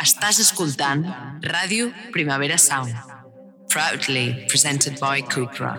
Estàs 0.00 0.38
escoltant 0.40 1.02
Ràdio 1.44 1.90
Primavera 2.14 2.56
Sound. 2.56 2.94
Proudly 3.68 4.46
presented 4.48 4.96
by 4.96 5.20
Cupra. 5.20 5.74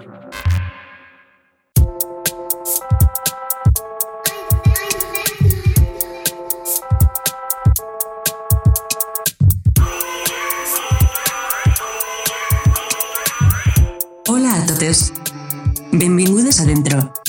Hola 14.29 14.53
a 14.53 14.65
totes. 14.67 15.11
Benvingudes 15.91 16.61
a 16.61 16.65
Dentro. 16.69 17.20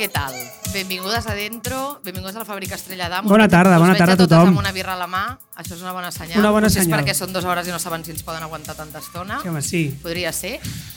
Què 0.00 0.08
tal? 0.08 0.32
Benvingudes 0.72 1.26
a 1.28 1.34
Dentro, 1.36 2.00
benvingudes 2.04 2.36
a 2.38 2.40
la 2.40 2.46
Fàbrica 2.48 2.76
Estrella 2.78 3.10
d'Am. 3.12 3.26
Bona 3.28 3.48
tarda, 3.52 3.76
bona 3.82 3.92
tarda 3.98 4.14
a 4.14 4.16
Us 4.16 4.22
tothom. 4.30 4.48
amb 4.54 4.60
una 4.62 4.72
birra 4.72 4.94
a 4.94 5.00
la 5.00 5.08
mà, 5.10 5.24
això 5.60 5.74
és 5.76 5.82
una 5.84 5.92
bona 5.92 6.08
senyal. 6.14 6.38
Una 6.40 6.52
bona 6.54 6.70
senyal. 6.72 6.88
És 6.88 6.94
perquè 6.94 7.14
són 7.18 7.34
dues 7.34 7.44
hores 7.44 7.68
i 7.68 7.74
no 7.74 7.78
saben 7.82 8.04
si 8.06 8.14
ens 8.14 8.22
poden 8.24 8.42
aguantar 8.46 8.74
tanta 8.78 9.02
estona. 9.02 9.40
Sí, 9.42 9.48
home, 9.52 9.60
sí. 9.62 9.82
Podria 10.02 10.32
ser. 10.32 10.54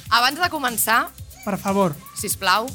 Abans 0.09 0.39
de 0.39 0.47
començar, 0.53 1.09
Per 1.43 1.57
favor. 1.59 1.97
si 2.15 2.29
plau, 2.39 2.69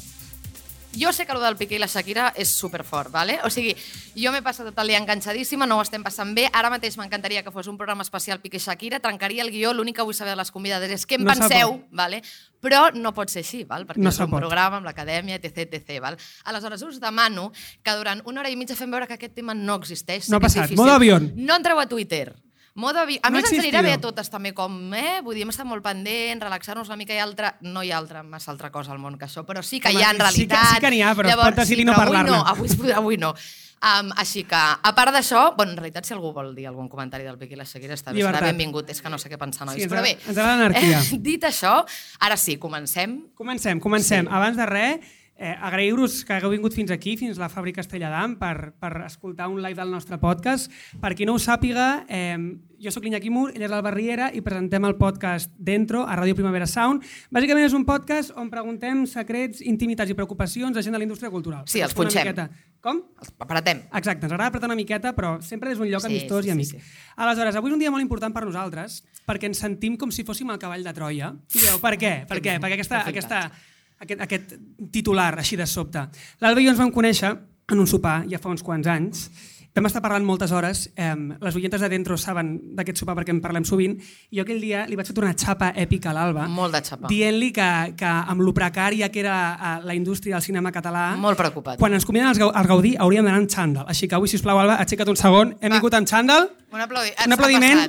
jo 0.97 1.11
sé 1.13 1.25
que 1.25 1.31
el 1.33 1.41
del 1.41 1.55
Piqué 1.57 1.75
i 1.75 1.79
la 1.79 1.87
Shakira 1.87 2.33
és 2.35 2.49
superfort, 2.49 3.11
¿vale? 3.11 3.39
o 3.45 3.49
sigui, 3.53 3.75
jo 4.17 4.31
m'he 4.33 4.41
passat 4.41 4.65
tot 4.71 4.79
el 4.81 4.87
dia 4.89 4.97
enganxadíssima, 5.01 5.67
no 5.69 5.77
ho 5.77 5.83
estem 5.85 6.03
passant 6.03 6.33
bé, 6.35 6.47
ara 6.51 6.71
mateix 6.73 6.97
m'encantaria 6.97 7.43
que 7.43 7.51
fos 7.51 7.67
un 7.67 7.77
programa 7.77 8.01
especial 8.01 8.41
Piqué-Shakira, 8.41 8.99
trencaria 8.99 9.43
el 9.45 9.51
guió, 9.53 9.73
l'únic 9.73 9.97
que 9.99 10.05
vull 10.07 10.17
saber 10.17 10.33
de 10.33 10.41
les 10.41 10.51
convidades 10.51 10.91
és 10.91 11.05
què 11.05 11.19
en 11.19 11.25
No 11.27 11.35
se 11.35 11.45
penseu, 11.45 11.75
vale? 11.91 12.23
però 12.59 12.89
no 12.91 13.13
pot 13.13 13.29
ser 13.31 13.45
així, 13.45 13.63
val? 13.63 13.85
perquè 13.87 14.01
No 14.03 14.09
és 14.09 14.19
un 14.19 14.29
pot. 14.31 14.41
programa 14.41 14.81
amb 14.81 14.85
l'acadèmia, 14.89 15.37
etc, 15.39 15.69
etc. 15.77 16.01
Val? 16.01 16.17
Aleshores, 16.43 16.81
us 16.83 16.99
demano 16.99 17.51
que 17.83 17.95
durant 17.95 18.21
una 18.25 18.41
hora 18.41 18.49
i 18.49 18.57
mitja 18.59 18.75
fem 18.75 18.91
veure 18.91 19.07
que 19.07 19.13
aquest 19.15 19.35
tema 19.35 19.53
no 19.53 19.75
existeix. 19.79 20.27
No 20.29 20.37
ha 20.37 20.43
passat. 20.43 20.71
Modo 20.75 20.91
avión. 20.91 21.31
No 21.37 21.55
entreu 21.55 21.79
a 21.79 21.85
Twitter. 21.87 22.33
Modo 22.75 22.99
avi... 23.01 23.17
A 23.23 23.29
No 23.29 23.37
més, 23.39 23.49
ens 23.51 23.59
anirà 23.63 23.81
bé 23.83 23.93
a 23.93 23.99
totes 24.01 24.29
també, 24.29 24.53
com, 24.55 24.75
eh? 24.93 25.19
Vull 25.25 25.35
dir, 25.35 25.43
hem 25.43 25.49
estat 25.51 25.65
molt 25.67 25.83
pendents, 25.83 26.43
relaxar-nos 26.43 26.87
una 26.87 26.97
mica 26.99 27.13
i 27.15 27.19
altra... 27.19 27.55
No 27.61 27.81
hi 27.83 27.91
ha 27.91 27.97
altra, 27.97 28.21
massa 28.23 28.51
altra 28.53 28.69
cosa 28.71 28.91
al 28.93 28.99
món 28.99 29.17
que 29.17 29.25
això, 29.25 29.43
però 29.47 29.63
sí 29.65 29.79
que 29.79 29.89
Home, 29.89 29.99
hi 29.99 30.03
ha 30.05 30.11
en 30.11 30.17
sí 30.17 30.45
que- 30.47 30.55
realitat. 30.55 30.75
sí 30.75 30.79
que 30.85 30.91
n'hi 30.93 31.01
ha, 31.01 31.15
però 31.17 31.29
es 31.33 31.35
pot 31.41 31.55
decidir 31.63 31.85
no 31.85 31.93
però 31.97 32.05
avui 32.05 32.15
parlar-ne. 32.19 32.37
no, 32.37 32.45
avui, 32.45 32.93
avui 33.01 33.17
no. 33.17 33.33
Um, 33.79 34.09
així 34.19 34.41
que, 34.43 34.59
a 34.59 34.91
part 34.91 35.13
d'això, 35.15 35.53
bueno, 35.55 35.71
en 35.71 35.77
realitat, 35.79 36.03
si 36.03 36.11
algú 36.11 36.33
vol 36.35 36.49
dir 36.55 36.65
algun 36.67 36.89
comentari 36.91 37.23
del 37.23 37.37
Piqué 37.39 37.55
i 37.55 37.59
la 37.59 37.63
Shakira, 37.63 37.95
està 37.95 38.11
bé, 38.11 38.19
serà 38.25 38.41
benvingut, 38.43 38.89
és 38.91 38.99
que 39.01 39.07
no 39.11 39.15
sé 39.17 39.29
què 39.31 39.37
pensar, 39.39 39.63
nois. 39.69 39.79
Sí, 39.79 39.87
però 39.87 40.01
bé, 40.03 40.17
ens 40.19 40.33
agrada 40.35 40.57
l'anarquia. 40.57 40.99
eh, 40.99 41.19
dit 41.29 41.45
això, 41.47 41.77
ara 42.19 42.35
sí, 42.35 42.57
comencem. 42.59 43.13
Comencem, 43.39 43.79
comencem. 43.79 44.27
Sí. 44.27 44.35
Abans 44.35 44.59
de 44.59 44.65
res, 44.67 45.13
eh, 45.39 45.55
agrair-vos 45.55 46.25
que 46.27 46.35
hagueu 46.35 46.51
vingut 46.51 46.75
fins 46.75 46.91
aquí, 46.91 47.15
fins 47.17 47.37
a 47.39 47.45
la 47.45 47.49
fàbrica 47.49 47.79
Estrella 47.79 48.09
d'Am, 48.11 48.35
per, 48.41 48.73
per 48.75 48.91
escoltar 49.05 49.47
un 49.47 49.61
live 49.63 49.79
del 49.79 49.89
nostre 49.93 50.19
podcast. 50.19 50.67
Per 50.99 51.13
qui 51.15 51.25
no 51.25 51.37
ho 51.37 51.39
sàpiga, 51.39 52.03
eh, 52.11 52.35
jo 52.79 52.91
sóc 52.91 53.03
l'Iñaki 53.07 53.31
Mur, 53.31 53.49
ell 53.55 53.63
és 53.63 53.71
l'Alba 53.71 53.91
Riera 53.95 54.29
i 54.35 54.41
presentem 54.43 54.83
el 54.87 54.97
podcast 54.99 55.51
Dentro, 55.55 56.03
a 56.03 56.17
Ràdio 56.19 56.35
Primavera 56.35 56.67
Sound. 56.67 57.07
Bàsicament 57.31 57.65
és 57.69 57.75
un 57.75 57.85
podcast 57.87 58.35
on 58.35 58.51
preguntem 58.51 59.05
secrets, 59.07 59.63
intimitats 59.63 60.11
i 60.11 60.17
preocupacions 60.19 60.75
de 60.75 60.83
gent 60.83 60.93
de 60.95 60.99
la 60.99 61.07
indústria 61.07 61.31
cultural. 61.31 61.63
Sí, 61.71 61.79
els 61.81 61.95
punxem. 61.95 62.35
Com? 62.83 63.01
Els 63.19 63.31
apretem. 63.39 63.81
Exacte, 63.91 64.27
ens 64.27 64.31
agrada 64.31 64.47
apretar 64.53 64.69
una 64.69 64.75
miqueta, 64.79 65.11
però 65.15 65.37
sempre 65.43 65.71
és 65.73 65.79
un 65.79 65.89
lloc 65.91 66.03
Sí, 66.03 66.07
amistós 66.07 66.45
sí, 66.45 66.47
i 66.47 66.51
amic. 66.51 66.69
sí, 66.69 66.79
sí. 66.79 67.11
Aleshores, 67.17 67.55
avui 67.59 67.71
és 67.71 67.75
un 67.75 67.79
dia 67.79 67.91
molt 67.91 68.03
important 68.03 68.31
per 68.35 68.45
nosaltres, 68.45 69.01
perquè 69.27 69.49
ens 69.51 69.59
sentim 69.59 69.97
com 69.99 70.11
si 70.15 70.23
fóssim 70.23 70.49
el 70.51 70.59
cavall 70.59 70.83
de 70.83 70.93
Troia. 70.95 71.33
I 71.55 71.59
direu, 71.59 71.81
per 71.83 71.97
què? 71.99 72.13
Per 72.29 72.39
què? 72.39 72.55
Perquè 72.59 72.77
aquesta, 72.79 73.01
Perfecte. 73.03 73.19
aquesta, 73.19 73.51
aquest, 73.99 74.21
aquest 74.21 74.53
titular, 74.91 75.33
així 75.39 75.55
de 75.59 75.67
sobte. 75.67 76.07
L'Alba 76.41 76.61
i 76.61 76.65
jo 76.67 76.71
ens 76.75 76.79
vam 76.81 76.91
conèixer 76.91 77.35
en 77.69 77.79
un 77.79 77.87
sopar 77.87 78.23
ja 78.29 78.39
fa 78.41 78.49
uns 78.49 78.63
quants 78.65 78.87
anys. 78.87 79.29
Vam 79.75 79.85
estar 79.85 80.01
parlant 80.01 80.25
moltes 80.25 80.51
hores, 80.51 80.87
eh, 80.97 81.13
les 81.39 81.55
oientes 81.55 81.79
de 81.79 81.87
Dentro 81.87 82.17
saben 82.17 82.47
d'aquest 82.75 82.97
sopar 82.97 83.13
perquè 83.15 83.29
en 83.29 83.39
parlem 83.39 83.63
sovint, 83.63 83.93
i 84.31 84.39
jo 84.39 84.41
aquell 84.43 84.59
dia 84.59 84.81
li 84.89 84.97
vaig 84.97 85.05
fer 85.07 85.15
una 85.21 85.35
xapa 85.37 85.69
èpica 85.77 86.09
a 86.09 86.13
l'Alba, 86.17 86.47
Molt 86.49 86.73
de 86.73 86.81
xapa. 86.81 87.07
dient-li 87.07 87.51
que, 87.53 87.93
que 87.95 88.05
amb 88.09 88.41
lo 88.41 88.51
precària 88.51 89.11
que 89.13 89.21
era 89.21 89.35
eh, 89.53 89.85
la 89.85 89.93
indústria 89.95 90.35
del 90.35 90.43
cinema 90.43 90.71
català, 90.73 91.15
Molt 91.15 91.37
preocupat. 91.37 91.77
quan 91.79 91.93
ens 91.93 92.03
conviden 92.03 92.27
als 92.27 92.67
Gaudí 92.67 92.95
hauríem 92.97 93.23
d'anar 93.23 93.39
amb 93.45 93.49
xandall. 93.53 93.85
Així 93.87 94.07
que 94.09 94.15
avui, 94.17 94.27
sisplau, 94.27 94.57
Alba, 94.59 94.79
aixeca't 94.81 95.07
un 95.13 95.15
segon. 95.15 95.55
Hem 95.61 95.69
Va. 95.69 95.75
vingut 95.77 95.93
amb 95.93 96.07
xandall. 96.09 96.49
Un, 96.73 96.81
aplaudi... 96.81 97.13
Un 97.25 97.33
aplaudiment. 97.37 97.79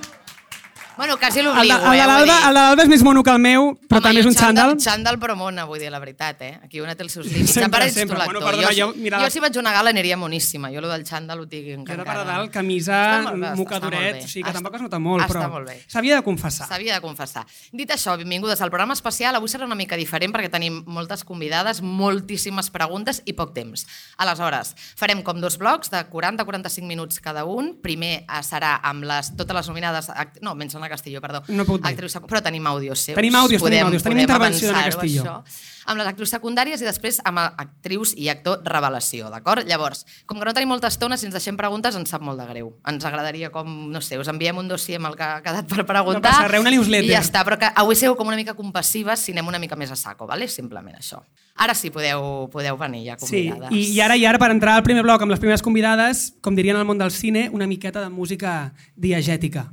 Bueno, 0.96 1.16
quasi 1.16 1.40
l'obligo, 1.40 1.62
el 1.62 1.68
de 1.68 1.74
eh? 1.74 1.86
vull 1.86 1.96
l'Alba 1.96 2.24
dir. 2.24 2.30
el 2.48 2.54
de 2.54 2.60
l'Alba 2.60 2.82
és 2.82 2.88
més 2.90 3.02
mono 3.02 3.22
que 3.24 3.30
el 3.30 3.38
meu, 3.40 3.70
però 3.88 3.96
Home, 3.98 4.02
també 4.04 4.16
i 4.16 4.20
és 4.20 4.26
un 4.28 4.34
xandall. 4.36 4.74
Xandall 4.78 5.16
però 5.18 5.34
mona, 5.34 5.64
vull 5.64 5.78
dir 5.80 5.88
la 5.90 5.98
veritat, 5.98 6.42
eh? 6.42 6.60
Aquí 6.62 6.80
una 6.82 6.94
té 6.94 7.02
els 7.06 7.12
seus 7.16 7.24
límits. 7.32 7.54
Sempre, 7.54 7.86
Sempre, 7.88 8.16
sempre. 8.16 8.24
Bueno, 8.26 8.40
perdona, 8.44 8.68
jo, 8.76 8.90
jo- 8.90 8.94
mira- 9.00 9.20
jo 9.24 9.30
si 9.30 9.40
vaig 9.40 9.56
a 9.56 9.60
una 9.60 9.72
gala 9.72 9.90
aniria 9.94 10.18
moníssima. 10.20 10.68
Jo 10.74 10.82
lo 10.82 10.88
del 10.92 11.06
xandall 11.08 11.40
ho 11.40 11.46
tinc 11.48 11.68
Jo 11.70 11.74
encara. 11.78 12.02
de 12.02 12.04
part 12.04 12.18
de 12.20 12.24
dalt, 12.26 12.50
camisa, 12.52 12.98
Està 13.20 13.22
molt 13.22 13.34
bé, 13.34 13.40
està- 13.40 13.52
està 13.52 13.56
mocadoret, 13.56 14.12
bé. 14.18 14.24
o 14.24 14.28
sigui 14.28 14.42
que 14.42 14.50
Està- 14.50 14.58
tampoc 14.60 14.74
es 14.74 14.82
nota 14.82 14.98
molt, 14.98 15.24
està 15.24 15.32
però 15.38 15.48
molt 15.50 15.68
bé. 15.68 15.78
s'havia 15.88 16.16
de 16.16 16.22
confessar. 16.22 16.68
S'havia 16.68 16.94
de 16.94 17.00
confessar. 17.00 17.46
Dit 17.72 17.90
això, 17.90 18.16
benvingudes 18.18 18.60
al 18.60 18.68
programa 18.70 18.92
especial. 18.92 19.34
Avui 19.36 19.48
serà 19.48 19.64
una 19.64 19.74
mica 19.74 19.96
diferent 19.96 20.34
perquè 20.34 20.50
tenim 20.50 20.82
moltes 20.86 21.24
convidades, 21.24 21.80
moltíssimes 21.80 22.68
preguntes 22.70 23.22
i 23.24 23.32
poc 23.32 23.54
temps. 23.54 23.86
Aleshores, 24.18 24.74
farem 24.96 25.22
com 25.22 25.40
dos 25.40 25.56
blocs 25.56 25.90
de 25.90 26.04
40-45 26.10 26.86
minuts 26.86 27.20
cada 27.20 27.44
un. 27.46 27.78
Primer 27.80 28.26
eh, 28.28 28.42
serà 28.42 28.80
amb 28.82 29.04
les, 29.04 29.32
totes 29.36 29.56
les 29.56 29.68
nominades... 29.68 30.10
act- 30.10 30.42
No, 30.42 30.54
menys 30.54 30.74
Anna 30.80 30.91
Castillo, 30.92 31.20
perdó. 31.22 31.44
No 31.48 31.66
puc 31.68 31.82
dir. 31.82 31.92
Actrius, 31.92 32.16
però 32.26 32.42
tenim 32.42 32.66
àudios 32.66 33.04
seus. 33.10 33.18
Tenim 33.18 33.36
àudios, 33.36 33.62
tenim 33.62 33.86
àudios, 33.86 34.06
tenim 34.06 34.24
intervenció 34.24 34.72
avançar-ho, 34.72 34.96
Castillo. 34.98 35.22
Això 35.28 35.68
amb 35.91 35.98
les 35.98 36.06
actrius 36.06 36.30
secundàries 36.30 36.82
i 36.82 36.86
després 36.86 37.18
amb 37.26 37.41
actrius 37.41 38.12
i 38.18 38.28
actor 38.30 38.60
revelació, 38.66 39.30
d'acord? 39.32 39.66
Llavors, 39.68 40.04
com 40.28 40.38
que 40.38 40.46
no 40.46 40.52
tenim 40.54 40.70
molta 40.70 40.91
estona, 40.92 41.16
si 41.18 41.26
ens 41.26 41.34
deixem 41.34 41.56
preguntes 41.58 41.96
ens 41.98 42.12
sap 42.12 42.22
molt 42.22 42.38
de 42.41 42.46
greu. 42.50 42.72
Ens 42.88 43.04
agradaria 43.08 43.50
com, 43.50 43.66
no 43.91 44.02
sé, 44.04 44.18
us 44.20 44.30
enviem 44.30 44.56
un 44.60 44.68
dossier 44.70 45.00
amb 45.00 45.10
el 45.10 45.16
que 45.18 45.26
ha 45.26 45.41
quedat 45.42 45.66
per 45.70 45.86
preguntar. 45.88 46.30
passa 46.30 46.48
res, 46.52 46.62
una 46.62 46.70
newsletter. 46.74 47.08
I 47.08 47.14
ja 47.16 47.22
està, 47.24 47.42
però 47.47 47.58
que 47.58 47.72
avui 47.74 47.98
sigueu 47.98 48.14
com 48.18 48.30
una 48.30 48.38
mica 48.38 48.54
compassives 48.54 49.24
si 49.26 49.34
anem 49.34 49.48
una 49.50 49.58
mica 49.58 49.76
més 49.76 49.91
a 49.91 49.97
saco, 49.98 50.28
¿vale? 50.30 50.48
simplement 50.48 50.97
això. 50.98 51.22
Ara 51.60 51.74
sí, 51.74 51.91
podeu, 51.91 52.48
podeu 52.52 52.76
venir 52.78 53.04
ja 53.06 53.16
Sí, 53.18 53.48
convidades. 53.50 53.74
i, 53.76 53.92
i 53.97 54.00
ara 54.00 54.16
i 54.16 54.24
ara, 54.26 54.38
per 54.38 54.50
entrar 54.50 54.76
al 54.78 54.82
primer 54.86 55.02
bloc 55.02 55.22
amb 55.22 55.30
les 55.34 55.41
primeres 55.41 55.62
convidades, 55.62 56.34
com 56.41 56.54
dirien 56.56 56.76
al 56.76 56.86
món 56.88 56.98
del 56.98 57.10
cine, 57.10 57.48
una 57.52 57.66
miqueta 57.66 58.00
de 58.00 58.08
música 58.08 58.72
diegètica. 58.97 59.72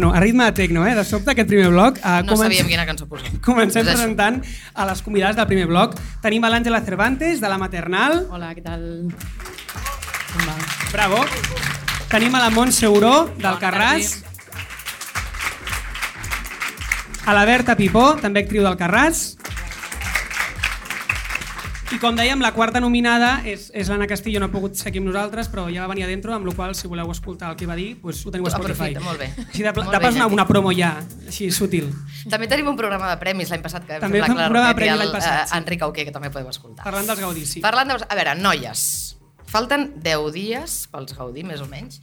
Bueno, 0.00 0.16
a 0.16 0.20
ritme 0.20 0.44
de 0.46 0.52
tecno, 0.52 0.86
eh? 0.86 0.94
De 0.94 1.04
sobte, 1.04 1.32
aquest 1.32 1.46
primer 1.46 1.68
bloc. 1.68 1.98
Uh, 2.00 2.22
No 2.24 2.32
sabíem 2.40 2.64
quina 2.64 2.86
cançó 2.88 3.04
posar. 3.04 3.28
Comencem 3.44 3.84
presentant 3.84 4.38
a 4.72 4.86
les 4.88 5.02
convidades 5.04 5.36
del 5.36 5.44
primer 5.50 5.66
bloc. 5.68 5.98
Tenim 6.24 6.46
a 6.48 6.48
l'Àngela 6.48 6.80
Cervantes, 6.86 7.36
de 7.42 7.50
la 7.52 7.58
Maternal. 7.60 8.22
Hola, 8.32 8.54
què 8.56 8.64
tal? 8.64 9.12
Bravo. 10.88 11.20
Tenim 12.08 12.32
a 12.32 12.40
la 12.46 12.48
Montse 12.48 12.88
Euró, 12.88 13.28
del 13.36 13.60
Carràs. 13.60 14.14
A 17.28 17.36
la 17.36 17.44
Berta 17.44 17.76
Pipó, 17.76 18.14
també 18.24 18.46
actriu 18.46 18.64
del 18.64 18.80
Carràs. 18.80 19.34
I 21.90 21.98
com 21.98 22.14
dèiem, 22.14 22.38
la 22.38 22.52
quarta 22.54 22.78
nominada 22.78 23.40
és, 23.50 23.64
és 23.74 23.88
l'Anna 23.90 24.06
Castillo, 24.06 24.38
no 24.38 24.46
ha 24.46 24.52
pogut 24.52 24.76
ser 24.78 24.92
aquí 24.92 25.00
amb 25.00 25.08
nosaltres, 25.08 25.48
però 25.50 25.64
ja 25.72 25.82
va 25.82 25.88
venir 25.90 26.04
a 26.06 26.10
dentro, 26.10 26.30
amb 26.36 26.46
la 26.46 26.54
qual 26.54 26.74
si 26.78 26.86
voleu 26.86 27.10
escoltar 27.10 27.48
el 27.50 27.56
que 27.58 27.66
va 27.66 27.74
dir, 27.74 27.96
doncs 27.98 28.20
ho 28.22 28.30
teniu 28.30 28.46
a 28.46 28.52
Spotify. 28.54 28.92
Aprofita, 28.94 29.02
molt 29.02 29.18
bé. 29.18 29.28
Així 29.48 29.64
de, 29.64 29.72
Molt 29.74 29.90
de 29.90 29.98
pas 29.98 30.14
bé, 30.14 30.20
una, 30.20 30.28
una 30.30 30.44
promo 30.46 30.70
ja, 30.76 30.92
així 31.26 31.50
sutil. 31.50 31.88
També 32.30 32.46
tenim 32.52 32.70
un 32.70 32.78
programa 32.78 33.10
de 33.10 33.18
premis 33.18 33.50
l'any 33.50 33.64
passat 33.64 33.88
que 33.88 33.96
vam 33.96 34.06
També 34.06 34.22
fer 34.22 34.30
fem 34.30 34.38
un 34.38 34.44
programa 34.44 34.70
de 34.70 34.78
premis 34.78 35.02
l'any 35.02 35.12
passat, 35.16 35.40
eh, 35.40 35.50
sí. 35.50 35.58
Enric 35.58 35.82
Auqué, 35.88 36.06
que 36.06 36.14
també 36.14 36.30
podeu 36.30 36.52
escoltar. 36.52 36.86
Parlant 36.86 37.10
dels 37.10 37.24
gaudis, 37.26 37.56
sí. 37.56 37.64
Parlant 37.64 37.90
de... 37.90 37.98
A 38.06 38.20
veure, 38.20 38.36
noies, 38.38 38.86
falten 39.50 39.90
10 39.98 40.30
dies 40.36 40.80
pels 40.94 41.18
Gaudí, 41.18 41.42
més 41.48 41.64
o 41.64 41.66
menys. 41.66 41.98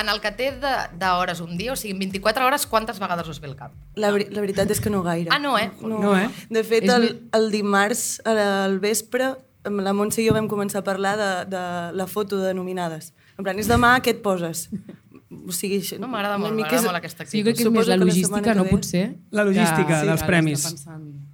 En 0.00 0.08
el 0.08 0.20
que 0.20 0.30
té 0.32 0.50
de- 0.52 0.88
d'hores 0.98 1.40
un 1.40 1.56
dia, 1.56 1.72
o 1.72 1.76
sigui, 1.76 1.92
en 1.94 1.98
24 1.98 2.46
hores, 2.46 2.66
quantes 2.66 2.98
vegades 3.00 3.26
us 3.28 3.40
ve 3.40 3.48
el 3.48 3.56
cap? 3.56 3.72
La, 3.96 4.10
veri- 4.12 4.28
la 4.30 4.40
veritat 4.40 4.70
és 4.70 4.80
que 4.80 4.90
no 4.90 5.02
gaire. 5.02 5.30
Ah, 5.32 5.38
no, 5.38 5.58
eh? 5.58 5.70
No, 5.80 6.16
eh? 6.16 6.28
De 6.50 6.62
fet, 6.62 6.84
el, 6.88 7.28
el 7.32 7.50
dimarts 7.50 8.20
al 8.24 8.78
vespre, 8.80 9.32
amb 9.64 9.80
la 9.80 9.92
Montse 9.92 10.22
i 10.22 10.28
jo 10.28 10.34
vam 10.34 10.48
començar 10.48 10.80
a 10.82 10.84
parlar 10.84 11.16
de, 11.18 11.30
de 11.56 11.62
la 11.96 12.06
foto 12.06 12.38
de 12.38 12.52
nominades. 12.54 13.12
En 13.38 13.44
plan, 13.44 13.58
és 13.58 13.66
demà, 13.70 13.96
què 14.02 14.10
et 14.16 14.22
poses? 14.22 14.68
o 15.32 15.50
sigui, 15.50 15.80
això- 15.80 15.98
No, 15.98 16.06
m'agrada 16.08 16.36
molt, 16.38 16.52
m'agrada 16.54 16.76
és- 16.76 16.84
molt 16.84 16.96
aquesta 16.98 17.24
Sí, 17.26 17.38
jo 17.40 17.44
crec 17.44 17.56
que 17.56 17.62
és 17.64 17.70
més 17.70 17.86
la 17.88 17.94
que 17.94 17.98
la 17.98 18.04
logística, 18.04 18.54
no 18.54 18.64
potser? 18.66 19.16
La 19.30 19.44
logística 19.44 20.00
que- 20.00 20.06
dels 20.06 20.22
premis. 20.22 20.62
pensant. 20.62 21.31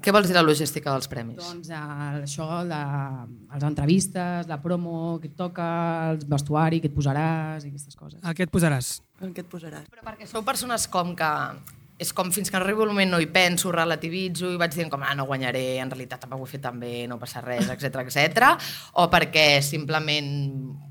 Què 0.00 0.14
vols 0.16 0.30
dir 0.30 0.36
la 0.36 0.44
logística 0.44 0.94
dels 0.94 1.10
premis? 1.12 1.40
Doncs 1.40 1.68
eh, 1.72 1.80
això, 2.22 2.46
la, 2.64 2.84
les 3.52 3.66
entrevistes, 3.68 4.48
la 4.48 4.60
promo, 4.62 5.18
què 5.20 5.28
et 5.28 5.36
toca, 5.36 5.66
el 6.12 6.22
vestuari, 6.30 6.80
què 6.80 6.88
et 6.88 6.96
posaràs 6.96 7.66
i 7.66 7.72
aquestes 7.72 7.98
coses. 7.98 8.20
El 8.24 8.36
que 8.38 8.48
et 8.48 8.54
posaràs? 8.54 8.94
El 9.20 9.34
que 9.36 9.44
et 9.44 9.50
posaràs. 9.50 9.90
Però 9.92 10.06
perquè 10.06 10.28
sou 10.30 10.46
persones 10.46 10.88
com 10.88 11.12
que 11.18 11.30
és 12.00 12.14
com 12.16 12.30
fins 12.32 12.48
que 12.48 12.56
no 12.56 12.64
arribo 12.64 12.86
el 12.86 12.94
moment 12.94 13.12
no 13.12 13.20
hi 13.20 13.28
penso, 13.28 13.68
relativitzo 13.74 14.54
i 14.54 14.56
vaig 14.60 14.72
dient 14.72 14.88
com, 14.92 15.04
ah, 15.04 15.12
no 15.18 15.26
guanyaré, 15.28 15.76
en 15.82 15.92
realitat 15.92 16.24
tampoc 16.24 16.40
ho 16.40 16.48
he 16.48 16.52
fet 16.54 16.64
tan 16.64 16.80
bé, 16.80 17.04
no 17.10 17.20
passa 17.20 17.44
res, 17.44 17.68
etc 17.68 18.00
etc. 18.06 18.48
o 18.96 19.06
perquè 19.12 19.60
simplement 19.60 20.32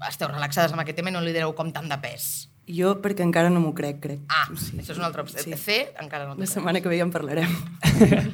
esteu 0.06 0.29
relaxades 0.29 0.75
amb 0.75 0.85
aquest 0.85 1.01
tema 1.01 1.09
i 1.09 1.17
no 1.17 1.25
li 1.25 1.33
direu 1.33 1.56
com 1.57 1.73
tant 1.73 1.89
de 1.89 1.97
pes. 2.03 2.48
Jo, 2.69 3.00
perquè 3.01 3.24
encara 3.25 3.50
no 3.50 3.60
m'ho 3.63 3.74
crec, 3.74 3.98
crec. 4.04 4.19
Ah, 4.30 4.45
sí. 4.54 4.77
això 4.77 4.94
és 4.94 4.98
una 5.01 5.07
altra 5.07 5.24
opció. 5.25 5.42
Sí. 5.42 5.56
C, 5.57 5.80
encara 6.00 6.27
no 6.30 6.36
La 6.38 6.45
setmana 6.45 6.81
que 6.81 6.89
ve 6.92 7.00
ja 7.00 7.04
en 7.07 7.12
parlarem. 7.12 7.50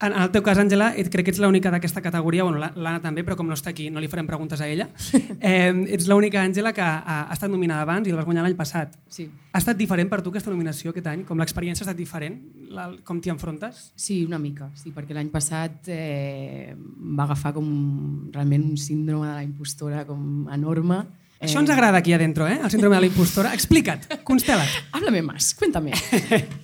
En 0.00 0.14
el 0.16 0.30
teu 0.32 0.40
cas, 0.42 0.56
Àngela, 0.56 0.94
et- 0.96 1.10
crec 1.12 1.26
que 1.26 1.30
ets 1.34 1.38
l'única 1.42 1.68
d'aquesta 1.70 2.00
categoria, 2.00 2.42
bueno, 2.46 2.56
la- 2.58 2.72
l'Anna 2.74 3.02
també, 3.04 3.20
però 3.22 3.36
com 3.36 3.46
no 3.46 3.52
està 3.52 3.68
aquí 3.74 3.90
no 3.90 4.00
li 4.00 4.08
farem 4.08 4.26
preguntes 4.26 4.58
a 4.62 4.66
ella. 4.66 4.88
Eh, 5.12 5.74
ets 5.92 6.08
l'única, 6.08 6.40
Àngela, 6.42 6.72
que 6.72 6.80
ha, 6.80 7.26
ha 7.28 7.32
estat 7.34 7.50
nominada 7.52 7.82
abans 7.82 8.08
i 8.08 8.10
la 8.10 8.16
vas 8.16 8.24
guanyar 8.24 8.42
l'any 8.46 8.56
passat. 8.56 8.96
Sí. 9.12 9.28
Ha 9.52 9.58
estat 9.60 9.76
diferent 9.76 10.08
per 10.08 10.22
tu 10.22 10.30
aquesta 10.32 10.50
nominació 10.50 10.90
aquest 10.94 11.06
any? 11.12 11.24
Com 11.28 11.36
l'experiència 11.38 11.84
ha 11.84 11.90
estat 11.90 11.98
diferent? 12.00 12.40
La, 12.72 12.88
com 13.04 13.20
t'hi 13.20 13.28
enfrontes? 13.34 13.90
Sí, 13.94 14.24
una 14.24 14.38
mica, 14.38 14.70
sí, 14.74 14.90
perquè 14.96 15.12
l'any 15.12 15.28
passat 15.28 15.88
eh, 15.92 16.74
va 16.74 17.24
agafar 17.28 17.52
com 17.52 18.30
realment 18.32 18.64
un 18.70 18.76
síndrome 18.80 19.26
de 19.28 19.34
la 19.34 19.44
impostora 19.44 20.06
com 20.08 20.48
enorme. 20.50 21.02
Això 21.40 21.56
ens 21.62 21.70
agrada 21.72 21.96
aquí 21.96 22.12
adentro, 22.12 22.44
eh? 22.46 22.58
El 22.62 22.70
síndrome 22.70 22.96
de 22.96 23.00
la 23.00 23.08
impostora. 23.08 23.54
Explica't, 23.54 24.02
constela't. 24.28 24.68
Háblame 24.92 25.22
más, 25.22 25.54
cuéntame. 25.54 25.92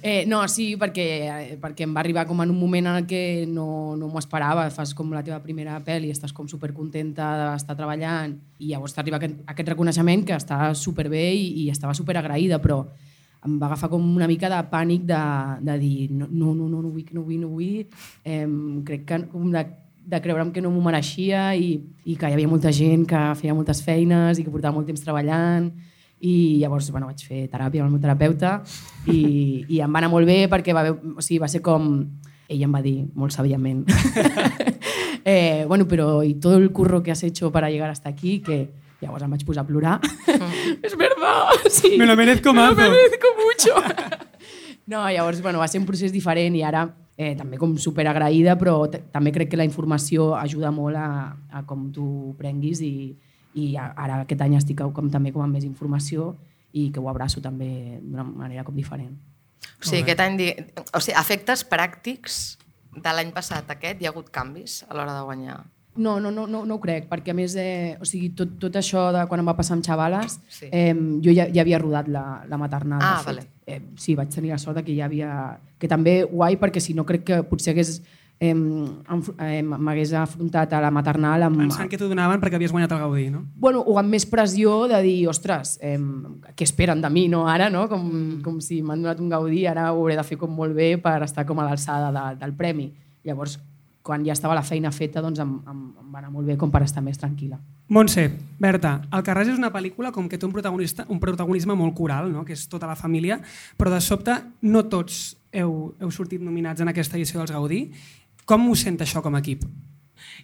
eh, 0.02 0.26
no, 0.28 0.42
sí, 0.52 0.74
perquè, 0.76 1.56
perquè 1.62 1.86
em 1.86 1.94
va 1.96 2.02
arribar 2.02 2.26
com 2.28 2.42
en 2.44 2.52
un 2.52 2.58
moment 2.60 2.90
en 2.90 3.06
que 3.08 3.46
no, 3.48 3.96
no 3.96 4.10
m'ho 4.12 4.20
esperava. 4.20 4.66
Fas 4.74 4.92
com 4.92 5.14
la 5.16 5.24
teva 5.24 5.40
primera 5.40 5.78
pel·li, 5.80 6.12
estàs 6.12 6.34
com 6.36 6.44
supercontenta 6.50 7.30
d'estar 7.54 7.78
treballant 7.78 8.36
i 8.60 8.74
llavors 8.74 8.92
t'arriba 8.92 9.16
aquest, 9.16 9.40
aquest 9.48 9.72
reconeixement 9.72 10.26
que 10.28 10.36
està 10.36 10.74
superbé 10.76 11.24
i, 11.32 11.48
i 11.64 11.66
estava 11.72 11.96
superagraïda, 11.96 12.60
però 12.60 12.82
em 13.46 13.56
va 13.56 13.70
agafar 13.70 13.88
com 13.88 14.04
una 14.04 14.28
mica 14.28 14.50
de 14.52 14.60
pànic 14.68 15.08
de, 15.08 15.22
de 15.64 15.78
dir 15.80 16.10
no, 16.10 16.28
no, 16.28 16.52
no, 16.52 16.68
no, 16.68 16.84
no 16.84 16.92
vull, 16.92 17.08
no 17.16 17.24
vull, 17.24 17.40
no 17.40 17.48
vull. 17.48 17.88
Eh, 18.28 18.44
crec 18.84 19.08
que 19.08 19.22
com 19.32 19.48
de, 19.56 19.64
de 20.06 20.20
creure'm 20.22 20.52
que 20.54 20.62
no 20.62 20.70
m'ho 20.70 20.84
mereixia 20.84 21.50
i, 21.58 21.74
i 22.06 22.14
que 22.16 22.30
hi 22.30 22.36
havia 22.36 22.48
molta 22.48 22.70
gent 22.74 23.04
que 23.10 23.22
feia 23.40 23.54
moltes 23.56 23.82
feines 23.82 24.38
i 24.38 24.46
que 24.46 24.52
portava 24.54 24.76
molt 24.76 24.86
temps 24.86 25.02
treballant. 25.02 25.72
I 26.22 26.62
llavors 26.62 26.88
bueno, 26.94 27.10
vaig 27.10 27.20
fer 27.26 27.42
teràpia 27.52 27.82
amb 27.82 27.90
el 27.90 27.96
meu 27.96 28.00
terapeuta 28.00 28.60
i, 29.12 29.66
i 29.68 29.82
em 29.84 29.92
va 29.92 30.00
anar 30.00 30.08
molt 30.14 30.28
bé 30.28 30.46
perquè 30.48 30.72
va, 30.72 30.86
o 30.94 31.20
sigui, 31.20 31.42
va 31.42 31.50
ser 31.50 31.60
com... 31.64 31.92
Ell 32.46 32.60
em 32.62 32.70
va 32.70 32.78
dir 32.78 33.00
molt 33.18 33.34
sàviament 33.34 33.80
eh, 35.26 35.64
bueno, 35.66 35.88
però 35.90 36.20
i 36.22 36.36
tot 36.38 36.54
el 36.54 36.68
curro 36.70 37.02
que 37.02 37.10
has 37.10 37.24
hecho 37.26 37.50
para 37.50 37.68
llegar 37.70 37.90
hasta 37.90 38.08
aquí 38.08 38.38
que 38.38 38.68
llavors 39.00 39.24
em 39.26 39.32
vaig 39.34 39.42
posar 39.44 39.64
a 39.64 39.66
plorar. 39.66 39.96
És 40.86 40.94
verdad 40.96 41.66
sí. 41.68 41.96
Me 41.98 42.06
lo 42.06 42.14
merezco 42.16 42.54
Me 42.54 42.68
lo 42.70 42.76
merezco 42.76 43.34
mucho. 43.42 43.74
No, 44.86 45.10
llavors 45.10 45.42
bueno, 45.42 45.58
va 45.58 45.66
ser 45.66 45.80
un 45.80 45.86
procés 45.86 46.12
diferent 46.14 46.54
i 46.54 46.62
ara 46.62 46.84
eh, 47.16 47.34
també 47.36 47.56
com 47.58 47.76
superagraïda 47.80 48.56
però 48.60 48.90
t- 48.90 49.00
també 49.12 49.32
crec 49.32 49.50
que 49.50 49.56
la 49.56 49.64
informació 49.64 50.34
ajuda 50.36 50.70
molt 50.70 50.96
a, 50.96 51.36
a 51.50 51.62
com 51.66 51.90
tu 51.92 52.34
prenguis 52.38 52.80
i, 52.84 53.16
i 53.56 53.70
ara 53.76 54.22
aquest 54.22 54.40
any 54.44 54.56
estic 54.58 54.82
com, 54.92 55.08
també 55.10 55.32
com 55.32 55.42
amb 55.42 55.56
més 55.56 55.64
informació 55.64 56.34
i 56.76 56.90
que 56.92 57.00
ho 57.00 57.08
abraço 57.08 57.40
també 57.40 58.00
d'una 58.02 58.24
manera 58.24 58.64
com 58.64 58.74
diferent. 58.76 59.14
O 59.80 59.86
sigui, 59.88 60.02
aquest 60.04 60.20
any... 60.20 60.36
O 60.92 61.00
sigui, 61.00 61.16
efectes 61.18 61.62
pràctics 61.64 62.58
de 62.96 63.12
l'any 63.16 63.30
passat 63.32 63.68
a 63.70 63.74
aquest, 63.78 64.00
hi 64.02 64.06
ha 64.06 64.12
hagut 64.12 64.28
canvis 64.32 64.82
a 64.88 64.94
l'hora 64.96 65.14
de 65.16 65.22
guanyar. 65.24 65.56
No, 65.96 66.18
no, 66.20 66.28
no, 66.30 66.44
no, 66.46 66.66
no 66.68 66.74
ho 66.76 66.80
crec, 66.80 67.06
perquè 67.08 67.32
a 67.32 67.36
més, 67.36 67.54
eh, 67.56 67.96
o 68.00 68.04
sigui, 68.04 68.28
tot, 68.36 68.58
tot 68.60 68.76
això 68.76 69.06
de 69.16 69.22
quan 69.30 69.40
em 69.40 69.48
va 69.48 69.54
passar 69.56 69.78
amb 69.78 69.84
xavales, 69.86 70.36
Sí. 70.52 70.68
eh, 70.70 70.92
jo 71.24 71.32
ja, 71.32 71.46
ja 71.48 71.62
havia 71.64 71.80
rodat 71.80 72.08
la, 72.12 72.42
la 72.48 72.58
maternal. 72.60 73.00
Ah, 73.00 73.22
fet. 73.24 73.26
vale. 73.32 73.46
Eh, 73.66 73.80
sí, 73.98 74.14
vaig 74.14 74.30
tenir 74.30 74.54
la 74.54 74.60
sort 74.62 74.84
que 74.86 74.94
ja 74.94 75.08
havia... 75.08 75.58
Que 75.76 75.88
també 75.90 76.22
guai, 76.24 76.54
perquè 76.60 76.80
si 76.80 76.94
no 76.94 77.04
crec 77.04 77.24
que 77.26 77.42
potser 77.48 77.74
hagués 77.74 77.98
eh, 78.38 78.54
m'hagués 78.54 80.12
afrontat 80.12 80.72
a 80.72 80.80
la 80.80 80.90
maternal 80.90 81.46
amb, 81.46 81.58
Pensant 81.64 81.88
que 81.90 81.98
t'ho 81.98 82.08
donaven 82.10 82.40
perquè 82.42 82.58
havies 82.60 82.72
guanyat 82.72 82.92
el 82.92 83.00
Gaudí, 83.00 83.28
no? 83.32 83.44
bueno, 83.56 83.80
o 83.80 83.98
amb 83.98 84.12
més 84.12 84.26
pressió 84.28 84.84
de 84.90 85.00
dir, 85.04 85.16
ostres, 85.28 85.78
eh, 85.80 85.96
què 86.54 86.66
esperen 86.68 87.00
de 87.02 87.10
mi, 87.10 87.26
no, 87.32 87.46
ara, 87.48 87.70
no? 87.72 87.86
Com, 87.88 88.10
com 88.44 88.60
si 88.60 88.82
m'han 88.82 89.02
donat 89.02 89.22
un 89.22 89.32
gaudí, 89.32 89.64
ara 89.66 89.90
ho 89.92 90.02
hauré 90.02 90.16
de 90.18 90.24
fer 90.26 90.38
com 90.40 90.52
molt 90.52 90.76
bé 90.76 90.96
per 91.00 91.18
estar 91.24 91.46
com 91.48 91.60
a 91.60 91.68
l'alçada 91.68 92.12
de, 92.12 92.26
del 92.42 92.54
premi. 92.56 92.90
Llavors, 93.26 93.58
quan 94.06 94.22
ja 94.26 94.34
estava 94.36 94.54
la 94.54 94.62
feina 94.62 94.92
feta, 94.94 95.20
doncs 95.24 95.40
em, 95.42 95.56
em, 95.66 95.80
em 96.00 96.12
va 96.14 96.20
anar 96.22 96.30
molt 96.30 96.46
bé 96.46 96.54
com 96.60 96.70
per 96.70 96.84
estar 96.86 97.02
més 97.02 97.18
tranquil·la. 97.18 97.58
Montse, 97.90 98.28
Berta, 98.62 99.00
El 99.14 99.22
Carràs 99.26 99.50
és 99.50 99.58
una 99.58 99.72
pel·lícula 99.74 100.12
com 100.14 100.28
que 100.30 100.38
té 100.38 100.46
un, 100.46 100.52
protagonista, 100.54 101.04
un 101.10 101.18
protagonisme 101.22 101.74
molt 101.78 101.94
coral, 101.98 102.30
no? 102.32 102.44
que 102.46 102.54
és 102.54 102.64
tota 102.70 102.86
la 102.86 102.96
família, 102.98 103.40
però 103.78 103.90
de 103.92 104.00
sobte 104.02 104.34
no 104.62 104.84
tots 104.90 105.36
heu, 105.52 105.92
heu 106.00 106.10
sortit 106.14 106.40
nominats 106.42 106.80
en 106.82 106.90
aquesta 106.94 107.18
edició 107.18 107.42
dels 107.42 107.50
Gaudí. 107.54 107.88
Com 108.46 108.68
ho 108.70 108.74
sent 108.78 108.98
això 109.02 109.22
com 109.22 109.34
a 109.34 109.42
equip? 109.42 109.64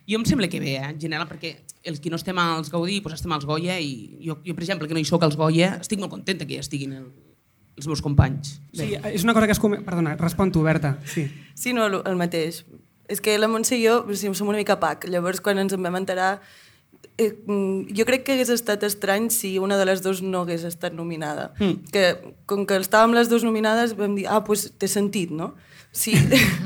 Jo 0.09 0.19
em 0.19 0.25
sembla 0.27 0.49
que 0.51 0.59
bé, 0.61 0.77
eh, 0.77 0.85
en 0.91 0.99
general, 1.01 1.29
perquè 1.31 1.55
els 1.87 1.99
que 2.03 2.11
no 2.11 2.19
estem 2.19 2.39
als 2.39 2.71
Gaudí, 2.71 3.01
doncs 3.01 3.21
estem 3.21 3.33
als 3.35 3.45
Goya, 3.47 3.79
i 3.81 4.19
jo, 4.27 4.39
jo 4.47 4.55
per 4.55 4.63
exemple, 4.67 4.89
que 4.91 4.95
no 4.95 5.01
hi 5.03 5.07
sóc 5.07 5.23
als 5.23 5.37
Goya, 5.39 5.77
estic 5.81 5.99
molt 6.03 6.11
contenta 6.13 6.47
que 6.47 6.55
hi 6.57 6.63
estiguin 6.63 6.93
el, 6.99 7.07
els 7.79 7.87
meus 7.91 8.03
companys. 8.05 8.57
Sí, 8.75 8.93
és 9.11 9.23
una 9.27 9.35
cosa 9.35 9.47
que 9.47 9.55
es... 9.57 9.61
come- 9.63 9.81
Perdona, 9.87 10.15
respon 10.21 10.51
tu, 10.53 10.63
Berta. 10.67 10.97
Sí. 11.07 11.27
Sí, 11.55 11.73
no, 11.73 11.87
el 11.89 12.17
mateix. 12.21 12.65
És 13.13 13.21
que 13.21 13.37
la 13.37 13.51
Montse 13.51 13.77
i 13.77 13.85
jo 13.85 14.01
sigui, 14.09 14.33
som 14.39 14.49
una 14.49 14.61
mica 14.61 14.79
pac. 14.81 15.05
Llavors, 15.11 15.43
quan 15.45 15.61
ens 15.61 15.75
en 15.77 15.85
vam 15.85 15.99
enterar, 15.99 16.39
eh, 17.19 17.33
mm, 17.33 17.93
jo 17.97 18.07
crec 18.09 18.25
que 18.25 18.37
hagués 18.37 18.53
estat 18.53 18.83
estrany 18.89 19.29
si 19.31 19.59
una 19.59 19.77
de 19.77 19.85
les 19.85 20.03
dues 20.03 20.23
no 20.23 20.43
hagués 20.47 20.65
estat 20.65 20.97
nominada. 20.97 21.53
Mm. 21.59 21.93
Que, 21.93 22.07
com 22.47 22.65
que 22.67 22.79
estàvem 22.81 23.15
les 23.17 23.29
dues 23.29 23.45
nominades, 23.45 23.97
vam 23.99 24.17
dir, 24.17 24.27
ah, 24.27 24.41
doncs 24.41 24.47
pues, 24.47 24.65
té 24.79 24.89
sentit, 24.89 25.31
no? 25.31 25.53
Sí. 25.93 26.15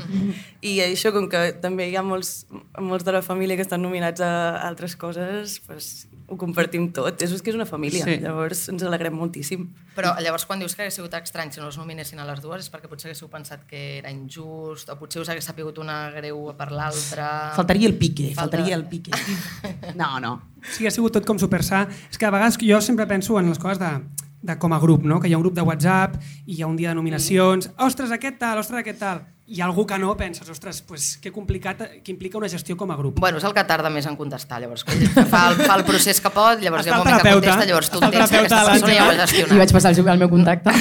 I 0.69 0.77
això, 0.85 1.11
com 1.11 1.27
que 1.27 1.51
també 1.61 1.89
hi 1.91 1.97
ha 1.99 2.03
molts, 2.05 2.45
molts 2.79 3.03
de 3.03 3.11
la 3.11 3.21
família 3.21 3.59
que 3.59 3.65
estan 3.65 3.83
nominats 3.83 4.23
a 4.23 4.31
altres 4.63 4.95
coses, 4.95 5.59
pues, 5.67 6.07
ho 6.27 6.37
compartim 6.39 6.91
tot. 6.95 7.21
És 7.21 7.35
que 7.41 7.51
és 7.51 7.59
una 7.59 7.67
família, 7.67 8.05
sí. 8.07 8.21
llavors 8.23 8.67
ens 8.71 8.87
alegrem 8.87 9.15
moltíssim. 9.15 9.67
Però 9.97 10.11
llavors 10.21 10.45
quan 10.45 10.59
dius 10.61 10.75
que 10.77 10.83
hagués 10.85 10.93
sigut 10.99 11.13
estrany 11.17 11.49
si 11.51 11.59
no 11.59 11.67
els 11.71 11.77
nominessin 11.79 12.19
a 12.21 12.25
les 12.29 12.41
dues 12.43 12.61
és 12.61 12.69
perquè 12.69 12.85
potser 12.91 13.09
haguéssiu 13.09 13.29
pensat 13.33 13.63
que 13.69 13.79
era 13.97 14.11
injust 14.13 14.91
o 14.93 14.97
potser 14.99 15.23
us 15.23 15.31
hagués 15.33 15.47
sapigut 15.49 15.79
una 15.81 16.11
greu 16.13 16.51
per 16.57 16.69
l'altra... 16.71 17.29
Faltaria 17.57 17.89
el 17.89 17.95
pique, 17.97 18.29
Falta- 18.35 18.41
faltaria 18.59 18.75
el 18.77 18.85
pique. 18.85 19.11
No, 19.97 20.19
no. 20.21 20.35
Sí, 20.61 20.85
ha 20.85 20.91
sigut 20.93 21.13
tot 21.17 21.25
com 21.25 21.39
super 21.41 21.63
sa. 21.65 21.87
És 22.11 22.17
que 22.21 22.27
a 22.29 22.31
vegades 22.33 22.59
jo 22.61 22.79
sempre 22.85 23.07
penso 23.09 23.39
en 23.41 23.49
les 23.49 23.57
coses 23.59 23.79
de, 23.81 23.89
de 24.45 24.57
com 24.61 24.73
a 24.73 24.79
grup, 24.79 25.03
no? 25.03 25.19
que 25.19 25.27
hi 25.31 25.33
ha 25.33 25.39
un 25.41 25.43
grup 25.47 25.55
de 25.57 25.65
WhatsApp 25.65 26.19
i 26.45 26.57
hi 26.59 26.61
ha 26.61 26.67
un 26.69 26.77
dia 26.77 26.93
de 26.93 26.99
nominacions, 26.99 27.71
ostres, 27.81 28.11
aquest 28.13 28.37
tal, 28.37 28.61
ostres, 28.61 28.79
aquest 28.83 28.99
tal. 29.01 29.23
Hi 29.47 29.61
ha 29.61 29.65
algú 29.65 29.85
que 29.87 29.95
no, 29.97 30.09
penses, 30.19 30.49
ostres, 30.51 30.81
pues, 30.83 31.17
que 31.23 31.31
complicat, 31.31 31.79
que 32.03 32.11
implica 32.11 32.37
una 32.37 32.49
gestió 32.51 32.75
com 32.75 32.89
a 32.91 32.97
grup. 32.99 33.17
Bueno, 33.23 33.37
és 33.39 33.45
el 33.47 33.53
que 33.55 33.63
tarda 33.63 33.87
més 33.87 34.03
en 34.09 34.17
contestar, 34.19 34.57
llavors. 34.59 34.83
Quan 34.83 34.99
fa 35.31 35.43
el, 35.53 35.61
fa 35.61 35.77
el 35.79 35.85
procés 35.87 36.19
que 36.19 36.31
pot, 36.35 36.59
llavors 36.59 36.83
hi 36.83 36.91
ha 36.91 36.97
un 36.97 37.05
moment 37.05 37.21
que 37.23 37.31
contesta, 37.37 37.63
llavors 37.69 37.87
tu 37.93 38.01
entens 38.03 38.33
que 38.33 38.41
aquesta 38.41 38.59
persona 38.67 38.97
ja 38.97 39.05
ho 39.05 39.07
ha 39.07 39.13
l'Àngela. 39.13 39.15
I 39.15 39.21
gestionat. 39.21 39.61
vaig 39.61 39.73
passar 39.77 39.93
el, 39.95 40.01
el 40.11 40.19
meu 40.25 40.29
contacte. 40.33 40.73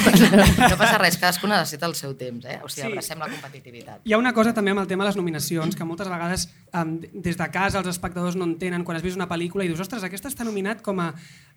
No 0.67 0.81
passa 0.83 0.99
res, 0.99 1.21
cadascú 1.23 1.47
necessita 1.53 1.87
el 1.87 1.95
seu 1.95 2.17
temps, 2.19 2.43
eh? 2.51 2.59
O 2.59 2.69
sigui, 2.69 2.83
Sí. 2.89 2.91
abracem 2.91 3.23
la 3.23 3.31
competitivitat. 3.31 4.03
Hi 4.03 4.13
ha 4.17 4.19
una 4.19 4.35
cosa 4.35 4.53
també 4.53 4.75
amb 4.75 4.83
el 4.83 4.91
tema 4.91 5.05
de 5.07 5.13
les 5.13 5.21
nominacions, 5.23 5.79
que 5.79 5.87
moltes 5.87 6.11
vegades 6.11 6.49
um, 6.75 6.97
des 7.15 7.39
de 7.39 7.51
casa 7.55 7.79
els 7.79 7.95
espectadors 7.95 8.35
no 8.35 8.51
entenen 8.51 8.83
quan 8.83 8.99
has 8.99 9.07
vist 9.07 9.15
una 9.15 9.29
pel·lícula 9.31 9.63
i 9.63 9.71
dius, 9.71 9.79
ostres, 9.87 10.03
aquesta 10.03 10.27
està 10.29 10.43
nominat 10.43 10.83
com 10.83 10.99
a 11.07 11.13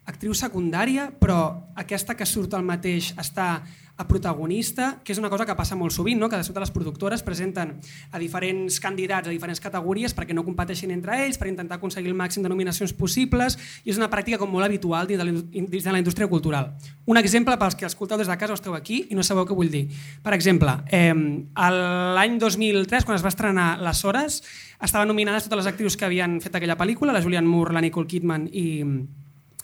actriu 0.06 0.38
secundària, 0.38 1.10
però 1.10 1.42
aquesta 1.74 2.14
que 2.14 2.30
surt 2.30 2.54
al 2.54 2.64
mateix 2.70 3.16
està 3.18 3.64
a 4.00 4.08
protagonista, 4.08 5.02
que 5.04 5.12
és 5.12 5.20
una 5.20 5.28
cosa 5.28 5.44
que 5.44 5.54
passa 5.60 5.76
molt 5.76 5.92
sovint, 5.92 6.16
no? 6.22 6.30
que 6.32 6.38
de 6.40 6.46
sobte 6.48 6.62
les 6.64 6.72
productores 6.72 7.20
presenten 7.20 7.74
a 8.16 8.22
diferents 8.22 8.80
candidats 8.80 9.28
a 9.28 9.34
diferents 9.34 9.60
categories 9.60 10.16
perquè 10.16 10.32
no 10.32 10.46
competeixin 10.48 10.94
entre 10.96 11.18
ells, 11.26 11.36
per 11.36 11.50
intentar 11.52 11.76
aconseguir 11.78 12.08
el 12.08 12.16
màxim 12.16 12.46
de 12.46 12.52
nominacions 12.52 12.96
possibles, 12.96 13.58
i 13.84 13.92
és 13.92 14.00
una 14.00 14.08
pràctica 14.08 14.40
com 14.40 14.48
molt 14.56 14.70
habitual 14.70 15.10
dins 15.10 15.20
de 15.20 15.92
la, 15.92 16.00
indústria 16.00 16.30
cultural. 16.32 16.72
Un 17.12 17.20
exemple 17.20 17.60
pels 17.60 17.76
que 17.76 17.90
escolteu 17.92 18.18
des 18.24 18.32
de 18.32 18.40
casa 18.40 18.56
o 18.56 18.60
esteu 18.60 18.78
aquí 18.78 19.04
i 19.12 19.20
no 19.20 19.26
sabeu 19.28 19.44
què 19.44 19.58
vull 19.58 19.72
dir. 19.74 19.90
Per 20.24 20.32
exemple, 20.32 20.80
eh, 20.88 21.12
l'any 21.12 22.40
2003, 22.40 23.04
quan 23.04 23.20
es 23.20 23.26
va 23.26 23.36
estrenar 23.36 23.82
Les 23.84 24.06
Hores, 24.06 24.42
estaven 24.80 25.12
nominades 25.12 25.44
totes 25.44 25.66
les 25.66 25.74
actrius 25.74 26.00
que 26.00 26.08
havien 26.08 26.40
fet 26.40 26.56
aquella 26.56 26.80
pel·lícula, 26.80 27.12
la 27.12 27.26
Julianne 27.26 27.52
Moore, 27.52 27.76
la 27.76 27.84
Nicole 27.84 28.08
Kidman 28.08 28.48
i, 28.48 28.70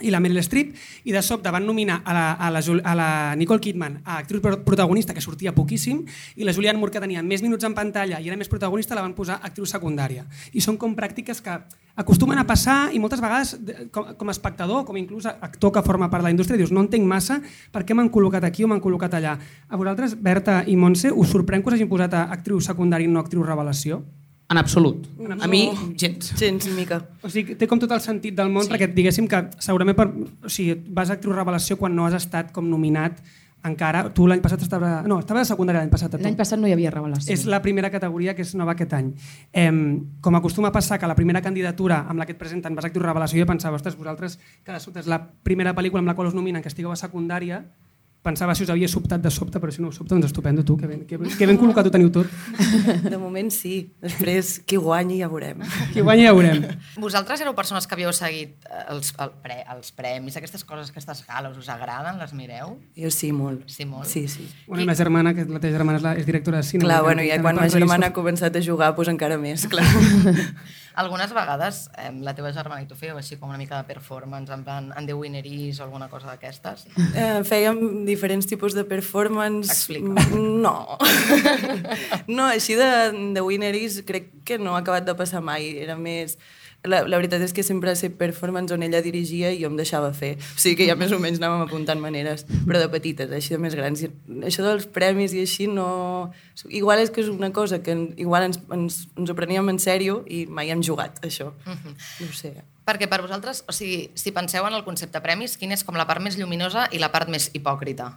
i 0.02 0.12
la 0.12 0.20
Meryl 0.20 0.42
Streep, 0.44 0.74
i 1.08 1.14
de 1.16 1.22
sobte 1.24 1.52
van 1.52 1.64
nominar 1.66 2.02
a 2.04 2.14
la, 2.14 2.26
a 2.34 2.50
la, 2.52 2.60
a 2.84 2.96
la 3.00 3.36
Nicole 3.40 3.62
Kidman 3.64 4.02
a 4.04 4.18
actriu 4.20 4.42
pro- 4.42 4.60
protagonista, 4.66 5.14
que 5.14 5.22
sortia 5.24 5.54
poquíssim, 5.56 6.02
i 6.36 6.44
la 6.44 6.52
Julianne 6.52 6.78
Moore, 6.80 6.92
que 6.92 7.00
tenia 7.00 7.24
més 7.24 7.42
minuts 7.42 7.64
en 7.64 7.74
pantalla 7.74 8.20
i 8.20 8.28
era 8.28 8.36
més 8.36 8.50
protagonista, 8.52 8.94
la 8.96 9.06
van 9.06 9.14
posar 9.16 9.40
actriu 9.42 9.64
secundària. 9.66 10.26
I 10.52 10.60
són 10.60 10.76
com 10.76 10.98
pràctiques 10.98 11.40
que 11.42 11.56
acostumen 11.96 12.38
a 12.38 12.44
passar 12.44 12.90
i 12.92 13.00
moltes 13.00 13.22
vegades, 13.24 13.56
de- 13.64 13.88
com, 13.88 14.12
com 14.20 14.28
a 14.28 14.36
espectador, 14.36 14.84
com 14.84 14.98
inclús 15.00 15.26
actor 15.32 15.72
que 15.72 15.82
forma 15.88 16.10
part 16.12 16.24
de 16.26 16.28
la 16.28 16.36
indústria, 16.36 16.58
dius, 16.60 16.74
no 16.76 16.84
entenc 16.84 17.08
massa 17.08 17.40
per 17.72 17.86
què 17.88 17.96
m'han 17.96 18.12
col·locat 18.12 18.44
aquí 18.44 18.66
o 18.66 18.68
m'han 18.68 18.84
col·locat 18.84 19.16
allà. 19.16 19.38
A 19.70 19.80
vosaltres, 19.80 20.20
Berta 20.22 20.66
i 20.68 20.76
Montse, 20.76 21.14
us 21.16 21.32
sorprèn 21.32 21.64
que 21.64 21.72
us 21.72 21.80
hagin 21.80 21.88
posat 21.88 22.14
a 22.20 22.26
actriu 22.36 22.60
secundària 22.60 23.08
i 23.08 23.12
no 23.16 23.24
actriu 23.24 23.48
revelació? 23.48 24.04
En 24.50 24.60
absolut. 24.62 25.08
A 25.42 25.48
mi, 25.50 25.64
gens. 25.98 26.34
Gens, 26.38 26.68
ni 26.68 26.76
mica. 26.78 27.00
O 27.26 27.32
sigui, 27.34 27.56
té 27.58 27.66
com 27.70 27.80
tot 27.82 27.92
el 27.96 28.02
sentit 28.04 28.36
del 28.38 28.52
món, 28.54 28.68
sí. 28.68 28.70
perquè 28.70 28.92
diguéssim 28.94 29.26
que 29.30 29.40
segurament 29.64 29.98
per, 29.98 30.06
o 30.12 30.52
sigui, 30.52 30.76
vas 30.94 31.10
a 31.10 31.18
actriu 31.18 31.34
revelació 31.34 31.80
quan 31.80 31.96
no 31.98 32.06
has 32.06 32.20
estat 32.20 32.52
com 32.54 32.70
nominat 32.70 33.24
encara. 33.66 34.04
Tu 34.14 34.28
l'any 34.30 34.44
passat 34.44 34.62
estaves... 34.62 35.08
No, 35.10 35.18
estaves 35.24 35.48
de 35.48 35.54
secundària 35.54 35.82
l'any 35.82 35.90
passat. 35.90 36.18
L'any 36.22 36.38
passat 36.38 36.62
no 36.62 36.70
hi 36.70 36.76
havia 36.76 36.92
revelació. 36.94 37.34
És 37.34 37.48
la 37.50 37.62
primera 37.64 37.90
categoria 37.94 38.36
que 38.38 38.46
és 38.46 38.54
nova 38.60 38.76
aquest 38.76 38.94
any. 38.98 39.10
Eh, 39.50 39.72
com 40.22 40.38
acostuma 40.38 40.70
a 40.70 40.76
passar 40.76 41.00
que 41.02 41.10
la 41.10 41.18
primera 41.18 41.42
candidatura 41.42 42.04
amb 42.06 42.22
la 42.22 42.30
que 42.30 42.36
et 42.36 42.42
presenten 42.42 42.78
vas 42.78 42.86
a 42.86 42.92
actriu 42.94 43.06
revelació, 43.06 43.42
jo 43.42 43.50
pensava, 43.50 43.82
ostres, 43.82 43.98
vosaltres, 43.98 44.38
que 44.64 44.76
de 44.76 44.84
sobte 44.84 45.02
és 45.02 45.10
la 45.10 45.20
primera 45.44 45.74
pel·lícula 45.74 46.04
amb 46.04 46.14
la 46.14 46.18
qual 46.18 46.30
us 46.30 46.38
nominen 46.38 46.62
que 46.62 46.70
estigueu 46.70 46.94
a 46.94 47.00
secundària, 47.00 47.64
pensava 48.26 48.56
si 48.58 48.66
us 48.66 48.72
havia 48.74 48.90
sobtat 48.90 49.22
de 49.24 49.30
sobte, 49.32 49.62
però 49.62 49.72
si 49.72 49.84
no 49.84 49.92
us 49.94 50.00
sobta, 50.02 50.16
doncs 50.16 50.28
estupendo, 50.32 50.66
tu, 50.66 50.76
que 50.82 50.90
ben, 50.90 51.04
que, 51.06 51.20
ben- 51.22 51.32
que 51.38 51.46
ben 51.48 51.60
col·locat 51.62 51.86
ho 51.88 51.94
teniu 51.94 52.10
tot. 52.14 52.28
De 53.12 53.20
moment 53.22 53.52
sí. 53.54 53.92
Després, 54.02 54.56
qui 54.66 54.80
guanyi 54.82 55.20
ja 55.22 55.30
veurem. 55.32 55.62
Qui 55.94 56.02
guanya 56.02 56.32
ja 56.32 56.34
veurem. 56.36 56.66
Vosaltres 57.02 57.42
éreu 57.46 57.54
persones 57.56 57.86
que 57.88 57.96
havíeu 57.96 58.12
seguit 58.18 58.66
eh, 58.66 58.84
els, 58.96 59.14
el 59.22 59.32
pre, 59.46 59.60
els 59.76 59.94
premis, 59.96 60.36
aquestes 60.42 60.66
coses, 60.66 60.90
aquestes 60.92 61.22
gales, 61.30 61.56
us 61.62 61.70
agraden? 61.70 62.18
Les 62.22 62.34
mireu? 62.34 62.76
Jo 62.98 63.12
sí, 63.14 63.32
molt. 63.36 63.64
Sí, 63.70 63.86
molt. 63.86 64.10
Sí, 64.10 64.26
sí. 64.28 64.50
Bueno, 64.68 64.84
i 64.84 64.90
ma 64.90 64.96
germana, 64.98 65.36
que 65.38 65.46
la 65.46 65.62
teva 65.62 65.78
germana 65.78 66.02
és, 66.02 66.06
la, 66.10 66.16
és 66.20 66.26
directora 66.28 66.64
de 66.64 66.68
cine. 66.68 66.84
Clar, 66.88 67.02
bueno, 67.06 67.22
ja 67.26 67.38
quan 67.44 67.56
ma 67.62 67.70
germana 67.70 68.10
ha 68.10 68.16
començat 68.18 68.56
a 68.58 68.64
jugar, 68.66 68.92
doncs 68.98 69.14
encara 69.14 69.38
més, 69.42 69.68
clar. 69.72 69.86
Algunes 70.96 71.34
vegades 71.36 71.90
eh, 72.00 72.12
la 72.24 72.34
teva 72.38 72.52
germana 72.56 72.84
i 72.86 72.88
tu 72.88 72.96
fèieu 72.96 73.18
així 73.20 73.36
com 73.40 73.50
una 73.52 73.60
mica 73.60 73.78
de 73.82 73.88
performance, 73.90 74.52
en 74.54 74.64
plan 74.64 74.92
en 74.96 75.08
The 75.08 75.16
Winner 75.18 75.46
Is 75.46 75.82
o 75.82 75.86
alguna 75.88 76.08
cosa 76.12 76.32
d'aquestes? 76.32 76.86
Eh, 76.96 77.42
fèiem 77.48 78.06
diferents 78.08 78.48
tipus 78.48 78.78
de 78.78 78.86
performance. 78.88 79.72
Explica. 79.72 80.28
No. 80.36 80.98
no, 82.38 82.48
així 82.48 82.80
de, 82.80 82.92
de 83.36 83.44
Winner 83.44 83.76
Is 83.76 84.02
crec 84.08 84.32
que 84.48 84.60
no 84.62 84.76
ha 84.76 84.84
acabat 84.84 85.08
de 85.08 85.18
passar 85.20 85.44
mai. 85.44 85.74
Era 85.84 86.00
més... 86.00 86.40
La, 86.86 87.02
la 87.08 87.20
veritat 87.20 87.44
és 87.46 87.54
que 87.56 87.64
sempre 87.66 87.94
estat 87.96 88.18
performance 88.20 88.74
on 88.76 88.84
ella 88.86 89.02
dirigia 89.06 89.52
i 89.54 89.62
jo 89.62 89.70
em 89.72 89.78
deixava 89.80 90.12
fer. 90.14 90.36
O 90.38 90.60
sigui 90.62 90.78
que 90.82 90.90
ja 90.90 90.98
més 91.00 91.14
o 91.16 91.20
menys 91.22 91.42
anàvem 91.42 91.66
apuntant 91.66 92.02
maneres, 92.02 92.46
però 92.68 92.82
de 92.82 92.90
petites, 92.94 93.32
així 93.32 93.56
de 93.56 93.62
més 93.62 93.76
grans. 93.78 94.04
I 94.06 94.12
això 94.50 94.66
dels 94.66 94.88
premis 94.92 95.36
i 95.36 95.42
així 95.46 95.70
no... 95.72 95.88
Igual 96.70 97.02
és 97.04 97.12
que 97.14 97.24
és 97.24 97.32
una 97.32 97.52
cosa 97.56 97.82
que 97.84 97.96
igual 98.22 98.50
ens, 98.50 98.62
ens, 98.74 99.02
ens 99.18 99.32
ho 99.32 99.38
preníem 99.38 99.74
en 99.74 99.82
sèrio 99.82 100.22
i 100.28 100.46
mai 100.46 100.72
hem 100.74 100.84
jugat, 100.86 101.20
això. 101.26 101.52
No 101.66 102.30
ho 102.30 102.36
sé. 102.36 102.56
Perquè 102.86 103.10
per 103.10 103.24
vosaltres, 103.24 103.64
o 103.66 103.74
sigui, 103.74 104.12
si 104.14 104.34
penseu 104.36 104.68
en 104.68 104.78
el 104.78 104.86
concepte 104.86 105.22
premis, 105.26 105.58
quina 105.58 105.74
és 105.74 105.84
com 105.84 105.98
la 105.98 106.06
part 106.06 106.22
més 106.22 106.38
lluminosa 106.38 106.86
i 106.94 107.02
la 107.02 107.10
part 107.14 107.32
més 107.34 107.50
hipòcrita? 107.58 108.14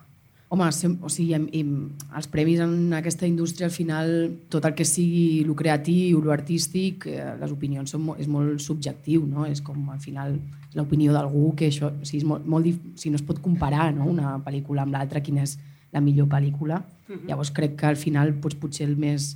Home, 0.48 0.64
o 1.04 1.10
sigui, 1.12 1.34
els 1.36 2.28
premis 2.32 2.62
en 2.64 2.94
aquesta 2.96 3.26
indústria, 3.28 3.66
al 3.68 3.74
final, 3.74 4.12
tot 4.48 4.64
el 4.64 4.72
que 4.72 4.86
sigui 4.88 5.42
lo 5.44 5.52
creatiu, 5.54 6.22
lo 6.24 6.32
artístic, 6.32 7.04
eh, 7.06 7.34
les 7.36 7.52
opinions 7.52 7.92
són, 7.92 8.06
és 8.16 8.30
molt 8.32 8.62
subjectiu, 8.64 9.26
no? 9.28 9.44
És 9.44 9.60
com, 9.60 9.82
al 9.92 10.00
final, 10.00 10.38
l'opinió 10.72 11.12
d'algú 11.12 11.50
que 11.56 11.68
això... 11.68 11.90
O 11.92 12.08
sigui, 12.08 12.22
és 12.22 12.28
molt, 12.28 12.46
molt 12.48 12.64
dif... 12.64 12.78
o 12.80 12.96
sigui, 12.96 13.12
no 13.12 13.20
es 13.20 13.26
pot 13.28 13.42
comparar 13.44 13.90
no? 13.92 14.08
una 14.08 14.38
pel·lícula 14.44 14.86
amb 14.86 14.96
l'altra, 14.96 15.20
quina 15.20 15.44
és 15.44 15.58
la 15.92 16.00
millor 16.00 16.30
pel·lícula. 16.32 16.80
Llavors 17.28 17.52
crec 17.56 17.76
que 17.80 17.88
al 17.88 18.00
final 18.00 18.34
doncs, 18.40 18.56
potser 18.60 18.88
el 18.88 18.96
més... 18.96 19.34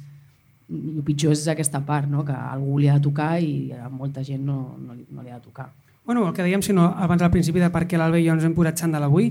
El 0.72 1.02
pitjor 1.04 1.34
és 1.34 1.44
aquesta 1.52 1.82
part, 1.84 2.08
no? 2.08 2.24
que 2.24 2.32
a 2.32 2.52
algú 2.54 2.78
li 2.80 2.88
ha 2.88 2.96
de 2.96 3.04
tocar 3.04 3.34
i 3.44 3.72
a 3.76 3.90
molta 3.92 4.22
gent 4.24 4.40
no, 4.46 4.78
no, 4.80 4.94
li, 4.96 5.04
no 5.12 5.20
li 5.20 5.28
ha 5.28 5.36
de 5.36 5.44
tocar. 5.44 5.68
Bueno, 6.06 6.24
el 6.26 6.32
que 6.34 6.42
dèiem, 6.42 6.62
si 6.64 6.72
no, 6.72 6.86
abans 6.96 7.22
al 7.22 7.30
principi 7.30 7.60
de 7.60 7.68
per 7.70 7.84
què 7.86 8.00
l'Alba 8.00 8.18
i 8.18 8.24
jo 8.24 8.32
ens 8.34 8.46
hem 8.46 8.54
posat 8.56 8.80
xandall 8.80 9.04
avui, 9.06 9.28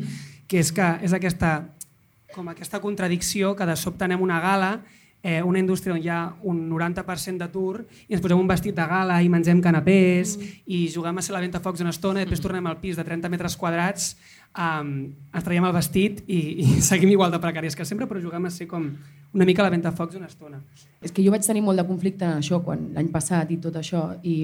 que 0.51 0.60
és 0.60 0.72
que 0.75 0.88
és 1.08 1.13
aquesta, 1.15 1.62
com 2.36 2.50
aquesta 2.51 2.81
contradicció 2.84 3.55
que 3.55 3.67
de 3.70 3.77
sobte 3.79 4.03
anem 4.03 4.20
a 4.20 4.27
una 4.27 4.41
gala, 4.43 4.72
eh, 5.24 5.41
una 5.43 5.60
indústria 5.60 5.93
on 5.93 6.01
hi 6.01 6.10
ha 6.10 6.22
un 6.50 6.63
90% 6.70 7.39
d'atur 7.39 7.86
i 8.08 8.15
ens 8.15 8.24
posem 8.24 8.39
un 8.39 8.50
vestit 8.50 8.75
de 8.75 8.86
gala 8.89 9.22
i 9.22 9.29
mengem 9.29 9.62
canapés 9.62 10.36
mm. 10.38 10.62
i 10.65 10.81
juguem 10.91 11.17
a 11.17 11.24
ser 11.24 11.36
la 11.36 11.43
ventafocs 11.43 11.84
una 11.86 11.93
estona 11.93 12.22
i 12.22 12.25
després 12.25 12.41
tornem 12.41 12.67
al 12.67 12.79
pis 12.81 12.98
de 12.98 13.05
30 13.05 13.29
metres 13.29 13.55
quadrats 13.58 14.15
um, 14.58 14.91
ens 15.31 15.46
traiem 15.46 15.67
el 15.70 15.75
vestit 15.75 16.24
i, 16.25 16.41
i 16.65 16.81
seguim 16.89 17.13
igual 17.13 17.31
de 17.31 17.41
precàries 17.43 17.77
que 17.77 17.86
sempre 17.86 18.10
però 18.10 18.24
juguem 18.24 18.50
a 18.50 18.53
ser 18.53 18.67
com 18.72 18.89
una 19.31 19.48
mica 19.48 19.63
la 19.63 19.72
ventafocs 19.72 20.17
una 20.20 20.27
estona. 20.27 20.60
És 21.00 21.13
que 21.13 21.24
jo 21.24 21.31
vaig 21.31 21.46
tenir 21.46 21.62
molt 21.63 21.79
de 21.79 21.88
conflicte 21.88 22.27
en 22.27 22.41
això 22.41 22.60
quan 22.65 22.89
l'any 22.96 23.13
passat 23.13 23.53
i 23.53 23.62
tot 23.62 23.77
això 23.79 24.10
i, 24.27 24.41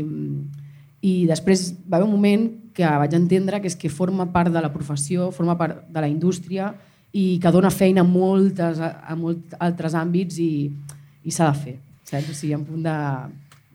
i 1.01 1.13
després 1.27 1.71
va 1.89 1.97
haver 1.97 2.07
un 2.07 2.15
moment 2.15 2.47
que 2.77 2.85
vaig 3.01 3.15
entendre 3.17 3.59
que 3.61 3.69
és 3.71 3.75
que 3.79 3.89
forma 3.89 4.27
part 4.33 4.53
de 4.53 4.61
la 4.61 4.69
professió, 4.73 5.31
forma 5.33 5.57
part 5.57 5.87
de 5.89 6.03
la 6.03 6.09
indústria 6.11 6.71
i 7.17 7.39
que 7.41 7.51
dona 7.53 7.71
feina 7.73 8.03
a, 8.03 8.07
moltes, 8.07 8.79
a 8.81 9.17
molts 9.17 9.57
altres 9.63 9.95
àmbits 9.97 10.37
i, 10.43 10.69
i 11.25 11.33
s'ha 11.33 11.49
de 11.49 11.63
fer. 11.63 11.75
Saps? 12.07 12.29
O 12.31 12.37
sigui, 12.37 12.53
en 12.55 12.65
punt 12.67 12.83
de, 12.85 12.97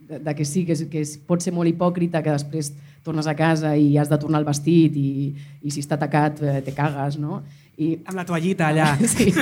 de, 0.09 0.21
de 0.23 0.35
que 0.39 0.47
sí, 0.47 0.63
que, 0.69 0.77
és, 0.77 0.85
que 0.93 1.03
és, 1.03 1.17
pot 1.27 1.43
ser 1.43 1.55
molt 1.57 1.71
hipòcrita 1.71 2.23
que 2.23 2.37
després 2.37 2.71
tornes 3.03 3.27
a 3.27 3.35
casa 3.35 3.75
i 3.75 3.97
has 3.99 4.11
de 4.13 4.19
tornar 4.23 4.41
el 4.41 4.47
vestit 4.47 4.95
i, 4.97 5.33
i 5.63 5.75
si 5.75 5.83
està 5.83 5.99
tacat 5.99 6.39
eh, 6.43 6.61
te 6.63 6.75
cagues, 6.77 7.19
no? 7.19 7.43
I, 7.77 7.97
Amb 8.07 8.21
la 8.21 8.27
toallita 8.29 8.71
allà, 8.71 8.93
sí. 9.17 9.33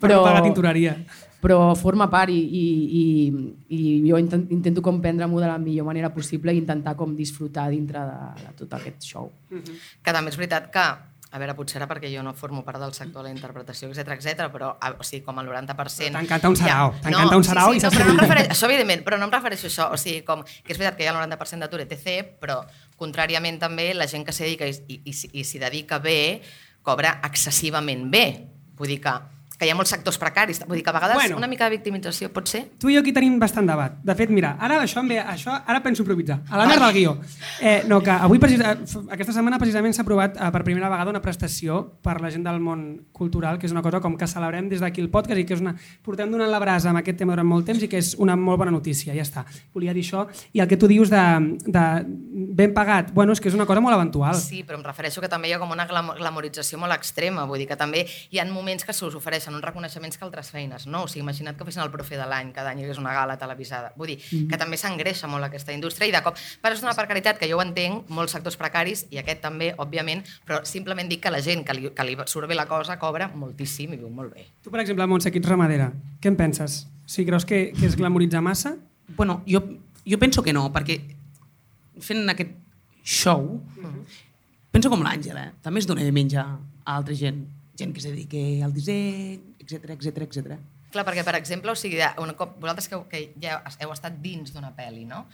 per 0.00 0.14
no 0.14 0.22
pagar 0.24 0.46
tintoreria. 0.46 0.96
Però 1.44 1.74
forma 1.76 2.06
part 2.08 2.32
i, 2.32 2.40
i, 2.40 2.66
i, 2.96 3.06
i 3.76 3.80
jo 4.08 4.16
intent, 4.20 4.46
intento 4.54 4.80
com 4.84 5.02
prendre-m'ho 5.04 5.42
de 5.42 5.48
la 5.50 5.58
millor 5.60 5.84
manera 5.90 6.08
possible 6.14 6.54
i 6.54 6.60
intentar 6.62 6.94
com 6.96 7.12
disfrutar 7.16 7.66
dintre 7.72 8.00
de, 8.08 8.20
de 8.40 8.52
tot 8.62 8.78
aquest 8.78 9.04
show. 9.04 9.28
Que 9.52 10.14
també 10.14 10.32
és 10.32 10.38
veritat 10.40 10.70
que, 10.72 10.84
a 11.34 11.40
veure, 11.42 11.56
potser 11.58 11.80
era 11.82 11.88
perquè 11.90 12.08
jo 12.08 12.22
no 12.24 12.32
formo 12.38 12.62
part 12.64 12.80
del 12.80 12.94
sector 12.96 13.20
de 13.20 13.28
la 13.28 13.34
interpretació, 13.34 13.90
etc 13.90 14.14
etc, 14.14 14.46
però 14.54 14.70
a, 14.78 14.94
o 14.96 15.04
sigui, 15.04 15.20
com 15.26 15.42
el 15.42 15.50
90%... 15.50 16.14
T'encanta 16.14 16.52
un 16.54 16.56
sarau, 16.56 16.94
t'encanta 17.04 17.40
un 17.42 17.44
sarau 17.44 17.74
sí, 17.74 17.76
i 17.76 17.82
sí, 17.82 17.84
no, 17.84 17.90
saps 17.90 18.00
però 18.00 18.08
no 18.14 18.24
refereixo, 18.24 18.54
això 18.56 18.70
evidentment, 18.70 19.04
però 19.04 19.20
no 19.20 19.28
em 19.28 19.36
refereixo 19.36 19.68
a 19.68 19.72
això, 19.74 19.90
o 19.92 20.00
sigui, 20.00 20.24
com 20.24 20.46
que 20.46 20.72
és 20.72 20.80
veritat 20.80 20.96
que 20.96 21.04
hi 21.04 21.10
ha 21.10 21.12
el 21.12 21.20
90% 21.26 21.66
d'atur 21.66 21.84
etc, 21.84 22.32
però 22.40 22.60
contràriament 22.96 23.60
també 23.60 23.90
la 23.98 24.08
gent 24.08 24.24
que 24.24 24.32
s'hi 24.32 24.46
dedica 24.46 24.70
i, 24.70 24.80
i, 24.96 25.00
i, 25.12 25.16
i 25.42 25.44
s'hi 25.44 25.60
dedica 25.60 26.00
bé 26.00 26.18
cobra 26.86 27.18
excessivament 27.26 28.08
bé. 28.14 28.26
Vull 28.78 28.94
dir 28.94 29.02
que 29.02 29.18
que 29.58 29.66
hi 29.66 29.70
ha 29.70 29.74
molts 29.78 29.90
sectors 29.94 30.18
precaris. 30.18 30.60
Vull 30.66 30.76
dir 30.78 30.84
que 30.84 30.90
a 30.90 30.94
vegades 30.96 31.16
Bueno. 31.16 31.36
una 31.38 31.46
mica 31.46 31.64
de 31.68 31.76
victimització 31.76 32.30
pot 32.32 32.48
ser. 32.48 32.64
Tu 32.78 32.90
i 32.90 32.94
jo 32.96 33.00
aquí 33.00 33.12
tenim 33.12 33.38
bastant 33.38 33.66
debat. 33.66 33.96
De 34.02 34.14
fet, 34.14 34.30
mira, 34.30 34.56
ara 34.60 34.80
això 34.82 35.00
em 35.00 35.08
ve, 35.08 35.20
això, 35.20 35.54
ara 35.66 35.82
penso 35.82 36.02
improvisar. 36.02 36.40
A 36.50 36.58
la 36.58 36.66
merda 36.66 36.86
del 36.86 36.94
guió. 36.94 37.18
Eh, 37.60 37.84
no, 37.86 38.00
que 38.02 38.10
avui, 38.10 38.38
precisa, 38.38 38.72
aquesta 39.10 39.32
setmana, 39.32 39.58
precisament 39.58 39.94
s'ha 39.94 40.02
aprovat 40.02 40.36
eh, 40.36 40.50
per 40.50 40.64
primera 40.64 40.88
vegada 40.88 41.10
una 41.10 41.22
prestació 41.22 41.80
per 42.02 42.20
la 42.20 42.30
gent 42.30 42.44
del 42.44 42.60
món 42.60 43.06
cultural, 43.12 43.58
que 43.58 43.66
és 43.66 43.72
una 43.72 43.82
cosa 43.82 44.00
com 44.00 44.16
que 44.16 44.26
celebrem 44.26 44.68
des 44.68 44.80
d'aquí 44.80 45.00
el 45.00 45.10
podcast 45.10 45.38
i 45.40 45.44
que 45.46 45.54
és 45.54 45.60
una... 45.60 45.74
portem 46.02 46.30
donant 46.30 46.50
la 46.50 46.58
brasa 46.58 46.90
amb 46.90 46.98
aquest 46.98 47.18
tema 47.18 47.32
durant 47.34 47.46
molt 47.46 47.66
temps 47.66 47.82
i 47.82 47.88
que 47.88 47.98
és 47.98 48.14
una 48.18 48.36
molt 48.36 48.58
bona 48.58 48.70
notícia, 48.74 49.14
ja 49.14 49.22
està. 49.22 49.44
Volia 49.72 49.94
dir 49.94 50.02
això. 50.02 50.26
I 50.52 50.60
el 50.60 50.68
que 50.68 50.76
tu 50.76 50.88
dius 50.88 51.10
de, 51.10 51.22
de 51.66 51.84
ben 52.58 52.74
pagat, 52.74 53.12
bueno, 53.14 53.32
és 53.32 53.40
que 53.40 53.48
és 53.48 53.54
una 53.54 53.66
cosa 53.66 53.80
molt 53.80 53.94
eventual. 53.96 54.34
Sí, 54.34 54.62
però 54.66 54.78
em 54.78 54.84
refereixo 54.84 55.20
que 55.22 55.28
també 55.28 55.48
hi 55.48 55.54
ha 55.54 55.58
com 55.62 55.70
una 55.70 55.86
glam 55.86 56.10
glamorització 56.18 56.78
molt 56.78 56.92
extrema. 56.94 57.44
Vull 57.46 57.58
dir 57.62 57.68
que 57.70 57.76
també 57.76 58.04
hi 58.30 58.38
ha 58.38 58.44
moments 58.50 58.84
que 58.84 58.92
se 58.92 59.04
us 59.06 59.14
ofereixen 59.44 59.54
uns 59.54 59.64
reconeixements 59.64 60.16
que 60.18 60.24
altres 60.24 60.50
feines, 60.50 60.86
no? 60.86 61.04
O 61.04 61.08
sigui, 61.08 61.22
imagina't 61.22 61.56
que 61.58 61.64
fessin 61.66 61.82
el 61.84 61.90
profe 61.92 62.16
de 62.16 62.24
l'any, 62.26 62.52
cada 62.54 62.70
any 62.72 62.80
hi 62.80 62.84
hagués 62.86 62.98
una 62.98 63.12
gala 63.12 63.36
televisada. 63.38 63.92
Vull 63.96 64.08
dir, 64.08 64.18
Mm. 64.32 64.48
que 64.48 64.56
també 64.58 64.76
s'engreixa 64.76 65.28
molt 65.28 65.44
aquesta 65.44 65.72
indústria 65.72 66.08
i 66.08 66.12
de 66.12 66.22
cop... 66.22 66.36
Però 66.62 66.72
és 66.72 66.82
una 66.82 66.94
precarietat 66.94 67.38
que 67.38 67.48
jo 67.48 67.58
ho 67.58 67.62
entenc, 67.62 68.08
molts 68.08 68.32
sectors 68.32 68.56
precaris, 68.56 69.06
i 69.10 69.18
aquest 69.18 69.40
també, 69.42 69.74
òbviament, 69.76 70.24
però 70.46 70.64
simplement 70.64 71.08
dic 71.08 71.20
que 71.22 71.30
la 71.30 71.40
gent 71.42 71.64
que 71.64 71.74
li, 71.74 71.90
que 71.90 72.04
li 72.04 72.16
surt 72.26 72.48
bé 72.48 72.54
la 72.54 72.66
cosa 72.66 72.98
cobra 72.98 73.28
moltíssim 73.34 73.92
i 73.92 73.96
viu 73.96 74.08
molt 74.10 74.34
bé. 74.34 74.46
Tu, 74.62 74.70
per 74.70 74.80
exemple, 74.80 75.06
Montse, 75.06 75.30
que 75.30 75.38
ets 75.38 75.48
ramadera, 75.48 75.92
què 76.20 76.28
en 76.28 76.36
penses? 76.36 76.86
Si 77.06 77.24
creus 77.26 77.44
que, 77.44 77.72
que 77.78 77.86
es 77.86 77.96
glamoritzar 77.96 78.40
massa? 78.42 78.76
Bueno, 79.16 79.42
jo, 79.46 79.60
jo 80.06 80.18
penso 80.18 80.42
que 80.42 80.52
no, 80.52 80.70
perquè 80.72 81.00
fent 82.00 82.28
aquest 82.30 82.50
show, 83.04 83.60
penso 84.72 84.90
com 84.90 85.02
l'Àngela, 85.04 85.48
eh? 85.50 85.52
també 85.62 85.80
es 85.80 85.86
dona 85.86 86.02
de 86.02 86.12
menjar 86.12 86.46
a 86.84 86.96
altra 86.96 87.14
gent, 87.14 87.44
gent 87.78 87.92
que 87.94 88.02
es 88.02 88.08
dediqui 88.08 88.62
al 88.62 88.74
disseny, 88.74 89.40
etc 89.60 89.94
etc 89.96 90.24
etc. 90.28 90.56
Clar, 90.94 91.02
perquè, 91.02 91.24
per 91.26 91.34
exemple, 91.34 91.72
o 91.72 91.74
sigui, 91.74 91.98
un 92.22 92.30
cop, 92.38 92.54
vosaltres 92.62 92.86
que, 92.86 93.00
que 93.10 93.22
ja 93.42 93.56
heu 93.82 93.90
estat 93.90 94.20
dins 94.22 94.52
d'una 94.54 94.70
pel·li, 94.76 95.02
no? 95.10 95.24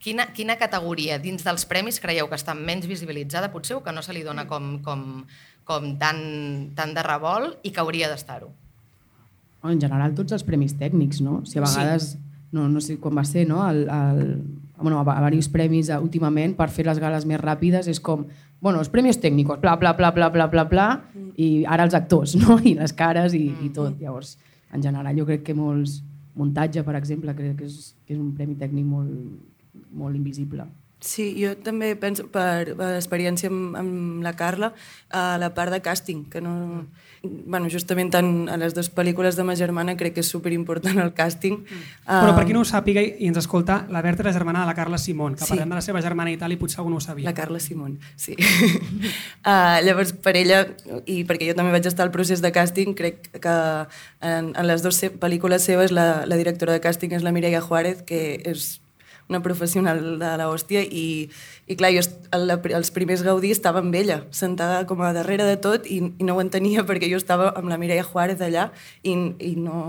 Quina, 0.00 0.30
quina 0.32 0.56
categoria 0.56 1.18
dins 1.20 1.44
dels 1.44 1.66
premis 1.68 2.00
creieu 2.00 2.30
que 2.30 2.38
està 2.38 2.54
menys 2.56 2.88
visibilitzada, 2.88 3.50
potser, 3.52 3.76
o 3.76 3.82
que 3.84 3.92
no 3.92 4.00
se 4.00 4.16
li 4.16 4.24
dona 4.24 4.46
com, 4.48 4.78
com, 4.86 5.04
com 5.68 5.90
tan, 6.00 6.22
tan 6.78 6.96
de 6.96 7.04
revolt 7.04 7.60
i 7.68 7.74
que 7.74 7.84
hauria 7.84 8.08
d'estar-ho? 8.08 8.48
En 9.68 9.78
general, 9.82 10.16
tots 10.16 10.32
els 10.32 10.46
premis 10.48 10.72
tècnics, 10.80 11.20
no? 11.22 11.42
Si 11.46 11.60
a 11.60 11.66
vegades, 11.66 12.14
no, 12.56 12.64
no 12.72 12.80
sé 12.80 12.96
quan 13.02 13.20
va 13.20 13.26
ser, 13.28 13.44
no? 13.50 13.60
El, 13.68 13.84
el, 13.92 14.32
bueno, 14.82 15.00
a, 15.00 15.16
a 15.16 15.30
diversos 15.30 15.52
premis 15.52 15.90
últimament 15.96 16.56
per 16.58 16.68
fer 16.70 16.86
les 16.86 17.00
gales 17.02 17.26
més 17.28 17.40
ràpides 17.40 17.88
és 17.88 18.00
com, 18.00 18.26
bueno, 18.60 18.78
els 18.82 18.90
premis 18.92 19.18
tècnics, 19.18 19.60
bla, 19.62 19.76
bla, 19.76 19.94
bla, 19.98 20.12
bla, 20.12 20.30
bla, 20.30 20.48
bla, 20.50 20.64
bla, 20.68 20.88
i 21.36 21.64
ara 21.64 21.86
els 21.88 21.94
actors, 21.98 22.36
no? 22.42 22.58
I 22.62 22.76
les 22.78 22.94
cares 22.96 23.34
i, 23.38 23.46
i 23.64 23.70
tot. 23.74 23.96
Llavors, 24.00 24.36
en 24.72 24.82
general, 24.82 25.14
jo 25.18 25.28
crec 25.28 25.46
que 25.48 25.58
molts... 25.58 26.00
Muntatge, 26.32 26.80
per 26.80 26.94
exemple, 26.96 27.34
crec 27.36 27.58
que 27.58 27.66
és, 27.68 27.90
que 28.06 28.14
és 28.14 28.20
un 28.20 28.30
premi 28.32 28.54
tècnic 28.56 28.86
molt, 28.88 29.10
molt 29.92 30.16
invisible. 30.16 30.64
Sí, 31.02 31.32
jo 31.34 31.56
també 31.58 31.96
penso, 31.98 32.28
per, 32.30 32.76
per 32.78 32.92
experiència 32.94 33.48
amb, 33.50 33.74
amb 33.74 34.22
la 34.22 34.36
Carla, 34.38 34.68
a 35.10 35.34
la 35.42 35.48
part 35.54 35.74
de 35.74 35.80
càsting, 35.82 36.28
que 36.30 36.40
no... 36.40 36.86
Bueno, 37.22 37.68
justament 37.70 38.08
tant 38.10 38.48
a 38.50 38.56
les 38.58 38.72
dues 38.74 38.88
pel·lícules 38.90 39.36
de 39.38 39.44
ma 39.46 39.54
germana 39.54 39.92
crec 39.94 40.16
que 40.16 40.22
és 40.24 40.30
superimportant 40.32 40.98
el 40.98 41.12
càsting. 41.14 41.60
Però 42.06 42.32
per 42.34 42.42
qui 42.48 42.54
no 42.56 42.64
ho 42.64 42.66
sàpiga 42.66 43.02
i 43.02 43.28
ens 43.30 43.38
escolta, 43.38 43.76
la 43.94 44.02
Berta 44.02 44.24
era 44.24 44.32
germana 44.34 44.64
de 44.64 44.70
la 44.70 44.74
Carla 44.74 44.98
Simón, 44.98 45.36
que 45.36 45.44
Sí. 45.44 45.52
parlem 45.54 45.70
de 45.70 45.78
la 45.78 45.84
seva 45.86 46.02
germana 46.02 46.32
i 46.32 46.36
tal, 46.40 46.50
i 46.50 46.58
potser 46.58 46.80
algú 46.82 46.90
no 46.90 46.98
ho 46.98 47.04
sabia. 47.04 47.28
La 47.28 47.34
Carla 47.34 47.60
Simón, 47.62 48.00
sí. 48.16 48.34
uh, 48.34 49.78
llavors, 49.86 50.12
per 50.18 50.34
ella, 50.36 50.64
i 51.06 51.22
perquè 51.28 51.50
jo 51.52 51.54
també 51.58 51.70
vaig 51.74 51.86
estar 51.86 52.06
al 52.06 52.10
procés 52.14 52.42
de 52.42 52.50
càsting, 52.54 52.94
crec 52.98 53.30
que 53.38 53.56
en, 54.20 54.50
en 54.56 54.66
les 54.66 54.82
dues 54.82 54.98
pel·lícules 55.22 55.62
seves 55.62 55.94
la, 55.94 56.24
la 56.26 56.38
directora 56.40 56.74
de 56.74 56.82
càsting 56.82 57.14
és 57.14 57.22
la 57.22 57.30
Mireia 57.34 57.62
Juárez, 57.62 58.02
que 58.02 58.40
és 58.44 58.81
una 59.30 59.42
professional 59.42 60.18
de 60.20 60.32
la 60.40 60.48
hòstia 60.50 60.82
i, 60.82 61.28
i 61.66 61.76
clar, 61.78 61.92
jo 61.94 62.02
el, 62.34 62.56
els 62.74 62.92
primers 62.94 63.22
Gaudí 63.26 63.52
estava 63.54 63.82
amb 63.82 63.94
ella, 63.94 64.22
sentada 64.30 64.82
com 64.86 65.02
a 65.02 65.12
darrere 65.16 65.46
de 65.48 65.56
tot 65.56 65.86
i, 65.86 66.00
i 66.18 66.26
no 66.26 66.36
ho 66.36 66.42
entenia 66.44 66.84
perquè 66.88 67.10
jo 67.10 67.20
estava 67.20 67.52
amb 67.56 67.70
la 67.72 67.80
Mireia 67.80 68.04
Juárez 68.06 68.42
allà 68.42 68.70
i, 69.02 69.14
i 69.14 69.54
no, 69.56 69.84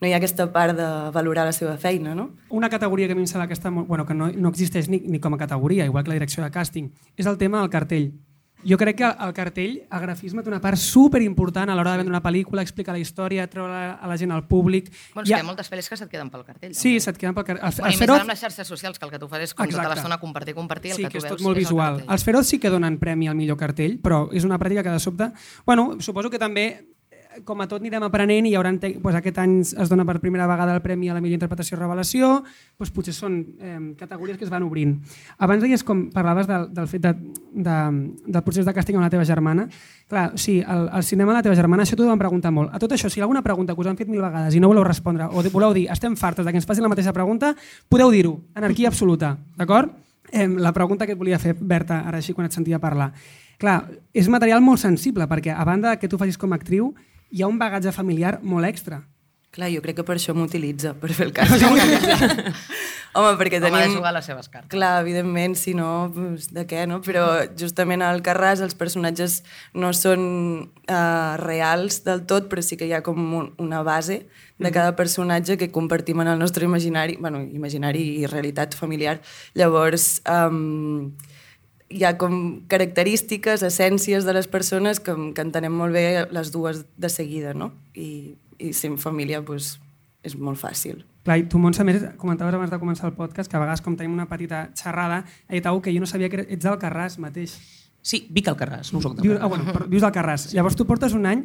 no 0.00 0.08
hi 0.08 0.12
ha 0.12 0.20
aquesta 0.20 0.48
part 0.52 0.76
de 0.76 0.88
valorar 1.14 1.46
la 1.48 1.54
seva 1.56 1.76
feina, 1.80 2.14
no? 2.14 2.30
Una 2.50 2.70
categoria 2.72 3.08
que 3.08 3.16
a 3.16 3.18
mi 3.18 3.24
em 3.24 3.30
sembla 3.30 3.48
que, 3.48 3.56
està 3.56 3.72
molt, 3.72 3.88
bueno, 3.88 4.04
que 4.06 4.14
no, 4.14 4.28
no 4.32 4.52
existeix 4.52 4.90
ni, 4.92 5.00
ni 5.06 5.20
com 5.22 5.34
a 5.34 5.40
categoria, 5.40 5.86
igual 5.88 6.04
que 6.04 6.12
la 6.12 6.20
direcció 6.20 6.44
de 6.44 6.52
càsting, 6.52 6.90
és 7.16 7.26
el 7.26 7.38
tema 7.40 7.62
del 7.62 7.72
cartell. 7.72 8.10
Jo 8.64 8.78
crec 8.80 8.96
que 8.96 9.04
el 9.06 9.32
cartell, 9.36 9.74
el 9.92 10.00
grafisme, 10.00 10.42
té 10.42 10.48
una 10.50 10.60
part 10.60 10.78
super 10.80 11.20
important 11.22 11.70
a 11.70 11.74
l'hora 11.76 11.92
de 11.92 12.00
vendre 12.00 12.10
una 12.14 12.22
pel·lícula, 12.24 12.62
explicar 12.64 12.94
la 12.96 13.02
història, 13.02 13.46
treure 13.52 13.92
a 13.94 14.08
la 14.08 14.16
gent 14.16 14.32
al 14.32 14.46
públic. 14.48 14.88
Bueno, 15.14 15.26
és 15.26 15.30
que 15.30 15.36
hi 15.36 15.44
ha 15.44 15.46
moltes 15.46 15.70
pel·lis 15.70 15.88
que 15.88 15.98
se't 16.00 16.10
queden 16.10 16.30
pel 16.32 16.42
cartell. 16.44 16.74
Sí, 16.74 16.96
se't 17.00 17.18
queden 17.20 17.36
pel 17.36 17.44
cartell. 17.44 17.62
El, 17.68 17.74
Bueno, 17.76 17.92
el 17.92 17.94
I 17.94 18.00
més 18.00 18.10
amb 18.16 18.32
les 18.32 18.40
xarxes 18.40 18.66
socials, 18.66 18.98
que 18.98 19.04
el 19.06 19.12
que 19.12 19.20
tu 19.22 19.28
fas 19.28 19.44
és 19.44 19.54
com 19.54 19.68
tota 19.68 19.88
l'estona 19.92 20.18
compartir, 20.18 20.54
compartir, 20.54 20.92
el 20.92 20.96
sí, 20.96 21.02
que 21.04 21.08
que 21.10 21.18
tu 21.18 21.24
és 21.24 21.28
veus 21.30 21.36
tot 21.36 21.44
molt 21.44 21.56
és 21.56 21.62
el 21.62 21.68
visual. 21.68 21.94
cartell. 22.00 22.12
Els 22.16 22.24
Feroz 22.24 22.46
sí 22.46 22.58
que 22.58 22.70
donen 22.70 22.98
premi 22.98 23.28
al 23.28 23.36
millor 23.36 23.56
cartell, 23.60 24.00
però 24.00 24.26
és 24.32 24.44
una 24.44 24.58
pràctica 24.58 24.82
que 24.82 24.90
de 24.96 25.00
sobte... 25.00 25.30
Bueno, 25.66 26.00
suposo 26.00 26.30
que 26.30 26.38
també 26.38 26.95
com 27.44 27.60
a 27.60 27.66
tot 27.68 27.82
anirem 27.82 28.04
aprenent 28.06 28.46
i 28.46 28.52
hi 28.52 28.56
haurà, 28.58 28.70
doncs 28.78 29.18
aquest 29.18 29.38
any 29.42 29.56
es 29.60 29.90
dona 29.90 30.06
per 30.08 30.18
primera 30.22 30.46
vegada 30.48 30.74
el 30.76 30.82
Premi 30.84 31.10
a 31.10 31.16
la 31.16 31.20
millor 31.20 31.36
interpretació 31.36 31.78
revelació, 31.78 32.30
doncs 32.78 32.92
potser 32.94 33.14
són 33.16 33.38
eh, 33.60 33.78
categories 33.98 34.38
que 34.38 34.46
es 34.46 34.52
van 34.52 34.64
obrint. 34.66 34.96
Abans 35.42 35.64
deies 35.64 35.84
com 35.86 36.06
parlaves 36.14 36.48
del, 36.48 36.68
del 36.74 36.88
fet 36.90 37.04
de, 37.04 37.12
de, 37.52 37.76
del 38.26 38.44
procés 38.46 38.66
de 38.66 38.74
càsting 38.76 38.98
amb 38.98 39.06
la 39.06 39.12
teva 39.12 39.26
germana. 39.28 39.66
Clar, 40.08 40.30
sí, 40.40 40.58
el, 40.62 40.88
el 40.88 41.04
cinema 41.04 41.34
de 41.34 41.40
la 41.40 41.44
teva 41.48 41.58
germana, 41.58 41.84
això 41.84 41.98
t'ho 41.98 42.08
van 42.08 42.22
preguntar 42.22 42.54
molt. 42.54 42.72
A 42.72 42.80
tot 42.82 42.94
això, 42.96 43.10
si 43.10 43.20
hi 43.20 43.24
ha 43.24 43.26
alguna 43.28 43.44
pregunta 43.44 43.74
que 43.74 43.82
us 43.82 43.90
han 43.90 43.98
fet 43.98 44.10
mil 44.12 44.22
vegades 44.24 44.54
i 44.54 44.62
no 44.62 44.70
voleu 44.72 44.86
respondre, 44.86 45.26
o 45.26 45.44
voleu 45.52 45.74
dir 45.76 45.88
estem 45.92 46.16
fartes 46.16 46.46
de 46.46 46.52
que 46.54 46.62
ens 46.62 46.68
facin 46.68 46.86
la 46.86 46.92
mateixa 46.92 47.14
pregunta, 47.16 47.54
podeu 47.88 48.12
dir-ho, 48.14 48.38
anarquia 48.54 48.92
absoluta, 48.92 49.36
d'acord? 49.58 49.92
Eh, 50.32 50.48
la 50.48 50.72
pregunta 50.72 51.06
que 51.06 51.14
et 51.14 51.18
volia 51.18 51.38
fer, 51.38 51.54
Berta, 51.58 52.02
ara 52.06 52.18
així 52.18 52.34
quan 52.34 52.48
et 52.48 52.54
sentia 52.54 52.80
parlar. 52.82 53.12
Clar, 53.58 53.78
és 54.12 54.28
material 54.28 54.60
molt 54.60 54.82
sensible, 54.82 55.24
perquè 55.30 55.54
a 55.54 55.64
banda 55.64 55.96
que 55.96 56.08
tu 56.12 56.18
facis 56.20 56.36
com 56.36 56.52
a 56.52 56.58
actriu, 56.60 56.90
hi 57.30 57.42
ha 57.42 57.50
un 57.50 57.58
bagatge 57.60 57.92
familiar 57.92 58.38
molt 58.42 58.68
extra. 58.68 59.02
Clar, 59.56 59.70
jo 59.72 59.80
crec 59.80 59.96
que 59.96 60.04
per 60.04 60.18
això 60.18 60.34
m'utilitza, 60.36 60.92
per 61.00 61.14
fer 61.16 61.30
el 61.30 61.32
càsting. 61.36 61.78
Home, 63.16 63.30
perquè 63.40 63.56
Home, 63.56 63.70
ha 63.70 63.72
de 63.72 63.84
tenim... 63.86 63.94
jugar 63.96 64.12
les 64.12 64.26
seves 64.28 64.50
cartes. 64.52 64.68
Clar, 64.74 64.98
evidentment, 65.00 65.54
si 65.56 65.72
no, 65.72 66.10
doncs, 66.12 66.50
de 66.52 66.66
què, 66.68 66.82
no? 66.90 66.98
Però 67.04 67.24
justament 67.56 68.04
al 68.04 68.20
Carràs 68.26 68.60
els 68.64 68.76
personatges 68.76 69.38
no 69.72 69.94
són 69.96 70.26
uh, 70.66 71.36
reals 71.40 72.02
del 72.04 72.26
tot, 72.28 72.50
però 72.52 72.60
sí 72.60 72.76
que 72.76 72.90
hi 72.90 72.92
ha 72.92 73.00
com 73.06 73.22
un, 73.38 73.48
una 73.62 73.80
base 73.86 74.26
de 74.60 74.72
cada 74.72 74.92
personatge 74.98 75.56
que 75.56 75.70
compartim 75.72 76.20
en 76.20 76.34
el 76.34 76.38
nostre 76.38 76.68
imaginari, 76.68 77.16
bueno, 77.20 77.40
imaginari 77.40 78.04
i 78.20 78.28
realitat 78.28 78.76
familiar. 78.76 79.22
Llavors, 79.56 80.18
um, 80.28 81.14
hi 81.88 82.02
ha 82.04 82.16
com 82.18 82.62
característiques, 82.70 83.62
essències 83.62 84.26
de 84.26 84.34
les 84.34 84.48
persones 84.50 85.00
que, 85.00 85.14
que 85.34 85.44
entenem 85.44 85.74
molt 85.74 85.94
bé 85.94 86.26
les 86.34 86.50
dues 86.54 86.84
de 86.96 87.10
seguida, 87.12 87.54
no? 87.54 87.72
I, 87.94 88.34
i 88.58 88.72
ser 88.74 88.90
en 88.92 88.98
família, 88.98 89.42
doncs, 89.44 89.76
és 90.26 90.34
molt 90.34 90.58
fàcil. 90.58 91.04
Clar, 91.26 91.38
i 91.42 91.46
tu, 91.50 91.58
Montse, 91.62 91.84
més, 91.86 92.02
comentaves 92.18 92.54
abans 92.54 92.70
de 92.70 92.78
començar 92.82 93.08
el 93.10 93.16
podcast 93.18 93.50
que 93.50 93.58
a 93.58 93.62
vegades, 93.62 93.82
com 93.82 93.96
tenim 93.98 94.14
una 94.14 94.28
petita 94.30 94.66
xerrada, 94.78 95.22
he 95.48 95.60
dit 95.60 95.70
que 95.82 95.94
jo 95.94 96.02
no 96.02 96.10
sabia 96.10 96.30
que 96.30 96.42
ets 96.46 96.66
del 96.66 96.78
Carràs 96.82 97.18
mateix. 97.22 97.56
Sí, 98.06 98.26
Vic 98.30 98.46
Alcarràs, 98.50 98.92
no 98.94 99.00
soc 99.02 99.16
de 99.16 99.24
Vius, 99.24 99.40
ah, 99.42 99.48
bueno, 99.50 99.66
però 99.66 99.88
vius 99.90 100.04
al 100.06 100.14
Carràs. 100.14 100.52
Llavors 100.54 100.76
tu 100.78 100.86
portes 100.86 101.14
un 101.14 101.26
any 101.26 101.42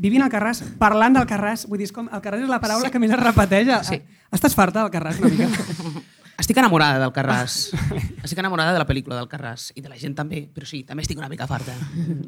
vivint 0.00 0.24
al 0.24 0.32
Carràs, 0.32 0.62
parlant 0.80 1.18
del 1.18 1.26
Carràs, 1.28 1.66
vull 1.68 1.82
dir, 1.82 1.88
és 1.90 1.92
com, 1.92 2.08
el 2.08 2.22
Carràs 2.24 2.46
és 2.46 2.48
la 2.48 2.60
paraula 2.62 2.88
sí. 2.88 2.94
que 2.94 3.02
més 3.02 3.12
es 3.12 3.20
repeteix. 3.20 3.74
Sí. 3.88 4.00
Estàs 4.32 4.56
farta 4.56 4.86
del 4.86 4.94
Carràs 4.94 5.20
una 5.20 5.32
mica? 5.34 5.48
Estic 6.38 6.60
enamorada 6.62 7.00
del 7.02 7.10
Carràs. 7.14 7.72
estic 8.24 8.38
enamorada 8.38 8.72
de 8.76 8.78
la 8.78 8.86
pel·lícula 8.86 9.16
del 9.18 9.26
Carràs 9.30 9.72
i 9.74 9.82
de 9.82 9.90
la 9.90 9.98
gent 9.98 10.14
també, 10.18 10.44
però 10.54 10.68
sí, 10.70 10.84
també 10.86 11.02
estic 11.02 11.18
una 11.18 11.30
mica 11.30 11.48
farta. 11.50 11.74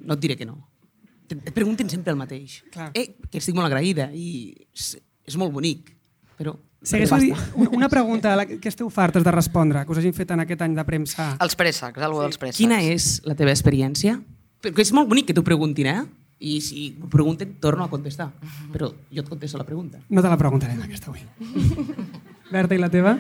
No 0.03 0.17
et 0.17 0.23
diré 0.23 0.37
que 0.37 0.49
no. 0.49 0.59
Et 1.31 1.53
pregunten 1.55 1.89
sempre 1.89 2.11
el 2.11 2.19
mateix. 2.19 2.59
Clar. 2.75 2.91
Eh, 2.99 3.15
que 3.31 3.39
estic 3.39 3.55
molt 3.55 3.71
agraïda 3.71 4.09
i 4.11 4.51
és, 4.75 5.39
molt 5.39 5.55
bonic, 5.55 5.95
però... 6.39 6.57
De 6.81 6.97
dir 7.21 7.35
una 7.77 7.91
pregunta 7.93 8.33
a 8.33 8.37
la 8.41 8.47
que 8.49 8.71
esteu 8.71 8.89
fartes 8.91 9.23
de 9.23 9.33
respondre, 9.35 9.83
que 9.85 9.93
us 9.93 9.99
hagin 10.01 10.15
fet 10.17 10.31
en 10.33 10.41
aquest 10.43 10.63
any 10.65 10.75
de 10.75 10.85
premsa. 10.89 11.27
Els 11.45 11.55
préssecs, 11.61 12.01
algú 12.03 12.23
dels 12.25 12.41
préssecs. 12.41 12.57
Quina 12.57 12.81
és 12.81 13.19
la 13.29 13.37
teva 13.37 13.53
experiència? 13.53 14.17
Perquè 14.65 14.89
és 14.89 14.95
molt 14.97 15.11
bonic 15.11 15.29
que 15.29 15.37
t'ho 15.37 15.45
preguntin, 15.45 15.91
eh? 15.93 16.01
I 16.41 16.57
si 16.65 16.87
m'ho 16.97 17.11
pregunten, 17.13 17.59
torno 17.61 17.85
a 17.85 17.93
contestar. 17.93 18.31
Però 18.73 18.89
jo 18.89 19.23
et 19.23 19.29
contesto 19.29 19.61
la 19.61 19.69
pregunta. 19.69 20.01
No 20.09 20.25
te 20.25 20.33
la 20.33 20.41
preguntarem, 20.41 20.81
aquesta 20.89 21.13
avui. 21.13 21.21
Berta, 22.55 22.75
i 22.75 22.81
la 22.81 22.89
teva? 22.91 23.13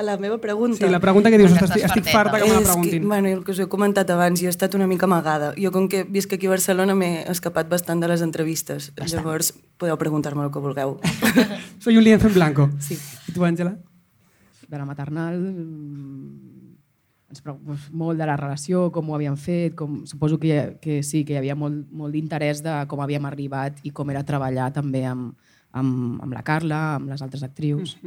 A 0.00 0.04
la 0.06 0.14
meva 0.16 0.38
pregunta... 0.40 0.80
Sí, 0.80 0.88
la 0.88 1.00
pregunta 1.02 1.28
que 1.28 1.36
dius, 1.36 1.52
Que 1.52 1.66
estic, 1.66 1.84
estic 1.90 2.06
farta 2.08 2.38
que 2.40 2.48
me 2.48 2.54
la 2.54 2.62
preguntin. 2.64 3.02
Que, 3.02 3.06
bueno, 3.06 3.28
el 3.28 3.44
que 3.44 3.52
us 3.52 3.60
he 3.60 3.66
comentat 3.68 4.08
abans, 4.14 4.40
jo 4.40 4.48
he 4.48 4.54
estat 4.54 4.72
una 4.78 4.88
mica 4.88 5.04
amagada. 5.04 5.52
Jo, 5.60 5.74
com 5.74 5.90
que 5.92 6.06
visc 6.08 6.32
aquí 6.32 6.48
a 6.48 6.54
Barcelona, 6.54 6.96
m'he 6.96 7.26
escapat 7.28 7.68
bastant 7.68 8.00
de 8.00 8.08
les 8.08 8.24
entrevistes. 8.24 8.88
Bastant. 8.96 9.12
Llavors, 9.20 9.52
podeu 9.76 10.00
preguntar-me 10.00 10.48
el 10.48 10.54
que 10.54 10.64
vulgueu. 10.64 10.96
Soy 11.84 12.00
un 12.00 12.08
lienzo 12.08 12.32
en 12.32 12.40
blanco. 12.40 12.70
Sí. 12.80 12.96
I 13.28 13.36
tu, 13.36 13.44
Àngela? 13.44 13.76
de 14.70 14.78
la 14.78 14.84
maternal, 14.86 15.36
mm, 15.36 16.76
ens 17.30 17.42
preocupa 17.42 17.76
molt 17.90 18.18
de 18.18 18.26
la 18.26 18.36
relació, 18.38 18.88
com 18.94 19.10
ho 19.10 19.16
havíem 19.16 19.36
fet, 19.36 19.74
com, 19.74 20.04
suposo 20.06 20.38
que, 20.38 20.78
que 20.80 21.02
sí, 21.02 21.24
que 21.26 21.34
hi 21.34 21.40
havia 21.42 21.56
molt, 21.58 21.90
molt 21.90 22.14
d'interès 22.14 22.62
de 22.62 22.76
com 22.90 23.02
havíem 23.02 23.26
arribat 23.26 23.82
i 23.82 23.90
com 23.90 24.10
era 24.14 24.24
treballar 24.26 24.70
també 24.72 25.04
amb, 25.10 25.34
amb, 25.74 26.22
amb 26.22 26.32
la 26.34 26.44
Carla, 26.46 26.80
amb 27.00 27.10
les 27.10 27.22
altres 27.22 27.42
actrius. 27.46 27.98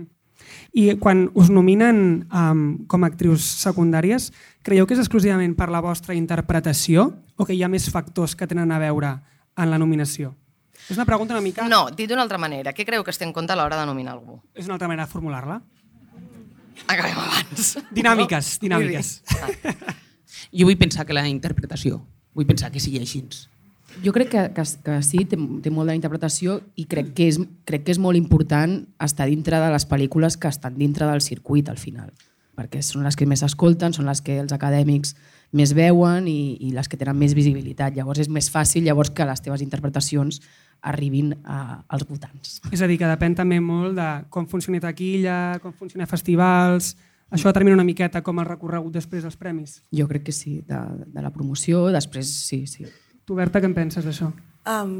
I 0.74 0.96
quan 1.02 1.28
us 1.38 1.52
nominen 1.54 2.28
um, 2.34 2.64
com 2.90 3.04
a 3.04 3.10
actrius 3.12 3.46
secundàries, 3.62 4.32
creieu 4.66 4.88
que 4.90 4.96
és 4.98 5.02
exclusivament 5.04 5.54
per 5.58 5.70
la 5.70 5.84
vostra 5.86 6.16
interpretació 6.18 7.12
o 7.38 7.46
que 7.46 7.54
hi 7.54 7.62
ha 7.64 7.70
més 7.70 7.90
factors 7.94 8.34
que 8.36 8.48
tenen 8.50 8.72
a 8.74 8.80
veure 8.82 9.14
en 9.58 9.70
la 9.70 9.78
nominació? 9.78 10.34
És 10.90 10.98
una 10.98 11.06
pregunta 11.06 11.36
una 11.38 11.44
mica... 11.46 11.68
No, 11.70 11.86
dit 11.96 12.10
d'una 12.10 12.26
altra 12.26 12.42
manera, 12.42 12.74
què 12.74 12.86
creu 12.86 13.06
que 13.06 13.14
es 13.14 13.22
té 13.22 13.28
en 13.28 13.32
compte 13.36 13.54
a 13.54 13.60
l'hora 13.60 13.80
de 13.80 13.86
nominar 13.88 14.18
algú? 14.18 14.42
És 14.58 14.66
una 14.66 14.76
altra 14.76 14.90
manera 14.90 15.06
de 15.06 15.14
formular-la. 15.14 15.62
Acabem 16.88 17.20
abans. 17.22 17.78
Dinàmiques, 17.94 18.58
dinàmiques. 18.64 19.14
Ah, 19.40 19.94
Jo 20.54 20.68
vull 20.68 20.78
pensar 20.78 21.06
que 21.06 21.16
la 21.16 21.24
interpretació, 21.30 22.02
vull 22.34 22.50
pensar 22.50 22.72
que 22.74 22.82
sigui 22.82 23.00
així. 23.02 23.24
Jo 24.02 24.14
crec 24.16 24.32
que, 24.32 24.44
que, 24.56 24.66
que 24.86 24.98
sí, 25.06 25.24
té, 25.30 25.38
té 25.38 25.72
molt 25.72 25.86
de 25.86 25.92
la 25.94 25.98
interpretació 26.00 26.58
i 26.80 26.88
crec 26.90 27.14
que, 27.18 27.30
és, 27.30 27.40
crec 27.68 27.86
que 27.86 27.94
és 27.94 28.02
molt 28.02 28.18
important 28.18 28.80
estar 29.04 29.28
dintre 29.30 29.60
de 29.62 29.70
les 29.74 29.86
pel·lícules 29.90 30.38
que 30.40 30.50
estan 30.50 30.80
dintre 30.80 31.08
del 31.10 31.22
circuit 31.22 31.70
al 31.70 31.78
final, 31.78 32.10
perquè 32.58 32.82
són 32.82 33.06
les 33.06 33.18
que 33.20 33.28
més 33.30 33.46
s'escolten, 33.46 33.94
són 33.94 34.10
les 34.10 34.24
que 34.26 34.40
els 34.42 34.56
acadèmics 34.56 35.14
més 35.54 35.76
veuen 35.78 36.28
i, 36.28 36.58
i 36.66 36.74
les 36.74 36.90
que 36.90 36.98
tenen 36.98 37.18
més 37.20 37.36
visibilitat. 37.38 37.94
Llavors 37.94 38.24
és 38.26 38.30
més 38.34 38.50
fàcil 38.50 38.88
llavors 38.88 39.14
que 39.14 39.28
les 39.30 39.44
teves 39.46 39.62
interpretacions 39.62 40.42
arribin 40.84 41.32
a, 41.46 41.84
als 41.88 42.06
votants. 42.10 42.60
És 42.74 42.82
a 42.82 42.90
dir, 42.90 42.98
que 43.00 43.08
depèn 43.08 43.38
també 43.38 43.62
molt 43.64 43.96
de 43.98 44.10
com 44.34 44.50
funciona 44.50 44.82
taquilla, 44.84 45.60
com 45.64 45.76
funciona 45.78 46.10
festivals... 46.10 46.96
Això 47.34 47.50
determina 47.50 47.74
una 47.74 47.86
miqueta 47.88 48.20
com 48.22 48.38
el 48.44 48.46
recorregut 48.46 48.94
després 48.94 49.24
dels 49.26 49.40
premis. 49.42 49.80
Jo 49.90 50.06
crec 50.06 50.28
que 50.28 50.34
sí, 50.36 50.60
de, 50.68 50.78
de 51.16 51.22
la 51.24 51.32
promoció, 51.34 51.88
després 51.90 52.30
sí, 52.30 52.60
sí. 52.70 52.86
Tu, 53.24 53.36
Berta, 53.38 53.62
què 53.62 53.70
en 53.70 53.76
penses 53.78 54.06
d'això? 54.06 54.32
Um, 54.64 54.92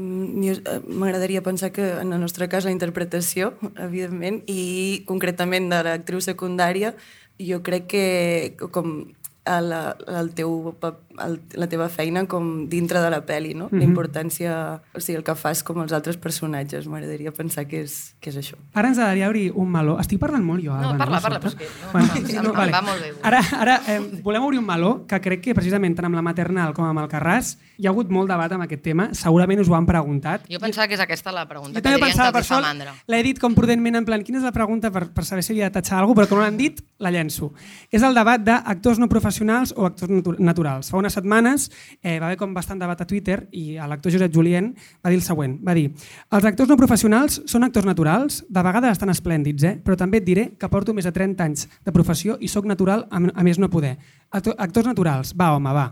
M'agradaria 1.00 1.42
pensar 1.44 1.70
que 1.72 1.84
en 2.00 2.12
el 2.12 2.20
nostre 2.20 2.48
cas 2.52 2.64
la 2.64 2.72
interpretació, 2.72 3.54
evidentment, 3.88 4.42
i 4.48 5.04
concretament 5.08 5.70
de 5.72 5.82
l'actriu 5.86 6.24
secundària, 6.24 6.94
jo 7.40 7.60
crec 7.66 7.88
que 7.90 8.70
com 8.72 8.96
a 9.44 9.60
la, 9.60 9.96
el 10.20 10.30
teu, 10.32 10.74
el, 11.20 11.34
la 11.60 11.66
teva 11.68 11.90
feina 11.92 12.22
com 12.26 12.64
dintre 12.72 13.00
de 13.04 13.10
la 13.12 13.20
pel·li, 13.26 13.52
no? 13.54 13.66
La 13.72 13.84
importància, 13.84 14.80
o 14.96 15.00
sigui, 15.00 15.18
el 15.18 15.24
que 15.26 15.34
fas 15.36 15.60
com 15.62 15.82
els 15.82 15.92
altres 15.92 16.16
personatges. 16.16 16.86
M'agradaria 16.88 17.32
pensar 17.36 17.66
que 17.68 17.82
és, 17.84 18.14
que 18.24 18.30
és 18.32 18.38
això. 18.40 18.56
Ara 18.72 18.88
ens 18.88 18.98
agradaria 18.98 19.28
obrir 19.28 19.50
un 19.52 19.68
meló. 19.70 19.98
Estic 20.00 20.18
parlant 20.22 20.44
molt 20.46 20.64
jo, 20.64 20.72
No, 20.72 20.94
Alba, 20.94 20.98
parla, 21.04 21.18
de 21.20 21.26
parla, 21.26 21.40
però 21.40 21.52
és 21.52 21.58
que 21.60 21.68
no, 21.68 21.90
Bueno, 21.92 22.08
em- 22.16 22.26
sí, 22.26 22.36
em- 22.36 22.46
em 22.46 22.72
va 22.72 22.80
molt 22.88 23.02
bé. 23.04 23.12
Ara, 23.22 23.42
ara 23.60 23.76
eh, 23.86 23.98
volem 24.24 24.42
obrir 24.48 24.58
un 24.62 24.66
meló 24.66 24.94
que 25.06 25.20
crec 25.20 25.42
que 25.44 25.54
precisament 25.54 25.94
tant 25.96 26.08
amb 26.08 26.16
la 26.16 26.22
maternal 26.24 26.72
com 26.72 26.88
amb 26.88 27.04
el 27.04 27.08
Carràs 27.12 27.58
hi 27.76 27.86
ha 27.86 27.90
hagut 27.92 28.08
molt 28.08 28.30
debat 28.32 28.50
amb 28.56 28.64
aquest 28.64 28.82
tema. 28.82 29.10
Segurament 29.12 29.60
us 29.60 29.68
ho 29.68 29.76
han 29.76 29.84
preguntat. 29.84 30.48
Jo 30.48 30.60
pensava 30.62 30.88
que 30.88 30.94
és 30.96 31.00
aquesta 31.04 31.32
la 31.36 31.44
pregunta 31.46 31.76
Jo 31.76 31.82
que 31.82 31.82
també 31.82 31.98
dirien 32.00 32.16
pensava, 32.16 32.32
que 32.32 32.38
per 32.40 32.44
fa 32.48 33.04
l'he 33.12 33.22
dit 33.22 33.38
com 33.38 33.52
prudentment 33.54 33.96
en 34.00 34.04
plan, 34.08 34.22
quina 34.24 34.38
és 34.38 34.44
la 34.44 34.52
pregunta 34.52 34.90
per, 34.90 35.10
per 35.12 35.24
saber 35.28 35.42
si 35.44 35.52
havia 35.52 35.68
de 35.68 35.74
tatxar 35.76 35.98
alguna 35.98 36.14
cosa, 36.14 36.24
però 36.24 36.28
com 36.32 36.38
no 36.38 36.44
l'han 36.48 36.56
dit, 36.56 36.80
la 36.98 37.10
llenço. 37.10 37.52
És 37.92 38.02
el 38.02 38.14
debat 38.14 38.40
d'actors 38.40 38.98
no 38.98 39.08
professionals 39.08 39.33
o 39.76 39.86
actors 39.86 40.10
natu- 40.10 40.36
naturals. 40.38 40.90
Fa 40.90 40.98
unes 40.98 41.12
setmanes 41.16 41.70
eh, 42.02 42.18
va 42.20 42.26
haver 42.30 42.36
com 42.40 42.54
bastant 42.54 42.78
debat 42.80 43.00
a 43.00 43.06
Twitter 43.06 43.48
i 43.52 43.74
l'actor 43.76 44.12
Josep 44.14 44.32
Julien 44.34 44.72
va 45.02 45.10
dir 45.10 45.18
el 45.20 45.26
següent, 45.26 45.58
va 45.66 45.74
dir 45.74 45.88
els 46.30 46.44
actors 46.44 46.68
no 46.68 46.76
professionals 46.76 47.40
són 47.46 47.64
actors 47.64 47.86
naturals, 47.86 48.44
de 48.48 48.62
vegades 48.62 48.92
estan 48.96 49.10
esplèndids, 49.10 49.64
eh? 49.64 49.74
però 49.82 49.96
també 49.96 50.18
et 50.22 50.24
diré 50.24 50.46
que 50.58 50.68
porto 50.68 50.94
més 50.94 51.04
de 51.04 51.12
30 51.12 51.44
anys 51.44 51.68
de 51.84 51.92
professió 51.92 52.36
i 52.40 52.48
sóc 52.48 52.64
natural 52.66 53.06
a, 53.10 53.20
més 53.42 53.58
no 53.58 53.70
poder. 53.70 53.96
Acto- 54.30 54.54
Actors 54.58 54.86
naturals, 54.86 55.34
va 55.36 55.52
home, 55.56 55.72
va. 55.74 55.86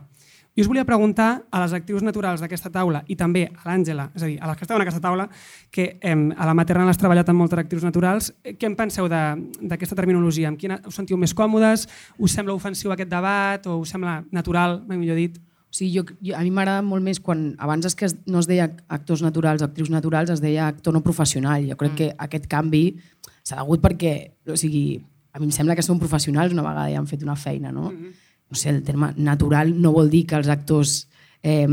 Jo 0.53 0.67
us 0.67 0.69
volia 0.69 0.85
preguntar 0.85 1.47
a 1.51 1.61
les 1.63 1.73
actrius 1.73 2.03
naturals 2.05 2.43
d'aquesta 2.43 2.69
taula 2.69 3.01
i 3.09 3.17
també 3.17 3.47
a 3.49 3.63
l'Àngela, 3.65 4.11
és 4.13 4.23
a 4.23 4.27
dir, 4.29 4.35
a 4.37 4.51
les 4.51 4.59
que 4.59 4.67
estaven 4.67 4.83
a 4.83 4.85
aquesta 4.85 5.01
taula, 5.01 5.29
que 5.73 5.87
eh, 5.97 6.13
a 6.13 6.49
la 6.49 6.55
maternal 6.55 6.91
has 6.93 7.01
treballat 7.01 7.31
amb 7.33 7.41
moltes 7.41 7.63
actrius 7.63 7.87
naturals, 7.87 8.35
eh, 8.45 8.53
què 8.59 8.69
en 8.69 8.77
penseu 8.77 9.09
de- 9.09 9.49
d'aquesta 9.63 9.97
terminologia? 9.97 10.49
Amb 10.49 10.61
quina 10.61 10.81
us 10.85 10.95
sentiu 10.95 11.17
més 11.17 11.33
còmodes? 11.33 11.89
Us 12.19 12.33
sembla 12.37 12.53
ofensiu 12.53 12.93
aquest 12.93 13.09
debat 13.09 13.67
o 13.67 13.79
us 13.79 13.89
sembla 13.89 14.25
natural, 14.31 14.83
mai 14.87 14.99
millor 14.99 15.17
dit? 15.17 15.39
O 15.39 15.75
sigui, 15.75 15.95
jo, 15.97 16.05
jo, 16.21 16.37
a 16.37 16.43
mi 16.43 16.51
m'agrada 16.51 16.83
molt 16.85 17.03
més 17.03 17.19
quan 17.19 17.55
abans 17.59 17.87
es 17.87 17.95
que 17.97 18.05
es, 18.05 18.17
no 18.27 18.41
es 18.41 18.47
deia 18.47 18.69
actors 18.89 19.23
naturals 19.23 19.63
o 19.63 19.65
actrius 19.65 19.89
naturals, 19.89 20.29
es 20.29 20.43
deia 20.43 20.67
actor 20.69 20.93
no 20.93 21.01
professional. 21.01 21.65
Jo 21.65 21.79
crec 21.81 21.93
mm. 21.93 21.97
que 21.97 22.15
aquest 22.19 22.47
canvi 22.47 22.99
s'ha 23.43 23.57
degut 23.57 23.81
perquè, 23.81 24.35
o 24.53 24.57
sigui, 24.61 25.01
a 25.33 25.41
mi 25.41 25.49
em 25.49 25.55
sembla 25.57 25.73
que 25.75 25.83
són 25.87 25.99
professionals 25.99 26.53
una 26.53 26.67
vegada 26.67 26.91
ja 26.93 27.01
han 27.01 27.09
fet 27.09 27.25
una 27.25 27.37
feina, 27.37 27.73
no? 27.73 27.89
Mm 27.89 27.97
-hmm. 27.97 28.13
No 28.53 28.59
sé, 28.61 28.69
el 28.69 28.83
terme 28.85 29.15
natural 29.17 29.73
no 29.81 29.95
vol 29.97 30.11
dir 30.13 30.27
que 30.29 30.37
els 30.37 30.51
actors 30.53 31.07
eh, 31.43 31.67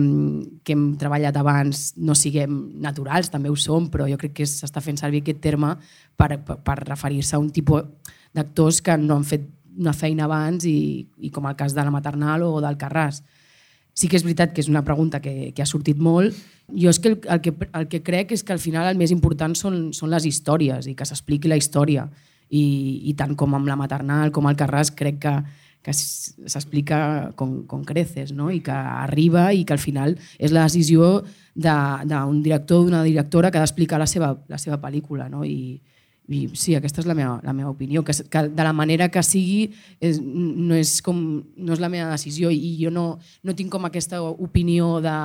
que 0.64 0.74
hem 0.74 0.86
treballat 1.00 1.36
abans 1.38 1.94
no 2.00 2.16
siguem 2.16 2.56
naturals, 2.82 3.30
també 3.30 3.52
ho 3.52 3.58
som, 3.60 3.90
però 3.92 4.08
jo 4.10 4.18
crec 4.18 4.38
que 4.40 4.48
s'està 4.48 4.80
fent 4.84 4.98
servir 4.98 5.22
aquest 5.24 5.42
terme 5.44 5.76
per, 6.18 6.38
per, 6.46 6.58
per 6.64 6.78
referir-se 6.86 7.36
a 7.36 7.42
un 7.44 7.52
tipus 7.52 7.84
d'actors 8.36 8.82
que 8.86 8.98
no 8.98 9.20
han 9.20 9.28
fet 9.28 9.46
una 9.80 9.94
feina 9.94 10.26
abans 10.26 10.66
i, 10.68 11.06
i 11.20 11.30
com 11.32 11.46
el 11.48 11.56
cas 11.60 11.76
de 11.76 11.84
la 11.84 11.94
maternal 11.94 12.44
o 12.48 12.58
del 12.64 12.80
Carràs. 12.80 13.22
Sí 13.94 14.08
que 14.08 14.16
és 14.16 14.24
veritat 14.24 14.54
que 14.56 14.64
és 14.64 14.72
una 14.72 14.84
pregunta 14.88 15.20
que, 15.20 15.52
que 15.56 15.64
ha 15.64 15.70
sortit 15.70 16.00
molt. 16.00 16.36
Jo 16.72 16.92
és 16.92 17.00
que 17.00 17.14
el, 17.14 17.20
el, 17.28 17.42
que 17.44 17.54
el 17.76 17.88
que 17.92 18.04
crec 18.06 18.34
és 18.36 18.44
que 18.44 18.56
al 18.56 18.64
final 18.64 18.88
el 18.88 19.00
més 19.00 19.12
important 19.12 19.56
són, 19.58 19.90
són 19.96 20.12
les 20.12 20.26
històries 20.30 20.88
i 20.88 20.96
que 20.96 21.08
s'expliqui 21.08 21.52
la 21.52 21.60
història. 21.60 22.08
I, 22.50 22.64
I 23.12 23.14
tant 23.14 23.36
com 23.38 23.54
amb 23.54 23.68
la 23.70 23.78
maternal 23.78 24.32
com 24.34 24.48
el 24.50 24.58
Carràs 24.58 24.94
crec 24.96 25.20
que, 25.22 25.34
que 25.82 25.94
s'explica 25.94 27.32
com, 27.40 27.64
com 27.70 27.84
creces 27.88 28.34
no? 28.36 28.50
i 28.52 28.60
que 28.62 28.72
arriba 28.72 29.54
i 29.56 29.64
que 29.66 29.74
al 29.74 29.80
final 29.80 30.18
és 30.38 30.52
la 30.52 30.66
decisió 30.68 31.24
de- 31.56 32.06
d'un 32.06 32.42
director 32.44 32.82
o 32.82 32.84
d'una 32.88 33.04
directora 33.04 33.52
que 33.52 33.58
ha 33.58 33.64
d'explicar 33.64 34.00
la, 34.00 34.08
seva, 34.08 34.34
la 34.48 34.58
seva 34.58 34.80
pel·lícula. 34.82 35.30
No? 35.32 35.46
I, 35.46 35.80
i 36.30 36.42
sí, 36.54 36.76
aquesta 36.76 37.02
és 37.02 37.08
la 37.10 37.16
meva, 37.16 37.40
la 37.44 37.54
meva 37.54 37.72
opinió, 37.72 38.04
que, 38.04 38.14
que 38.30 38.44
de 38.50 38.64
la 38.64 38.74
manera 38.74 39.08
que 39.10 39.24
sigui 39.24 39.72
és, 40.00 40.20
no, 40.22 40.76
és 40.76 41.00
com, 41.02 41.18
no 41.58 41.74
és 41.74 41.80
la 41.82 41.90
meva 41.90 42.12
decisió 42.12 42.52
i 42.52 42.76
jo 42.84 42.92
no, 42.92 43.18
no 43.44 43.56
tinc 43.56 43.72
com 43.72 43.88
aquesta 43.88 44.22
opinió 44.22 45.00
de 45.02 45.16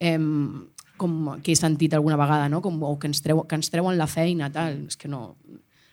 em, 0.00 0.66
com 0.98 1.36
que 1.42 1.54
he 1.54 1.56
sentit 1.56 1.94
alguna 1.94 2.18
vegada, 2.20 2.48
no? 2.48 2.60
com, 2.62 2.82
o 2.82 2.98
que 2.98 3.06
ens, 3.08 3.22
treu, 3.22 3.44
que 3.48 3.56
ens 3.56 3.70
treuen 3.70 3.96
la 3.98 4.06
feina, 4.10 4.50
tal. 4.52 4.84
és 4.90 4.98
que 4.98 5.08
no, 5.08 5.36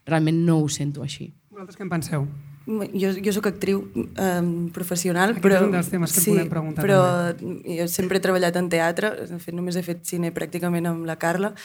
realment 0.05 0.43
no 0.45 0.59
ho 0.59 0.67
sento 0.69 1.01
així. 1.05 1.31
Vosaltres 1.51 1.77
què 1.77 1.85
en 1.85 1.89
penseu? 1.93 2.27
Jo, 2.67 3.09
jo 3.17 3.31
sóc 3.33 3.47
actriu 3.49 3.79
eh, 3.97 4.41
professional, 4.73 5.33
Aquest 5.33 5.43
però... 5.43 5.57
és 5.57 5.65
un 5.65 5.73
dels 5.73 5.89
temes 5.89 6.13
que 6.13 6.21
sí, 6.21 6.35
preguntar 6.49 6.83
però 6.85 6.99
jo 7.65 7.87
sempre 7.89 8.19
he 8.19 8.23
treballat 8.23 8.59
en 8.59 8.67
teatre, 8.69 9.09
de 9.31 9.39
fet, 9.41 9.55
només 9.57 9.79
he 9.79 9.81
fet 9.85 10.03
cine 10.05 10.29
pràcticament 10.35 10.85
amb 10.91 11.07
la 11.09 11.17
Carla, 11.21 11.55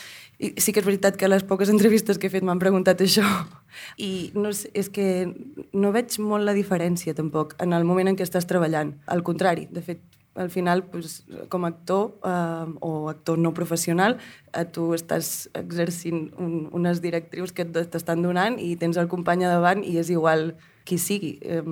i 0.40 0.54
sí 0.56 0.72
que 0.72 0.80
és 0.80 0.88
veritat 0.88 1.18
que 1.20 1.28
les 1.28 1.44
poques 1.44 1.68
entrevistes 1.72 2.16
que 2.16 2.30
he 2.30 2.32
fet 2.32 2.46
m'han 2.48 2.62
preguntat 2.62 3.04
això, 3.04 3.26
i 4.00 4.30
no 4.36 4.54
sé, 4.56 4.70
és 4.72 4.88
que 4.88 5.28
no 5.76 5.92
veig 5.92 6.16
molt 6.16 6.48
la 6.48 6.56
diferència, 6.56 7.12
tampoc, 7.18 7.52
en 7.60 7.76
el 7.76 7.84
moment 7.84 8.08
en 8.08 8.16
què 8.16 8.24
estàs 8.24 8.48
treballant. 8.48 8.94
Al 9.12 9.20
contrari, 9.26 9.68
de 9.70 9.84
fet, 9.84 10.00
al 10.36 10.50
final, 10.50 10.84
pues, 10.84 11.24
com 11.48 11.64
a 11.64 11.68
actor 11.68 12.16
eh, 12.24 12.72
o 12.80 13.08
actor 13.08 13.38
no 13.38 13.52
professional, 13.52 14.16
eh, 14.52 14.64
tu 14.64 14.92
estàs 14.96 15.50
exercint 15.56 16.30
un, 16.40 16.70
unes 16.76 17.00
directrius 17.04 17.52
que 17.56 17.64
t'estan 17.68 18.24
donant 18.24 18.56
i 18.60 18.74
tens 18.80 19.00
el 19.00 19.08
company 19.12 19.44
davant 19.48 19.84
i 19.84 19.96
és 20.00 20.12
igual 20.12 20.54
qui 20.86 20.96
sigui. 21.02 21.32
Eh, 21.42 21.62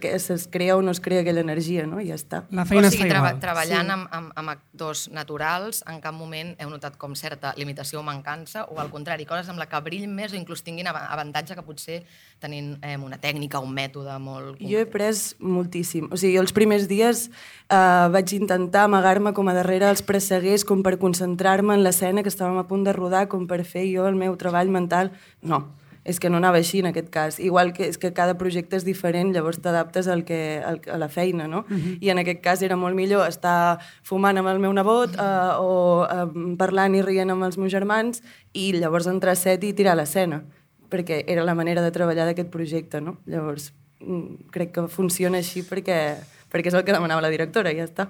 que 0.00 0.10
es 0.16 0.48
crea 0.50 0.76
o 0.76 0.82
no 0.82 0.90
es 0.90 1.00
crea 1.00 1.20
aquella 1.22 1.40
energia, 1.40 1.86
no? 1.86 2.00
I 2.00 2.08
ja 2.10 2.16
està. 2.18 2.42
La 2.52 2.64
feina 2.68 2.88
o 2.88 2.90
sigui, 2.92 3.06
treba, 3.08 3.30
igual. 3.30 3.40
treballant 3.40 3.90
amb, 3.94 4.08
amb, 4.12 4.32
amb 4.36 4.52
actors 4.52 5.06
naturals, 5.12 5.82
en 5.88 6.00
cap 6.04 6.16
moment 6.16 6.54
heu 6.60 6.68
notat 6.72 6.96
com 7.00 7.14
certa 7.16 7.54
limitació 7.56 8.00
o 8.00 8.04
mancança, 8.04 8.66
o 8.72 8.80
al 8.80 8.90
contrari, 8.92 9.24
coses 9.28 9.48
amb 9.48 9.60
la 9.60 9.68
que 9.70 9.80
brillin 9.84 10.12
més 10.16 10.32
o 10.34 10.36
inclús 10.40 10.64
tinguin 10.66 10.88
ava- 10.90 11.06
avantatge 11.14 11.56
que 11.56 11.64
potser 11.64 12.02
tenint 12.40 12.74
eh, 12.82 12.96
una 12.98 13.16
tècnica, 13.20 13.60
un 13.64 13.72
mètode 13.72 14.18
molt... 14.20 14.60
Jo 14.60 14.80
he 14.80 14.84
après 14.88 15.14
moltíssim. 15.40 16.08
O 16.12 16.16
sigui, 16.20 16.36
els 16.40 16.52
primers 16.52 16.88
dies 16.90 17.28
eh, 17.68 18.06
vaig 18.12 18.32
intentar 18.36 18.84
amagar-me 18.88 19.32
com 19.36 19.48
a 19.48 19.56
darrere 19.56 19.88
els 19.92 20.02
presseguers 20.04 20.64
com 20.68 20.82
per 20.84 20.98
concentrar-me 21.00 21.76
en 21.76 21.84
l'escena 21.84 22.24
que 22.24 22.32
estàvem 22.32 22.60
a 22.60 22.66
punt 22.68 22.84
de 22.84 22.92
rodar, 22.96 23.26
com 23.28 23.46
per 23.48 23.62
fer 23.64 23.86
jo 23.92 24.08
el 24.08 24.16
meu 24.16 24.36
treball 24.40 24.68
mental. 24.72 25.12
No, 25.42 25.64
és 26.08 26.18
que 26.18 26.30
no 26.32 26.40
anava 26.40 26.56
així 26.56 26.80
en 26.80 26.88
aquest 26.88 27.10
cas. 27.12 27.38
Igual 27.38 27.74
que 27.76 27.86
és 27.90 27.98
que 28.00 28.14
cada 28.16 28.38
projecte 28.40 28.78
és 28.80 28.86
diferent, 28.86 29.34
llavors 29.34 29.60
t'adaptes 29.60 30.08
al 30.08 30.24
que, 30.24 30.40
al, 30.64 30.80
a 30.88 30.96
la 31.00 31.10
feina, 31.12 31.46
no? 31.46 31.66
Uh 31.68 31.76
-huh. 31.76 31.98
I 32.00 32.10
en 32.10 32.18
aquest 32.18 32.40
cas 32.40 32.62
era 32.62 32.76
molt 32.76 32.96
millor 32.96 33.28
estar 33.28 33.78
fumant 34.02 34.38
amb 34.38 34.48
el 34.48 34.58
meu 34.58 34.72
nebot 34.72 35.14
eh, 35.14 35.52
o 35.60 36.06
eh, 36.08 36.56
parlant 36.56 36.94
i 36.94 37.02
rient 37.02 37.30
amb 37.30 37.44
els 37.44 37.58
meus 37.58 37.72
germans 37.72 38.22
i 38.52 38.72
llavors 38.72 39.06
entrar 39.06 39.32
a 39.32 39.36
set 39.36 39.64
i 39.64 39.72
tirar 39.72 39.96
l'escena 39.96 40.42
perquè 40.90 41.24
era 41.26 41.44
la 41.44 41.54
manera 41.54 41.82
de 41.82 41.90
treballar 41.90 42.26
d'aquest 42.26 42.50
projecte, 42.50 43.00
no? 43.00 43.18
Llavors, 43.26 43.72
mm, 44.00 44.50
crec 44.50 44.72
que 44.72 44.88
funciona 44.88 45.38
així 45.38 45.62
perquè, 45.62 46.16
perquè 46.50 46.68
és 46.68 46.74
el 46.74 46.84
que 46.84 46.92
demanava 46.92 47.20
la 47.20 47.28
directora, 47.28 47.72
i 47.72 47.76
ja 47.76 47.84
està. 47.84 48.08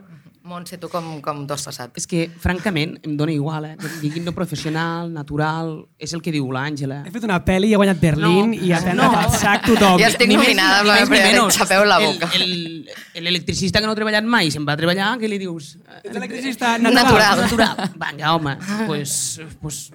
Montse, 0.48 0.78
tu 0.80 0.88
com, 0.88 1.20
com 1.20 1.42
t'ho 1.46 1.52
has 1.54 1.64
passat? 1.68 1.92
És 2.00 2.06
que, 2.08 2.22
francament, 2.40 2.94
em 3.04 3.16
dona 3.18 3.32
igual, 3.34 3.66
eh? 3.68 3.74
Diguin 4.00 4.24
no 4.24 4.32
professional, 4.32 5.10
natural, 5.12 5.74
és 6.00 6.14
el 6.16 6.22
que 6.24 6.32
diu 6.32 6.46
l'Àngela. 6.54 7.02
He 7.06 7.12
fet 7.12 7.26
una 7.28 7.36
pel·li 7.44 7.68
i 7.68 7.74
he 7.76 7.80
guanyat 7.80 8.00
Berlín 8.00 8.54
No. 8.54 8.56
i 8.56 8.72
a 8.72 8.80
prendre 8.80 9.04
No. 9.10 9.28
sac 9.36 9.66
tothom. 9.66 9.98
Ja 10.00 10.08
estic 10.08 10.26
Ni 10.30 10.38
nominada, 10.40 10.82
ni 10.82 10.88
però 10.88 11.10
més 11.10 11.10
ni 11.26 11.34
menys. 11.36 11.58
xapeu 11.58 11.84
la 11.84 11.98
El- 12.00 12.06
boca. 12.14 12.30
el- 12.34 12.88
L'electricista 13.28 13.80
que 13.80 13.86
no 13.86 13.92
ha 13.92 13.98
treballat 13.98 14.24
mai 14.24 14.50
se'n 14.50 14.64
va 14.66 14.72
a 14.72 14.76
treballar, 14.80 15.18
què 15.20 15.28
li 15.28 15.38
dius? 15.38 15.76
Ets 16.02 16.16
electricista 16.16 16.78
Natural. 16.78 17.40
Natural. 17.42 17.90
Vinga, 17.98 18.34
home, 18.34 18.56
pues, 18.86 19.40
pues, 19.60 19.90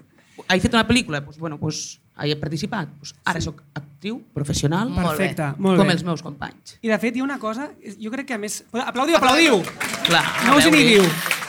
he 0.50 0.60
fet 0.60 0.74
una 0.74 0.88
pel·lícula, 0.88 1.24
pues, 1.26 1.38
bueno, 1.40 1.58
pues, 1.58 2.00
he 2.22 2.36
participat. 2.38 2.90
Pues, 3.00 3.14
ara 3.26 3.42
sóc 3.42 3.64
actriu, 3.74 4.20
professional, 4.34 4.90
Molt 4.90 5.08
bé. 5.12 5.16
Perfecte, 5.18 5.48
molt 5.58 5.80
com 5.80 5.88
bé. 5.88 5.94
els 5.94 6.04
meus 6.04 6.22
companys. 6.22 6.78
I 6.82 6.88
de 6.92 6.98
fet 7.02 7.16
hi 7.16 7.20
ha 7.22 7.24
una 7.26 7.40
cosa, 7.40 7.72
jo 8.00 8.12
crec 8.14 8.28
que 8.28 8.34
a 8.36 8.38
més... 8.38 8.64
Aplaudiu, 8.72 9.18
aplaudiu! 9.18 9.62
Clar, 10.06 10.24
No 10.46 10.58
us 10.58 10.68
nigueu. 10.72 11.04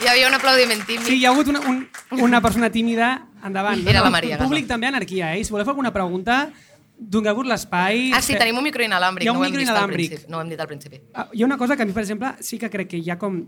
Hi 0.05 0.09
havia 0.09 0.29
un 0.29 0.35
aplaudiment 0.35 0.85
tímid. 0.87 1.07
Sí, 1.07 1.19
hi 1.21 1.25
ha 1.27 1.31
hagut 1.35 1.49
una, 1.53 1.61
un, 1.69 1.87
una 2.25 2.41
persona 2.41 2.71
tímida 2.71 3.27
endavant. 3.45 3.87
Era 3.87 4.01
la 4.01 4.11
Maria 4.11 4.37
El 4.39 4.43
públic 4.47 4.67
també 4.67 4.87
anarquia, 4.89 5.35
eh? 5.37 5.45
Si 5.45 5.53
voleu 5.53 5.67
fer 5.67 5.73
alguna 5.75 5.93
pregunta, 5.93 6.51
doneu-vos 6.99 7.47
l'espai. 7.47 8.11
Ah, 8.15 8.23
sí, 8.23 8.37
tenim 8.39 8.57
un 8.57 8.65
micro 8.65 8.83
inalàmbric. 8.85 9.25
Hi 9.27 9.29
ha 9.29 9.33
un 9.37 9.41
no 9.43 9.45
micro 9.49 9.61
inalàmbric. 9.63 10.29
No 10.31 10.39
ho 10.39 10.43
hem 10.45 10.49
dit 10.55 10.61
al 10.61 10.69
principi. 10.71 11.01
Ah, 11.13 11.29
Hi 11.33 11.43
ha 11.43 11.47
una 11.47 11.59
cosa 11.59 11.77
que 11.77 11.83
a 11.83 11.87
mi, 11.87 11.93
per 11.93 12.03
exemple, 12.07 12.33
sí 12.41 12.59
que 12.59 12.71
crec 12.71 12.89
que 12.95 12.99
hi 13.03 13.11
ha 13.11 13.19
com 13.19 13.43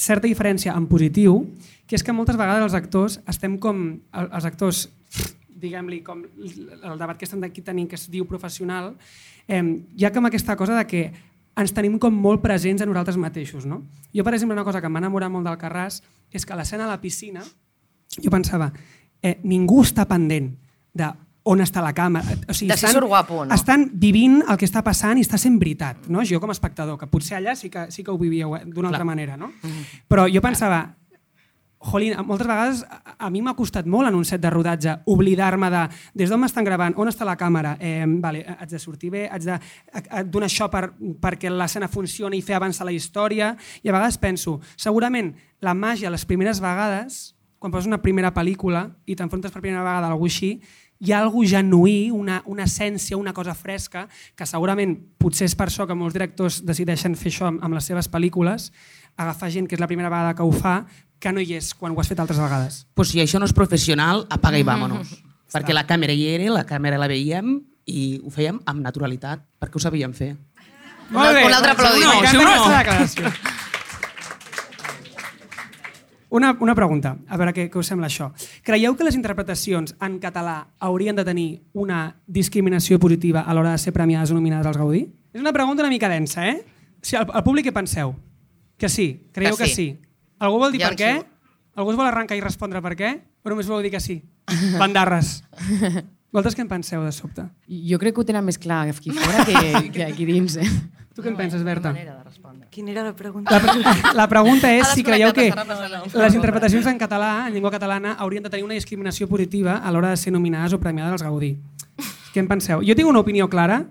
certa 0.00 0.26
diferència 0.26 0.72
en 0.74 0.86
positiu, 0.88 1.42
que 1.86 1.94
és 1.98 2.02
que 2.02 2.12
moltes 2.16 2.36
vegades 2.40 2.62
els 2.64 2.74
actors 2.74 3.20
estem 3.28 3.58
com... 3.60 4.00
el- 4.14 4.30
Els 4.32 4.44
actors, 4.48 4.88
diguem-li, 5.60 6.00
com 6.04 6.24
el 6.24 6.98
debat 6.98 7.18
que 7.18 7.28
estem 7.28 7.42
aquí 7.46 7.62
tenint, 7.62 7.88
que 7.90 7.98
es 7.98 8.08
diu 8.10 8.26
professional, 8.28 8.94
eh, 9.46 9.62
hi 9.96 10.06
ha 10.06 10.12
com 10.14 10.26
aquesta 10.26 10.56
cosa 10.56 10.78
de 10.78 10.86
que 10.88 11.04
ens 11.60 11.74
tenim 11.76 11.98
com 12.00 12.14
molt 12.14 12.42
presents 12.42 12.82
a 12.82 12.88
nosaltres 12.88 13.18
mateixos. 13.20 13.66
No? 13.66 13.82
Jo, 14.14 14.24
per 14.24 14.34
exemple, 14.34 14.56
una 14.56 14.64
cosa 14.64 14.80
que 14.80 14.88
em 14.88 14.96
va 14.96 15.02
enamorar 15.02 15.30
molt 15.30 15.46
del 15.46 15.58
Carràs 15.60 16.00
és 16.32 16.46
que 16.46 16.54
a 16.54 16.58
l'escena 16.58 16.86
a 16.86 16.92
la 16.92 17.00
piscina 17.02 17.42
jo 18.16 18.30
pensava, 18.30 18.72
eh, 19.22 19.38
ningú 19.44 19.82
està 19.84 20.06
pendent 20.08 20.54
de 20.94 21.10
on 21.50 21.62
està 21.64 21.82
la 21.82 21.92
càmera. 21.96 22.36
O 22.48 22.54
sigui, 22.54 22.70
De 22.70 22.76
si 22.78 22.90
surt 22.92 23.08
guapo 23.08 23.44
no. 23.44 23.54
Estan 23.54 23.88
vivint 23.92 24.40
el 24.42 24.58
que 24.60 24.68
està 24.68 24.82
passant 24.86 25.18
i 25.18 25.24
està 25.24 25.38
sent 25.40 25.56
veritat. 25.58 26.08
No? 26.12 26.24
Jo 26.26 26.40
com 26.40 26.52
a 26.52 26.56
espectador, 26.56 26.98
que 27.00 27.08
potser 27.10 27.38
allà 27.38 27.56
sí 27.56 27.70
que, 27.72 27.86
sí 27.90 28.04
que 28.04 28.12
ho 28.12 28.18
vivíeu 28.20 28.54
eh, 28.56 28.64
d'una 28.66 28.90
altra 28.92 29.06
manera. 29.08 29.38
No? 29.40 29.50
Però 30.08 30.26
jo 30.30 30.42
pensava, 30.44 30.82
jolín, 31.80 32.14
moltes 32.26 32.46
vegades 32.46 32.82
a, 32.84 33.14
a 33.26 33.30
mi 33.32 33.40
m'ha 33.42 33.54
costat 33.56 33.86
molt 33.88 34.10
en 34.10 34.18
un 34.18 34.26
set 34.28 34.42
de 34.42 34.50
rodatge 34.52 34.98
oblidar-me 35.08 35.70
de 35.72 35.86
des 36.14 36.28
d'on 36.28 36.40
m'estan 36.42 36.66
gravant, 36.66 36.94
on 37.00 37.08
està 37.08 37.24
la 37.24 37.38
càmera, 37.40 37.76
eh, 37.80 38.04
vale, 38.20 38.44
haig 38.58 38.68
de 38.70 38.78
sortir 38.78 39.10
bé, 39.10 39.26
haig 39.32 39.46
de 39.48 39.58
donar 40.28 40.50
això 40.50 40.68
per, 40.70 40.90
perquè 41.22 41.50
l'escena 41.50 41.88
funcioni 41.88 42.38
i 42.38 42.44
fer 42.44 42.58
avançar 42.58 42.84
la 42.84 42.92
història, 42.92 43.54
i 43.82 43.88
a 43.88 43.96
vegades 43.96 44.20
penso, 44.20 44.60
segurament 44.76 45.32
la 45.60 45.74
màgia 45.74 46.12
les 46.12 46.26
primeres 46.28 46.60
vegades, 46.60 47.34
quan 47.60 47.72
poses 47.72 47.88
una 47.88 48.00
primera 48.00 48.32
pel·lícula 48.32 48.86
i 49.04 49.16
t'enfrontes 49.16 49.52
per 49.52 49.60
primera 49.60 49.84
vegada 49.84 50.08
a 50.08 50.14
algú 50.14 50.28
així, 50.28 50.58
hi 51.00 51.12
ha 51.12 51.20
algú 51.24 51.46
genuí, 51.48 52.10
una, 52.12 52.42
una 52.44 52.66
essència, 52.68 53.16
una 53.16 53.32
cosa 53.32 53.54
fresca, 53.56 54.04
que 54.36 54.44
segurament 54.48 54.98
potser 55.20 55.48
és 55.48 55.56
per 55.56 55.70
això 55.70 55.86
que 55.88 55.96
molts 55.96 56.16
directors 56.16 56.60
decideixen 56.68 57.16
fer 57.16 57.32
això 57.32 57.48
amb, 57.48 57.62
amb 57.64 57.76
les 57.76 57.88
seves 57.88 58.08
pel·lícules, 58.12 58.68
agafar 59.22 59.50
gent 59.52 59.68
que 59.68 59.76
és 59.76 59.82
la 59.82 59.88
primera 59.90 60.10
vegada 60.12 60.34
que 60.34 60.46
ho 60.46 60.52
fa, 60.52 60.84
que 61.20 61.32
no 61.32 61.42
hi 61.44 61.54
és 61.58 61.72
quan 61.76 61.92
ho 61.92 62.00
has 62.00 62.08
fet 62.08 62.20
altres 62.22 62.40
vegades. 62.40 62.84
Pues 62.96 63.12
si 63.12 63.20
això 63.20 63.40
no 63.40 63.48
és 63.48 63.56
professional, 63.56 64.26
apaga 64.32 64.58
i 64.58 64.66
vámonos. 64.66 65.18
perquè 65.52 65.74
la 65.74 65.86
càmera 65.86 66.14
hi 66.14 66.28
era, 66.30 66.52
la 66.54 66.64
càmera 66.66 66.98
la 66.98 67.08
veiem 67.10 67.58
i 67.90 68.20
ho 68.22 68.30
fèiem 68.30 68.60
amb 68.70 68.84
naturalitat, 68.84 69.42
perquè 69.60 69.76
ho 69.76 69.82
sabíem 69.82 70.14
fer. 70.14 70.36
Molt 71.10 71.34
bé. 71.34 71.44
Un 71.46 71.56
altre 71.56 71.74
aplaudiment. 71.74 72.22
No? 72.38 72.52
aquesta 72.52 72.78
declaració. 72.78 73.32
Una, 76.30 76.56
una 76.62 76.76
pregunta, 76.78 77.16
a 77.26 77.36
veure 77.40 77.50
què, 77.50 77.64
què 77.66 77.78
us 77.80 77.88
sembla 77.90 78.06
això. 78.06 78.28
Creieu 78.62 78.94
que 78.94 79.02
les 79.02 79.16
interpretacions 79.18 79.96
en 79.98 80.20
català 80.22 80.60
haurien 80.78 81.18
de 81.18 81.24
tenir 81.26 81.48
una 81.74 82.04
discriminació 82.30 83.00
positiva 83.02 83.42
a 83.42 83.56
l'hora 83.56 83.72
de 83.74 83.82
ser 83.82 83.92
premiades 83.92 84.30
o 84.30 84.38
nominades 84.38 84.70
als 84.70 84.78
Gaudí? 84.78 85.08
És 85.34 85.42
una 85.42 85.52
pregunta 85.52 85.82
una 85.82 85.90
mica 85.90 86.08
densa, 86.08 86.46
eh? 86.46 86.60
Si 87.02 87.18
al, 87.18 87.26
al 87.34 87.42
públic 87.42 87.66
què 87.66 87.74
penseu? 87.74 88.14
Que 88.80 88.88
sí? 88.88 89.26
Creieu 89.36 89.58
Que 89.58 89.64
que 89.64 89.68
sí. 89.68 89.74
sí? 89.74 89.88
Algú 90.40 90.58
vol 90.62 90.72
dir 90.72 90.82
ha 90.86 90.94
per 90.94 90.96
què? 90.98 91.10
sí. 91.20 91.26
Algú 91.76 91.92
es 91.92 91.98
vol 92.00 92.08
arrencar 92.08 92.36
i 92.36 92.40
respondre 92.42 92.80
per 92.82 92.96
què? 92.98 93.10
O 93.44 93.52
només 93.52 93.68
voleu 93.68 93.84
dir 93.84 93.92
que 93.92 94.00
sí? 94.00 94.22
Bandarres. 94.80 95.42
Vosaltres 96.32 96.56
què 96.56 96.62
en 96.62 96.70
penseu 96.70 97.02
de 97.04 97.10
sobte? 97.12 97.44
Jo 97.66 97.98
crec 97.98 98.14
que 98.14 98.22
ho 98.22 98.26
tenen 98.26 98.44
més 98.46 98.58
clar 98.58 98.84
aquí 98.88 99.10
fora 99.10 99.44
que, 99.46 99.90
que 99.90 100.04
aquí 100.06 100.26
dins. 100.28 100.56
Eh? 100.62 100.66
Tu 101.14 101.24
què 101.24 101.32
en 101.32 101.36
penses, 101.36 101.62
Berta? 101.66 101.90
manera 101.92 102.14
de 102.16 102.24
respondre. 102.24 102.68
Quina 102.70 102.92
era 102.92 103.02
la 103.02 103.16
pregunta? 103.16 103.50
La, 103.50 103.60
pre 103.60 104.14
la 104.20 104.28
pregunta 104.30 104.70
és 104.72 104.92
si 104.94 105.02
creieu 105.02 105.32
que 105.34 105.48
les 105.50 106.36
interpretacions 106.38 106.86
en 106.86 107.00
català, 107.02 107.48
en 107.48 107.54
llengua 107.56 107.72
catalana, 107.74 108.14
haurien 108.14 108.46
de 108.46 108.50
tenir 108.50 108.64
una 108.64 108.78
discriminació 108.78 109.26
positiva 109.28 109.80
a 109.82 109.90
l'hora 109.90 110.14
de 110.14 110.20
ser 110.22 110.32
nominades 110.32 110.72
o 110.72 110.80
premiades 110.80 111.18
als 111.18 111.26
Gaudí. 111.26 111.56
Què 112.30 112.38
en 112.38 112.48
penseu? 112.48 112.84
Jo 112.86 112.94
tinc 112.94 113.10
una 113.10 113.24
opinió 113.26 113.50
clara, 113.50 113.82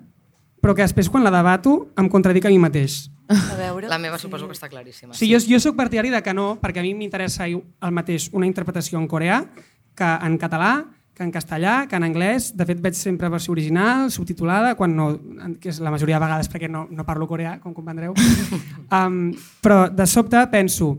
però 0.63 0.73
que 0.75 0.87
després 0.87 1.11
quan 1.11 1.27
la 1.27 1.33
debato 1.35 1.89
em 1.99 2.07
contradic 2.07 2.47
a 2.47 2.53
mi 2.55 2.59
mateix. 2.59 3.09
A 3.29 3.55
veure... 3.57 3.89
La 3.91 3.99
meva 4.01 4.17
suposo 4.17 4.47
que 4.49 4.55
està 4.57 4.69
claríssima. 4.71 5.13
O 5.13 5.17
sigui, 5.17 5.35
jo, 5.35 5.41
jo 5.45 5.59
sóc 5.61 5.75
partidari 5.77 6.09
de 6.09 6.21
que 6.25 6.33
no, 6.33 6.55
perquè 6.61 6.81
a 6.81 6.85
mi 6.85 6.95
m'interessa 6.97 7.45
el 7.45 7.93
mateix 7.93 8.29
una 8.33 8.49
interpretació 8.49 8.97
en 8.97 9.05
coreà 9.11 9.43
que 9.99 10.09
en 10.25 10.37
català, 10.41 10.71
que 11.13 11.25
en 11.27 11.33
castellà, 11.35 11.83
que 11.91 11.97
en 11.99 12.07
anglès. 12.07 12.53
De 12.55 12.65
fet, 12.65 12.79
veig 12.81 12.95
sempre 12.95 13.29
versió 13.29 13.51
original, 13.51 14.07
subtitulada, 14.09 14.73
quan 14.79 14.95
no, 14.95 15.09
que 15.59 15.69
és 15.73 15.81
la 15.83 15.91
majoria 15.91 16.15
de 16.15 16.23
vegades 16.23 16.49
perquè 16.49 16.69
no, 16.71 16.85
no 16.89 17.05
parlo 17.05 17.27
coreà, 17.27 17.57
com 17.59 17.75
comprendreu. 17.75 18.15
Um, 18.89 19.35
però 19.61 19.83
de 19.93 20.07
sobte 20.09 20.39
penso, 20.49 20.95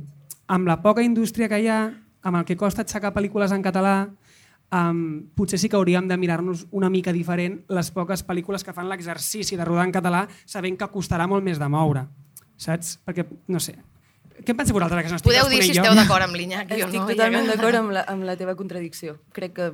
amb 0.46 0.68
la 0.70 0.76
poca 0.78 1.02
indústria 1.02 1.48
que 1.50 1.58
hi 1.58 1.66
ha, 1.66 1.80
amb 2.22 2.38
el 2.38 2.44
que 2.46 2.54
costa 2.54 2.84
aixecar 2.84 3.10
pel·lícules 3.10 3.50
en 3.50 3.64
català, 3.64 3.94
um, 4.72 5.28
potser 5.34 5.58
sí 5.58 5.68
que 5.68 5.76
hauríem 5.76 6.08
de 6.08 6.16
mirar-nos 6.16 6.66
una 6.70 6.90
mica 6.90 7.12
diferent 7.12 7.60
les 7.68 7.90
poques 7.90 8.24
pel·lícules 8.26 8.64
que 8.64 8.72
fan 8.76 8.88
l'exercici 8.88 9.56
de 9.56 9.64
rodar 9.64 9.86
en 9.88 9.92
català 9.94 10.26
sabent 10.44 10.78
que 10.78 10.90
costarà 10.92 11.26
molt 11.30 11.44
més 11.44 11.58
de 11.58 11.68
moure. 11.68 12.06
Saps? 12.60 12.98
Perquè, 13.06 13.24
no 13.48 13.60
sé, 13.60 13.78
què 14.40 14.52
en 14.54 14.56
penseu 14.56 14.74
vosaltres, 14.76 15.04
que 15.04 15.10
no 15.12 15.16
estic 15.18 15.28
Podeu 15.28 15.48
dir 15.52 15.62
si 15.64 15.74
esteu 15.74 15.94
d'acord 15.96 16.24
amb 16.24 16.36
l'Iñaki 16.36 16.78
o 16.80 16.86
Estic 16.86 17.00
no. 17.02 17.06
totalment 17.08 17.44
ja 17.44 17.50
que- 17.50 17.56
d'acord 17.58 17.78
amb, 17.80 17.92
la, 17.92 18.04
amb 18.08 18.24
la 18.24 18.36
teva 18.40 18.54
contradicció. 18.56 19.18
Crec 19.36 19.52
que 19.56 19.70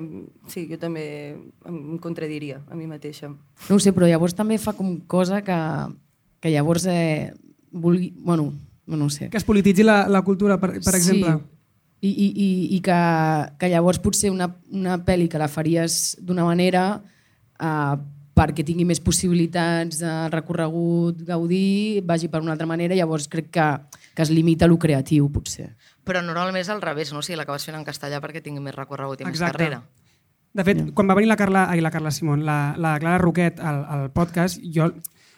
sí, 0.51 0.67
jo 0.71 0.79
també 0.79 1.05
em 1.67 1.99
contradiria 2.03 2.63
a 2.71 2.75
mi 2.79 2.87
mateixa. 2.91 3.29
No 3.31 3.77
ho 3.77 3.83
sé, 3.83 3.93
però 3.95 4.09
llavors 4.11 4.35
també 4.35 4.59
fa 4.59 4.75
com 4.75 5.01
cosa 5.07 5.43
que, 5.47 5.59
que 6.41 6.51
llavors 6.51 6.87
eh, 6.91 7.33
vulgui... 7.71 8.13
Bueno, 8.17 8.53
no, 8.87 8.97
no 8.97 9.07
ho 9.07 9.11
sé. 9.11 9.31
Que 9.31 9.39
es 9.39 9.45
polititzi 9.47 9.87
la, 9.87 10.07
la 10.09 10.23
cultura, 10.23 10.59
per, 10.59 10.73
per 10.83 10.95
exemple. 10.95 11.37
Sí. 11.37 11.56
I, 12.05 12.11
i, 12.11 12.27
i, 12.29 12.49
i 12.77 12.81
que, 12.85 12.97
que 13.59 13.71
llavors 13.73 13.99
potser 14.05 14.29
una, 14.31 14.51
una 14.71 14.99
pel·li 15.03 15.31
que 15.33 15.41
la 15.41 15.49
faries 15.49 16.17
d'una 16.21 16.45
manera 16.45 16.83
uh, 17.01 17.97
perquè 18.37 18.67
tingui 18.69 18.85
més 18.85 19.01
possibilitats 19.01 20.03
de 20.03 20.15
recorregut, 20.33 21.23
gaudir, 21.25 22.03
vagi 22.05 22.29
per 22.29 22.43
una 22.45 22.53
altra 22.53 22.69
manera, 22.69 22.97
llavors 22.99 23.31
crec 23.33 23.49
que, 23.55 23.69
que 24.13 24.27
es 24.27 24.33
limita 24.33 24.67
a 24.67 24.69
lo 24.69 24.77
creatiu, 24.79 25.31
potser. 25.33 25.71
Però 26.07 26.21
normalment 26.23 26.61
és 26.61 26.69
al 26.71 26.85
revés, 26.85 27.15
no? 27.15 27.25
O 27.25 27.27
sigui, 27.27 27.39
l'acabes 27.41 27.65
fent 27.65 27.79
en 27.79 27.87
castellà 27.87 28.21
perquè 28.21 28.45
tingui 28.45 28.61
més 28.63 28.77
recorregut 28.77 29.25
i 29.25 29.27
més 29.27 29.39
Exacte. 29.39 29.57
carrera. 29.57 29.81
De 30.57 30.65
fet, 30.65 30.79
quan 30.97 31.09
va 31.09 31.17
venir 31.17 31.29
la 31.29 31.37
Carla, 31.37 31.67
ai, 31.73 31.83
la 31.85 31.93
Carla 31.93 32.13
Simón, 32.13 32.45
la, 32.45 32.75
la 32.81 32.95
Clara 33.01 33.19
Roquet 33.21 33.59
al, 33.61 33.83
al 33.93 34.07
podcast, 34.13 34.61
jo 34.73 34.91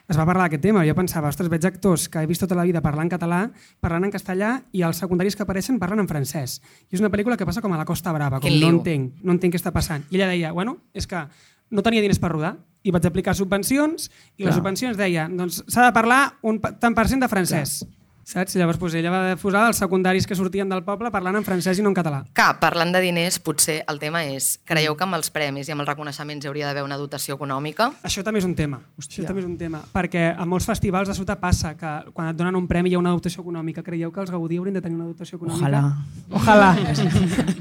es 0.09 0.17
va 0.17 0.25
parlar 0.25 0.47
d'aquest 0.47 0.63
tema. 0.65 0.85
Jo 0.89 0.95
pensava, 0.97 1.29
ostres, 1.29 1.51
veig 1.53 1.67
actors 1.69 2.09
que 2.09 2.23
he 2.23 2.29
vist 2.29 2.41
tota 2.41 2.57
la 2.57 2.65
vida 2.65 2.81
parlant 2.85 3.11
català, 3.13 3.43
parlant 3.85 4.09
en 4.09 4.15
castellà, 4.15 4.55
i 4.73 4.83
els 4.87 5.01
secundaris 5.05 5.37
que 5.37 5.45
apareixen 5.45 5.79
parlen 5.81 6.01
en 6.05 6.09
francès. 6.09 6.59
I 6.89 6.97
és 6.97 7.05
una 7.05 7.13
pel·lícula 7.13 7.37
que 7.37 7.47
passa 7.49 7.61
com 7.65 7.75
a 7.77 7.81
la 7.81 7.85
Costa 7.89 8.15
Brava, 8.17 8.41
com 8.41 8.57
no 8.57 8.73
entenc, 8.79 9.21
no 9.23 9.37
entenc 9.37 9.55
què 9.55 9.61
està 9.61 9.75
passant. 9.75 10.07
I 10.09 10.17
ella 10.17 10.31
deia, 10.33 10.55
bueno, 10.57 10.79
és 10.97 11.07
que 11.07 11.27
no 11.71 11.85
tenia 11.85 12.01
diners 12.01 12.21
per 12.23 12.33
rodar, 12.33 12.57
i 12.87 12.95
vaig 12.95 13.05
aplicar 13.05 13.35
subvencions, 13.37 14.09
i 14.39 14.47
les 14.47 14.53
Clar. 14.53 14.59
subvencions 14.61 14.97
deia, 14.97 15.29
doncs 15.29 15.63
s'ha 15.67 15.89
de 15.91 15.95
parlar 15.97 16.23
un 16.47 16.61
tant 16.63 16.97
per 16.97 17.09
cent 17.11 17.21
de 17.21 17.29
francès. 17.29 17.83
Saps? 18.29 18.59
Llavors 18.61 18.77
doncs, 18.77 18.93
ella 18.99 19.09
va 19.09 19.37
posar 19.41 19.63
els 19.71 19.79
secundaris 19.81 20.27
que 20.29 20.37
sortien 20.37 20.69
del 20.69 20.83
poble 20.85 21.09
parlant 21.09 21.39
en 21.39 21.45
francès 21.47 21.79
i 21.81 21.85
no 21.85 21.89
en 21.89 21.97
català. 21.97 22.19
Que, 22.37 22.49
parlant 22.61 22.93
de 22.93 23.01
diners, 23.01 23.39
potser 23.41 23.79
el 23.89 24.01
tema 24.03 24.21
és, 24.29 24.51
creieu 24.69 24.99
que 24.99 25.07
amb 25.07 25.17
els 25.17 25.33
premis 25.33 25.71
i 25.71 25.73
amb 25.73 25.81
els 25.81 25.89
reconeixements 25.89 26.45
hi 26.45 26.51
hauria 26.51 26.69
d'haver 26.69 26.85
una 26.85 26.99
dotació 27.01 27.39
econòmica? 27.39 27.89
Això 28.05 28.25
també 28.27 28.43
és 28.43 28.49
un 28.49 28.53
tema. 28.59 28.83
Això 29.01 29.25
també 29.25 29.41
és 29.41 29.49
un 29.49 29.57
tema. 29.57 29.81
Perquè 29.95 30.27
a 30.37 30.45
molts 30.45 30.69
festivals 30.69 31.09
de 31.09 31.17
sota 31.17 31.39
passa 31.41 31.73
que 31.81 31.95
quan 32.13 32.29
et 32.29 32.37
donen 32.37 32.61
un 32.61 32.69
premi 32.69 32.93
hi 32.93 32.99
ha 32.99 33.01
una 33.01 33.17
dotació 33.17 33.47
econòmica. 33.47 33.87
Creieu 33.87 34.13
que 34.13 34.21
els 34.27 34.35
Gaudí 34.35 34.61
haurien 34.61 34.77
de 34.77 34.85
tenir 34.85 35.01
una 35.01 35.09
dotació 35.09 35.41
econòmica? 35.41 35.65
Ojalà. 35.65 35.83
Ojalà. 36.29 36.71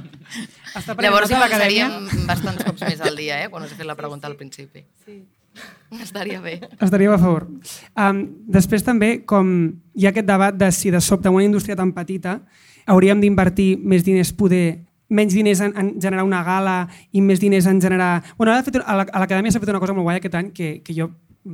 Està 0.77 0.93
Llavors 0.99 1.31
l'acadèmia? 1.31 1.87
imaginaríem 1.87 2.27
bastants 2.27 2.67
cops 2.67 2.83
més 2.83 2.99
al 3.01 3.15
dia, 3.15 3.39
eh? 3.39 3.47
quan 3.49 3.63
us 3.63 3.71
he 3.71 3.79
fet 3.79 3.87
la 3.87 3.95
pregunta 3.95 4.27
al 4.27 4.35
principi. 4.35 4.83
Sí. 5.05 5.21
Estaria 6.03 6.41
bé. 6.41 6.59
Estaríem 6.81 7.13
a 7.13 7.17
favor. 7.21 7.47
Um, 7.95 8.23
després 8.47 8.83
també, 8.83 9.23
com 9.25 9.47
hi 9.95 10.05
ha 10.05 10.11
aquest 10.11 10.27
debat 10.27 10.55
de 10.55 10.71
si 10.75 10.91
de 10.91 10.99
sobte 11.01 11.29
una 11.29 11.45
indústria 11.45 11.75
tan 11.79 11.93
petita 11.95 12.41
hauríem 12.87 13.19
d'invertir 13.21 13.77
més 13.83 14.03
diners 14.03 14.33
poder 14.33 14.83
menys 15.09 15.31
diners 15.33 15.61
en, 15.63 15.71
en 15.79 15.93
generar 16.03 16.25
una 16.27 16.41
gala 16.43 16.89
i 17.15 17.21
més 17.23 17.39
diners 17.39 17.65
en 17.71 17.79
generar... 17.79 18.23
Bueno, 18.37 18.51
fet, 18.63 18.75
a 18.83 18.95
la- 18.95 19.07
a 19.07 19.21
l'Acadèmia 19.23 19.51
s'ha 19.55 19.61
fet 19.63 19.69
una 19.71 19.79
cosa 19.79 19.93
molt 19.95 20.03
guai 20.03 20.17
aquest 20.19 20.35
any 20.35 20.49
que, 20.51 20.81
que 20.83 20.93
jo 20.97 21.07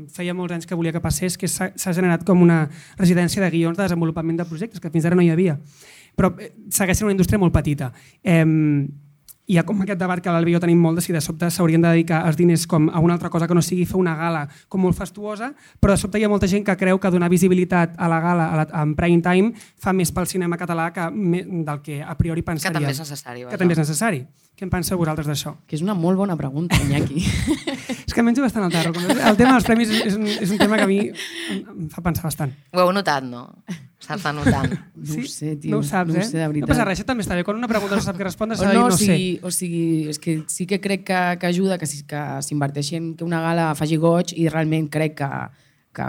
feia 0.10 0.34
molts 0.34 0.56
anys 0.56 0.66
que 0.66 0.74
volia 0.74 0.90
que 0.92 1.02
passés, 1.04 1.38
que 1.38 1.46
s'ha 1.48 1.68
s'ha 1.78 1.94
generat 1.94 2.24
com 2.26 2.42
una 2.42 2.64
residència 2.98 3.44
de 3.44 3.52
guions 3.54 3.78
de 3.78 3.84
desenvolupament 3.86 4.40
de 4.42 4.46
projectes, 4.50 4.82
que 4.82 4.90
fins 4.90 5.06
ara 5.06 5.14
no 5.16 5.22
hi 5.22 5.30
havia. 5.30 5.60
Però 6.18 6.32
eh, 6.42 6.50
segueix 6.74 6.98
sent 6.98 7.06
una 7.06 7.14
indústria 7.14 7.38
molt 7.38 7.54
petita. 7.54 7.92
Eh, 8.26 8.42
hi 9.46 9.58
ha 9.60 9.64
com 9.68 9.82
aquest 9.84 10.00
debat 10.00 10.22
que 10.24 10.32
l'Albi 10.32 10.54
i 10.54 10.56
jo 10.56 10.62
tenim 10.64 10.80
molt 10.80 10.96
de 11.00 11.04
si 11.04 11.12
de 11.12 11.20
sobte 11.22 11.50
s'haurien 11.52 11.82
de 11.84 11.90
dedicar 11.92 12.22
els 12.28 12.38
diners 12.40 12.66
com 12.70 12.88
a 12.90 13.02
una 13.04 13.18
altra 13.18 13.30
cosa 13.30 13.48
que 13.48 13.56
no 13.58 13.62
sigui 13.62 13.86
fer 13.86 13.98
una 14.00 14.16
gala 14.16 14.46
com 14.72 14.82
molt 14.82 14.96
fastuosa, 14.96 15.52
però 15.82 15.98
de 15.98 16.00
sobte 16.00 16.20
hi 16.20 16.24
ha 16.24 16.30
molta 16.32 16.48
gent 16.48 16.64
que 16.64 16.76
creu 16.80 17.00
que 17.00 17.12
donar 17.12 17.30
visibilitat 17.30 17.98
a 17.98 18.08
la 18.08 18.22
gala 18.24 18.46
a 18.54 18.62
la, 18.62 18.68
en 18.84 18.96
prime 18.96 19.22
time 19.22 19.52
fa 19.84 19.92
més 19.94 20.14
pel 20.16 20.30
cinema 20.32 20.58
català 20.58 20.92
que 20.96 21.10
del 21.12 21.82
que 21.84 22.02
a 22.02 22.16
priori 22.16 22.42
pensaria. 22.42 22.80
també 22.80 22.92
és 22.92 23.00
necessari, 23.04 23.46
Que 23.50 23.58
també 23.58 23.74
és 23.74 23.84
necessari. 23.84 24.26
Què 24.54 24.68
en 24.68 24.70
penseu 24.70 25.00
vosaltres 25.02 25.26
d'això? 25.26 25.56
Que 25.66 25.76
és 25.76 25.82
una 25.82 25.96
molt 25.98 26.20
bona 26.20 26.36
pregunta, 26.38 26.78
Iñaki. 26.78 27.24
És 28.08 28.14
que 28.14 28.22
menjo 28.22 28.44
bastant 28.44 28.68
el 28.68 28.74
tarro. 28.74 28.92
El 28.94 29.38
tema 29.40 29.56
dels 29.56 29.66
premis 29.66 29.90
és, 29.90 30.14
un, 30.20 30.28
és 30.30 30.52
un 30.54 30.60
tema 30.60 30.78
que 30.78 30.86
a 30.86 30.90
mi 30.90 31.00
em, 31.08 31.62
em 31.74 31.88
fa 31.90 32.04
pensar 32.06 32.28
bastant. 32.28 32.52
Ho 32.76 32.84
heu 32.84 32.92
notat, 32.94 33.26
no? 33.26 33.48
S'està 34.04 34.30
notant. 34.36 34.70
No 34.94 35.18
ho 35.18 35.26
sé, 35.32 35.56
tio. 35.58 35.72
No 35.74 35.80
ho 35.82 35.88
saps, 35.88 36.14
no 36.14 36.20
ho 36.20 36.22
eh? 36.22 36.28
sé, 36.28 36.38
de 36.38 36.46
veritat. 36.52 36.68
No 36.68 36.72
passa 36.76 36.86
res, 36.86 37.00
això 37.00 37.08
també 37.10 37.26
està 37.26 37.38
bé. 37.40 37.46
Quan 37.48 37.58
una 37.58 37.70
pregunta 37.72 37.98
no 37.98 38.06
sap 38.06 38.20
què 38.20 38.28
respondre, 38.28 38.60
s'ha 38.60 38.70
de 38.70 38.76
dir 38.76 38.82
no, 38.84 38.92
no 38.92 38.94
o 38.94 39.00
sigui, 39.00 39.28
sé. 39.40 39.42
o 39.48 39.52
sigui, 39.56 39.84
és 40.14 40.22
que 40.22 40.38
sí 40.54 40.68
que 40.70 40.80
crec 40.84 41.06
que, 41.10 41.22
que 41.42 41.50
ajuda 41.50 41.80
que, 41.82 41.90
si- 41.90 42.04
que 42.06 42.22
s'inverteixi 42.46 43.00
en 43.00 43.12
que 43.18 43.26
una 43.26 43.42
gala 43.42 43.72
faci 43.80 43.98
goig 43.98 44.36
i 44.38 44.46
realment 44.54 44.92
crec 44.94 45.18
que, 45.24 45.32
que, 45.98 46.08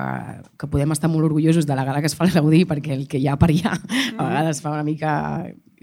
que 0.60 0.68
podem 0.68 0.92
estar 0.92 1.08
molt 1.08 1.30
orgullosos 1.30 1.64
de 1.70 1.78
la 1.78 1.84
gala 1.88 2.04
que 2.04 2.12
es 2.12 2.18
fa 2.18 2.26
al 2.28 2.34
Gaudí 2.36 2.64
perquè 2.68 2.92
el 2.98 3.06
que 3.08 3.22
hi 3.22 3.28
ha 3.30 3.38
per 3.40 3.48
allà 3.54 3.72
a 3.78 4.20
vegades 4.28 4.60
fa 4.64 4.74
una 4.76 4.84
mica 4.84 5.14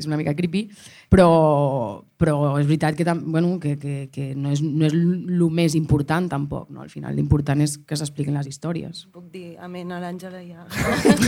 és 0.01 0.09
una 0.09 0.17
mica 0.19 0.33
creepy, 0.37 0.65
però, 1.11 1.27
però 2.19 2.35
és 2.59 2.67
veritat 2.69 2.97
que, 2.97 3.05
bueno, 3.21 3.55
que, 3.61 3.77
que, 3.79 3.95
que 4.13 4.31
no, 4.35 4.51
és, 4.53 4.61
no 4.65 4.87
és 4.87 4.95
el 4.97 5.45
més 5.53 5.77
important 5.79 6.29
tampoc. 6.31 6.69
No? 6.73 6.83
Al 6.83 6.91
final 6.93 7.15
l'important 7.17 7.63
és 7.63 7.77
que 7.85 7.97
s'expliquin 7.99 8.35
les 8.37 8.49
històries. 8.51 9.05
Puc 9.13 9.31
dir 9.33 9.55
amén 9.61 9.93
a 9.93 10.01
l'Àngela 10.03 10.43
ja. 10.43 10.67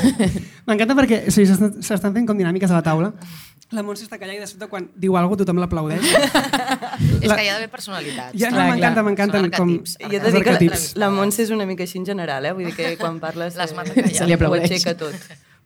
M'encanta 0.68 0.98
perquè 0.98 1.24
o 1.30 1.34
sigui, 1.34 1.50
s'estan 1.84 2.14
fent 2.16 2.30
com 2.30 2.40
dinàmiques 2.40 2.72
a 2.72 2.82
la 2.82 2.86
taula. 2.86 3.14
La 3.74 3.82
Montse 3.82 4.04
està 4.06 4.20
callada 4.22 4.38
i 4.38 4.42
de 4.44 4.46
sobte 4.46 4.68
quan 4.70 4.86
diu 5.02 5.16
alguna 5.18 5.34
cosa 5.34 5.46
tothom 5.48 5.58
l'aplaudeix. 5.62 6.04
És 6.04 7.30
La- 7.30 7.38
que 7.40 7.46
hi 7.46 7.50
ha 7.50 7.56
d'haver 7.56 7.70
personalitats. 7.74 8.36
Ja, 8.38 8.52
no, 8.54 8.68
m'encanta, 8.68 9.40
Són 9.42 9.50
com 9.56 9.72
arquetips. 9.72 9.96
I 9.98 10.12
he 10.12 10.20
de 10.20 10.30
els 10.30 10.36
dir 10.36 10.44
que 10.46 10.54
la, 10.70 11.08
la 11.08 11.10
Montse 11.16 11.42
és 11.48 11.54
una 11.56 11.66
mica 11.66 11.88
així 11.88 11.98
en 12.02 12.06
general, 12.06 12.46
eh? 12.46 12.54
Vull 12.54 12.70
dir 12.70 12.76
que 12.78 12.92
quan 13.02 13.18
parles 13.24 13.58
Les 13.58 13.74
eh. 13.74 14.14
Se 14.14 14.28
li 14.28 14.36
ho 14.36 14.38
aplaudeix. 14.38 14.70
aixeca 14.70 14.94
tot. 15.00 15.18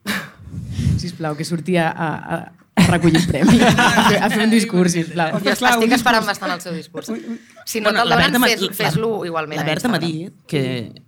Sisplau, 1.01 1.35
que 1.35 1.45
sortia 1.45 1.89
a, 1.91 2.09
a 2.37 2.66
recollir 2.85 3.17
el 3.21 3.27
premi. 3.27 3.59
a, 3.61 4.03
fer, 4.09 4.19
a 4.23 4.29
fer 4.29 4.43
un 4.45 4.51
discurs, 4.53 4.91
sisplau. 4.93 5.39
Jo 5.41 5.55
clar, 5.59 5.77
un 5.77 5.83
estic 5.83 5.97
esperant 5.97 6.23
discurs- 6.23 6.27
bastant 6.27 6.53
el 6.53 6.61
seu 6.61 6.73
discurs. 6.73 7.11
Si 7.65 7.81
no 7.81 7.89
Bueno, 7.91 8.03
te'l 8.05 8.09
donen, 8.13 8.43
fes- 8.43 8.69
fes-lo 8.77 9.09
la- 9.21 9.27
igualment. 9.27 9.59
La 9.59 9.65
a 9.65 9.69
Berta 9.71 9.89
m'ha 9.89 9.99
dit 9.99 10.33
que 10.47 10.61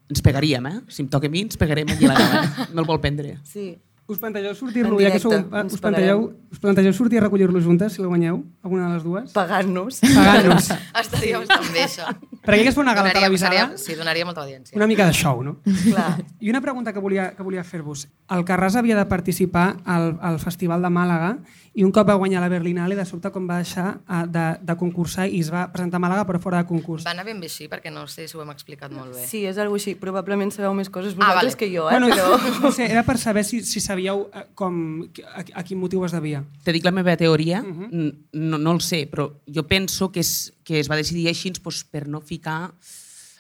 ens 0.10 0.22
pegaríem, 0.26 0.66
eh? 0.68 0.80
Si 0.90 1.04
em 1.04 1.10
toca 1.10 1.28
a 1.28 1.30
mi, 1.30 1.42
ens 1.46 1.58
pegarem 1.58 1.88
aquí 1.94 2.06
a 2.06 2.14
la 2.14 2.18
gala. 2.20 2.68
No 2.74 2.82
el 2.82 2.88
vol 2.88 3.00
prendre. 3.00 3.38
Sí. 3.44 3.78
Us 4.10 4.18
plantegeu 4.18 4.56
sortir-lo, 4.58 4.98
ja 5.00 5.12
que 5.14 5.20
sou, 5.22 5.30
us, 5.32 5.78
plantegeu, 5.80 6.24
us 6.52 6.58
plantegeu 6.60 6.94
sortir 6.98 7.20
a 7.20 7.22
recollir-lo 7.28 7.62
juntes, 7.62 7.94
si 7.94 8.02
la 8.02 8.08
guanyeu, 8.10 8.40
alguna 8.64 8.88
de 8.90 8.94
les 8.96 9.04
dues? 9.04 9.32
Pagant-nos. 9.36 10.00
Pagant-nos. 10.02 10.72
Estaria 11.04 11.38
bastant 11.44 11.68
bé, 11.76 11.84
això. 11.86 12.08
Per 12.42 12.56
aquí 12.56 12.64
que 12.66 12.70
es 12.70 12.76
fa 12.76 12.82
una 12.82 12.96
gala 12.98 13.10
Donaria- 13.10 13.22
televisada, 13.22 13.52
seria- 13.54 13.78
Sí, 13.78 13.94
donaria 13.96 14.26
molta 14.26 14.42
audiència. 14.42 14.76
una 14.76 14.88
mica 14.88 15.06
de 15.06 15.14
show, 15.14 15.44
no? 15.44 15.60
Clar. 15.86 16.24
I 16.40 16.50
una 16.50 16.62
pregunta 16.62 16.92
que 16.92 17.00
volia, 17.00 17.36
que 17.38 17.44
volia 17.44 17.64
fer-vos. 17.64 18.08
El 18.30 18.44
Carràs 18.46 18.76
havia 18.76 18.98
de 18.98 19.06
participar 19.06 19.78
al, 19.86 20.18
al 20.22 20.40
Festival 20.40 20.82
de 20.82 20.90
Màlaga 20.90 21.38
i 21.80 21.84
un 21.88 21.94
cop 21.96 22.10
va 22.10 22.16
guanyar 22.20 22.42
la 22.44 22.50
Berlinale, 22.52 22.96
de 22.98 23.06
sobte 23.08 23.30
com 23.32 23.46
va 23.48 23.62
deixar 23.62 24.02
eh, 24.04 24.24
de, 24.28 24.44
de 24.68 24.76
concursar 24.76 25.30
i 25.32 25.40
es 25.40 25.48
va 25.54 25.62
presentar 25.72 25.96
a 26.00 26.04
Màlaga 26.04 26.26
però 26.28 26.42
fora 26.44 26.58
de 26.60 26.68
concurs. 26.68 27.06
Va 27.08 27.14
anar 27.16 27.24
ben 27.24 27.40
bé 27.40 27.48
així, 27.48 27.70
perquè 27.72 27.92
no 27.94 28.04
sé 28.12 28.26
si 28.28 28.36
ho 28.36 28.42
hem 28.44 28.52
explicat 28.52 28.92
molt 28.92 29.14
bé. 29.16 29.24
Sí, 29.30 29.46
és 29.48 29.58
algo 29.64 29.78
així. 29.80 29.94
Probablement 30.02 30.52
sabeu 30.52 30.74
més 30.76 30.90
coses 30.92 31.14
Ah, 31.16 31.22
vosaltres 31.22 31.56
vale. 31.56 31.60
que 31.62 31.70
jo, 31.72 31.86
eh? 31.88 31.96
Bueno, 31.96 32.10
Però... 32.12 32.36
no 32.66 32.72
sé, 32.76 32.90
era 32.92 33.04
per 33.08 33.16
saber 33.18 33.46
si, 33.48 33.62
si 33.64 33.80
sabíeu 33.80 34.26
eh, 34.34 34.44
com, 34.60 34.82
a, 35.24 35.46
a 35.62 35.64
quin 35.64 35.80
motiu 35.80 36.04
es 36.06 36.12
devia. 36.12 36.44
Te 36.68 36.76
dic 36.76 36.84
la 36.84 36.92
meva 36.92 37.16
teoria, 37.18 37.62
Mhm. 37.64 37.90
N- 37.92 38.14
no, 38.34 38.58
no 38.58 38.72
el 38.76 38.82
sé, 38.82 39.06
però 39.10 39.30
jo 39.48 39.64
penso 39.68 40.12
que, 40.12 40.20
és, 40.20 40.52
que 40.64 40.80
es 40.84 40.90
va 40.92 40.98
decidir 41.00 41.28
així 41.32 41.50
doncs, 41.56 41.84
per 41.88 42.08
no 42.08 42.20
ficar 42.22 42.74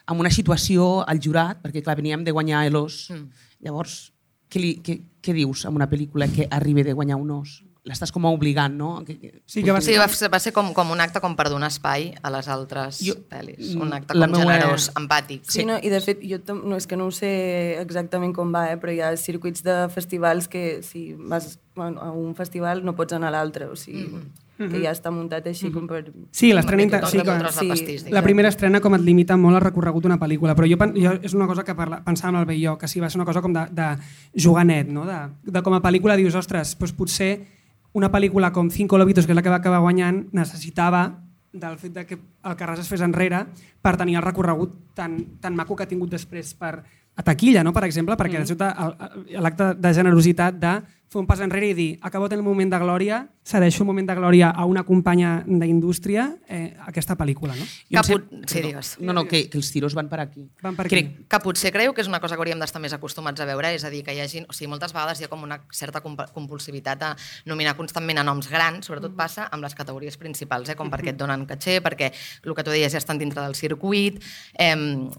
en 0.09 0.17
una 0.19 0.31
situació 0.31 1.03
al 1.07 1.19
jurat, 1.21 1.59
perquè 1.61 1.83
clar, 1.83 1.95
veníem 1.99 2.23
de 2.23 2.31
guanyar 2.31 2.63
l'os. 2.71 3.09
Mm. 3.13 3.27
Llavors, 3.67 4.13
què, 4.49 4.59
li, 4.63 4.71
què, 4.81 4.95
què 5.21 5.33
dius 5.35 5.65
en 5.69 5.75
una 5.75 5.89
pel·lícula 5.91 6.27
que 6.31 6.47
arribi 6.49 6.83
de 6.87 6.93
guanyar 6.97 7.17
un 7.21 7.31
os? 7.43 7.59
L'estàs 7.89 8.11
com 8.13 8.25
a 8.25 8.29
obligant, 8.31 8.75
no? 8.77 9.03
Que, 9.05 9.17
que, 9.19 9.41
Sí, 9.45 9.63
que 9.63 9.71
va 9.73 9.81
Sí, 9.81 9.97
va, 9.97 10.07
ser- 10.07 10.29
va 10.31 10.39
ser 10.39 10.53
com, 10.53 10.71
com 10.73 10.91
un 10.91 11.01
acte 11.01 11.19
com 11.19 11.35
per 11.35 11.49
donar 11.49 11.67
espai 11.73 12.13
a 12.21 12.29
les 12.29 12.47
altres 12.47 12.99
Jo- 13.03 13.17
pel·lis. 13.29 13.75
Un 13.75 13.91
acte 13.93 14.13
com 14.13 14.19
meua- 14.31 14.53
generós, 14.53 14.91
empàtic. 14.95 15.41
Sí, 15.49 15.65
no, 15.65 15.77
i 15.81 15.89
de 15.89 15.99
fet, 16.01 16.21
jo 16.23 16.37
no, 16.63 16.77
és 16.77 16.85
que 16.87 16.95
no 16.95 17.07
ho 17.07 17.11
sé 17.11 17.81
exactament 17.81 18.33
com 18.35 18.53
va, 18.53 18.71
eh, 18.71 18.77
però 18.77 18.93
hi 18.93 19.01
ha 19.01 19.15
circuits 19.17 19.63
de 19.63 19.89
festivals 19.89 20.47
que 20.47 20.81
si 20.83 21.13
vas 21.17 21.57
a 21.75 22.11
un 22.11 22.35
festival 22.35 22.83
no 22.85 22.93
pots 22.95 23.13
anar 23.13 23.29
a 23.29 23.31
l'altre, 23.31 23.65
o 23.65 23.75
sigui, 23.75 24.07
mm 24.07 24.15
-hmm. 24.59 24.69
que 24.71 24.81
ja 24.83 24.91
està 24.91 25.09
muntat 25.11 25.47
així 25.47 25.71
com 25.71 25.87
per... 25.87 26.11
Sí, 26.31 26.51
l'estrena... 26.51 26.83
Inter- 26.83 27.05
Sí, 27.07 27.17
de 27.17 27.23
sí. 27.51 27.67
pastís, 27.69 28.09
La 28.11 28.21
primera 28.21 28.49
estrena 28.49 28.81
com 28.81 28.93
et 28.95 29.01
limita 29.01 29.37
molt 29.37 29.55
el 29.55 29.61
recorregut 29.61 30.03
d'una 30.03 30.19
pel·lícula, 30.19 30.53
però 30.55 30.67
jo, 30.69 30.77
pen- 30.77 30.93
jo 31.01 31.13
és 31.23 31.33
una 31.33 31.47
cosa 31.47 31.63
que 31.63 31.73
parla, 31.73 32.03
pensava 32.03 32.29
amb 32.37 32.39
el 32.39 32.45
Belló, 32.45 32.77
que 32.77 32.87
sí, 32.89 32.99
va 32.99 33.09
ser 33.09 33.17
una 33.19 33.25
cosa 33.25 33.41
com 33.41 33.53
de, 33.53 33.65
de 33.71 33.97
jugar 34.35 34.65
net, 34.65 34.87
no? 34.89 35.05
de, 35.05 35.29
de 35.43 35.61
com 35.61 35.73
a 35.73 35.81
pel·lícula 35.81 36.17
dius, 36.17 36.35
ostres, 36.35 36.75
doncs 36.77 36.91
potser 36.91 37.47
una 37.93 38.11
pel·lícula 38.11 38.51
com 38.53 38.69
Cinco 38.69 38.97
Lobitos, 38.97 39.25
que 39.25 39.33
és 39.33 39.37
la 39.37 39.43
que 39.43 39.51
va 39.51 39.59
acabar 39.61 39.81
guanyant, 39.81 40.27
necessitava 40.31 41.07
del 41.51 41.79
fet 41.81 41.93
de 41.95 42.05
que 42.05 42.15
el 42.15 42.55
Carràs 42.57 42.83
es 42.83 42.89
fes 42.89 43.01
enrere 43.01 43.45
per 43.81 43.95
tenir 43.97 44.19
el 44.19 44.25
recorregut 44.25 44.75
tan, 44.95 45.17
tan 45.41 45.55
maco 45.57 45.75
que 45.75 45.87
ha 45.87 45.89
tingut 45.89 46.11
després 46.13 46.53
per 46.53 46.75
a 47.19 47.25
taquilla, 47.25 47.63
no? 47.65 47.73
per 47.73 47.83
exemple, 47.83 48.15
perquè 48.15 48.39
mm 48.39 48.45
-hmm. 48.45 49.41
l'acte 49.41 49.73
de 49.75 49.93
generositat 49.93 50.55
de 50.55 50.81
fer 51.09 51.19
un 51.19 51.25
pas 51.27 51.39
enrere 51.41 51.71
i 51.71 51.73
dir, 51.73 51.89
acabot 52.05 52.31
el 52.35 52.43
moment 52.45 52.69
de 52.69 52.77
glòria, 52.77 53.23
cedeixo 53.49 53.81
un 53.81 53.87
moment 53.89 54.05
de 54.05 54.13
glòria 54.13 54.51
a 54.53 54.65
una 54.69 54.83
companya 54.85 55.43
d'indústria, 55.47 56.35
eh, 56.47 56.75
aquesta 56.85 57.15
pel·lícula. 57.17 57.55
No? 57.57 57.65
Que 57.89 58.03
pot- 58.13 58.27
sí, 58.45 58.61
digues. 58.61 58.91
No, 58.99 59.11
no, 59.13 59.23
que, 59.25 59.49
que 59.49 59.57
els 59.57 59.71
tiros 59.73 59.95
van 59.97 60.07
per 60.07 60.19
aquí. 60.21 60.45
Van 60.61 60.75
per 60.77 60.85
Crec, 60.87 61.07
aquí. 61.15 61.25
que 61.27 61.39
potser 61.41 61.71
creu 61.73 61.95
que 61.97 62.01
és 62.01 62.07
una 62.07 62.19
cosa 62.21 62.35
que 62.35 62.41
hauríem 62.43 62.59
d'estar 62.61 62.79
més 62.83 62.93
acostumats 62.93 63.41
a 63.41 63.45
veure, 63.49 63.73
és 63.73 63.83
a 63.83 63.89
dir, 63.89 64.03
que 64.05 64.13
hi 64.13 64.21
hagi, 64.21 64.43
o 64.47 64.53
sigui, 64.53 64.69
moltes 64.69 64.93
vegades 64.93 65.19
hi 65.19 65.25
ha 65.25 65.31
com 65.33 65.41
una 65.43 65.57
certa 65.73 66.01
comp- 66.05 66.29
compulsivitat 66.35 67.01
a 67.03 67.15
nominar 67.49 67.73
constantment 67.75 68.19
a 68.21 68.23
noms 68.23 68.47
grans, 68.49 68.85
sobretot 68.85 69.15
passa 69.17 69.47
amb 69.51 69.63
les 69.65 69.73
categories 69.73 70.17
principals, 70.17 70.69
eh, 70.69 70.75
com 70.77 70.91
perquè 70.93 71.15
et 71.15 71.17
donen 71.17 71.47
caché, 71.49 71.79
perquè 71.81 72.11
el 72.45 72.53
que 72.53 72.63
tu 72.63 72.69
deies 72.69 72.91
ja 72.93 73.01
estan 73.01 73.17
dintre 73.17 73.41
del 73.41 73.55
circuit, 73.55 74.21
eh, 74.59 75.09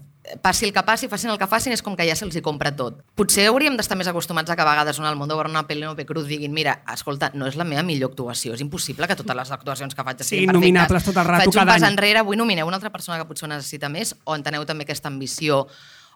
passi 0.41 0.65
el 0.67 0.71
que 0.73 0.83
passi, 0.85 1.07
facin 1.09 1.31
el 1.31 1.37
que 1.41 1.47
facin, 1.49 1.73
és 1.73 1.81
com 1.81 1.95
que 1.97 2.05
ja 2.07 2.15
se'ls 2.15 2.35
hi 2.37 2.41
compra 2.45 2.69
tot. 2.77 2.99
Potser 3.17 3.47
hauríem 3.49 3.73
d'estar 3.75 3.97
més 3.97 4.07
acostumats 4.07 4.51
a 4.51 4.55
que 4.55 4.61
a 4.61 4.67
vegades 4.69 4.99
on 5.01 5.07
el 5.09 5.15
món 5.17 5.27
veure 5.27 5.49
Penélope 5.81 6.05
Cruz 6.05 6.27
diguin 6.29 6.53
mira, 6.53 6.75
escolta, 6.93 7.31
no 7.33 7.47
és 7.49 7.57
la 7.57 7.65
meva 7.65 7.81
millor 7.81 8.11
actuació, 8.11 8.53
és 8.53 8.61
impossible 8.61 9.07
que 9.09 9.17
totes 9.17 9.37
les 9.37 9.53
actuacions 9.55 9.97
que 9.97 10.05
faig 10.05 10.21
Siguin 10.21 10.45
siguin 10.45 10.53
nominables 10.53 11.07
tot 11.07 11.17
el 11.17 11.25
rato, 11.25 11.47
Faig 11.47 11.49
un 11.49 11.57
cada 11.57 11.73
pas 11.73 11.81
any. 11.81 11.95
enrere, 11.95 12.21
avui 12.21 12.37
nomineu 12.37 12.69
una 12.69 12.77
altra 12.77 12.91
persona 12.93 13.17
que 13.17 13.25
potser 13.25 13.49
necessita 13.49 13.89
més, 13.89 14.13
o 14.23 14.37
enteneu 14.37 14.67
també 14.69 14.85
aquesta 14.85 15.09
ambició 15.09 15.65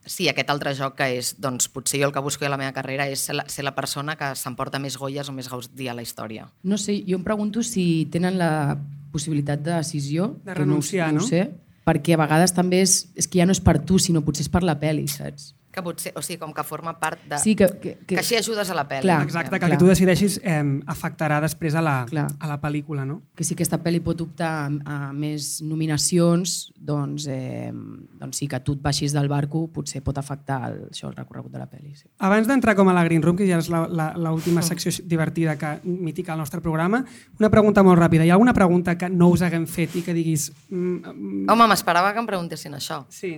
Sí, 0.05 0.27
aquest 0.29 0.51
altre 0.53 0.75
joc 0.77 0.99
que 0.99 1.07
és, 1.17 1.31
doncs, 1.41 1.65
potser 1.73 1.97
jo 1.97 2.05
el 2.05 2.11
que 2.13 2.21
busco 2.21 2.45
a 2.45 2.49
la 2.51 2.59
meva 2.61 2.75
carrera 2.75 3.07
és 3.09 3.23
ser 3.25 3.33
la, 3.39 3.45
ser 3.49 3.63
la 3.65 3.71
persona 3.73 4.13
que 4.19 4.27
s'emporta 4.37 4.77
més 4.77 4.99
goies 5.01 5.31
o 5.31 5.33
més 5.33 5.49
gaudí 5.49 5.87
a 5.89 5.95
la 5.97 6.03
història. 6.05 6.45
No 6.61 6.77
sé, 6.77 6.99
jo 7.07 7.17
em 7.17 7.23
pregunto 7.25 7.63
si 7.65 8.05
tenen 8.13 8.37
la 8.37 8.77
possibilitat 9.11 9.63
de 9.65 9.73
decisió. 9.73 10.35
De 10.45 10.53
renunciar, 10.53 11.09
no? 11.09 11.23
no? 11.23 11.25
ho 11.25 11.27
sé, 11.27 11.47
perquè 11.89 12.13
a 12.13 12.21
vegades 12.21 12.53
també 12.53 12.83
és, 12.85 12.99
és 13.17 13.25
que 13.25 13.41
ja 13.41 13.49
no 13.49 13.55
és 13.57 13.63
per 13.65 13.79
tu, 13.81 13.97
sinó 13.97 14.21
potser 14.21 14.45
és 14.45 14.51
per 14.53 14.61
la 14.61 14.77
pel·li, 14.77 15.07
saps? 15.09 15.55
Que 15.75 15.83
potser, 15.83 16.13
o 16.15 16.21
sigui, 16.23 16.39
com 16.39 16.53
que 16.55 16.63
forma 16.63 16.93
part 16.97 17.19
de... 17.27 17.37
Sí, 17.43 17.51
que, 17.59 17.67
que, 17.83 17.97
que 18.07 18.15
així 18.21 18.37
ajudes 18.39 18.69
a 18.71 18.75
la 18.77 18.85
pel·li. 18.87 19.03
Clar. 19.03 19.17
Exacte, 19.27 19.51
que 19.51 19.59
clar. 19.59 19.69
el 19.69 19.75
que 19.75 19.81
tu 19.83 19.89
decideixis 19.89 20.37
eh, 20.41 20.61
afectarà 20.87 21.41
després 21.43 21.75
a 21.75 21.81
la, 21.83 21.95
Clar. 22.07 22.29
a 22.39 22.47
la 22.47 22.55
pel·lícula, 22.63 23.03
no? 23.05 23.17
que 23.35 23.43
si 23.43 23.57
aquesta 23.57 23.81
pel·li 23.83 23.99
pot 24.05 24.21
optar 24.23 24.51
a, 24.69 24.69
a 25.09 25.11
més 25.13 25.57
nominacions, 25.65 26.71
doncs, 26.79 27.25
eh, 27.27 27.71
doncs 28.19 28.37
sí 28.39 28.47
que 28.47 28.59
tu 28.63 28.73
et 28.77 28.81
baixis 28.83 29.13
del 29.15 29.27
barco 29.31 29.65
potser 29.73 30.01
pot 30.05 30.17
afectar 30.17 30.61
el, 30.69 30.77
això, 30.91 31.09
el 31.11 31.15
recorregut 31.17 31.51
de 31.51 31.59
la 31.59 31.67
pel·li. 31.69 31.91
Sí. 31.95 32.07
Abans 32.23 32.47
d'entrar 32.47 32.75
com 32.79 32.87
a 32.89 32.93
la 32.95 33.03
Green 33.03 33.21
Room, 33.23 33.35
que 33.39 33.47
ja 33.49 33.59
és 33.59 33.69
la- 33.73 33.87
la- 33.87 34.13
l'última 34.17 34.61
secció 34.69 34.91
divertida 35.05 35.57
que 35.59 35.75
mítica 35.83 36.33
al 36.33 36.39
nostre 36.39 36.61
programa, 36.61 37.03
una 37.39 37.49
pregunta 37.51 37.83
molt 37.83 37.99
ràpida. 37.99 38.23
Hi 38.25 38.29
ha 38.31 38.37
alguna 38.39 38.53
pregunta 38.53 38.97
que 38.97 39.09
no 39.09 39.29
us 39.33 39.41
haguem 39.43 39.67
fet 39.67 39.95
i 39.99 40.01
que 40.05 40.13
diguis... 40.15 40.51
Mm, 40.69 40.95
mm, 41.03 41.49
Home, 41.51 41.67
m'esperava 41.67 42.13
que 42.13 42.23
em 42.23 42.27
preguntessin 42.31 42.73
això. 42.79 43.03
sí, 43.09 43.35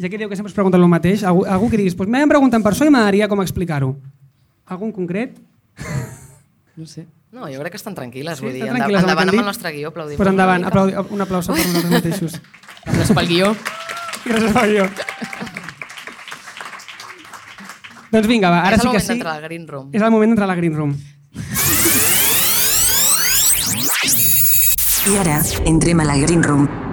ja 0.00 0.08
que 0.08 0.18
diu 0.18 0.30
que 0.30 0.36
sempre 0.36 0.50
es 0.50 0.56
pregunten 0.56 0.80
el 0.80 0.88
mateix, 0.88 1.22
algú, 1.28 1.44
algú 1.44 1.68
que 1.70 1.76
diguis, 1.76 1.96
doncs 1.96 2.10
m'hem 2.10 2.30
preguntat 2.32 2.64
per 2.64 2.72
això 2.72 2.88
i 2.88 2.92
m'agradaria 2.92 3.28
com 3.28 3.42
explicar-ho. 3.44 3.94
Algú 4.70 4.88
en 4.88 4.92
concret? 4.96 5.36
No 6.76 6.86
sé. 6.86 7.06
No, 7.30 7.46
jo 7.46 7.60
crec 7.60 7.76
que 7.76 7.78
estan 7.78 7.94
tranquil·les, 7.94 8.40
Sí, 8.40 8.46
vull 8.46 8.56
dir, 8.56 8.64
amb 8.66 8.80
el 8.80 8.88
que 8.88 8.98
endavant 8.98 9.28
han 9.28 9.34
amb 9.36 9.42
el 9.44 9.46
nostre 9.46 9.70
guió, 9.76 9.92
aplaudim. 9.92 10.18
Doncs 10.18 10.32
endavant, 10.32 10.64
aplaudi, 10.66 10.96
un 11.14 11.22
aplauso 11.22 11.54
per 11.54 11.66
nosaltres 11.66 11.92
mateixos. 11.92 12.40
Gràcies 12.88 13.14
pel 13.14 13.30
guió. 13.30 13.52
Gràcies 14.24 14.56
pel 14.56 14.72
guió. 14.72 14.88
doncs 18.10 18.26
vinga, 18.26 18.50
va, 18.50 18.64
ara 18.66 18.80
és 18.80 18.82
sí 18.82 18.88
el 18.88 18.96
que 18.96 18.98
moment 18.98 19.06
sí. 19.06 19.12
d'entrar 19.14 19.36
al 19.36 19.42
Green 19.46 19.68
Room. 19.68 19.90
És 19.94 20.02
el 20.02 20.10
moment 20.10 20.34
d'entrar 20.34 20.48
a 20.48 20.54
la 20.54 20.58
Green 20.58 20.74
Room. 20.74 20.96
I 25.10 25.18
ara 25.22 25.42
entrem 25.70 26.02
a 26.02 26.08
la 26.10 26.18
Green 26.24 26.42
Room. 26.42 26.89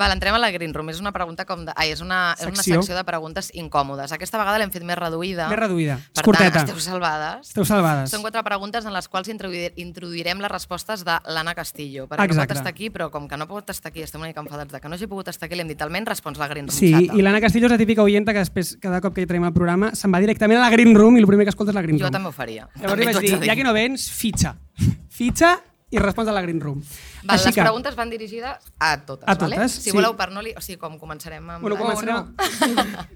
Val, 0.00 0.12
entrem 0.16 0.34
a 0.34 0.38
la 0.40 0.48
Green 0.50 0.72
Room. 0.72 0.88
És 0.90 0.98
una 1.02 1.12
pregunta 1.12 1.44
com 1.44 1.66
de... 1.66 1.72
Ai, 1.76 1.90
és 1.92 2.00
una, 2.00 2.32
és 2.38 2.46
una 2.48 2.56
Secció. 2.56 2.80
secció 2.80 2.96
de 2.96 3.04
preguntes 3.04 3.50
incòmodes. 3.54 4.12
Aquesta 4.16 4.38
vegada 4.40 4.58
l'hem 4.62 4.70
fet 4.72 4.82
més 4.88 4.96
reduïda. 4.98 5.48
Més 5.52 5.58
reduïda. 5.60 5.98
Per 6.16 6.24
curteta. 6.24 6.50
tant, 6.62 6.68
esteu 6.70 6.80
salvades. 6.80 7.48
Esteu 7.50 7.66
salvades. 7.68 8.10
Són 8.10 8.22
quatre 8.24 8.42
preguntes 8.46 8.86
en 8.88 8.94
les 8.96 9.08
quals 9.12 9.28
introduir- 9.28 9.74
introduirem 9.76 10.40
les 10.40 10.50
respostes 10.50 11.04
de 11.04 11.18
l'Anna 11.28 11.54
Castillo, 11.54 12.08
perquè 12.08 12.24
no 12.26 12.32
Exacte. 12.32 12.54
pot 12.54 12.56
estar 12.62 12.72
aquí, 12.72 12.88
però 12.90 13.10
com 13.10 13.28
que 13.28 13.36
no 13.36 13.46
pot 13.46 13.68
estar 13.70 13.90
aquí, 13.92 14.02
estem 14.02 14.20
una 14.22 14.28
mica 14.32 14.40
enfadats 14.40 14.72
de 14.72 14.80
que 14.80 14.88
no 14.88 14.94
hagi 14.96 15.06
pogut 15.06 15.28
estar 15.28 15.46
aquí, 15.46 15.54
li 15.54 15.60
hem 15.66 15.68
dit 15.68 15.82
almenys 15.82 16.08
respons 16.08 16.38
la 16.40 16.48
Green 16.48 16.66
Room 16.68 16.78
Sí, 16.78 16.92
xata. 16.94 17.16
i 17.18 17.22
l'Anna 17.22 17.40
Castillo 17.44 17.66
és 17.68 17.72
la 17.72 17.78
típica 17.78 18.02
oienta 18.02 18.32
que 18.32 18.38
després, 18.40 18.76
cada 18.80 19.00
cop 19.04 19.14
que 19.14 19.20
hi 19.22 19.26
traiem 19.26 19.44
el 19.44 19.52
programa, 19.52 19.92
se'n 19.94 20.12
va 20.14 20.20
directament 20.20 20.58
a 20.58 20.64
la 20.64 20.70
Green 20.70 20.94
Room 20.96 21.16
i 21.18 21.20
el 21.20 21.26
primer 21.26 21.44
que 21.44 21.50
escolta 21.50 21.72
és 21.72 21.76
la 21.76 21.82
Green 21.82 21.98
Jo 21.98 22.06
Room. 22.08 22.12
també 22.12 22.28
ho 22.28 22.32
faria. 22.32 22.68
Llavors 22.76 22.90
També 22.96 23.12
vaig 23.12 23.20
dir, 23.20 23.44
ja 23.44 23.54
que 23.56 23.64
no 23.64 23.72
vens, 23.76 24.08
fitxa. 24.10 24.56
Fitxa 25.20 25.58
i 25.90 25.98
respons 25.98 26.28
a 26.30 26.32
la 26.32 26.40
Green 26.44 26.60
Room. 26.62 26.80
Val, 27.24 27.34
Així 27.34 27.48
les 27.50 27.54
que, 27.56 27.62
preguntes 27.64 27.96
van 27.98 28.10
dirigides 28.12 28.68
a 28.78 28.90
totes, 29.04 29.26
A 29.26 29.34
vale? 29.34 29.56
totes, 29.56 29.72
Si 29.72 29.90
sí. 29.90 29.94
voleu, 29.96 30.14
per 30.16 30.30
no 30.30 30.42
li... 30.42 30.52
O 30.56 30.62
sigui, 30.62 30.78
com 30.78 30.98
començarem 31.00 31.42
amb... 31.50 31.62
Bueno, 31.64 31.76
començarem, 31.76 32.34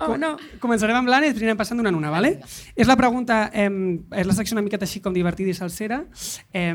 Oh, 0.03 0.17
no. 0.19 0.35
començarem 0.63 0.97
amb 0.99 1.09
l'Anna 1.09 1.29
i 1.29 1.31
després 1.33 1.47
anirem 1.47 1.61
passant 1.61 1.79
d'una 1.79 1.93
en 1.95 1.99
una, 2.01 2.11
vale? 2.11 2.41
És 2.75 2.91
la 2.91 2.97
pregunta, 2.99 3.51
eh, 3.55 3.69
és 4.19 4.27
la 4.27 4.35
secció 4.35 4.57
una 4.59 4.65
miqueta 4.67 4.85
així 4.89 5.01
com 5.05 5.15
divertida 5.15 5.51
i 5.51 5.55
salsera. 5.55 6.05
Eh, 6.53 6.75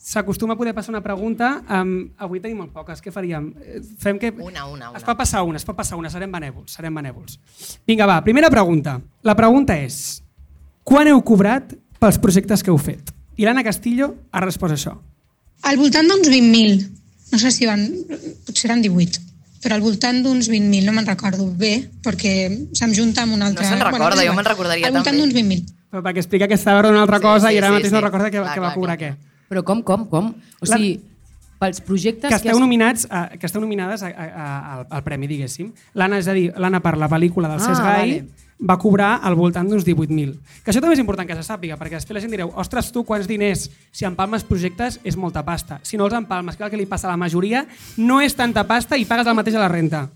S'acostuma 0.00 0.54
a 0.54 0.56
poder 0.56 0.72
passar 0.74 0.94
una 0.94 1.02
pregunta. 1.04 1.60
Um, 1.68 1.90
avui 2.16 2.40
tenim 2.40 2.56
molt 2.62 2.70
poques, 2.72 3.02
què 3.04 3.12
faríem? 3.12 3.50
Fem 4.00 4.16
que... 4.18 4.30
Una, 4.32 4.64
una, 4.64 4.88
una. 4.88 4.96
Es 4.96 5.04
pot 5.04 5.18
passar 5.18 5.42
una, 5.44 5.60
es 5.60 5.66
pot 5.68 5.76
passar 5.76 5.98
una, 6.00 6.08
serem 6.08 6.32
benèvols, 6.32 6.72
serem 6.72 6.96
benèvols. 6.96 7.36
Vinga, 7.86 8.06
va, 8.08 8.16
primera 8.24 8.48
pregunta. 8.48 8.94
La 9.28 9.34
pregunta 9.36 9.76
és, 9.76 10.22
quan 10.88 11.06
heu 11.12 11.20
cobrat 11.20 11.76
pels 12.00 12.16
projectes 12.18 12.64
que 12.64 12.72
heu 12.72 12.80
fet? 12.80 13.12
I 13.36 13.44
l'Anna 13.44 13.60
Castillo 13.62 14.14
ha 14.32 14.40
respost 14.40 14.72
això. 14.78 14.96
Al 15.68 15.76
voltant 15.76 16.08
d'uns 16.08 16.28
20.000. 16.28 16.86
No 17.32 17.38
sé 17.38 17.50
si 17.54 17.66
van... 17.68 17.82
Potser 18.46 18.70
eren 18.70 18.80
18. 18.82 19.26
però 19.60 19.74
al 19.76 19.82
voltant 19.84 20.22
d'uns 20.24 20.46
20.000, 20.48 20.86
no 20.88 20.92
me'n 20.96 21.04
recordo 21.06 21.44
bé, 21.52 21.90
perquè 22.02 22.30
se'm 22.72 22.94
junta 22.96 23.26
amb 23.26 23.34
un 23.36 23.42
altre... 23.44 23.66
se'n 23.68 23.76
recorda, 23.82 24.22
és 24.22 24.30
jo 24.30 24.32
me'n 24.32 24.46
recordaria 24.48 24.86
Al 24.88 24.94
voltant 24.94 25.12
també. 25.18 25.20
d'uns 25.20 25.34
20.000. 25.36 25.74
Però 25.90 26.00
perquè 26.06 26.22
explica 26.22 26.48
que 26.48 26.56
estava 26.56 26.88
una 26.88 27.02
altra 27.02 27.18
Sí, 27.18 27.22
cosa 27.26 27.48
sí, 27.50 27.54
i 27.54 27.58
ara 27.60 27.68
sí, 27.68 27.74
mateix 27.76 27.92
no 27.92 27.98
sí. 28.00 28.04
recorda 28.06 28.30
que, 28.30 28.38
Clar, 28.40 28.54
que 28.54 28.60
va 28.64 28.70
clar, 28.70 28.78
cobrar 28.78 28.96
clar, 28.96 29.10
què. 29.18 29.44
Però 29.52 29.62
com, 29.68 29.82
com, 29.84 30.06
com? 30.08 30.30
O 30.32 30.64
La- 30.64 30.76
sigui, 30.78 30.94
pels 31.60 31.82
projectes 31.84 32.30
Que 32.32 32.36
esteu 32.40 32.54
has- 32.56 32.60
nominats, 32.64 33.04
a, 33.10 33.26
que 33.36 33.44
esteu 33.50 33.60
nominades 33.60 34.02
a, 34.02 34.08
a, 34.08 34.26
a, 34.30 34.46
al, 34.78 34.86
al 34.88 35.02
premi, 35.04 35.28
diguéssim. 35.28 35.74
L'Anna, 35.92 36.22
és 36.24 36.28
a 36.32 36.32
dir, 36.38 36.46
l'Anna 36.56 36.80
per 36.80 36.96
la 36.96 37.10
pel·lícula 37.12 37.50
del 37.52 37.60
Ah, 37.60 37.66
Cesc 37.68 37.82
Gai 37.84 38.14
vale. 38.14 38.24
Va 38.60 38.76
cobrar 38.78 39.18
al 39.24 39.34
voltant 39.38 39.68
d'uns 39.68 39.86
18.000. 39.86 40.36
Que 40.64 40.72
això 40.72 40.82
també 40.82 40.94
és 40.96 41.02
important 41.02 41.28
que 41.28 41.36
se 41.38 41.44
sàpiga, 41.46 41.78
perquè 41.80 41.96
després 41.96 42.18
la 42.18 42.22
gent 42.24 42.34
direu, 42.34 42.52
ostres, 42.60 42.90
tu 42.92 43.04
quants 43.08 43.28
diners, 43.28 43.68
si 43.92 44.06
empalmes 44.08 44.44
projectes 44.44 45.00
és 45.04 45.16
molta 45.16 45.44
pasta. 45.46 45.80
Si 45.82 45.96
no 45.96 46.06
els 46.06 46.16
empalmes, 46.16 46.56
que 46.56 46.66
el 46.66 46.72
que 46.72 46.80
li 46.80 46.88
passa 46.90 47.08
a 47.08 47.14
la 47.14 47.20
majoria, 47.20 47.64
no 47.96 48.20
és 48.20 48.36
tanta 48.36 48.66
pasta 48.68 49.00
i 49.00 49.08
pagues 49.08 49.26
el 49.26 49.38
mateix 49.38 49.56
a 49.56 49.64
la 49.64 49.70
renta. 49.72 50.08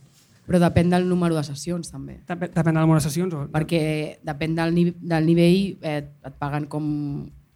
Però 0.44 0.60
depèn 0.60 0.90
del 0.92 1.06
número 1.08 1.38
de 1.38 1.44
sessions, 1.46 1.88
també. 1.88 2.18
Dep 2.28 2.50
depèn 2.50 2.74
de 2.74 2.76
les 2.76 2.84
número 2.84 3.00
de 3.00 3.06
sessions. 3.06 3.32
O... 3.32 3.46
Perquè 3.52 3.80
depèn 4.26 4.58
del, 4.58 4.74
ni 4.76 4.90
del 4.92 5.24
nivell, 5.24 5.78
eh, 5.80 6.02
et 6.04 6.36
paguen 6.40 6.68
com 6.68 6.84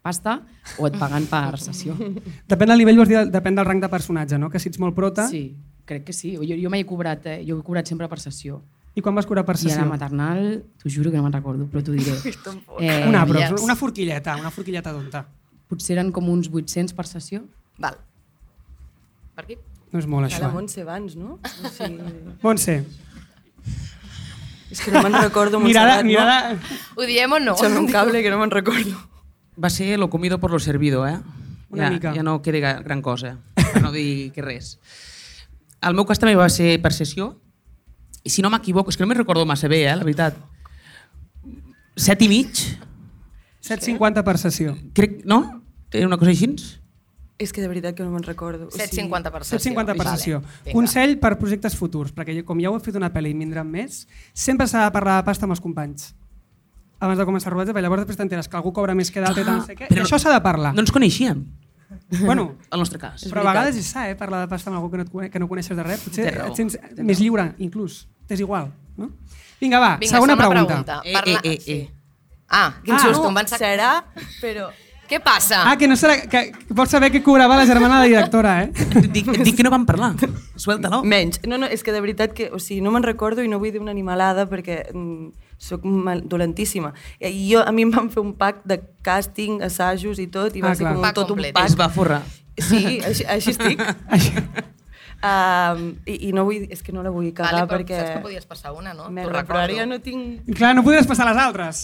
pasta 0.00 0.38
o 0.80 0.88
et 0.88 0.96
paguen 0.96 1.26
per 1.28 1.60
sessió. 1.60 1.92
Depèn 2.50 2.70
del 2.72 2.80
nivell, 2.80 2.96
vols 3.02 3.10
dir, 3.10 3.18
depèn 3.28 3.58
del 3.58 3.66
rang 3.68 3.82
de 3.82 3.90
personatge, 3.92 4.38
no? 4.40 4.48
Que 4.48 4.62
si 4.62 4.70
ets 4.70 4.80
molt 4.80 4.96
prota... 4.96 5.26
Sí, 5.28 5.50
crec 5.84 6.06
que 6.06 6.14
sí. 6.16 6.32
Jo, 6.38 6.56
jo 6.56 6.72
mai 6.72 6.86
he 6.86 6.88
cobrat, 6.88 7.26
eh? 7.28 7.42
jo 7.44 7.58
he 7.58 7.66
cobrat 7.66 7.90
sempre 7.90 8.08
per 8.08 8.20
sessió. 8.22 8.62
I 8.98 9.02
quan 9.04 9.14
vas 9.14 9.28
cobrar 9.30 9.44
per 9.46 9.54
I 9.54 9.60
a 9.60 9.62
sessió? 9.62 9.80
la 9.84 9.88
maternal, 9.92 10.44
t'ho 10.82 10.90
juro 10.90 11.12
que 11.12 11.20
no 11.20 11.22
me'n 11.28 11.36
recordo, 11.36 11.68
però 11.70 11.84
t'ho 11.86 11.94
diré. 11.94 12.16
Eh, 12.82 13.04
Una, 13.06 13.24
però, 13.26 13.38
Yes. 13.44 13.62
una 13.62 13.76
forquilleta, 13.78 14.36
una 14.42 14.50
forquilleta 14.50 14.90
d'onta. 14.94 15.24
Potser 15.68 15.94
eren 15.98 16.10
com 16.12 16.28
uns 16.32 16.48
800 16.50 16.94
per 16.96 17.06
sessió. 17.06 17.44
Val. 17.78 17.98
Per 19.36 19.44
aquí? 19.44 19.58
No 19.92 20.00
és 20.02 20.06
molt, 20.10 20.26
A 20.26 20.28
això. 20.32 20.42
la 20.42 20.48
eh? 20.50 20.56
Montse 20.56 20.82
abans, 20.82 21.14
no? 21.16 21.38
O 21.38 21.70
sigui, 21.70 22.00
Montse, 22.42 22.82
és 24.70 24.80
que 24.84 24.92
no 24.92 25.00
me'n 25.02 25.14
recordo 25.16 25.60
mirada, 25.60 26.02
Montserrat, 26.02 26.04
mirada... 26.04 26.92
Ho 26.96 27.06
diem 27.08 27.32
o 27.32 27.38
no? 27.38 27.52
no? 27.52 27.56
Echa'm 27.56 27.78
un 27.80 27.88
cable 27.88 28.20
que 28.22 28.30
no 28.30 28.38
me'n 28.40 28.50
recordo. 28.52 28.96
Va 29.56 29.70
ser 29.70 29.98
lo 29.98 30.10
comido 30.10 30.38
por 30.38 30.50
lo 30.50 30.58
servido, 30.58 31.06
eh? 31.08 31.18
Una 31.70 31.84
ja, 31.86 31.90
mica. 31.90 32.12
Ja 32.14 32.22
no 32.22 32.40
queda 32.42 32.74
gran 32.82 33.00
cosa, 33.02 33.38
per 33.54 33.80
no 33.82 33.92
dir 33.92 34.30
que 34.32 34.42
res. 34.44 34.76
El 35.80 35.94
meu 35.96 36.04
cas 36.04 36.20
també 36.20 36.34
va 36.36 36.48
ser 36.52 36.76
per 36.84 36.92
sessió, 36.92 37.32
i 38.24 38.30
si 38.30 38.42
no 38.42 38.50
m'equivoco, 38.50 38.90
és 38.90 38.96
que 38.96 39.02
no 39.04 39.08
me'n 39.08 39.18
recordo 39.18 39.46
massa 39.46 39.68
bé, 39.68 39.84
eh, 39.86 39.96
la 39.96 40.04
veritat. 40.04 40.36
Set 41.96 42.22
i 42.22 42.28
mig, 42.28 42.52
7,50 43.62 44.22
per 44.24 44.38
sessió. 44.38 44.76
crec, 44.94 45.24
no? 45.24 45.62
Era 45.90 46.06
una 46.06 46.18
cosa 46.18 46.30
així? 46.30 46.54
És 47.38 47.52
que 47.52 47.60
de 47.62 47.68
veritat 47.70 47.94
que 47.94 48.02
no 48.02 48.10
me'n 48.10 48.22
recordo. 48.26 48.66
O 48.66 48.70
sigui, 48.70 48.84
7,50 49.06 49.30
per 49.30 49.44
sessió. 49.44 49.58
7,50 49.72 49.94
per 49.96 50.04
Vale, 50.06 50.16
sessió. 50.18 50.40
vinga. 50.64 50.72
Consell 50.74 51.18
per 51.18 51.38
projectes 51.38 51.76
futurs, 51.76 52.12
perquè 52.14 52.34
jo- 52.36 52.44
com 52.44 52.58
ja 52.60 52.68
heu 52.68 52.78
fet 52.80 52.96
una 52.96 53.12
pel·li 53.12 53.28
i 53.30 53.32
en 53.32 53.38
vindran 53.38 53.70
més, 53.70 54.06
sempre 54.34 54.66
s'ha 54.66 54.84
de 54.84 54.90
parlar 54.92 55.16
de 55.20 55.24
pasta 55.26 55.46
amb 55.46 55.52
els 55.52 55.60
companys. 55.60 56.14
Abans 57.00 57.18
de 57.18 57.24
començar 57.24 57.46
el 57.48 57.54
rodatge, 57.54 57.72
perquè 57.72 57.82
llavors 57.82 58.02
després 58.02 58.16
t'enteres 58.18 58.48
que 58.48 58.56
algú 58.56 58.72
cobra 58.72 58.94
més 58.94 59.10
que 59.10 59.20
d'altre 59.20 59.42
i 59.42 59.46
tal, 59.46 59.58
no 59.58 59.66
sé 59.66 59.76
què. 59.76 59.86
però 59.88 60.02
I 60.02 60.04
això 60.04 60.18
s'ha 60.18 60.32
de 60.34 60.40
parlar. 60.42 60.74
No 60.74 60.80
ens 60.80 60.90
coneixíem, 60.90 61.44
Bueno, 62.28 62.56
al 62.70 62.78
nostre 62.80 62.98
cas. 62.98 63.24
però 63.30 63.40
a 63.42 63.48
vegades 63.52 63.76
és 63.76 63.86
sa, 63.86 64.08
eh, 64.10 64.16
parlar 64.16 64.40
de 64.44 64.48
pasta 64.48 64.70
amb 64.70 64.76
algú 64.80 64.90
que 64.90 64.98
no, 64.98 65.04
et, 65.04 65.12
coneix- 65.12 65.30
que 65.32 65.38
no 65.40 65.48
coneixes 65.48 65.76
de 65.76 65.82
res. 65.86 66.00
Potser 66.04 66.26
et 66.46 66.56
sents 66.56 66.78
més 66.98 67.20
lliure, 67.20 67.54
inclús. 67.58 68.06
T'és 68.28 68.40
igual, 68.44 68.70
no? 68.96 69.10
Vinga, 69.60 69.78
va, 69.80 69.94
Vinga, 69.98 70.12
segona, 70.18 70.36
pregunta. 70.36 71.00
Eh, 71.04 71.12
Parla... 71.14 71.40
eh, 71.42 71.54
eh, 71.54 71.60
sí. 71.60 71.72
eh. 71.72 71.88
Ah, 72.50 72.74
quin 72.84 72.94
Ah. 72.94 72.98
susto, 73.00 73.22
No, 73.24 73.28
em 73.28 73.34
van 73.34 73.48
sacar... 73.48 73.68
serà, 73.72 74.04
però... 74.40 74.68
Què 75.08 75.22
passa? 75.24 75.62
Ah, 75.64 75.76
que 75.80 75.88
no 75.88 75.96
serà... 75.96 76.18
Que, 76.28 76.50
que 76.52 76.74
vols 76.76 76.90
saber 76.92 77.08
què 77.10 77.22
cobrava 77.24 77.56
la 77.56 77.64
germana 77.64 77.96
de 78.02 78.10
la 78.10 78.18
directora, 78.18 78.50
eh? 78.64 78.72
Dic, 79.14 79.24
dic 79.40 79.56
que 79.56 79.64
no 79.64 79.70
vam 79.72 79.86
parlar. 79.88 80.10
Suelta-lo. 80.60 81.00
Menys. 81.02 81.40
No, 81.48 81.56
no, 81.56 81.64
és 81.64 81.80
que 81.82 81.92
de 81.96 82.02
veritat 82.04 82.34
que... 82.36 82.50
O 82.52 82.58
sigui, 82.60 82.82
no 82.84 82.92
me'n 82.92 83.02
recordo 83.06 83.40
i 83.40 83.48
no 83.48 83.56
vull 83.58 83.72
dir 83.72 83.80
una 83.80 83.90
animalada 83.90 84.44
perquè 84.50 84.82
mm, 84.92 85.30
sóc 85.58 85.84
mal, 85.84 86.22
dolentíssima. 86.24 86.92
I 87.20 87.50
jo, 87.52 87.60
a 87.66 87.72
mi 87.74 87.82
em 87.82 87.90
van 87.90 88.08
fer 88.14 88.22
un 88.22 88.32
pack 88.38 88.62
de 88.64 88.80
càsting, 89.04 89.60
assajos 89.66 90.18
i 90.22 90.28
tot, 90.30 90.54
i 90.56 90.62
va 90.62 90.70
Ah, 90.70 90.74
ser 90.78 90.84
clar. 90.86 90.94
com 90.94 91.02
Pack 91.02 91.14
tot 91.18 91.24
un 91.30 91.36
complet. 91.36 91.54
pack. 91.54 91.66
Es 91.66 91.76
va 91.78 91.88
forrar. 91.90 92.22
Sí, 92.58 93.00
així, 93.04 93.24
així 93.26 93.50
estic. 93.56 93.82
Um, 95.18 95.96
i, 96.06 96.28
I 96.28 96.32
no 96.32 96.44
vull... 96.46 96.68
És 96.70 96.78
que 96.86 96.92
no 96.94 97.02
la 97.02 97.10
vull 97.10 97.32
cagar 97.34 97.50
vale, 97.50 97.66
però 97.66 97.80
perquè... 97.80 97.96
saps 97.98 98.10
que 98.12 98.20
podies 98.22 98.44
passar 98.46 98.70
una, 98.70 98.92
no? 98.94 99.08
T'ho 99.08 99.14
Merda, 99.16 99.40
però 99.48 99.58
ara 99.58 99.66
recordo. 99.66 99.78
ja 99.80 99.86
no 99.90 99.96
tinc... 99.98 100.44
Clar, 100.54 100.76
no 100.78 100.84
podràs 100.86 101.08
passar 101.10 101.26
les 101.26 101.40
altres. 101.42 101.80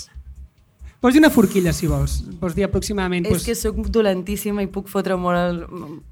Pots 1.03 1.17
dir 1.17 1.21
una 1.25 1.33
forquilla, 1.35 1.73
si 1.75 1.89
vols. 1.91 2.21
Pots 2.39 2.55
dir 2.55 2.69
aproximadament... 2.69 3.27
És 3.27 3.43
que 3.43 3.57
sóc 3.59 3.81
dolentíssima 3.91 4.63
i 4.63 4.71
puc 4.71 4.87
fotre 4.93 5.17
molt... 5.19 5.41
El... 5.51 5.59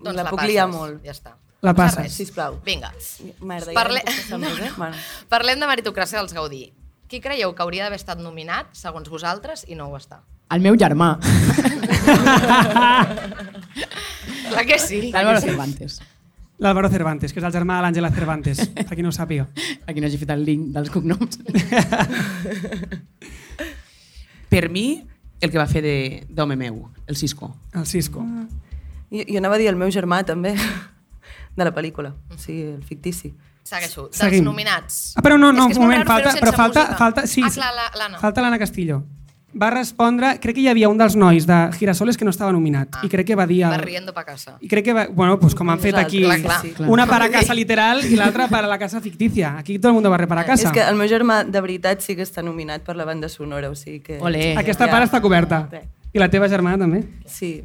Doncs 0.02 0.18
la, 0.18 0.24
puc 0.32 0.40
passes, 0.40 0.50
liar 0.50 0.66
molt. 0.72 0.98
Ja 1.06 1.14
està. 1.14 1.36
La 1.62 1.70
No 1.70 1.78
passa 1.78 2.00
passes. 2.02 2.10
res. 2.10 2.18
Sisplau. 2.24 2.58
Vinga. 2.66 2.90
Merda, 3.38 3.70
Parle... 3.78 4.02
ja 4.26 4.38
no 4.42 4.50
eh? 4.58 4.72
Bueno. 4.76 4.98
Parlem 5.30 5.62
de 5.62 5.70
meritocràcia 5.70 6.18
dels 6.18 6.34
Gaudí. 6.34 6.64
Qui 7.12 7.20
creieu 7.20 7.50
que 7.52 7.60
hauria 7.60 7.84
d'haver 7.84 7.98
estat 8.00 8.16
nominat, 8.24 8.70
segons 8.72 9.10
vosaltres, 9.12 9.66
i 9.68 9.76
no 9.76 9.90
ho 9.90 9.96
està? 9.98 10.22
El 10.56 10.62
meu 10.64 10.78
germà, 10.80 11.10
Clar 14.48 14.64
que 14.64 14.78
sí. 14.80 15.10
l'Álvaro 15.12 15.42
Cervantes. 15.44 15.98
L'Álvaro 16.56 16.88
Cervantes, 16.88 17.34
que 17.34 17.40
és 17.42 17.44
el 17.44 17.52
germà 17.52 17.76
de 17.76 17.84
l'Àngela 17.84 18.08
Cervantes, 18.16 18.62
per 18.88 18.96
qui 18.96 19.04
no 19.04 19.12
ho 19.12 19.16
sàpiga. 19.16 19.44
Aquí 19.84 20.00
no 20.00 20.08
hagi 20.08 20.20
fet 20.22 20.32
el 20.32 20.44
link 20.48 20.70
dels 20.72 20.88
cognoms. 20.94 21.36
Per 24.52 24.64
mi, 24.72 24.86
el 25.40 25.50
que 25.52 25.60
va 25.60 25.68
fer 25.68 25.80
de- 25.84 26.24
d'home 26.32 26.56
meu, 26.60 26.80
el 27.08 27.16
Cisco. 27.16 27.52
El 27.76 27.84
Cisco. 27.88 28.24
Jo, 29.12 29.20
jo 29.28 29.36
anava 29.40 29.56
a 29.56 29.60
dir 29.60 29.68
el 29.68 29.76
meu 29.80 29.92
germà, 29.92 30.24
també, 30.28 30.52
de 30.56 31.64
la 31.64 31.72
pel·lícula. 31.76 32.12
O 32.32 32.40
sigui, 32.40 32.70
el 32.72 32.82
fictici. 32.88 33.34
Segueixo. 33.72 34.04
Dels 34.10 34.20
Seguim. 34.20 34.44
nominats. 34.44 35.14
Ah, 35.16 35.22
però 35.24 35.38
no, 35.40 35.52
no, 35.52 35.66
un 35.66 35.78
moment, 35.80 36.04
falta, 36.06 36.34
però 36.38 36.52
falta, 36.52 36.80
música. 36.84 36.98
falta, 37.00 37.26
sí, 37.26 37.42
Ah, 37.44 37.50
clar, 37.50 37.72
l'Anna. 37.96 38.18
falta 38.18 38.42
l'Anna 38.44 38.58
Castillo. 38.60 39.02
Va 39.54 39.68
respondre, 39.68 40.38
crec 40.40 40.54
que 40.56 40.62
hi 40.62 40.68
havia 40.68 40.88
un 40.88 40.96
dels 40.96 41.12
nois 41.14 41.44
de 41.46 41.56
Girasoles 41.76 42.16
que 42.16 42.24
no 42.24 42.30
estava 42.30 42.52
nominat, 42.52 42.88
Ah. 42.96 43.00
i 43.04 43.08
crec 43.12 43.26
que 43.26 43.34
va 43.36 43.44
dir... 43.46 43.66
Va 43.66 43.74
El, 43.76 43.82
riendo 43.82 44.14
pa 44.14 44.24
casa. 44.24 44.56
I 44.62 44.68
crec 44.68 44.84
que 44.86 44.92
va, 44.96 45.06
bueno, 45.12 45.38
pues 45.38 45.54
com 45.54 45.68
han 45.68 45.78
fet 45.78 45.94
aquí, 45.94 46.22
Nosaltres, 46.22 46.72
clar, 46.76 46.88
una 46.88 47.06
para 47.06 47.28
casa 47.30 47.52
literal 47.52 48.00
i 48.04 48.16
l'altra 48.16 48.48
para 48.48 48.66
la 48.66 48.78
casa 48.78 49.02
fictícia. 49.02 49.58
Aquí 49.58 49.78
tot 49.78 49.90
el 49.90 50.00
món 50.00 50.10
va 50.10 50.16
para 50.26 50.44
casa. 50.46 50.68
És 50.68 50.72
que 50.72 50.80
el 50.80 50.96
meu 50.96 51.06
germà, 51.06 51.44
de 51.44 51.60
veritat, 51.60 52.00
sí 52.00 52.16
que 52.16 52.22
està 52.24 52.42
nominat 52.42 52.80
per 52.82 52.96
la 52.96 53.04
banda 53.04 53.28
sonora, 53.28 53.68
o 53.68 53.74
sigui 53.74 54.00
que... 54.00 54.18
Olé. 54.20 54.54
Aquesta 54.56 54.86
Ja. 54.86 54.90
part 54.90 55.04
està 55.12 55.20
coberta. 55.20 55.68
I 56.14 56.18
la 56.18 56.30
teva 56.30 56.48
germana 56.48 56.78
també. 56.78 57.04
Sí. 57.26 57.62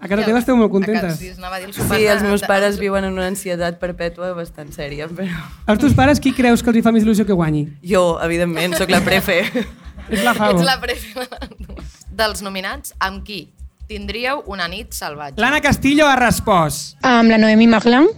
A 0.00 0.08
casa 0.08 0.24
teva 0.24 0.38
esteu 0.40 0.56
molt 0.56 0.70
contentes. 0.72 1.18
sí, 1.20 1.28
anava 1.36 1.56
a 1.56 1.60
dir 1.60 1.66
el 1.68 1.74
Sí, 1.76 2.06
els 2.08 2.22
meus 2.24 2.40
pares 2.48 2.78
viuen 2.80 3.04
en 3.04 3.12
una 3.12 3.26
ansietat 3.28 3.76
perpètua 3.82 4.32
bastant 4.32 4.70
sèria, 4.72 5.06
però... 5.12 5.28
Els 5.68 5.80
teus 5.82 5.92
pares, 5.94 6.18
qui 6.24 6.32
creus 6.32 6.62
que 6.64 6.70
els 6.72 6.78
hi 6.80 6.82
fa 6.86 6.92
més 6.92 7.04
il·lusió 7.04 7.26
que 7.28 7.36
guanyi? 7.36 7.66
Jo, 7.84 8.16
evidentment, 8.24 8.78
sóc 8.80 8.88
la 8.90 9.02
prefe. 9.04 9.42
És 10.10 10.24
la 10.24 10.32
Favo. 10.34 10.56
Ets 10.58 10.66
la 10.66 10.78
prefe 10.80 11.26
dels 12.16 12.40
nominats. 12.42 12.94
Amb 12.98 13.20
qui 13.28 13.42
tindríeu 13.90 14.40
una 14.50 14.66
nit 14.72 14.96
salvatge? 14.96 15.36
L'Anna 15.38 15.60
Castillo 15.60 16.08
ha 16.08 16.16
respost. 16.18 16.96
Amb 17.06 17.30
la 17.30 17.38
Noemi 17.38 17.68
Maglan, 17.70 18.08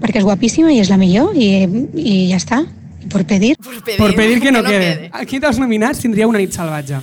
perquè 0.00 0.20
és 0.22 0.24
guapíssima 0.24 0.72
i 0.72 0.78
és 0.80 0.88
la 0.88 0.96
millor, 1.00 1.34
i, 1.36 1.50
i 2.00 2.14
ja 2.30 2.38
està. 2.40 2.62
I 3.02 3.08
per 3.12 3.24
pedir. 3.28 3.54
Por 3.60 3.80
pedir, 3.82 3.98
Per 4.00 4.14
pedir 4.16 4.40
que 4.40 4.52
no, 4.52 4.62
quede. 4.64 4.78
quede. 4.94 5.10
Aquí 5.12 5.40
dels 5.42 5.58
nominats 5.60 6.00
tindria 6.00 6.28
una 6.28 6.38
nit 6.40 6.52
salvatge. 6.56 7.00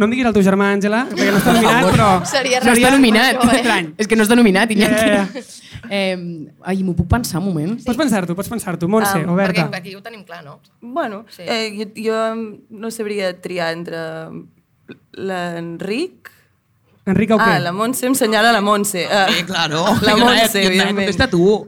No 0.00 0.06
em 0.08 0.12
diguis 0.14 0.26
el 0.30 0.32
teu 0.32 0.42
germà, 0.46 0.70
Àngela, 0.72 1.02
perquè 1.10 1.30
no 1.34 1.38
està 1.42 1.52
nominat, 1.52 1.88
però... 1.92 2.06
Seria 2.24 2.60
No 2.64 2.72
està 2.72 2.90
nominat. 2.94 3.34
això, 3.36 3.50
eh? 3.52 3.56
Estrany. 3.60 3.88
És 4.00 4.08
que 4.08 4.16
no 4.16 4.24
està 4.24 4.36
nominat, 4.38 4.70
Iñaki. 4.72 4.94
Ja, 4.96 5.26
ja, 5.28 5.48
Eh, 5.90 6.14
ai, 6.70 6.82
m'ho 6.84 6.92
puc 6.94 7.08
pensar 7.10 7.40
un 7.40 7.46
moment? 7.50 7.72
Pots 7.84 7.98
pensar-t'ho, 7.98 8.34
pots 8.38 8.48
pensar-t'ho. 8.52 8.86
Montse, 8.88 9.18
Ah, 9.24 9.32
oberta. 9.32 9.64
Perquè 9.70 9.78
aquí 9.80 9.94
ho 9.96 10.02
tenim 10.04 10.22
clar, 10.24 10.44
no? 10.44 10.60
bueno, 10.80 11.24
Sí. 11.28 11.42
sí. 11.42 11.48
eh, 11.48 11.72
jo, 11.78 11.86
jo 11.96 12.18
no 12.70 12.90
sabria 12.90 13.32
triar 13.40 13.72
entre 13.72 13.98
l'Enric... 15.12 16.30
Enric 17.06 17.30
Auqué. 17.32 17.44
Ah, 17.56 17.58
la 17.58 17.72
Montse 17.72 18.06
em 18.06 18.14
senyala 18.14 18.52
la 18.52 18.60
Montse. 18.60 19.06
Ah, 19.10 19.26
Eh, 19.32 19.44
claro. 19.44 19.84
La 20.02 20.16
Montse, 20.20 20.62
evidentment. 20.68 21.06
Contesta 21.08 21.28
tu. 21.32 21.66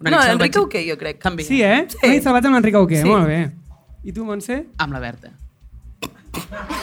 Una 0.00 0.10
No, 0.10 0.18
l'Enric. 0.26 0.56
Auqué, 0.58 0.82
jo 0.90 0.98
crec. 0.98 1.20
També. 1.22 1.44
Sí, 1.46 1.62
eh? 1.62 1.86
Sí. 1.88 2.08
Nit 2.10 2.22
salvatge 2.26 2.50
amb 2.50 2.56
l'Enric 2.58 2.74
Auqué, 2.74 3.00
Sí. 3.02 3.08
molt 3.08 3.26
bé. 3.30 3.40
I 4.04 4.12
tu, 4.12 4.24
Montse? 4.26 4.66
Amb 4.82 4.92
la 4.92 5.00
Berta. 5.00 5.30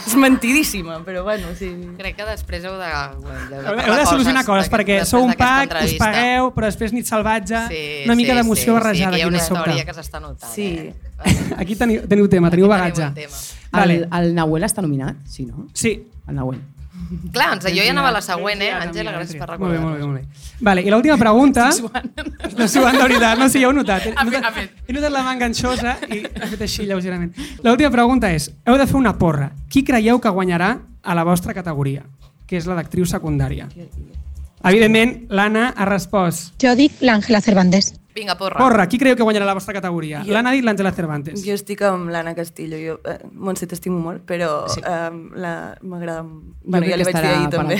És 0.06 0.16
mentidíssima, 0.16 1.00
però 1.06 1.24
bueno, 1.24 1.47
sí. 1.58 1.70
Crec 1.97 2.16
que 2.18 2.26
després 2.28 2.64
heu 2.66 2.76
de... 2.80 2.89
de, 3.50 3.60
Heu 3.60 3.76
heu 3.82 3.95
de 3.97 4.06
solucionar 4.06 4.43
coses, 4.45 4.70
perquè 4.72 5.02
sou 5.10 5.26
un 5.26 5.34
pack, 5.38 5.74
us 5.86 5.95
pagueu, 6.02 6.52
però 6.56 6.70
després 6.70 6.93
nit 6.95 7.10
salvatge, 7.10 7.62
Sí, 7.70 7.84
una 8.06 8.16
mica 8.20 8.34
sí, 8.34 8.39
d'emoció 8.41 8.72
sí, 8.72 8.78
barrejada 8.78 9.18
sí, 9.18 9.22
hi 9.22 9.26
ha 9.26 9.30
una 9.32 9.41
història 9.41 9.86
que 9.86 9.95
s'està 9.97 10.22
notant. 10.22 10.52
Sí. 10.54 10.68
Eh? 10.89 11.38
Aquí 11.62 11.76
teniu, 11.80 12.06
teniu 12.10 12.30
tema, 12.32 12.50
teniu 12.54 12.70
Aquí 12.70 12.76
bagatge. 12.78 13.10
tenim 13.10 13.10
un 13.10 13.22
tema. 13.22 13.72
Vale. 13.72 13.95
El, 14.04 14.10
el 14.22 14.36
Nahuel 14.38 14.66
està 14.70 14.86
nominat? 14.86 15.18
Sí, 15.26 15.45
no? 15.50 15.68
Sí. 15.74 15.95
El 16.28 16.36
Nahuel. 16.38 16.62
Clar, 17.34 17.50
doncs 17.56 17.66
jo 17.74 17.84
ja 17.84 17.91
anava 17.91 18.10
a 18.10 18.12
la 18.12 18.22
següent, 18.22 18.62
eh, 18.62 18.72
Àngela, 18.76 19.14
gràcies 19.16 19.38
per 19.39 19.47
Molt 19.47 19.72
bé, 19.72 19.78
recordar. 19.78 19.82
molt 19.82 19.97
bé, 19.97 20.06
molt 20.06 20.20
bé. 20.20 20.54
Vale, 20.60 20.82
I 20.84 20.89
l'última 20.91 21.18
pregunta... 21.18 21.70
No 22.60 22.68
suant 22.68 22.97
de 22.97 23.04
veritat, 23.04 23.38
no 23.39 23.47
sé, 23.50 23.60
ja 23.62 23.68
ho 23.68 23.72
he 23.72 23.76
notat. 23.78 24.06
He 24.10 24.26
notat, 24.26 24.58
he 24.88 24.93
notat 24.93 25.12
la 25.14 25.22
mà 25.24 25.34
enganxosa 25.38 25.95
i 26.10 26.22
he 26.26 26.47
fet 26.54 26.62
així 26.66 26.86
lleugerament. 26.89 27.32
L'última 27.64 27.89
pregunta 27.93 28.32
és, 28.36 28.50
heu 28.68 28.78
de 28.78 28.88
fer 28.88 28.97
una 29.00 29.14
porra. 29.18 29.52
Qui 29.70 29.84
creieu 29.88 30.20
que 30.20 30.30
guanyarà 30.30 30.74
a 31.04 31.16
la 31.16 31.24
vostra 31.24 31.54
categoria? 31.54 32.04
Que 32.47 32.58
és 32.58 32.66
la 32.68 32.76
d'actriu 32.76 33.06
secundària. 33.06 33.70
Evidentment, 34.64 35.16
l'Anna 35.30 35.70
ha 35.76 35.86
respost. 35.88 36.54
Jo 36.62 36.76
dic 36.76 37.00
l'Àngela 37.02 37.39
Cervantes. 37.41 37.93
Vinga, 38.16 38.36
porra. 38.38 38.57
Porra, 38.57 38.88
qui 38.89 38.97
creu 38.97 39.16
que 39.16 39.24
guanyarà 39.24 39.45
la 39.45 39.53
vostra 39.53 39.74
categoria? 39.74 40.24
L'Anna 40.26 40.49
ha 40.49 40.53
dit 40.57 40.64
l'Àngela 40.66 40.91
Cervantes. 40.95 41.43
Jo 41.45 41.53
estic 41.53 41.82
amb 41.86 42.10
l'Anna 42.10 42.34
Castillo. 42.36 42.78
Jo, 42.82 42.99
eh, 43.05 43.20
Montse, 43.32 43.68
t'estimo 43.70 43.99
molt, 43.99 44.24
però 44.26 44.68
sí. 44.68 44.82
eh, 44.82 45.10
la- 45.36 45.78
m'agrada... 45.82 46.24
Bueno, 46.24 46.86
crec 46.86 46.89
ja 46.89 46.97
li 46.97 47.05
que 47.05 47.12
vaig 47.12 47.16
dir 47.16 47.30
estarà 47.30 47.38
ahir 47.38 47.49
per 47.49 47.60
també. 47.60 47.76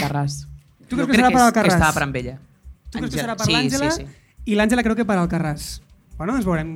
Tu 0.90 0.96
Jo 0.96 0.96
creus 0.96 1.08
que 1.08 1.14
crec 1.14 1.26
serà 1.26 1.32
per 1.34 1.42
Alcarràs? 1.48 1.68
Que 1.68 1.74
estava 1.80 1.94
per 1.94 2.04
amb 2.04 2.16
ella. 2.22 2.38
Tu 2.92 2.98
creus 3.00 3.14
que 3.16 3.22
serà 3.22 3.36
per 3.36 3.46
sí, 3.46 3.52
l'Àngela? 3.54 3.92
Sí, 3.92 4.06
sí. 4.06 4.44
I 4.46 4.56
l'Àngela 4.56 4.84
creu 4.86 4.96
que 4.96 5.06
per 5.06 5.18
Alcarràs. 5.18 5.82
Bueno, 6.18 6.36
ens 6.38 6.46
veurem. 6.46 6.76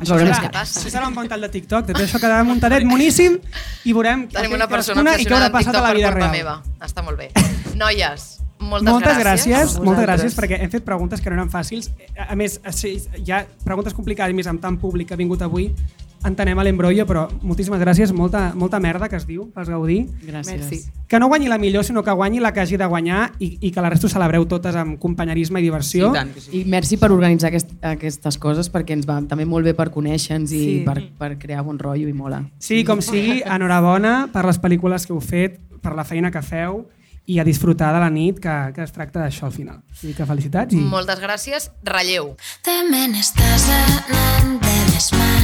Això 0.00 0.16
veurem 0.18 0.34
serà, 0.34 0.50
passa. 0.50 0.80
això 0.80 0.90
serà 0.90 1.06
un 1.06 1.14
bon 1.14 1.28
tall 1.30 1.40
de 1.44 1.48
TikTok. 1.54 1.86
Tot 1.92 2.00
això 2.02 2.18
quedarà 2.18 2.42
muntadet 2.44 2.82
moníssim 2.84 3.36
i 3.84 3.92
veurem 3.94 4.26
Tenim 4.28 4.50
què- 4.50 4.54
una 4.58 4.66
persona 4.66 5.00
obsessionada 5.04 5.52
passat 5.52 5.70
TikTok 5.70 5.78
a 5.78 5.84
la 5.84 5.88
per 5.92 5.96
vida 6.00 6.10
culpa 6.10 6.32
real. 6.32 6.32
meva. 6.32 6.62
Està 6.80 7.04
molt 7.04 7.16
bé. 7.20 7.30
Noies, 7.78 8.40
moltes, 8.60 8.92
moltes 8.92 9.18
gràcies, 9.18 9.56
gràcies. 9.56 9.82
moltes 9.84 10.04
gràcies 10.06 10.34
perquè 10.38 10.60
hem 10.62 10.70
fet 10.70 10.84
preguntes 10.84 11.20
que 11.20 11.30
no 11.30 11.36
eren 11.36 11.50
fàcils. 11.50 11.90
A 12.28 12.34
més, 12.36 12.60
sí, 12.70 12.96
hi 13.24 13.30
ha 13.32 13.44
preguntes 13.64 13.94
complicades, 13.94 14.32
i 14.32 14.36
més 14.36 14.46
amb 14.46 14.60
tant 14.62 14.78
públic 14.78 15.08
que 15.08 15.14
ha 15.14 15.20
vingut 15.20 15.42
avui. 15.42 15.72
Entenem 16.24 16.56
a 16.58 16.62
l'embrollo, 16.64 17.04
però 17.04 17.26
moltíssimes 17.42 17.78
gràcies. 17.82 18.10
Molta, 18.16 18.54
molta 18.56 18.78
merda, 18.80 19.10
que 19.12 19.16
es 19.16 19.26
diu, 19.28 19.50
pels 19.52 19.68
gaudir. 19.68 20.06
Gràcies. 20.24 20.62
Merci. 20.62 20.78
Que 21.06 21.18
no 21.20 21.26
guanyi 21.28 21.50
la 21.52 21.58
millor, 21.58 21.84
sinó 21.84 22.02
que 22.02 22.10
guanyi 22.16 22.40
la 22.40 22.50
que 22.54 22.62
hagi 22.62 22.78
de 22.80 22.86
guanyar 22.88 23.32
i, 23.44 23.58
i 23.60 23.70
que 23.70 23.82
la 23.84 23.90
resta 23.92 24.06
ho 24.06 24.10
celebreu 24.10 24.46
totes 24.48 24.74
amb 24.74 24.96
companyerisme 24.98 25.60
i 25.60 25.66
diversió. 25.66 26.08
I 26.08 26.16
tant 26.16 26.32
sí. 26.40 26.62
I 26.62 26.64
merci 26.64 26.96
per 26.96 27.10
organitzar 27.12 27.50
aquest, 27.50 27.74
aquestes 27.84 28.38
coses 28.40 28.72
perquè 28.72 28.96
ens 28.96 29.04
va 29.06 29.18
també 29.28 29.44
molt 29.44 29.68
bé 29.68 29.74
per 29.76 29.90
conèixer-nos 29.92 30.50
i 30.56 30.62
Sí. 30.64 30.82
per, 30.86 30.96
per 31.18 31.34
crear 31.38 31.60
bon 31.62 31.78
rotllo 31.78 32.08
i 32.08 32.16
mola. 32.16 32.40
Sí, 32.58 32.84
com 32.88 33.02
sigui, 33.04 33.42
enhorabona 33.44 34.30
per 34.32 34.46
les 34.46 34.58
pel·lícules 34.58 35.04
que 35.04 35.12
heu 35.12 35.20
fet, 35.20 35.60
per 35.82 35.92
la 35.94 36.04
feina 36.08 36.30
que 36.32 36.40
feu 36.40 36.86
i 37.26 37.38
a 37.40 37.44
disfrutar 37.46 37.92
de 37.94 38.02
la 38.02 38.10
nit, 38.12 38.40
que, 38.42 38.56
que 38.76 38.84
es 38.84 38.92
tracta 38.92 39.22
d'això 39.24 39.48
al 39.48 39.56
final. 39.56 39.80
Vull 40.00 40.12
dir 40.12 40.18
que 40.18 40.28
felicitats 40.28 40.76
i... 40.76 40.82
Moltes 40.96 41.22
gràcies. 41.22 41.70
Relleu. 41.88 42.34
Te 42.64 42.82
me 42.90 43.06
n'estàs 43.14 43.70
anant 43.78 44.60
de 44.60 44.76
les 44.92 45.10
mans 45.16 45.43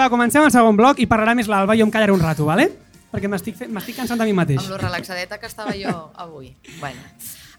va, 0.00 0.08
comencem 0.12 0.44
el 0.46 0.52
segon 0.54 0.78
bloc 0.78 1.00
i 1.02 1.06
parlarà 1.10 1.34
més 1.36 1.50
l'Alba 1.50 1.76
i 1.76 1.82
jo 1.82 1.86
em 1.88 1.92
callaré 1.92 2.14
un 2.14 2.22
rato, 2.22 2.46
vale? 2.48 2.70
Perquè 3.10 3.28
m'estic 3.28 3.96
cansant 3.96 4.20
de 4.20 4.26
mi 4.28 4.34
mateix. 4.36 4.62
Amb 4.62 4.76
lo 4.76 4.78
relaxadeta 4.80 5.40
que 5.42 5.48
estava 5.50 5.74
jo 5.76 5.92
avui. 6.14 6.52
Bueno, 6.78 7.02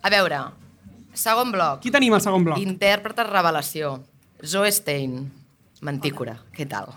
a 0.01 0.09
veure, 0.13 0.39
segon 1.13 1.51
bloc. 1.51 1.81
Qui 1.83 1.91
tenim 1.93 2.15
al 2.15 2.23
segon 2.23 2.47
bloc? 2.47 2.61
Intèrprete 2.63 3.27
revelació. 3.27 3.99
Zoe 4.41 4.71
Stein. 4.73 5.19
Mantícora, 5.81 6.35
què 6.53 6.67
tal? 6.69 6.91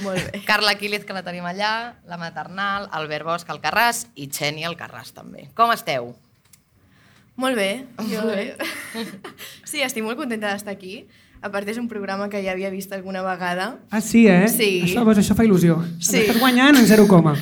Molt 0.00 0.16
bé. 0.16 0.40
Carla 0.48 0.72
Quílez, 0.80 1.02
que 1.04 1.12
la 1.12 1.20
tenim 1.26 1.44
allà, 1.44 2.00
la 2.08 2.16
maternal, 2.16 2.88
Albert 2.96 3.28
Bosch, 3.28 3.50
Alcarràs 3.52 4.06
i 4.16 4.30
Xeni 4.32 4.64
Alcarràs, 4.64 5.12
també. 5.12 5.50
Com 5.56 5.72
esteu? 5.74 6.14
Molt 7.36 7.58
bé. 7.58 7.84
Jo... 8.08 8.24
Molt 8.24 8.32
bé. 8.32 9.04
Sí, 9.68 9.82
estic 9.84 10.06
molt 10.06 10.16
contenta 10.16 10.54
d'estar 10.54 10.72
aquí. 10.72 11.02
A 11.44 11.50
part, 11.52 11.68
és 11.68 11.76
un 11.76 11.90
programa 11.90 12.30
que 12.32 12.40
ja 12.44 12.54
havia 12.54 12.70
vist 12.72 12.92
alguna 12.96 13.20
vegada. 13.22 13.74
Ah, 13.92 14.00
sí, 14.00 14.22
eh? 14.30 14.46
Sí. 14.48 14.70
Això, 14.86 15.02
doncs, 15.04 15.20
això 15.20 15.36
fa 15.36 15.44
il·lusió. 15.44 15.76
Sí. 16.00 16.22
Estàs 16.22 16.38
guanyant 16.40 16.78
en 16.80 16.86
0, 16.88 17.04
coma. 17.10 17.34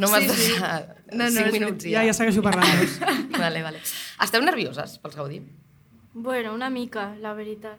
No 0.00 0.08
m'has 0.08 0.24
Sí, 0.24 0.30
sí. 0.30 0.52
deixat 0.54 0.96
No, 1.12 1.24
no, 1.26 1.30
5 1.34 1.46
és 1.48 1.52
minuts 1.52 1.84
Ja, 1.84 2.00
ja. 2.00 2.06
ja 2.08 2.14
segueixo 2.14 2.40
parlant. 2.46 2.70
Doncs. 2.78 3.38
Vale, 3.38 3.62
vale. 3.66 3.80
Esteu 4.22 4.40
nervioses 4.46 4.96
pels 5.02 5.16
Gaudí? 5.18 5.40
Bueno, 6.14 6.54
una 6.54 6.70
mica, 6.70 7.14
la 7.20 7.34
veritat. 7.34 7.78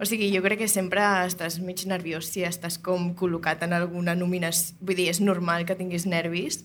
O 0.00 0.04
sigui, 0.08 0.28
jo 0.34 0.42
crec 0.42 0.58
que 0.64 0.68
sempre 0.68 1.00
estàs 1.28 1.60
mig 1.62 1.84
nerviós 1.86 2.26
si 2.26 2.42
estàs 2.42 2.76
com 2.82 3.12
col·locat 3.14 3.62
en 3.62 3.72
alguna 3.76 4.16
nominació. 4.18 4.74
Vull 4.82 4.98
dir, 4.98 5.08
és 5.12 5.20
normal 5.22 5.64
que 5.68 5.76
tinguis 5.78 6.04
nervis, 6.10 6.64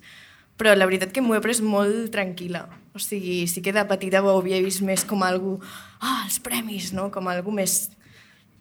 però 0.57 0.73
la 0.75 0.87
veritat 0.89 1.13
que 1.13 1.21
m'ho 1.21 1.35
he 1.37 1.41
pres 1.43 1.61
molt 1.61 2.09
tranquil·la. 2.15 2.65
O 2.97 2.99
sigui, 2.99 3.45
sí 3.47 3.61
que 3.61 3.73
de 3.75 3.83
petita 3.85 4.23
ho 4.25 4.31
havia 4.39 4.59
vist 4.63 4.81
més 4.81 5.05
com 5.05 5.21
algú... 5.23 5.59
Ah, 6.01 6.23
els 6.25 6.39
premis, 6.41 6.91
no? 6.97 7.11
Com 7.13 7.27
algú 7.29 7.53
més 7.53 7.91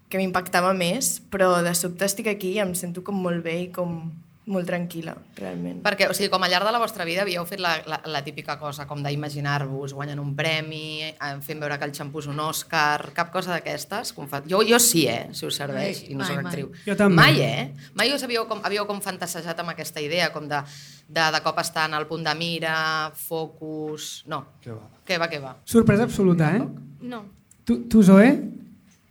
que 0.08 0.18
m'impactava 0.20 0.72
més, 0.76 1.16
però 1.32 1.56
de 1.66 1.74
sobte 1.74 2.06
estic 2.06 2.28
aquí 2.30 2.54
i 2.56 2.62
em 2.62 2.74
sento 2.78 3.02
com 3.06 3.18
molt 3.22 3.42
bé 3.44 3.58
i 3.64 3.68
com 3.74 3.98
molt 4.46 4.68
tranquil·la, 4.70 5.10
realment. 5.40 5.80
Perquè, 5.82 6.06
o 6.06 6.14
sigui, 6.14 6.28
com 6.30 6.44
al 6.46 6.52
llarg 6.52 6.68
de 6.68 6.70
la 6.70 6.78
vostra 6.78 7.02
vida 7.02 7.24
havíeu 7.24 7.42
fet 7.50 7.58
la, 7.58 7.72
la, 7.90 7.96
la 8.06 8.20
típica 8.22 8.54
cosa 8.60 8.84
com 8.86 9.00
d'imaginar-vos 9.02 9.90
guanyant 9.96 10.20
un 10.22 10.36
premi, 10.38 11.02
eh, 11.02 11.30
fent 11.42 11.58
veure 11.58 11.74
que 11.80 11.88
el 11.88 11.94
xampú 11.96 12.22
és 12.22 12.28
un 12.30 12.38
Òscar, 12.44 13.10
cap 13.16 13.32
cosa 13.34 13.56
d'aquestes? 13.56 14.12
Jo, 14.46 14.60
jo 14.62 14.78
sí, 14.78 15.08
eh, 15.10 15.26
si 15.34 15.48
us 15.50 15.58
serveix, 15.58 16.04
Mai, 16.04 16.12
i 16.12 16.14
no 16.14 16.28
soc 16.28 16.38
mai. 16.38 16.44
actriu. 16.46 16.70
Jo 16.86 16.94
també. 16.94 17.16
Mai, 17.18 17.40
eh? 17.42 17.90
Mai 17.98 18.14
us 18.14 18.22
havíeu 18.22 18.46
com, 18.46 18.62
havíeu 18.62 18.86
com 18.86 19.02
fantasejat 19.02 19.58
amb 19.64 19.74
aquesta 19.74 20.00
idea, 20.04 20.30
com 20.30 20.46
de, 20.46 20.60
de, 21.08 21.24
de 21.34 21.40
cop 21.42 21.58
estar 21.58 21.88
en 21.90 21.98
el 21.98 22.06
punt 22.06 22.22
de 22.22 22.34
mira, 22.38 22.76
focus... 23.18 24.22
No. 24.30 24.44
Què 24.62 24.70
va? 24.70 24.86
Què 25.10 25.18
va, 25.18 25.28
què 25.32 25.42
va? 25.42 25.56
Sorpresa 25.66 26.06
absoluta, 26.06 26.52
eh? 26.54 26.62
No. 27.02 27.24
Tu, 27.66 27.80
tu 27.90 28.06
Zoe? 28.06 28.30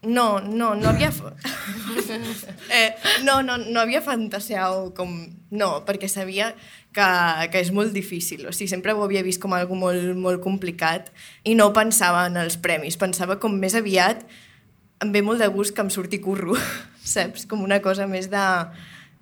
No, 0.06 0.40
no, 0.40 0.74
no 0.78 0.90
havia... 0.90 1.12
eh, 2.78 2.96
no, 3.24 3.42
no, 3.42 3.58
no 3.58 3.82
havia 3.82 4.02
fantaseat 4.06 4.94
com... 4.98 5.14
No, 5.56 5.70
perquè 5.88 6.10
sabia 6.12 6.52
que, 6.96 7.06
que 7.52 7.62
és 7.62 7.72
molt 7.76 7.94
difícil. 7.96 8.46
O 8.48 8.54
sigui, 8.54 8.70
sempre 8.72 8.94
ho 8.94 9.04
havia 9.06 9.24
vist 9.26 9.42
com 9.42 9.54
algo 9.58 9.78
molt, 9.80 10.14
molt 10.18 10.44
complicat 10.44 11.12
i 11.44 11.56
no 11.58 11.72
pensava 11.76 12.26
en 12.30 12.38
els 12.42 12.60
premis. 12.62 13.00
Pensava 13.00 13.40
com 13.42 13.56
més 13.60 13.78
aviat 13.78 14.26
em 15.04 15.12
ve 15.12 15.22
molt 15.26 15.42
de 15.44 15.48
gust 15.52 15.76
que 15.76 15.84
em 15.84 15.92
surti 15.92 16.22
curro, 16.24 16.56
saps? 17.16 17.46
Com 17.50 17.64
una 17.66 17.82
cosa 17.84 18.08
més 18.08 18.30
de, 18.32 18.46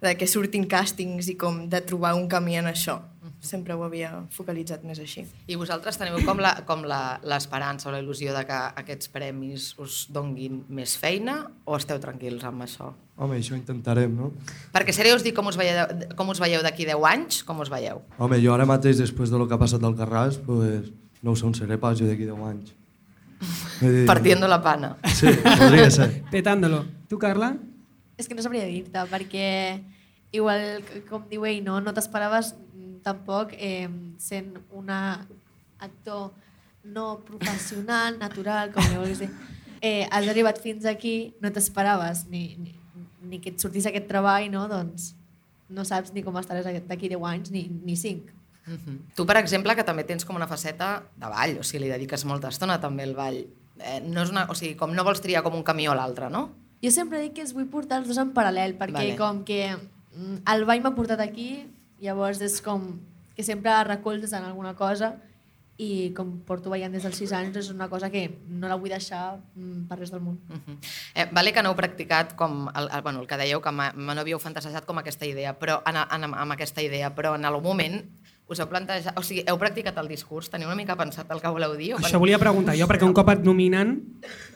de 0.04 0.14
que 0.20 0.30
surtin 0.30 0.68
càstings 0.70 1.32
i 1.34 1.38
com 1.40 1.66
de 1.70 1.82
trobar 1.82 2.16
un 2.20 2.30
camí 2.32 2.60
en 2.60 2.70
això. 2.72 3.00
Sempre 3.44 3.76
ho 3.76 3.84
havia 3.84 4.24
focalitzat 4.32 4.84
més 4.88 5.00
així. 5.04 5.26
I 5.52 5.56
vosaltres 5.60 5.98
teniu 6.00 6.22
com 6.26 6.40
la- 6.40 6.64
com 6.66 6.84
la- 6.88 7.20
l'esperança 7.28 7.90
o 7.90 7.92
la 7.92 8.00
il·lusió 8.02 8.34
de 8.38 8.46
que 8.48 8.54
aquests 8.82 9.10
premis 9.12 9.74
us 9.78 10.08
donguin 10.10 10.64
més 10.70 10.96
feina 10.98 11.52
o 11.66 11.76
esteu 11.76 12.00
tranquils 12.00 12.44
amb 12.48 12.64
això? 12.64 12.94
Home, 13.18 13.38
això 13.38 13.54
intentarem, 13.56 14.16
no? 14.16 14.32
Perquè 14.74 14.92
seré 14.96 15.14
us 15.14 15.24
dir 15.24 15.34
com 15.34 15.46
us 15.48 15.58
veieu, 15.58 15.86
com 16.16 16.30
us 16.30 16.40
veieu 16.40 16.64
d'aquí 16.64 16.86
10 16.86 17.04
anys, 17.06 17.44
com 17.44 17.60
us 17.60 17.70
veieu? 17.70 18.02
Home, 18.18 18.40
jo 18.42 18.54
ara 18.56 18.66
mateix, 18.66 18.98
després 18.98 19.30
de 19.30 19.38
lo 19.38 19.48
que 19.48 19.54
ha 19.54 19.60
passat 19.62 19.84
al 19.84 19.96
Carràs, 19.96 20.40
pues, 20.44 20.90
no 21.22 21.32
ho 21.32 21.36
sé 21.36 21.46
on 21.46 21.54
seré 21.54 21.78
pas 21.78 22.00
jo 22.00 22.08
d'aquí 22.08 22.26
10 22.26 22.40
anys. 22.48 22.74
Dir- 23.82 24.06
Partiendo 24.08 24.48
la 24.48 24.62
pana. 24.64 24.96
Sí, 25.14 25.28
podria 25.44 25.92
ser. 25.92 26.24
Petándolo. 26.32 26.86
Tu, 27.10 27.20
Carla? 27.20 27.58
És 28.18 28.28
que 28.30 28.36
no 28.36 28.42
sabria 28.42 28.64
dir-te, 28.66 29.00
perquè 29.12 29.84
igual, 30.32 30.82
com 31.10 31.26
diu 31.30 31.46
ell, 31.46 31.64
no, 31.66 31.80
no 31.82 31.94
t'esperaves 31.94 32.54
tampoc 33.04 33.54
eh, 33.58 33.90
sent 34.20 34.56
una 34.72 35.00
actor 35.84 36.32
no 36.84 37.20
professional, 37.24 38.18
natural, 38.20 38.72
com 38.74 38.84
li 38.90 39.00
vulguis 39.00 39.24
dir. 39.24 39.32
Eh, 39.84 40.08
has 40.12 40.28
arribat 40.32 40.60
fins 40.64 40.86
aquí, 40.88 41.34
no 41.44 41.52
t'esperaves 41.52 42.26
ni, 42.32 42.46
ni, 42.60 42.76
ni 43.28 43.40
que 43.44 43.52
et 43.54 43.60
sortís 43.64 43.88
aquest 43.88 44.08
treball, 44.08 44.50
no? 44.52 44.66
Doncs 44.72 45.14
no 45.74 45.84
saps 45.88 46.14
ni 46.14 46.24
com 46.24 46.36
estaràs 46.40 46.68
d'aquí 46.88 47.10
10 47.12 47.28
anys, 47.28 47.52
ni, 47.52 47.66
ni 47.84 47.96
5. 48.00 48.40
Mhm. 48.68 49.00
Tu, 49.16 49.26
per 49.28 49.38
exemple, 49.42 49.76
que 49.76 49.84
també 49.84 50.06
tens 50.08 50.24
com 50.24 50.38
una 50.40 50.48
faceta 50.48 51.04
de 51.20 51.28
ball, 51.28 51.58
o 51.60 51.64
sigui, 51.68 51.86
li 51.86 51.92
dediques 51.92 52.24
molta 52.30 52.52
estona 52.54 52.80
també 52.80 53.08
al 53.08 53.16
ball. 53.18 53.42
Eh, 53.80 54.00
no 54.06 54.24
és 54.24 54.32
una, 54.32 54.46
o 54.52 54.56
sigui, 54.56 54.76
com 54.80 54.94
no 54.96 55.04
vols 55.04 55.24
triar 55.24 55.44
com 55.44 55.56
un 55.58 55.66
camió 55.68 55.92
o 55.92 55.98
l'altre, 55.98 56.30
no? 56.32 56.50
Jo 56.84 56.92
sempre 56.92 57.22
dic 57.24 57.36
que 57.38 57.44
els 57.44 57.54
vull 57.56 57.68
portar 57.72 58.02
els 58.02 58.08
dos 58.08 58.20
en 58.20 58.34
paral·lel, 58.36 58.78
perquè 58.80 59.00
Vale. 59.00 59.16
vale. 59.16 59.20
com 59.20 59.44
que 59.48 59.76
mm, 59.76 60.44
el 60.54 60.66
ball 60.68 60.84
m'ha 60.84 60.96
portat 60.96 61.20
aquí, 61.24 61.66
llavors 62.04 62.42
és 62.44 62.60
com 62.62 62.92
que 63.34 63.46
sempre 63.46 63.74
recolzes 63.88 64.34
en 64.34 64.46
alguna 64.46 64.76
cosa 64.78 65.16
i 65.82 66.12
com 66.14 66.36
porto 66.46 66.70
ballant 66.70 66.94
des 66.94 67.06
dels 67.06 67.18
6 67.18 67.32
anys 67.34 67.56
és 67.64 67.70
una 67.74 67.88
cosa 67.90 68.12
que 68.14 68.28
no 68.46 68.70
la 68.70 68.78
vull 68.78 68.94
deixar 68.94 69.40
mm, 69.56 69.88
per 69.90 69.98
res 69.98 70.12
del 70.14 70.22
món. 70.22 70.38
Mhm. 70.48 70.78
Eh, 71.16 71.28
vale 71.34 71.54
que 71.54 71.64
no 71.64 71.72
heu 71.72 71.78
practicat 71.80 72.36
com 72.38 72.68
el, 72.70 72.90
el, 72.90 73.02
bueno, 73.02 73.24
el 73.24 73.28
que 73.28 73.40
dèieu, 73.42 73.62
que 73.62 73.74
no 73.74 74.20
havíeu 74.22 74.40
fantasejat 74.40 74.86
com 74.86 75.02
aquesta 75.02 75.26
idea, 75.26 75.56
però 75.58 75.82
en, 75.90 75.98
en, 75.98 76.30
amb 76.30 76.54
aquesta 76.54 76.86
idea, 76.86 77.10
però 77.16 77.34
en 77.36 77.46
algun 77.50 77.64
moment 77.64 77.98
us 78.52 78.60
heu 78.60 78.68
plantejat, 78.70 79.16
o 79.18 79.24
sigui, 79.24 79.44
heu 79.48 79.58
practicat 79.58 79.96
el 80.02 80.10
discurs, 80.12 80.50
teniu 80.52 80.68
una 80.68 80.76
mica 80.76 80.98
pensat 81.00 81.30
el 81.32 81.40
que 81.42 81.48
voleu 81.50 81.78
dir? 81.80 81.94
O 81.96 82.00
Això 82.04 82.20
volia 82.20 82.38
preguntar 82.42 82.76
jo, 82.78 82.86
perquè 82.92 83.08
un 83.08 83.14
cop 83.16 83.30
et 83.32 83.44
nominen... 83.46 83.96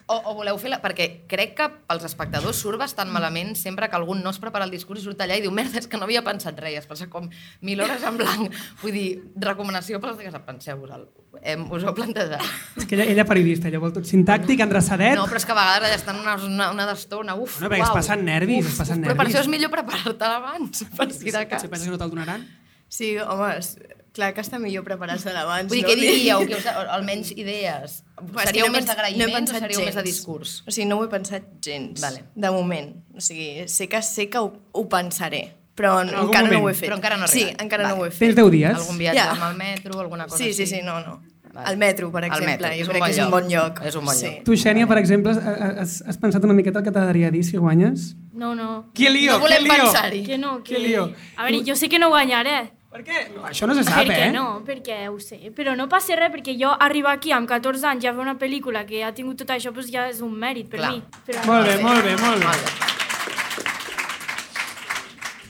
O, 0.08 0.16
o 0.30 0.34
voleu 0.38 0.56
fer... 0.60 0.70
La... 0.72 0.78
Perquè 0.80 1.26
crec 1.28 1.54
que 1.56 1.66
pels 1.88 2.04
espectadors 2.08 2.56
surt 2.62 2.78
bastant 2.80 3.10
malament 3.12 3.54
sempre 3.60 3.88
que 3.88 3.96
algun 3.96 4.22
no 4.24 4.30
es 4.32 4.38
prepara 4.40 4.64
el 4.68 4.70
discurs 4.72 5.00
i 5.02 5.04
surt 5.04 5.20
allà 5.24 5.36
i 5.36 5.42
diu 5.44 5.52
merda, 5.52 5.80
és 5.80 5.88
que 5.88 5.98
no 6.00 6.06
havia 6.06 6.22
pensat 6.24 6.56
res, 6.60 6.78
es 6.80 6.86
passa 6.88 7.08
com 7.12 7.26
mil 7.64 7.80
hores 7.84 8.04
en 8.08 8.16
blanc. 8.20 8.54
Vull 8.82 8.94
dir, 8.94 9.08
recomanació 9.40 10.00
pels 10.04 10.20
que 10.20 10.30
sap, 10.32 10.46
penseu-vos 10.48 10.92
el... 10.96 11.08
Hem, 11.42 11.66
us 11.72 11.84
ho 11.84 11.90
heu 11.90 11.96
plantejat. 11.96 12.44
És 12.80 12.86
que 12.88 12.96
ella, 12.96 13.04
ella 13.12 13.24
periodista, 13.28 13.68
ella 13.68 13.80
vol 13.82 13.92
tot 13.96 14.08
sintàctic, 14.08 14.62
endreçadet... 14.64 15.16
No, 15.18 15.26
però 15.28 15.40
és 15.42 15.44
que 15.48 15.52
a 15.52 15.58
vegades 15.58 15.88
allà 15.90 15.98
estan 16.00 16.20
una, 16.22 16.36
una, 16.48 16.70
una 16.76 16.86
d'estona, 16.88 17.36
uf, 17.36 17.58
Bueno, 17.60 17.74
perquè 17.74 17.84
es 17.88 17.96
passen 18.00 18.24
nervis, 18.24 18.64
Uf, 18.64 18.72
es 18.72 18.80
passen 18.80 19.02
uf, 19.02 19.08
Però 19.10 19.16
per 19.16 19.26
nervis. 19.28 19.36
això 19.36 19.44
és 19.44 19.52
millor 19.52 19.72
preparar-te 19.74 20.30
abans, 20.32 20.86
per 20.96 21.10
si 21.12 21.30
de 21.30 21.44
cas. 21.52 21.62
Si 21.62 21.68
penses 21.68 21.84
que 21.88 21.92
no 21.94 22.00
te'l 22.00 22.14
donaran? 22.16 22.48
Sí, 22.88 23.16
home, 23.18 23.50
és, 23.58 23.76
clar 24.16 24.32
que 24.34 24.40
està 24.42 24.58
millor 24.58 24.82
preparar-se 24.84 25.30
d'abans. 25.30 25.68
Vull 25.68 25.78
dir, 25.78 25.84
no? 25.84 25.90
què 25.90 25.96
diríeu? 26.00 26.40
Que 26.48 26.56
us, 26.56 26.66
almenys 26.96 27.30
idees. 27.36 28.02
Pues 28.32 28.48
Seríeu 28.48 28.66
no 28.66 28.72
més 28.72 28.82
pens- 28.84 28.90
d'agraïment 28.90 29.44
no 29.46 29.54
o 29.56 29.60
seríeu 29.60 29.80
més 29.84 29.94
de 29.94 30.00
gens. 30.00 30.08
discurs? 30.08 30.56
O 30.66 30.70
sigui, 30.74 30.88
no 30.88 30.98
ho 30.98 31.04
he 31.04 31.08
pensat 31.12 31.44
gens, 31.62 32.00
Vale. 32.02 32.24
de 32.34 32.50
moment. 32.50 32.96
O 33.14 33.20
sigui, 33.20 33.68
sé 33.68 33.88
que, 33.88 34.02
sé 34.02 34.28
que 34.28 34.38
ho, 34.38 34.52
ho 34.72 34.88
pensaré, 34.88 35.54
però 35.76 36.00
En 36.02 36.08
encara 36.08 36.48
no 36.48 36.56
ho 36.58 36.60
moment. 36.62 36.70
he 36.70 36.74
fet. 36.80 36.88
Però 36.90 36.96
encara 36.96 37.16
no 37.16 37.24
ha 37.24 37.28
Sí, 37.28 37.44
encara 37.58 37.84
no 37.86 37.90
Vale. 37.94 38.00
ho 38.00 38.06
he 38.06 38.10
fet. 38.10 38.34
Tens 38.34 38.36
10 38.40 38.50
dies? 38.50 38.74
Algun 38.74 38.98
viatge 38.98 39.20
Ja. 39.20 39.30
amb 39.36 39.44
el 39.52 39.56
metro, 39.58 40.00
alguna 40.00 40.24
cosa 40.26 40.38
Sí, 40.38 40.44
així? 40.50 40.66
sí, 40.66 40.76
sí, 40.78 40.82
no, 40.82 40.98
no. 41.00 41.20
Vale. 41.52 41.70
El 41.72 41.76
metro, 41.78 42.10
per 42.12 42.24
El 42.24 42.30
exemple, 42.30 42.50
metro, 42.52 42.68
és 42.68 42.78
jo 42.80 42.84
un 42.84 42.90
crec 42.90 43.00
bon 43.00 43.06
que 43.08 43.10
és 43.12 43.18
un 43.18 43.24
lloc. 43.24 43.32
bon 43.40 43.48
lloc. 43.50 43.80
És 43.86 43.94
un 43.96 44.04
bon 44.04 44.14
sí. 44.14 44.26
lloc. 44.26 44.44
Tu, 44.44 44.52
Xènia, 44.56 44.86
per 44.86 44.98
exemple, 44.98 45.32
has, 45.32 46.02
has 46.06 46.18
pensat 46.18 46.44
una 46.44 46.54
miqueta 46.54 46.78
el 46.80 46.84
que 46.84 46.90
t'agradaria 46.92 47.30
dir 47.30 47.42
si 47.44 47.56
guanyes? 47.56 48.16
No, 48.32 48.54
no. 48.54 48.90
Qui 48.94 49.08
lío, 49.08 49.32
No 49.32 49.38
volem 49.40 49.64
pensar-hi. 49.66 50.22
Que 50.26 50.36
no, 50.38 50.58
Què 50.58 50.74
que... 50.76 50.78
lío? 50.78 51.12
A 51.36 51.44
veure, 51.48 51.62
jo 51.66 51.74
sé 51.74 51.88
que 51.88 51.98
no 51.98 52.10
guanyaré. 52.10 52.72
Per 52.88 53.02
què? 53.04 53.26
No, 53.34 53.42
això 53.44 53.66
no 53.68 53.74
se 53.76 53.82
sap, 53.84 53.98
per 54.00 54.14
què 54.14 54.28
eh? 54.30 54.32
no? 54.32 54.62
Perquè 54.64 54.94
ho 55.12 55.18
sé. 55.20 55.36
Però 55.56 55.74
no 55.76 55.90
passa 55.92 56.16
res, 56.16 56.30
perquè 56.32 56.54
jo 56.56 56.70
arribar 56.86 57.18
aquí 57.18 57.34
amb 57.36 57.48
14 57.50 57.84
anys 57.90 58.06
ja 58.06 58.14
fer 58.16 58.22
una 58.24 58.38
pel·lícula 58.40 58.86
que 58.88 59.02
ha 59.04 59.10
tingut 59.12 59.36
tot 59.42 59.52
això, 59.52 59.74
doncs 59.76 59.90
ja 59.92 60.06
és 60.08 60.22
un 60.24 60.32
mèrit 60.32 60.70
per 60.72 60.80
Clar. 60.80 60.92
mi. 60.94 61.02
Però 61.26 61.42
Molt 61.50 61.68
bé, 61.68 61.74
molt 61.84 62.06
bé, 62.06 62.14
molt 62.22 62.46
bé. 62.46 62.54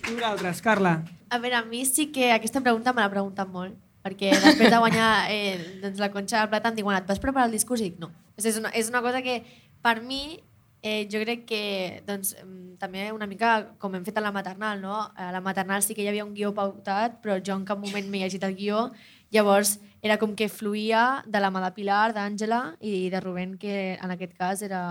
I 0.09 0.17
vosaltres, 0.17 0.65
Carla? 0.67 0.97
A 1.31 1.39
veure, 1.39 1.61
a 1.61 1.63
mi 1.69 1.85
sí 1.87 2.09
que 2.11 2.33
aquesta 2.35 2.65
pregunta 2.65 2.93
me 2.97 3.05
l'ha 3.05 3.13
preguntat 3.13 3.47
molt, 3.55 3.77
perquè 4.03 4.33
després 4.35 4.73
de 4.73 4.83
guanyar 4.83 5.13
eh, 5.35 5.79
doncs 5.85 6.03
la 6.03 6.11
Conxa 6.11 6.43
de 6.43 6.51
Plata 6.51 6.73
em 6.73 6.81
diuen, 6.81 6.99
et 6.99 7.07
vas 7.07 7.23
preparar 7.23 7.47
el 7.47 7.55
discurs? 7.55 7.85
I 7.85 7.93
dic, 7.93 8.03
no. 8.03 8.11
És, 8.35 8.51
una, 8.59 8.75
és 8.75 8.91
una 8.91 9.05
cosa 9.05 9.23
que, 9.23 9.45
per 9.85 10.01
mi, 10.03 10.41
eh, 10.83 11.09
jo 11.11 11.21
crec 11.25 11.45
que 11.49 12.03
doncs, 12.07 12.35
em, 12.41 12.77
també 12.79 13.11
una 13.13 13.27
mica 13.27 13.75
com 13.79 13.95
hem 13.95 14.05
fet 14.07 14.19
a 14.19 14.25
la 14.25 14.33
maternal, 14.33 14.81
no? 14.81 15.01
A 15.17 15.31
la 15.35 15.43
maternal 15.45 15.83
sí 15.83 15.95
que 15.95 16.03
hi 16.05 16.09
havia 16.11 16.27
un 16.27 16.35
guió 16.35 16.53
pautat, 16.55 17.21
però 17.23 17.39
jo 17.45 17.57
en 17.57 17.65
cap 17.69 17.79
moment 17.79 18.09
m'he 18.09 18.23
llegit 18.25 18.45
el 18.45 18.55
guió, 18.59 18.89
llavors 19.35 19.79
era 20.03 20.19
com 20.19 20.35
que 20.39 20.49
fluïa 20.49 21.25
de 21.27 21.41
la 21.41 21.51
mà 21.51 21.65
de 21.65 21.73
Pilar, 21.75 22.13
d'Àngela 22.15 22.77
i 22.81 23.09
de 23.11 23.21
Rubén, 23.21 23.57
que 23.59 23.97
en 23.97 24.15
aquest 24.15 24.37
cas 24.39 24.63
era 24.63 24.83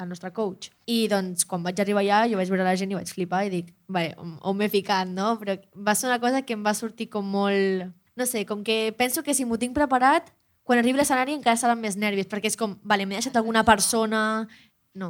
el 0.00 0.08
nostre 0.08 0.32
coach. 0.32 0.70
I 0.86 1.06
doncs 1.12 1.44
quan 1.46 1.62
vaig 1.62 1.78
arribar 1.80 2.02
allà 2.02 2.24
jo 2.30 2.40
vaig 2.40 2.50
veure 2.50 2.66
la 2.66 2.74
gent 2.76 2.90
i 2.90 2.98
vaig 2.98 3.12
flipar 3.12 3.44
i 3.46 3.52
dic, 3.52 3.70
vale, 3.86 4.14
on 4.18 4.56
m'he 4.56 4.70
ficat, 4.72 5.08
no? 5.08 5.36
Però 5.38 5.56
va 5.76 5.94
ser 5.94 6.08
una 6.10 6.20
cosa 6.22 6.42
que 6.42 6.56
em 6.56 6.66
va 6.66 6.74
sortir 6.74 7.10
com 7.12 7.26
molt... 7.26 7.90
No 8.18 8.26
sé, 8.26 8.44
com 8.44 8.64
que 8.66 8.92
penso 8.98 9.22
que 9.22 9.34
si 9.34 9.46
m'ho 9.46 9.56
tinc 9.60 9.76
preparat, 9.76 10.32
quan 10.66 10.80
arribi 10.80 10.98
a 10.98 11.02
l'escenari 11.02 11.36
encara 11.36 11.56
seran 11.56 11.80
més 11.80 11.96
nervis, 11.96 12.28
perquè 12.30 12.50
és 12.50 12.58
com, 12.58 12.76
vale, 12.82 13.06
m'he 13.06 13.20
deixat 13.20 13.38
alguna 13.38 13.64
persona... 13.64 14.48
No. 14.94 15.08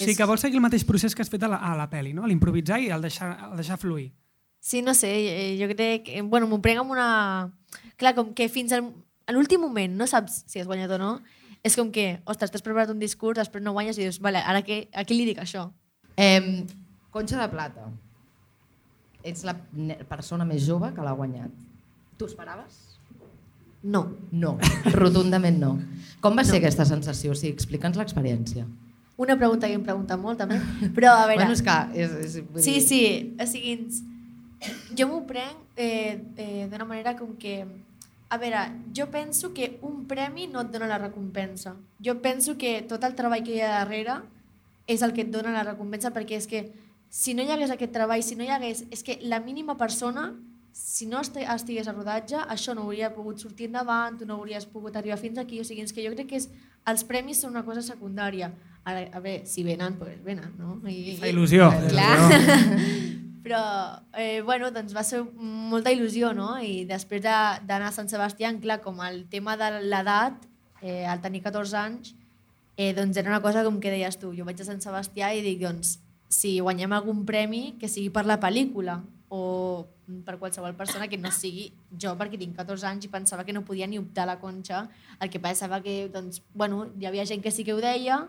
O 0.00 0.02
sigui 0.04 0.16
que 0.16 0.24
vols 0.26 0.40
seguir 0.40 0.56
el 0.58 0.64
mateix 0.64 0.84
procés 0.88 1.14
que 1.14 1.22
has 1.22 1.30
fet 1.30 1.42
a 1.44 1.48
la, 1.52 1.58
a 1.60 1.74
la 1.76 1.88
pel·li, 1.90 2.14
no? 2.16 2.26
L'improvisar 2.26 2.80
i 2.80 2.88
el 2.90 3.02
deixar, 3.04 3.30
el 3.50 3.56
deixar 3.60 3.76
fluir. 3.78 4.10
Sí, 4.62 4.80
no 4.82 4.94
sé, 4.94 5.10
eh, 5.10 5.56
jo 5.60 5.66
crec... 5.74 6.04
que- 6.06 6.22
Bueno, 6.22 6.46
m'ho 6.48 6.60
prenc 6.62 6.80
amb 6.80 6.90
una... 6.94 7.52
Clar, 7.98 8.14
com 8.14 8.32
que 8.34 8.48
fins 8.48 8.72
al- 8.72 8.92
a 9.26 9.32
l'últim 9.34 9.60
moment 9.60 9.94
no 9.96 10.06
saps 10.06 10.44
si 10.46 10.60
has 10.60 10.66
guanyat 10.66 10.90
o 10.96 10.98
no, 10.98 11.10
és 11.62 11.76
com 11.78 11.90
que, 11.94 12.20
ostres, 12.26 12.50
t'has 12.50 12.62
preparat 12.64 12.90
un 12.90 12.98
discurs, 13.02 13.38
després 13.38 13.62
no 13.62 13.72
guanyes 13.76 13.98
i 13.98 14.06
dius, 14.06 14.18
vale, 14.22 14.38
ara 14.42 14.62
què, 14.66 14.88
a 14.94 15.04
qui 15.06 15.14
li 15.18 15.26
dic 15.28 15.38
això? 15.42 15.68
Eh, 16.16 16.64
Conxa 17.10 17.38
de 17.42 17.48
Plata. 17.52 17.90
Ets 19.22 19.44
la 19.46 19.54
persona 20.10 20.44
més 20.44 20.64
jove 20.66 20.88
que 20.94 21.04
l'ha 21.04 21.12
guanyat. 21.14 21.50
Tu 22.18 22.26
esperaves? 22.26 22.80
No. 23.82 24.00
No, 24.30 24.56
rotundament 24.94 25.58
no. 25.60 25.76
Com 26.22 26.34
va 26.38 26.44
ser 26.46 26.58
aquesta 26.58 26.86
sensació? 26.86 27.32
O 27.34 27.38
sigui, 27.38 27.52
explica'ns 27.54 27.98
l'experiència. 27.98 28.66
Una 29.22 29.36
pregunta 29.38 29.68
que 29.70 29.76
em 29.78 29.84
pregunta 29.86 30.16
molt, 30.18 30.40
també. 30.42 30.58
Però, 30.96 31.12
a 31.14 31.26
veure... 31.30 31.44
Bueno, 31.44 31.54
és 31.54 31.62
que... 31.62 31.76
És, 32.04 32.14
és, 32.26 32.36
vull 32.50 32.64
Sí, 32.64 32.74
dir- 32.80 32.86
sí, 32.88 33.02
o 33.38 33.46
sigui, 33.46 33.76
jo 34.98 35.08
m'ho 35.10 35.22
prenc 35.26 35.76
eh, 35.76 36.18
eh, 36.36 36.66
d'una 36.70 36.86
manera 36.88 37.14
com 37.18 37.36
que... 37.38 37.60
A 38.32 38.38
veure, 38.40 38.62
jo 38.96 39.10
penso 39.12 39.50
que 39.52 39.74
un 39.84 40.06
premi 40.08 40.46
no 40.48 40.62
et 40.64 40.70
dona 40.72 40.86
la 40.88 40.96
recompensa. 41.02 41.74
Jo 42.00 42.14
penso 42.24 42.54
que 42.56 42.78
tot 42.88 43.02
el 43.04 43.12
treball 43.18 43.42
que 43.44 43.58
hi 43.58 43.60
ha 43.60 43.68
darrere 43.82 44.14
és 44.88 45.02
el 45.04 45.12
que 45.12 45.26
et 45.26 45.30
dona 45.34 45.52
la 45.52 45.66
recompensa 45.66 46.10
perquè 46.14 46.38
és 46.40 46.48
que 46.48 46.62
si 47.12 47.34
no 47.36 47.44
hi 47.44 47.50
hagués 47.52 47.70
aquest 47.74 47.92
treball, 47.92 48.22
si 48.24 48.38
no 48.40 48.46
hi 48.46 48.48
hagués... 48.54 48.86
És 48.90 49.04
que 49.04 49.18
la 49.28 49.38
mínima 49.44 49.76
persona, 49.76 50.30
si 50.72 51.04
no 51.10 51.20
esti- 51.20 51.44
estigués 51.44 51.90
a 51.90 51.92
rodatge, 51.92 52.40
això 52.48 52.72
no 52.74 52.86
hauria 52.88 53.12
pogut 53.12 53.36
sortir 53.44 53.68
endavant, 53.68 54.16
tu 54.18 54.24
no 54.24 54.40
hauries 54.40 54.64
pogut 54.64 54.96
arribar 54.96 55.20
fins 55.20 55.36
aquí. 55.38 55.60
O 55.60 55.68
sigui, 55.68 55.84
és 55.84 55.92
que 55.92 56.00
jo 56.06 56.14
crec 56.16 56.30
que 56.32 56.40
és, 56.40 56.48
els 56.88 57.04
premis 57.04 57.44
són 57.44 57.52
una 57.52 57.66
cosa 57.68 57.84
secundària. 57.84 58.48
Ara, 58.84 59.04
a 59.14 59.20
veure, 59.22 59.46
si 59.46 59.62
venen, 59.62 59.94
doncs 59.94 60.00
pues 60.02 60.22
venen, 60.26 60.54
no? 60.58 60.80
I, 60.90 61.16
Fa 61.20 61.28
il·lusió. 61.30 61.68
Clar. 61.88 62.16
Però, 63.42 63.60
eh, 64.18 64.40
bueno, 64.46 64.70
doncs 64.74 64.94
va 64.94 65.02
ser 65.06 65.20
molta 65.34 65.90
il·lusió, 65.94 66.30
no? 66.34 66.56
I 66.62 66.84
després 66.86 67.22
de- 67.22 67.60
d'anar 67.66 67.88
a 67.90 67.94
Sant 67.94 68.08
Sebastià, 68.10 68.52
clar, 68.62 68.80
com 68.82 69.00
el 69.02 69.24
tema 69.30 69.56
de 69.58 69.70
l'edat, 69.82 70.44
eh, 70.80 71.04
al 71.06 71.20
tenir 71.20 71.42
14 71.42 71.74
anys, 71.78 72.14
eh, 72.76 72.92
doncs 72.94 73.16
era 73.16 73.30
una 73.30 73.42
cosa 73.42 73.64
com 73.64 73.80
que 73.80 73.90
deies 73.90 74.18
tu, 74.18 74.32
jo 74.34 74.44
vaig 74.46 74.60
a 74.60 74.64
Sant 74.64 74.80
Sebastià 74.82 75.32
i 75.34 75.42
dic, 75.42 75.60
doncs, 75.62 75.98
si 76.28 76.58
guanyem 76.60 76.92
algun 76.96 77.24
premi, 77.26 77.76
que 77.78 77.88
sigui 77.88 78.10
per 78.10 78.24
la 78.26 78.38
pel·lícula 78.40 79.00
o 79.28 79.86
per 80.24 80.38
qualsevol 80.38 80.74
persona 80.76 81.08
que 81.08 81.18
no 81.18 81.30
sigui 81.32 81.72
jo, 81.98 82.14
perquè 82.18 82.38
tinc 82.38 82.54
14 82.56 82.86
anys 82.88 83.04
i 83.06 83.10
pensava 83.12 83.44
que 83.44 83.52
no 83.52 83.64
podia 83.64 83.86
ni 83.86 83.98
optar 83.98 84.24
a 84.24 84.32
la 84.34 84.38
conxa, 84.40 84.88
el 85.20 85.30
que 85.30 85.40
pensava 85.40 85.80
que, 85.82 86.08
doncs, 86.12 86.42
bueno, 86.54 86.86
hi 86.98 87.06
havia 87.06 87.26
gent 87.26 87.42
que 87.42 87.50
sí 87.50 87.64
que 87.64 87.74
ho 87.74 87.80
deia, 87.80 88.28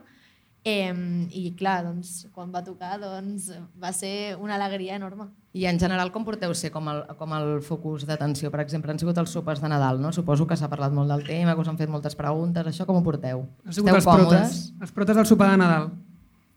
Eh, 0.63 0.93
I 1.35 1.49
clar, 1.59 1.81
doncs, 1.83 2.29
quan 2.31 2.51
va 2.53 2.63
tocar 2.63 2.95
doncs, 3.01 3.49
va 3.75 3.91
ser 3.91 4.37
una 4.39 4.55
alegria 4.55 4.95
enorme. 4.95 5.27
I 5.53 5.67
en 5.67 5.77
general, 5.77 6.09
com 6.13 6.23
porteu 6.25 6.53
ser 6.55 6.71
com 6.73 6.87
el, 6.89 7.01
com 7.19 7.33
el 7.35 7.59
focus 7.61 8.07
d'atenció? 8.09 8.49
Per 8.49 8.63
exemple, 8.63 8.89
han 8.93 9.01
sigut 9.01 9.19
els 9.19 9.33
sopars 9.35 9.59
de 9.61 9.69
Nadal, 9.69 9.99
no? 10.01 10.13
Suposo 10.15 10.47
que 10.47 10.55
s'ha 10.57 10.69
parlat 10.71 10.95
molt 10.95 11.11
del 11.11 11.25
tema, 11.27 11.53
que 11.53 11.61
us 11.61 11.69
han 11.69 11.77
fet 11.77 11.91
moltes 11.91 12.15
preguntes. 12.17 12.65
Això 12.71 12.87
com 12.87 12.97
ho 12.97 13.03
porteu? 13.05 13.43
Han 13.67 13.75
sigut 13.75 13.91
els 13.91 14.07
protes, 14.07 14.61
els 14.79 14.95
protes 14.95 15.19
del 15.19 15.27
sopar 15.29 15.51
de 15.51 15.59
Nadal. 15.61 15.89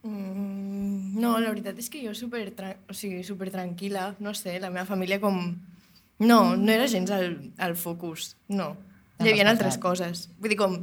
Mm, 0.07 1.19
no, 1.19 1.35
la 1.43 1.51
veritat 1.51 1.77
és 1.77 1.91
que 1.91 2.01
jo 2.01 2.15
super, 2.15 2.47
o 2.87 2.95
sigui, 2.95 3.21
super 3.27 3.51
tranquil·la, 3.51 4.13
no 4.23 4.33
sé, 4.33 4.55
la 4.63 4.71
meva 4.71 4.87
família 4.89 5.19
com 5.23 5.41
No, 6.17 6.55
no 6.57 6.71
era 6.73 6.87
gens 6.89 7.11
el, 7.13 7.51
el 7.61 7.75
focus, 7.77 8.31
no. 8.49 8.71
Hi 9.21 9.29
havia 9.29 9.49
altres 9.51 9.77
coses. 9.77 10.23
Vull 10.41 10.55
dir, 10.55 10.57
com 10.57 10.79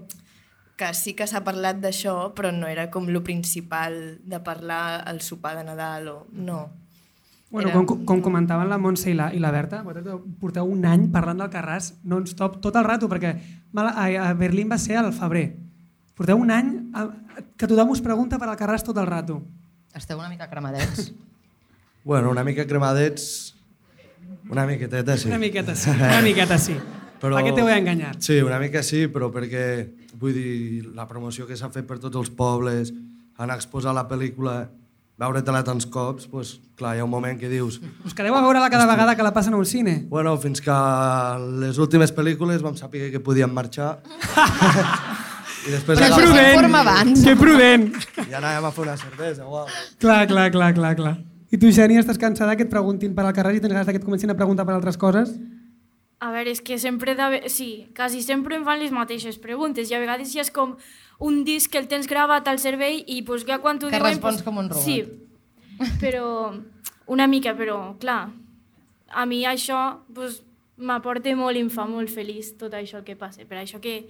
que 0.77 0.89
sí 0.95 1.15
que 1.15 1.27
s'ha 1.31 1.45
parlat 1.47 1.79
d'això, 1.83 2.33
però 2.35 2.51
no 2.55 2.67
era 2.67 2.89
com 2.91 3.07
lo 3.13 3.23
principal 3.23 4.19
de 4.25 4.41
parlar 4.43 5.03
al 5.07 5.21
sopar 5.23 5.57
de 5.59 5.65
Nadal 5.65 6.09
o... 6.09 6.17
No. 6.33 6.71
Bueno, 7.51 7.69
Era- 7.71 7.85
com, 7.87 8.05
com 8.05 8.21
comentaven 8.25 8.67
la 8.69 8.79
Montse 8.83 9.13
i 9.13 9.15
la, 9.15 9.29
i 9.31 9.39
la 9.39 9.53
Berta, 9.55 9.85
porteu 10.41 10.67
un 10.67 10.83
any 10.91 11.05
parlant 11.15 11.39
del 11.39 11.53
Carràs 11.53 11.93
non-stop 12.03 12.57
tot 12.65 12.75
el 12.81 12.83
rato, 12.89 13.07
perquè 13.13 13.31
a, 13.79 14.07
a 14.27 14.33
Berlín 14.35 14.73
va 14.73 14.79
ser 14.83 14.97
al 14.99 15.13
febrer. 15.15 15.53
Porteu 16.19 16.41
un 16.43 16.51
any 16.51 16.73
a, 16.99 17.05
que 17.55 17.69
tothom 17.71 17.93
us 17.95 18.03
pregunta 18.03 18.41
per 18.43 18.49
al 18.51 18.59
Carràs 18.59 18.83
tot 18.83 18.99
el 18.99 19.07
rato. 19.07 19.39
Esteu 19.95 20.19
una 20.19 20.29
mica 20.33 20.51
cremadets. 20.51 21.13
Bueno, 22.03 22.31
una 22.35 22.43
mica 22.43 22.67
cremadets, 22.67 23.55
una 24.51 24.67
miqueteta 24.67 25.17
sí. 25.17 25.29
Una 25.31 25.39
miqueta 25.39 25.77
sí, 25.79 25.91
una 25.95 26.21
miqueta 26.27 26.59
sí. 26.59 26.75
Però... 27.25 27.39
Per 27.41 27.45
què 27.47 27.55
te 27.57 27.63
voy 27.65 27.73
a 27.73 27.81
enganyar? 27.81 28.15
Sí, 28.21 28.37
una 28.45 28.59
mica 28.61 28.83
sí, 28.85 29.07
però 29.09 29.31
perquè, 29.33 29.65
vull 30.21 30.35
dir, 30.37 30.85
la 30.93 31.07
promoció 31.09 31.47
que 31.49 31.57
s'ha 31.57 31.71
fet 31.73 31.87
per 31.89 31.97
tots 32.03 32.21
els 32.21 32.29
pobles, 32.37 32.91
anar 33.41 33.57
a 33.57 33.61
exposar 33.63 33.95
la 33.97 34.03
pel·lícula, 34.11 34.59
veure-te-la 35.17 35.63
tants 35.65 35.87
cops, 35.89 36.27
pues, 36.29 36.59
clar, 36.77 36.97
hi 36.97 37.01
ha 37.01 37.07
un 37.07 37.13
moment 37.15 37.39
que 37.41 37.49
dius... 37.49 37.79
Us 38.05 38.13
quedeu 38.19 38.35
a 38.37 38.43
veure-la 38.45 38.69
cada 38.69 38.85
vegada 38.91 39.15
que 39.17 39.25
la 39.25 39.33
passen 39.33 39.57
a 39.57 39.61
un 39.63 39.65
cine? 39.65 40.03
Bueno, 40.11 40.37
fins 40.43 40.61
que 40.61 40.77
les 41.65 41.81
últimes 41.81 42.13
pel·lícules 42.13 42.61
vam 42.67 42.77
saber 42.77 43.09
que 43.15 43.23
podíem 43.25 43.57
marxar. 43.57 43.95
I 45.65 45.73
després 45.73 45.97
Però 45.97 46.11
anàvem- 46.11 46.35
s'informa 46.37 46.81
abans. 46.85 47.23
Que 47.25 47.37
prudent! 47.41 47.89
I 48.27 48.37
anàvem 48.37 48.69
a 48.69 48.73
fer 48.75 48.85
una 48.85 48.99
cervesa, 49.01 49.47
uau. 49.49 49.65
Clar, 50.03 50.27
clar, 50.29 50.51
clar, 50.53 50.75
clar, 50.77 50.93
clar. 50.99 51.15
I 51.49 51.57
tu, 51.57 51.71
Xeni, 51.73 51.97
estàs 51.97 52.19
cansada 52.21 52.57
que 52.59 52.67
et 52.67 52.73
preguntin 52.73 53.15
per 53.17 53.25
al 53.25 53.33
Carràs 53.33 53.57
i 53.57 53.63
tens 53.63 53.73
ganes 53.73 53.89
que 53.89 54.01
et 54.03 54.05
comencin 54.05 54.29
a 54.35 54.37
preguntar 54.37 54.67
per 54.69 54.75
altres 54.77 54.99
coses? 55.01 55.31
A 56.23 56.31
veure, 56.33 56.53
és 56.55 56.61
que 56.65 56.79
sempre, 56.79 57.15
de... 57.19 57.49
sí, 57.53 57.89
quasi 57.97 58.23
sempre 58.23 58.57
em 58.57 58.65
fan 58.65 58.79
les 58.81 58.95
mateixes 58.95 59.39
preguntes 59.43 59.91
i 59.91 59.97
a 59.97 60.01
vegades 60.01 60.33
ja 60.33 60.45
és 60.45 60.53
com 60.55 60.77
un 61.19 61.43
disc 61.45 61.71
que 61.73 61.79
el 61.79 61.89
tens 61.91 62.09
gravat 62.11 62.49
al 62.49 62.61
cervell 62.63 63.03
i 63.07 63.23
pues, 63.27 63.45
ja 63.49 63.59
quan 63.61 63.79
t'ho 63.79 63.91
Que 63.91 63.99
diuen... 63.99 64.15
respons 64.15 64.43
com 64.47 64.59
un 64.63 64.71
robot. 64.71 64.85
Sí, 64.85 65.03
però 66.01 66.55
una 67.07 67.27
mica, 67.27 67.55
però 67.59 67.97
clar, 68.01 68.31
a 69.11 69.27
mi 69.27 69.45
això 69.47 70.01
pues, 70.15 70.43
m'aporta 70.77 71.35
molt 71.39 71.59
i 71.59 71.65
em 71.65 71.71
fa 71.71 71.87
molt 71.87 72.11
feliç 72.11 72.55
tot 72.61 72.75
això 72.75 73.01
el 73.03 73.07
que 73.07 73.19
passa. 73.19 73.45
Per 73.49 73.61
això 73.61 73.81
que 73.83 74.09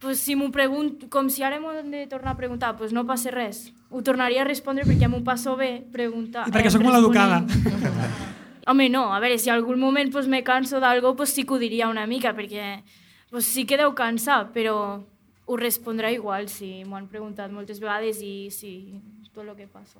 pues, 0.00 0.20
si 0.20 0.34
m'ho 0.36 0.50
pregunto, 0.50 1.10
com 1.12 1.28
si 1.30 1.44
ara 1.44 1.60
m'ho 1.60 1.74
hem 1.76 1.90
de 1.92 2.06
tornar 2.08 2.34
a 2.34 2.40
preguntar, 2.40 2.76
pues 2.78 2.92
no 2.96 3.06
passa 3.06 3.30
res. 3.34 3.70
Ho 3.90 4.02
tornaria 4.06 4.42
a 4.42 4.48
respondre 4.48 4.86
perquè 4.88 5.10
m'ho 5.10 5.24
passo 5.26 5.56
bé 5.60 5.80
preguntar. 5.92 6.48
I 6.48 6.54
perquè 6.54 6.70
eh, 6.70 6.76
sóc 6.76 6.86
molt 6.86 7.00
educada. 7.02 7.42
Home, 8.66 8.88
no, 8.90 9.12
a 9.14 9.20
veure, 9.20 9.38
si 9.38 9.50
algun 9.50 9.78
moment 9.80 10.10
pues, 10.12 10.26
me 10.28 10.42
canso 10.44 10.80
d'algo, 10.80 11.14
pues, 11.16 11.30
sí 11.30 11.44
que 11.44 11.54
ho 11.54 11.58
diria 11.58 11.88
una 11.88 12.06
mica, 12.06 12.34
perquè 12.36 12.82
pues, 13.30 13.46
sí 13.46 13.64
que 13.66 13.78
deu 13.78 13.94
cansar, 13.94 14.50
però 14.52 15.00
ho 15.50 15.56
respondrà 15.56 16.10
igual 16.12 16.48
si 16.48 16.84
m'ho 16.84 16.96
han 16.96 17.08
preguntat 17.08 17.50
moltes 17.50 17.80
vegades 17.80 18.20
i 18.22 18.50
sí, 18.54 19.00
tot 19.34 19.46
el 19.46 19.56
que 19.56 19.66
passa. 19.66 19.98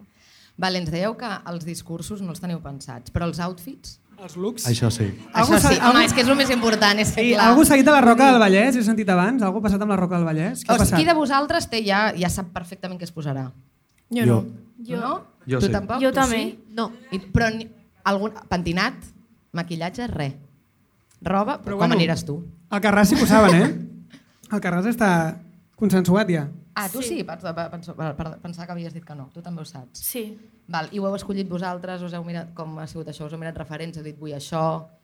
Vale, 0.61 0.79
ens 0.83 0.91
dèieu 0.93 1.17
que 1.17 1.31
els 1.49 1.65
discursos 1.65 2.21
no 2.23 2.31
els 2.35 2.41
teniu 2.43 2.61
pensats, 2.61 3.11
però 3.11 3.27
els 3.27 3.41
outfits? 3.41 3.97
Els 4.21 4.35
looks? 4.37 4.67
Això 4.69 4.91
sí. 4.93 5.07
Això 5.33 5.57
sí, 5.59 5.79
home, 5.81 6.03
és 6.05 6.13
que 6.13 6.21
és 6.21 6.29
el 6.29 6.37
més 6.37 6.51
important, 6.53 6.99
és 7.01 7.09
que 7.15 7.23
Sí, 7.25 7.31
clar... 7.33 7.47
algú 7.55 7.65
seguit 7.65 7.89
a 7.89 7.95
la 7.97 8.03
Roca 8.05 8.27
del 8.29 8.39
Vallès? 8.43 8.77
He 8.77 8.83
sentit 8.85 9.09
abans? 9.09 9.41
Algú 9.43 9.63
ha 9.63 9.65
passat 9.65 9.81
amb 9.81 9.95
la 9.95 9.97
Roca 9.97 10.19
del 10.21 10.27
Vallès? 10.29 10.61
Què 10.67 10.75
ha 10.75 10.77
O 10.77 10.85
sigui, 10.85 11.01
qui 11.01 11.09
de 11.09 11.15
vosaltres 11.17 11.71
té 11.73 11.81
ja, 11.87 12.11
ja 12.13 12.29
sap 12.29 12.51
perfectament 12.53 13.01
què 13.01 13.09
es 13.09 13.15
posarà? 13.17 13.47
Jo, 14.13 14.27
Jo. 14.27 14.27
no. 14.27 14.41
Jo, 14.85 15.01
No? 15.01 15.15
Jo 15.49 15.59
tu 15.59 15.67
sí. 15.67 15.73
tampoc? 15.73 16.03
Jo 16.03 16.11
Tu 16.13 16.19
també. 16.21 16.37
Sí? 16.43 16.59
No. 16.77 16.91
I, 17.11 17.19
però 17.33 17.49
ni, 17.55 17.65
algun, 18.11 18.35
pentinat, 18.51 18.95
maquillatge, 19.57 20.07
res. 20.13 20.35
Roba, 21.21 21.59
però 21.61 21.75
Però 21.75 21.79
com 21.79 21.89
bueno. 21.89 21.99
aniràs 21.99 22.25
tu? 22.25 22.39
El 22.73 22.81
Carràs 22.81 23.11
sí 23.13 23.17
que 23.19 23.25
ho 23.27 23.29
saben, 23.29 23.55
eh? 23.61 24.21
El 24.51 24.61
Carràs 24.65 24.87
està 24.89 25.11
consensuat 25.77 26.31
ja. 26.33 26.47
Ah, 26.75 26.87
tu 26.89 27.03
sí, 27.03 27.19
Sí. 27.19 27.25
Pens, 27.27 27.43
penso, 27.71 27.95
per, 27.99 28.15
per, 28.17 28.39
pensar 28.41 28.65
que 28.65 28.73
havies 28.73 28.95
dit 28.95 29.05
que 29.05 29.15
no. 29.15 29.29
Tu 29.35 29.43
també 29.43 29.61
ho 29.63 29.65
saps. 29.69 29.99
sí. 30.01 30.39
Val, 30.71 30.87
I 30.95 31.01
ho 31.03 31.07
heu 31.09 31.17
escollit 31.19 31.49
vosaltres? 31.51 31.99
Us 32.07 32.13
heu 32.15 32.23
mirat 32.23 32.53
com 32.55 32.77
ha 32.79 32.85
sigut 32.87 33.09
això? 33.11 33.27
Us 33.27 33.33
heu 33.35 33.41
mirat 33.43 33.57
referents? 33.59 33.99
Heu 33.99 34.05
dit, 34.07 34.15
vull 34.17 34.31
això... 34.37 34.61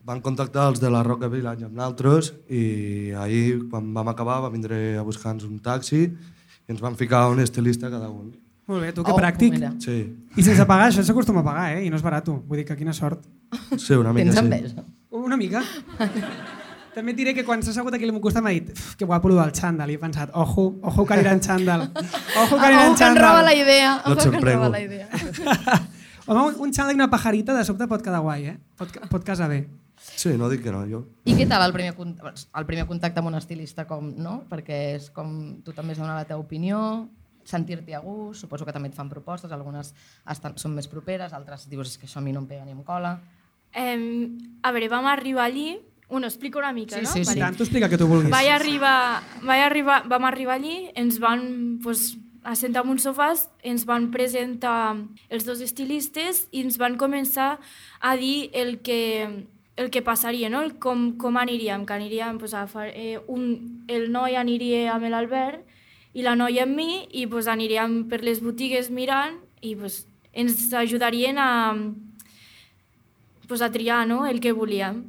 Van 0.06 0.20
contactar 0.22 0.68
els 0.70 0.78
de 0.78 0.88
la 0.94 1.00
Roca 1.02 1.26
Village 1.26 1.64
amb 1.66 1.74
nosaltres 1.74 2.28
i 2.48 3.10
ahir, 3.18 3.64
quan 3.68 3.88
vam 3.92 4.06
acabar, 4.12 4.36
va 4.44 4.48
vindre 4.54 4.94
a 4.96 5.02
buscar-nos 5.02 5.42
un 5.42 5.58
taxi 5.58 6.04
i 6.06 6.70
ens 6.70 6.80
van 6.80 6.94
ficar 6.94 7.24
un 7.32 7.42
estilista 7.42 7.90
cada 7.90 8.06
un. 8.14 8.30
Molt 8.66 8.82
bé, 8.82 8.92
tu 8.92 9.04
que 9.04 9.12
Oh, 9.12 9.16
pràctic. 9.16 9.52
mira. 9.52 9.72
Sí, 9.78 10.16
I 10.36 10.42
sense 10.42 10.64
pagar, 10.66 10.88
això 10.90 11.02
s'acostuma 11.04 11.40
a 11.40 11.44
pagar, 11.44 11.76
eh? 11.76 11.84
I 11.86 11.90
no 11.90 11.96
és 11.96 12.02
barat. 12.02 12.26
Vull 12.28 12.56
dir 12.58 12.64
que 12.66 12.76
quina 12.76 12.92
sort. 12.92 13.24
sí 13.78 13.94
una 13.94 14.12
mica 14.12 14.24
Tens 14.24 14.38
sí. 14.38 14.44
enveja? 14.44 14.84
Una 15.10 15.36
mica. 15.36 15.62
També 16.96 17.12
et 17.12 17.16
diré 17.18 17.34
que 17.36 17.44
quan 17.44 17.60
s'ha 17.62 17.70
assegut 17.74 17.92
aquí 17.92 18.08
a 18.08 18.12
meu 18.12 18.22
costat 18.24 18.42
m'ha 18.42 18.50
dit 18.56 18.70
"Uf, 18.72 18.94
que 18.96 19.04
guapo 19.04 19.28
lo 19.28 19.34
del 19.36 19.52
xandall. 19.52 19.90
I 19.90 19.94
he 19.94 19.98
pensat, 19.98 20.30
ojo, 20.32 20.78
ojo 20.82 21.04
que 21.06 21.14
anirà 21.14 21.32
en 21.32 21.42
xandall. 21.42 21.90
Ojo 22.42 22.56
que 22.56 22.66
anirà 22.66 22.86
en 22.86 22.92
Ojo 22.92 22.98
que 22.98 23.20
roba 23.20 23.42
la 23.42 23.50
xandall. 23.50 23.58
idea. 23.58 23.90
No 24.06 24.12
Ojo 24.12 24.12
et 24.12 24.20
sorprego. 24.22 24.68
la 24.70 24.80
idea. 24.80 25.08
Home, 26.26 26.56
un- 26.58 26.72
xandall 26.72 26.92
i 26.92 26.98
una 26.98 27.10
pajarita 27.10 27.54
de 27.54 27.64
sobte 27.64 27.86
pot 27.86 28.02
quedar 28.02 28.20
guai, 28.20 28.46
eh? 28.46 28.58
Pot, 28.76 28.88
pot 29.10 29.22
casar 29.24 29.48
bé. 29.48 29.68
Sí, 30.16 30.30
no 30.38 30.48
dic 30.48 30.62
que 30.62 30.72
no, 30.72 30.84
jo. 30.88 31.04
I 31.24 31.34
què 31.34 31.46
tal 31.48 31.62
el 31.62 31.72
primer, 31.72 31.94
el 31.96 32.66
primer 32.66 32.86
contacte 32.86 33.18
amb 33.20 33.28
un 33.28 33.34
estilista? 33.34 33.86
Com, 33.86 34.14
no? 34.16 34.44
Perquè 34.48 34.96
és 34.96 35.10
com 35.10 35.60
tu 35.62 35.72
també 35.72 35.92
has 35.92 35.98
de 35.98 36.02
donar 36.02 36.16
la 36.16 36.24
teva 36.24 36.40
opinió, 36.40 37.08
sentir-t'hi 37.46 37.94
a 37.94 38.00
gust, 38.02 38.42
suposo 38.42 38.66
que 38.66 38.74
també 38.74 38.90
et 38.90 38.96
fan 38.98 39.08
propostes, 39.08 39.52
algunes 39.54 39.92
estan, 40.28 40.56
són 40.58 40.74
més 40.74 40.88
properes, 40.90 41.32
altres 41.32 41.68
dius 41.70 41.92
és 41.94 41.98
que 42.02 42.06
això 42.10 42.18
a 42.20 42.24
mi 42.26 42.34
no 42.34 42.42
em 42.44 42.48
pega 42.50 42.64
ni 42.66 42.74
em 42.74 42.82
cola. 42.86 43.16
Eh, 43.72 44.28
a 44.62 44.72
veure, 44.72 44.88
vam 44.92 45.06
arribar 45.06 45.46
allí... 45.50 45.76
Bueno, 46.08 46.28
explico 46.28 46.60
una 46.60 46.72
mica, 46.72 46.94
Sí, 46.94 47.02
no? 47.02 47.10
sí, 47.10 47.24
sí. 47.24 47.34
Tant, 47.40 47.56
tu 47.58 47.64
explica 47.64 47.88
que 47.90 47.98
tu 47.98 48.06
vulguis. 48.06 48.30
Vaig 48.30 48.46
arribar, 48.54 49.24
vaig 49.42 49.62
arribar, 49.64 50.04
vam 50.06 50.22
arribar 50.28 50.54
allí, 50.54 50.92
ens 50.94 51.16
van 51.18 51.80
pues, 51.82 52.12
assentar 52.46 52.84
en 52.84 52.92
uns 52.92 53.02
sofàs, 53.02 53.48
ens 53.66 53.82
van 53.88 54.12
presentar 54.14 54.94
els 55.28 55.44
dos 55.48 55.58
estilistes 55.60 56.44
i 56.54 56.62
ens 56.62 56.78
van 56.78 56.94
començar 56.94 57.56
a 57.98 58.14
dir 58.14 58.52
el 58.54 58.78
que, 58.86 59.26
el 59.74 59.90
que 59.90 60.02
passaria, 60.06 60.46
no? 60.48 60.62
el 60.62 60.76
com, 60.78 61.16
com 61.18 61.40
aniríem, 61.42 61.82
que 61.84 61.98
aniríem 61.98 62.38
pues, 62.38 62.54
a 62.54 62.68
far, 62.70 62.86
eh, 62.94 63.18
un, 63.26 63.82
el 63.90 64.06
noi 64.14 64.38
aniria 64.38 64.94
amb 64.94 65.10
l'Albert 65.10 65.66
i 66.16 66.24
la 66.24 66.32
noia 66.38 66.64
amb 66.64 66.78
mi 66.78 67.02
i 67.12 67.26
pues, 67.28 67.48
aniríem 67.52 68.06
per 68.08 68.22
les 68.24 68.40
botigues 68.40 68.88
mirant 68.88 69.36
i 69.60 69.74
pues, 69.76 70.06
ens 70.32 70.70
ajudarien 70.72 71.36
a, 71.36 71.76
pues, 73.46 73.60
a 73.60 73.68
triar 73.72 74.06
no? 74.08 74.24
el 74.26 74.40
que 74.40 74.54
volíem. 74.56 75.04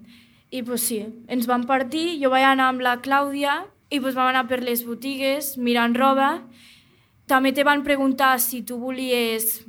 I 0.51 0.63
pues, 0.67 0.83
sí, 0.83 0.99
ens 1.27 1.47
vam 1.47 1.63
partir, 1.67 2.17
jo 2.19 2.31
vaig 2.31 2.43
anar 2.47 2.69
amb 2.73 2.83
la 2.83 2.97
Clàudia 3.03 3.61
i 3.89 4.01
pues, 4.01 4.15
vam 4.15 4.33
anar 4.33 4.47
per 4.51 4.59
les 4.63 4.83
botigues 4.87 5.55
mirant 5.57 5.95
roba. 5.95 6.41
També 7.27 7.53
te 7.55 7.63
van 7.67 7.83
preguntar 7.87 8.37
si 8.43 8.61
tu 8.67 8.79
volies 8.79 9.63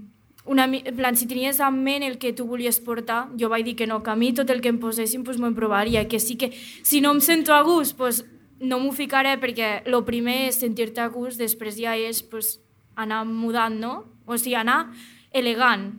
una, 0.49 0.65
en 0.65 0.97
plan, 0.97 1.15
si 1.19 1.27
tenies 1.29 1.59
en 1.61 1.83
ment 1.85 2.03
el 2.03 2.17
que 2.19 2.33
tu 2.33 2.47
volies 2.49 2.81
portar, 2.81 3.27
jo 3.39 3.51
vaig 3.53 3.67
dir 3.67 3.77
que 3.77 3.87
no, 3.87 4.01
que 4.03 4.11
a 4.11 4.17
mi 4.17 4.33
tot 4.33 4.49
el 4.51 4.63
que 4.65 4.71
em 4.73 4.79
posessin 4.81 5.23
pues, 5.23 5.39
m'ho 5.39 5.53
provaria, 5.55 6.07
que 6.09 6.19
sí 6.19 6.39
que 6.41 6.51
si 6.57 7.03
no 7.05 7.13
em 7.13 7.21
sento 7.21 7.55
a 7.55 7.61
gust, 7.63 7.99
pues, 7.99 8.25
no 8.61 8.79
m'ho 8.83 8.93
ficaré 8.93 9.37
perquè 9.41 9.83
el 9.87 9.99
primer 10.05 10.49
és 10.49 10.59
sentir-te 10.61 11.01
a 11.05 11.09
gust, 11.13 11.39
després 11.39 11.77
ja 11.79 11.95
és 11.97 12.23
pues, 12.23 12.59
anar 12.99 13.25
mudant, 13.29 13.79
no? 13.79 14.05
O 14.27 14.37
sigui, 14.39 14.57
anar 14.59 14.89
elegant. 15.33 15.93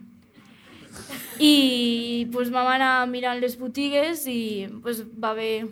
I 1.40 2.26
pues, 2.32 2.50
vam 2.52 2.68
anar 2.68 3.06
mirant 3.08 3.40
les 3.40 3.56
botigues 3.58 4.26
i 4.28 4.68
pues, 4.82 5.04
va 5.16 5.30
haver 5.32 5.66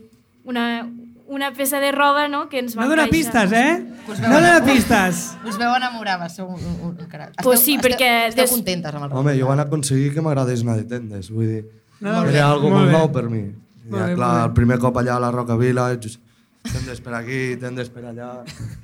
una, 0.48 0.88
una 1.28 1.50
peça 1.52 1.78
de 1.80 1.90
roba 1.92 2.26
no? 2.28 2.48
que 2.48 2.58
ens 2.62 2.76
va 2.78 2.84
No 2.86 2.94
dona 2.94 3.08
pistes, 3.12 3.52
eh? 3.52 3.84
Us 4.08 4.20
No 4.22 4.30
dona 4.40 4.62
pistes. 4.64 5.24
Us 5.44 5.58
veu 5.60 5.74
enamorar, 5.76 6.16
va 6.22 6.28
ser 6.32 6.46
un, 6.46 6.56
un, 6.56 6.94
un 6.96 7.08
carat. 7.10 7.34
Pues 7.44 7.60
sí, 7.60 7.76
perquè 7.82 8.28
Esteu 8.30 8.46
des- 8.46 8.54
contentes 8.54 8.94
amb 8.94 9.10
el 9.10 9.12
Home, 9.18 9.34
jo 9.36 9.50
van 9.50 9.60
aconseguir 9.60 10.14
que 10.14 10.24
m'agradés 10.24 10.64
anar 10.64 10.78
de 10.80 10.86
tendes, 10.88 11.28
vull 11.30 11.50
dir, 11.50 11.66
No, 12.00 12.22
era 12.30 12.46
algo 12.46 12.70
molt 12.70 12.92
nou 12.94 13.08
per 13.12 13.26
mi. 13.28 13.42
Ja, 13.90 14.06
clar, 14.14 14.32
el 14.46 14.52
primer 14.54 14.78
cop 14.78 14.96
allà 15.00 15.16
a 15.16 15.20
la 15.20 15.32
Roca 15.34 15.56
Village, 15.58 16.14
tendes 16.62 17.00
per 17.00 17.14
aquí, 17.14 17.56
tendes 17.60 17.88
per 17.90 18.04
allà, 18.10 18.30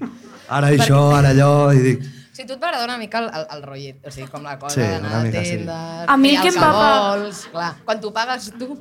ara 0.59 0.69
això, 0.75 1.01
ara 1.17 1.31
allò, 1.35 1.73
i 1.75 1.83
dic, 1.89 2.05
O 2.35 2.37
sigui, 2.37 2.49
tu 2.49 2.55
et 2.57 2.63
va 2.63 2.67
agradar 2.73 2.89
una 2.89 2.97
mica 2.99 3.21
el, 3.23 3.29
el, 3.31 3.45
el 3.55 3.61
rotllet, 3.63 3.99
o 4.03 4.11
sigui, 4.11 4.27
com 4.33 4.43
la 4.43 4.57
cosa 4.59 4.75
Sí, 4.75 4.81
d'anar 4.83 5.13
a 5.15 5.23
mica 5.23 5.43
sí. 5.47 5.59
A 6.11 6.17
mi 6.19 6.33
el 6.35 6.41
que 6.43 6.49
em 6.51 6.57
va 6.59 6.71
pa- 6.75 6.89
vols, 7.15 7.45
clar. 7.53 7.69
Quan 7.87 8.01
tu 8.03 8.11
pagues 8.17 8.49
tu, 8.59 8.73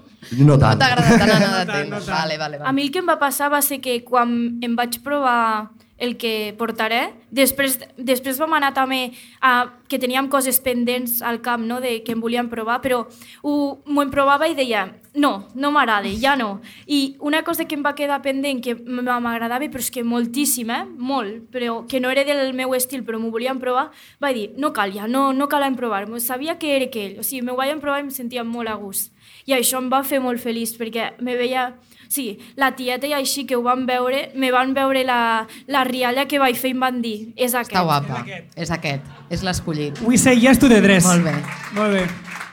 no 0.41 0.57
tant. 0.57 0.73
no 0.73 0.79
t'agrada 0.81 1.17
tant 1.19 1.29
anar 1.35 1.51
No 1.53 1.59
de 1.59 1.65
tant, 1.67 1.75
tendes. 1.75 1.91
no 1.91 1.99
tant. 1.99 2.17
vale, 2.17 2.37
vale, 2.41 2.57
vale. 2.57 2.69
A 2.69 2.73
mi 2.73 2.87
el 2.87 2.91
que 2.95 3.03
em 3.03 3.11
va 3.13 3.19
passar 3.21 3.51
va 3.53 3.61
ser 3.61 3.77
que 3.79 3.99
quan 4.07 4.33
em 4.65 4.73
vaig 4.79 4.97
provar 5.05 5.69
el 5.97 6.17
que 6.17 6.53
portaré, 6.57 7.13
després, 7.31 7.77
després 7.97 8.39
vam 8.41 8.53
anar 8.57 8.73
també 8.73 9.11
a, 9.41 9.69
que 9.87 9.99
teníem 10.01 10.27
coses 10.27 10.59
pendents 10.59 11.21
al 11.21 11.39
camp, 11.41 11.63
no?, 11.69 11.79
de 11.81 12.01
que 12.03 12.11
em 12.15 12.19
volíem 12.21 12.49
provar, 12.49 12.81
però 12.81 13.03
ho- 13.43 13.77
m'ho 13.85 14.05
provava 14.11 14.47
i 14.49 14.55
deia, 14.57 14.87
no, 15.13 15.47
no 15.53 15.69
m'agrada, 15.71 16.09
ja 16.19 16.35
no. 16.35 16.61
I 16.87 17.15
una 17.21 17.43
cosa 17.43 17.65
que 17.69 17.75
em 17.77 17.83
va 17.85 17.93
quedar 17.95 18.21
pendent, 18.25 18.59
que 18.65 18.73
m'agradava, 18.75 19.69
però 19.69 19.79
és 19.85 19.91
que 19.93 20.03
moltíssim, 20.03 20.71
eh? 20.73 20.83
molt, 20.97 21.45
però 21.53 21.85
que 21.87 21.99
no 22.01 22.09
era 22.09 22.25
del 22.25 22.53
meu 22.57 22.73
estil, 22.73 23.05
però 23.05 23.19
m'ho 23.21 23.29
volíem 23.31 23.59
provar, 23.61 23.91
vaig 24.19 24.35
dir, 24.35 24.49
no 24.57 24.73
cal 24.73 24.91
ja, 24.91 25.07
no, 25.07 25.31
no 25.33 25.47
cal 25.47 25.63
provar-m'ho, 25.77 26.19
sabia 26.19 26.57
que 26.59 26.75
era 26.75 26.85
aquell, 26.89 27.19
o 27.19 27.23
sigui, 27.23 27.45
m'ho 27.45 27.55
vaig 27.55 27.77
provar 27.79 27.99
i 28.01 28.07
em 28.07 28.11
sentia 28.11 28.43
molt 28.43 28.67
a 28.67 28.75
gust. 28.75 29.13
I 29.45 29.53
això 29.53 29.77
em 29.79 29.89
va 29.93 30.03
fer 30.03 30.19
molt 30.19 30.41
feliç, 30.41 30.75
perquè 30.79 31.13
me 31.21 31.37
veia... 31.37 31.73
Sí, 32.13 32.25
la 32.61 32.67
tieta 32.77 33.07
i 33.09 33.13
així 33.17 33.47
que 33.49 33.55
ho 33.57 33.63
van 33.65 33.87
veure, 33.89 34.27
me 34.37 34.51
van 34.53 34.75
veure 34.77 35.01
la, 35.07 35.47
la 35.65 35.81
rialla 35.87 36.27
que 36.29 36.37
vaig 36.37 36.59
fer 36.61 36.69
i 36.69 36.75
em 36.75 36.83
van 36.83 36.99
dir, 37.01 37.31
és 37.33 37.55
aquest. 37.57 37.73
Està 37.73 37.81
guapa. 37.87 38.19
És 38.53 38.69
aquest. 38.75 39.07
És 39.33 39.41
l'escollit. 39.41 39.97
We 40.05 40.19
say 40.21 40.37
yes 40.37 40.61
to 40.61 40.69
the 40.69 40.77
dress. 40.83 41.07
Molt 41.09 41.25
bé. 41.25 41.33
Molt 41.79 41.97
bé. 41.97 42.03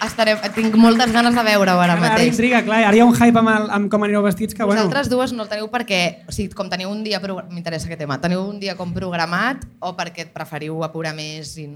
Estaré, 0.01 0.33
tinc 0.57 0.73
moltes 0.81 1.13
ganes 1.13 1.37
de 1.37 1.43
veure-ho 1.45 1.75
ara 1.77 1.93
Ara, 1.93 1.99
ara 1.99 2.15
mateix. 2.15 2.31
intriga, 2.33 2.63
clar, 2.65 2.79
ara 2.89 2.97
hi 2.97 3.03
ha 3.05 3.05
un 3.05 3.13
hype 3.13 3.37
amb, 3.43 3.53
el, 3.53 3.69
amb 3.77 3.91
com 3.93 4.07
anireu 4.09 4.25
vestits 4.25 4.57
que, 4.57 4.65
bueno... 4.65 4.81
Vosaltres 4.87 5.11
dues 5.13 5.35
no 5.37 5.45
el 5.45 5.51
teniu 5.53 5.69
perquè, 5.69 6.01
o 6.25 6.33
sigui, 6.33 6.55
com 6.57 6.73
teniu 6.73 6.89
un 6.89 7.05
dia, 7.05 7.21
m'interessa 7.51 7.85
aquest 7.91 8.01
tema, 8.07 8.17
teniu 8.23 8.41
un 8.41 8.57
dia 8.65 8.79
com 8.81 8.95
programat 8.97 9.69
o 9.85 9.93
perquè 10.01 10.25
et 10.31 10.33
preferiu 10.33 10.81
apurar 10.89 11.13
més? 11.13 11.53
I... 11.61 11.69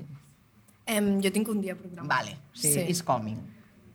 Em, 0.88 1.18
jo 1.20 1.36
tinc 1.36 1.52
un 1.52 1.60
dia 1.60 1.76
programat. 1.76 2.08
Vale, 2.16 2.38
sigui, 2.56 2.78
Sí. 2.80 2.90
is 2.96 3.02
coming. 3.04 3.36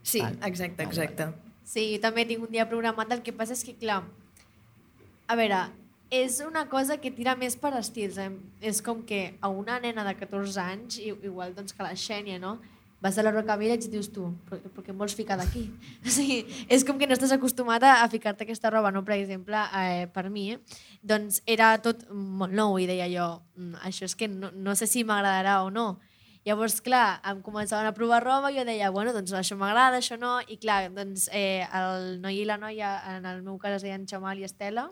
Sí, 0.04 0.22
exacte, 0.46 0.84
exacte. 0.86 1.32
Sí, 1.70 1.86
jo 1.94 2.02
també 2.02 2.26
tinc 2.26 2.48
un 2.48 2.54
dia 2.54 2.66
programat, 2.70 3.12
el 3.14 3.22
que 3.26 3.36
passa 3.36 3.54
és 3.54 3.62
que, 3.66 3.76
clar, 3.78 4.02
a 5.30 5.38
veure, 5.38 5.60
és 6.10 6.40
una 6.42 6.66
cosa 6.72 6.98
que 6.98 7.12
tira 7.14 7.36
més 7.38 7.54
per 7.62 7.76
estils. 7.78 8.18
Eh? 8.18 8.32
És 8.66 8.82
com 8.82 9.04
que 9.06 9.36
a 9.40 9.52
una 9.54 9.78
nena 9.84 10.06
de 10.08 10.16
14 10.18 10.58
anys, 10.64 10.98
igual 11.06 11.54
doncs 11.54 11.78
que 11.78 11.86
la 11.86 11.94
Xènia, 11.94 12.42
no? 12.42 12.58
vas 13.02 13.18
a 13.18 13.24
la 13.24 13.32
Roca 13.32 13.56
Vella 13.56 13.78
i 13.80 13.90
dius 13.92 14.10
tu, 14.12 14.26
però 14.50 14.84
què 14.84 14.92
em 14.92 14.98
vols 15.00 15.16
ficar 15.16 15.38
d'aquí? 15.40 15.70
O 16.06 16.12
sigui, 16.12 16.42
és 16.68 16.84
com 16.84 16.98
que 17.00 17.08
no 17.08 17.16
estàs 17.16 17.32
acostumat 17.32 17.84
a, 17.88 17.94
ficar-te 18.12 18.44
aquesta 18.44 18.72
roba, 18.74 18.92
no? 18.92 19.06
Per 19.08 19.16
exemple, 19.16 19.62
eh, 19.80 20.08
per 20.12 20.26
mi, 20.34 20.58
doncs 21.00 21.40
era 21.48 21.72
tot 21.84 22.04
molt 22.12 22.52
nou 22.52 22.76
i 22.80 22.90
deia 22.90 23.08
jo, 23.08 23.30
"Mm, 23.56 23.80
això 23.88 24.04
és 24.10 24.16
que 24.20 24.28
no, 24.28 24.52
no 24.52 24.76
sé 24.76 24.88
si 24.88 25.06
m'agradarà 25.08 25.62
o 25.64 25.70
no. 25.72 26.00
Llavors, 26.50 26.80
clar, 26.82 27.20
em 27.30 27.44
començaven 27.46 27.86
a 27.86 27.94
provar 27.94 28.24
roba 28.24 28.50
i 28.50 28.56
jo 28.58 28.64
deia, 28.66 28.90
bueno, 28.90 29.14
doncs 29.14 29.36
això 29.38 29.54
m'agrada, 29.60 30.00
això 30.02 30.16
no, 30.18 30.40
i 30.50 30.58
clar, 30.58 30.88
doncs 30.96 31.28
eh, 31.30 31.62
el 31.78 32.16
noi 32.24 32.42
i 32.42 32.48
la 32.50 32.58
noia, 32.58 32.96
en 33.12 33.28
el 33.30 33.44
meu 33.46 33.60
cas 33.62 33.78
es 33.78 33.86
deien 33.86 34.08
Xamal 34.10 34.42
i 34.42 34.48
Estela, 34.48 34.88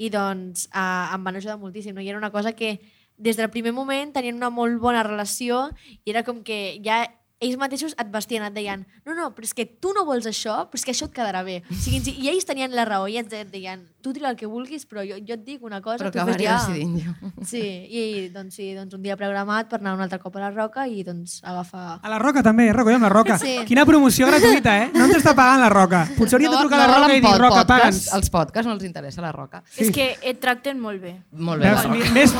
i 0.00 0.08
doncs 0.08 0.70
eh, 0.70 1.12
em 1.12 1.28
van 1.28 1.36
ajudar 1.36 1.58
moltíssim, 1.60 1.92
no? 1.92 2.00
i 2.00 2.08
era 2.08 2.16
una 2.16 2.32
cosa 2.32 2.54
que 2.56 2.78
des 3.16 3.36
del 3.36 3.52
primer 3.52 3.74
moment 3.76 4.14
tenien 4.16 4.40
una 4.40 4.48
molt 4.48 4.80
bona 4.80 5.04
relació 5.04 5.66
i 6.04 6.12
era 6.12 6.24
com 6.24 6.40
que 6.44 6.78
ja 6.84 7.02
ells 7.44 7.58
mateixos 7.60 7.92
et 8.00 8.08
vestien, 8.12 8.44
et 8.44 8.56
deien 8.56 8.86
no, 9.04 9.12
no, 9.12 9.28
però 9.36 9.44
és 9.44 9.52
que 9.56 9.66
tu 9.68 9.92
no 9.96 10.06
vols 10.08 10.28
això, 10.28 10.62
però 10.70 10.80
és 10.80 10.84
que 10.88 10.94
això 10.94 11.08
et 11.10 11.16
quedarà 11.16 11.42
bé. 11.44 11.58
O 11.68 11.76
sigui, 11.76 12.16
I 12.24 12.30
ells 12.32 12.48
tenien 12.48 12.72
la 12.72 12.86
raó 12.88 13.08
i 13.12 13.18
et 13.20 13.28
deien 13.52 13.84
tu 14.06 14.12
tria 14.14 14.30
el 14.30 14.36
que 14.38 14.46
vulguis, 14.46 14.84
però 14.86 15.02
jo, 15.02 15.18
jo 15.26 15.34
et 15.34 15.42
dic 15.44 15.64
una 15.66 15.80
cosa, 15.82 15.98
Però 16.04 16.12
fes 16.14 16.22
acabaré 16.22 16.46
ja. 16.46 16.56
decidint 16.62 16.94
jo. 17.02 17.32
Sí, 17.46 17.62
i 17.90 18.04
doncs, 18.34 18.54
sí, 18.60 18.68
doncs 18.78 18.94
un 18.94 19.02
dia 19.02 19.16
programat 19.18 19.66
per 19.72 19.80
anar 19.82 19.96
un 19.98 20.04
altre 20.06 20.20
cop 20.22 20.38
a 20.38 20.44
la 20.46 20.50
Roca 20.54 20.86
i 20.86 21.02
doncs 21.06 21.40
agafar... 21.42 21.98
A 22.02 22.12
la 22.12 22.20
Roca 22.22 22.44
també, 22.46 22.68
recollem 22.72 23.02
la 23.02 23.10
Roca. 23.10 23.36
Sí. 23.42 23.56
Quina 23.66 23.84
promoció 23.88 24.30
gratuïta, 24.30 24.76
eh? 24.84 24.88
No 24.94 25.08
ens 25.10 25.18
està 25.18 25.34
pagant 25.34 25.60
la 25.64 25.72
Roca. 25.72 26.04
Potser 26.16 26.38
hauríem 26.38 26.54
de 26.54 26.62
trucar 26.62 26.78
a 26.78 26.86
la 26.86 26.90
Roca 26.94 27.10
i 27.12 27.18
dir, 27.20 27.26
pod- 27.26 27.40
Roca, 27.42 27.64
podcast, 27.64 27.72
paga'ns. 27.74 28.02
Els 28.20 28.30
podcasts 28.38 28.70
no 28.70 28.76
els 28.78 28.86
interessa 28.86 29.24
la 29.26 29.32
Roca. 29.34 29.64
Sí. 29.68 29.88
És 29.88 29.92
que 29.94 30.12
et 30.22 30.38
tracten 30.42 30.78
molt 30.80 31.02
bé. 31.02 31.16
Molt 31.32 31.62
bé, 31.64 31.74
Veus, 31.74 32.12
més, 32.14 32.36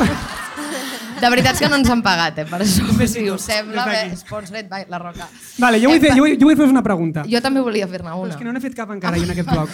De 1.16 1.28
veritat 1.32 1.54
és 1.56 1.60
que 1.64 1.68
no 1.72 1.78
ens 1.80 1.88
han 1.88 2.02
pagat, 2.04 2.42
eh, 2.42 2.44
per 2.44 2.58
això. 2.60 2.84
Si 3.08 3.22
us 3.32 3.44
sembla, 3.48 3.86
bé, 3.88 4.00
sponsored 4.20 4.66
by 4.68 4.82
la 4.92 4.98
Roca. 5.00 5.24
Vale, 5.62 5.78
jo 5.80 5.88
vull, 5.88 6.00
fer, 6.02 6.10
jo, 6.12 6.26
vull, 6.26 6.34
jo 6.36 6.48
vull 6.50 6.58
fer 6.58 6.66
una 6.68 6.82
pregunta. 6.84 7.22
Jo 7.30 7.40
també 7.40 7.62
volia 7.64 7.86
fer-ne 7.88 8.10
Però 8.10 8.20
una. 8.20 8.34
és 8.34 8.36
que 8.36 8.44
no 8.44 8.52
n'he 8.52 8.60
fet 8.60 8.74
cap 8.76 8.90
encara 8.92 9.16
jo 9.16 9.24
en 9.24 9.32
aquest 9.32 9.48
bloc. 9.48 9.70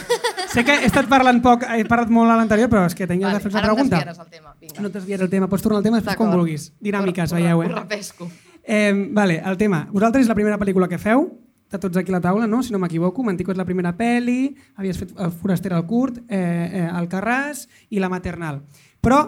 sé 0.52 0.62
que 0.68 0.76
he 0.84 0.86
estat 0.86 1.08
parlant 1.10 1.40
poc, 1.42 1.64
he 1.82 1.88
parlat 1.90 2.10
molt 2.10 2.30
a 2.30 2.36
l'anterior, 2.36 2.68
però 2.70 2.86
és 2.86 2.94
que 2.94 3.06
tenia 3.06 3.26
Vale, 3.28 3.38
de 3.38 3.44
fer 3.44 3.52
la 3.52 3.58
ara 3.60 3.72
pregunta. 3.74 3.96
desviaràs 3.98 4.18
el 4.24 4.30
tema, 4.30 4.54
vinga. 4.60 4.80
No 4.80 5.24
el 5.24 5.30
tema, 5.30 5.48
pots 5.48 5.62
tornar 5.62 5.78
al 5.78 5.84
tema 5.84 5.98
després 5.98 6.16
D'acord. 6.16 6.34
vulguis. 6.34 6.72
Dinàmiques, 6.80 7.32
Ho- 7.32 7.36
veieu, 7.36 7.62
eh? 7.62 7.66
Ho 7.66 7.74
repesco. 7.76 8.30
Eh, 8.64 9.08
vale, 9.10 9.42
el 9.44 9.56
tema. 9.56 9.88
Vosaltres 9.92 10.22
és 10.22 10.28
la 10.28 10.34
primera 10.34 10.58
pel·lícula 10.58 10.88
que 10.88 10.98
feu, 10.98 11.38
de 11.72 11.78
tots 11.78 11.96
aquí 11.96 12.12
a 12.12 12.16
la 12.16 12.20
taula, 12.20 12.46
no? 12.46 12.62
si 12.62 12.72
no 12.72 12.78
m'equivoco. 12.78 13.22
Mantico 13.24 13.50
és 13.50 13.56
la 13.58 13.64
primera 13.64 13.96
pel·li, 13.96 14.54
havies 14.76 14.98
fet 14.98 15.14
el 15.18 15.32
Foraster 15.32 15.72
al 15.72 15.86
curt, 15.86 16.18
eh, 16.28 16.36
eh, 16.36 16.88
el 16.92 17.08
Carràs 17.08 17.66
i 17.90 17.98
la 17.98 18.10
maternal. 18.12 18.60
Però 19.00 19.22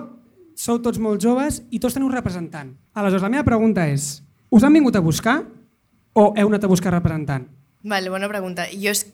sou 0.54 0.78
tots 0.84 1.00
molt 1.02 1.20
joves 1.24 1.62
i 1.70 1.80
tots 1.80 1.94
teniu 1.96 2.06
un 2.06 2.14
representant. 2.14 2.74
Aleshores, 2.94 3.22
la 3.22 3.30
meva 3.32 3.44
pregunta 3.44 3.88
és, 3.88 4.22
us 4.50 4.62
han 4.62 4.72
vingut 4.76 4.94
a 4.94 5.00
buscar 5.00 5.42
o 6.12 6.32
heu 6.36 6.46
anat 6.48 6.64
a 6.64 6.70
buscar 6.70 6.92
representant? 6.92 7.48
Vale, 7.82 8.10
bona 8.12 8.28
pregunta. 8.28 8.68
Jo 8.70 8.92
és, 8.92 9.06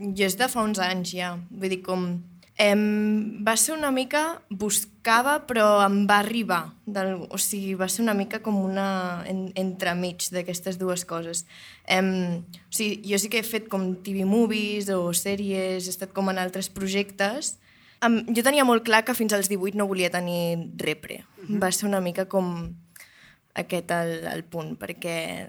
jo 0.00 0.24
és 0.26 0.36
de 0.36 0.48
fa 0.48 0.64
uns 0.64 0.80
anys 0.82 1.12
ja. 1.14 1.36
Vull 1.50 1.68
dir, 1.70 1.82
com... 1.82 2.22
Em, 2.60 3.42
va 3.44 3.54
ser 3.56 3.72
una 3.72 3.90
mica 3.90 4.42
buscada, 4.50 5.38
però 5.48 5.80
em 5.86 6.02
va 6.08 6.18
arribar. 6.20 6.74
Del, 6.84 7.14
o 7.32 7.38
sigui, 7.40 7.72
va 7.78 7.88
ser 7.88 8.02
una 8.04 8.14
mica 8.14 8.42
com 8.44 8.58
una 8.60 9.24
en, 9.28 9.46
entremig 9.56 10.28
d'aquestes 10.34 10.76
dues 10.78 11.06
coses. 11.08 11.46
Em, 11.88 12.44
o 12.44 12.74
sigui, 12.76 13.00
jo 13.08 13.18
sí 13.18 13.32
que 13.32 13.40
he 13.40 13.46
fet 13.46 13.70
com 13.72 13.94
TV 14.04 14.26
movies 14.28 14.92
o 14.92 15.14
sèries, 15.16 15.88
he 15.88 15.94
estat 15.96 16.12
com 16.12 16.28
en 16.28 16.38
altres 16.42 16.68
projectes. 16.68 17.56
Em, 18.04 18.20
jo 18.36 18.44
tenia 18.44 18.68
molt 18.68 18.84
clar 18.84 19.04
que 19.08 19.16
fins 19.16 19.32
als 19.32 19.48
18 19.48 19.78
no 19.78 19.88
volia 19.88 20.12
tenir 20.12 20.68
repre. 20.76 21.22
Va 21.48 21.72
ser 21.72 21.88
una 21.88 22.02
mica 22.04 22.28
com 22.28 22.74
aquest 23.56 23.90
el, 23.96 24.26
el 24.28 24.44
punt, 24.44 24.76
perquè, 24.80 25.48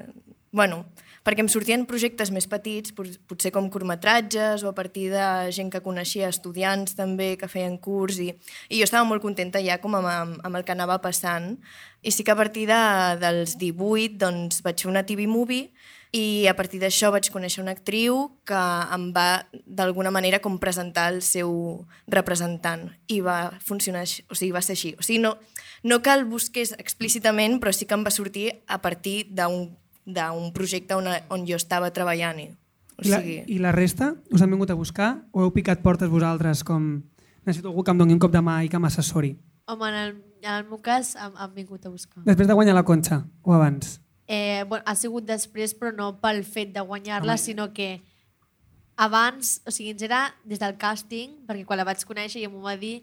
bueno, 0.52 0.86
perquè 1.24 1.40
em 1.40 1.48
sortien 1.48 1.86
projectes 1.88 2.32
més 2.36 2.48
petits, 2.52 2.92
pot- 2.92 3.16
potser 3.32 3.52
com 3.56 3.70
curtmetratges 3.72 4.64
o 4.64 4.70
a 4.70 4.76
partir 4.76 5.10
de 5.14 5.24
gent 5.56 5.70
que 5.72 5.80
coneixia, 5.82 6.28
estudiants 6.30 6.96
també 6.96 7.38
que 7.40 7.48
feien 7.48 7.78
curs 7.78 8.20
i, 8.20 8.34
i 8.70 8.80
jo 8.82 8.84
estava 8.84 9.08
molt 9.08 9.24
contenta 9.24 9.62
ja 9.64 9.78
com 9.80 9.96
amb, 9.96 10.40
amb 10.44 10.56
el 10.60 10.64
que 10.68 10.76
anava 10.76 11.00
passant 11.02 11.58
i 12.04 12.12
sí 12.12 12.24
que 12.28 12.32
a 12.36 12.40
partir 12.40 12.68
de, 12.68 12.82
dels 13.24 13.58
18 13.58 14.18
doncs, 14.20 14.62
vaig 14.66 14.84
fer 14.84 14.92
una 14.92 15.06
TV 15.08 15.28
movie 15.32 15.70
i 16.14 16.46
a 16.46 16.54
partir 16.54 16.78
d'això 16.78 17.10
vaig 17.10 17.26
conèixer 17.34 17.64
una 17.64 17.72
actriu 17.74 18.36
que 18.46 18.60
em 18.94 19.08
va 19.16 19.48
d'alguna 19.66 20.12
manera 20.14 20.38
com 20.44 20.60
presentar 20.62 21.08
el 21.16 21.24
seu 21.26 21.88
representant 22.06 22.90
i 23.08 23.22
va 23.26 23.54
funcionar, 23.66 24.04
així- 24.06 24.22
o 24.30 24.36
sigui, 24.36 24.52
va 24.54 24.62
ser 24.62 24.76
així. 24.76 24.92
O 25.00 25.02
sigui, 25.02 25.18
no, 25.24 25.38
no 25.82 26.02
que 26.06 26.14
el 26.14 26.26
busqués 26.30 26.76
explícitament, 26.78 27.58
però 27.64 27.74
sí 27.74 27.88
que 27.90 27.96
em 27.98 28.04
va 28.06 28.12
sortir 28.14 28.52
a 28.68 28.78
partir 28.84 29.24
d'un 29.34 29.72
d'un 30.06 30.52
projecte 30.54 30.96
on, 30.96 31.08
on 31.32 31.48
jo 31.48 31.58
estava 31.60 31.92
treballant. 31.96 32.40
I, 32.40 32.50
o 32.98 33.06
I 33.06 33.10
la, 33.10 33.22
sigui, 33.22 33.40
I 33.48 33.58
la 33.64 33.72
resta? 33.76 34.14
Us 34.32 34.44
han 34.44 34.52
vingut 34.54 34.72
a 34.72 34.78
buscar 34.78 35.16
o 35.32 35.46
heu 35.46 35.52
picat 35.56 35.82
portes 35.86 36.12
vosaltres 36.12 36.64
com 36.68 37.02
necessito 37.46 37.72
algú 37.72 37.84
que 37.84 37.92
em 37.92 38.00
doni 38.00 38.16
un 38.16 38.22
cop 38.22 38.32
de 38.34 38.44
mà 38.44 38.62
i 38.64 38.72
que 38.72 38.80
m'assessori? 38.80 39.36
Home, 39.68 39.90
en 39.90 40.00
el, 40.00 40.16
en 40.44 40.54
el 40.58 40.66
meu 40.68 40.80
cas 40.84 41.16
han, 41.16 41.36
han 41.40 41.54
vingut 41.56 41.86
a 41.86 41.92
buscar. 41.92 42.24
Després 42.28 42.50
de 42.50 42.56
guanyar 42.58 42.76
la 42.76 42.86
conxa 42.88 43.24
o 43.44 43.56
abans? 43.56 44.00
Eh, 44.28 44.64
bueno, 44.68 44.84
ha 44.88 44.96
sigut 44.96 45.26
després, 45.28 45.74
però 45.76 45.92
no 45.96 46.14
pel 46.22 46.44
fet 46.48 46.72
de 46.76 46.84
guanyar-la, 46.84 47.36
sinó 47.38 47.72
que 47.76 48.02
abans, 48.96 49.60
o 49.68 49.72
sigui, 49.72 49.92
ens 49.92 50.06
era 50.06 50.24
des 50.48 50.62
del 50.62 50.78
càsting, 50.80 51.44
perquè 51.48 51.66
quan 51.68 51.80
la 51.80 51.88
vaig 51.88 52.04
conèixer 52.08 52.44
ja 52.44 52.52
m'ho 52.52 52.64
va 52.64 52.78
dir, 52.80 53.02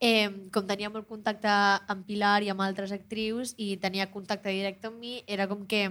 eh, 0.00 0.30
com 0.54 0.66
tenia 0.66 0.90
molt 0.90 1.06
contacte 1.08 1.50
amb 1.50 2.06
Pilar 2.06 2.42
i 2.42 2.50
amb 2.50 2.62
altres 2.64 2.92
actrius 2.94 3.54
i 3.56 3.76
tenia 3.82 4.10
contacte 4.10 4.50
directe 4.50 4.88
amb 4.88 4.98
mi, 4.98 5.22
era 5.26 5.48
com 5.50 5.66
que 5.66 5.88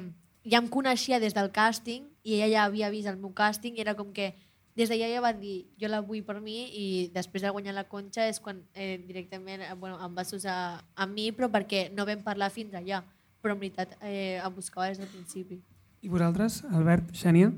ja 0.47 0.59
em 0.61 0.67
coneixia 0.71 1.19
des 1.19 1.33
del 1.35 1.49
càsting 1.51 2.05
i 2.23 2.37
ella 2.39 2.47
ja 2.53 2.63
havia 2.65 2.89
vist 2.93 3.07
el 3.11 3.17
meu 3.19 3.33
càsting 3.35 3.75
i 3.77 3.81
era 3.83 3.95
com 3.95 4.13
que 4.15 4.33
des 4.77 4.89
d'allà 4.89 5.07
ja 5.09 5.21
van 5.21 5.39
dir 5.41 5.65
jo 5.81 5.87
la 5.89 5.99
vull 6.05 6.23
per 6.23 6.39
mi 6.41 6.57
i 6.71 6.85
després 7.13 7.41
de 7.43 7.49
guanyar 7.49 7.73
la 7.73 7.87
conxa 7.89 8.27
és 8.29 8.39
quan 8.39 8.61
eh, 8.73 8.97
directament 9.07 9.61
eh, 9.65 9.73
bueno, 9.79 9.97
em 10.05 10.13
va 10.15 10.23
usar 10.33 10.83
a 10.95 11.05
mi 11.07 11.31
però 11.31 11.49
perquè 11.49 11.89
no 11.93 12.05
vam 12.05 12.21
parlar 12.23 12.51
fins 12.53 12.73
allà 12.77 13.03
però 13.41 13.53
en 13.53 13.59
veritat 13.59 13.97
eh, 14.01 14.37
em 14.43 14.53
buscava 14.55 14.87
des 14.89 14.97
del 14.99 15.07
principi. 15.07 15.59
I 16.01 16.09
vosaltres, 16.09 16.63
Albert, 16.71 17.11
Xènia, 17.13 17.51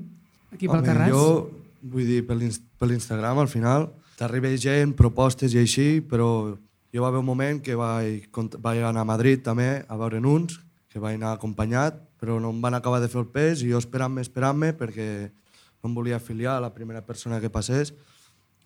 aquí 0.52 0.66
pel 0.68 0.78
Home, 0.80 0.86
Carràs? 0.86 1.10
Jo, 1.12 1.50
vull 1.82 2.06
dir, 2.06 2.20
per 2.26 2.36
l'ins- 2.36 2.60
per 2.78 2.88
l'Instagram, 2.88 3.38
al 3.38 3.48
final, 3.48 3.88
t'arriba 4.16 4.48
gent, 4.56 4.92
propostes 4.96 5.52
i 5.54 5.58
així, 5.58 6.00
però 6.00 6.56
jo 6.92 7.02
va 7.02 7.08
haver 7.08 7.20
un 7.20 7.26
moment 7.26 7.60
que 7.64 7.74
vaig, 7.74 8.28
vaig 8.60 8.78
anar 8.84 9.02
a 9.04 9.08
Madrid 9.08 9.42
també 9.44 9.84
a 9.88 9.96
veure'n 9.96 10.24
uns, 10.24 10.58
que 10.88 10.98
vaig 11.00 11.16
anar 11.16 11.32
acompanyat, 11.36 12.00
però 12.20 12.38
no 12.40 12.52
em 12.52 12.60
van 12.60 12.76
acabar 12.76 13.00
de 13.00 13.08
fer 13.08 13.22
el 13.22 13.28
pes 13.32 13.64
i 13.64 13.70
jo 13.72 13.80
esperant-me, 13.80 14.20
esperant-me, 14.20 14.74
perquè 14.76 15.08
no 15.80 15.88
em 15.88 15.96
volia 15.96 16.20
afiliar 16.20 16.58
a 16.58 16.64
la 16.66 16.74
primera 16.74 17.00
persona 17.00 17.40
que 17.40 17.50
passés, 17.50 17.94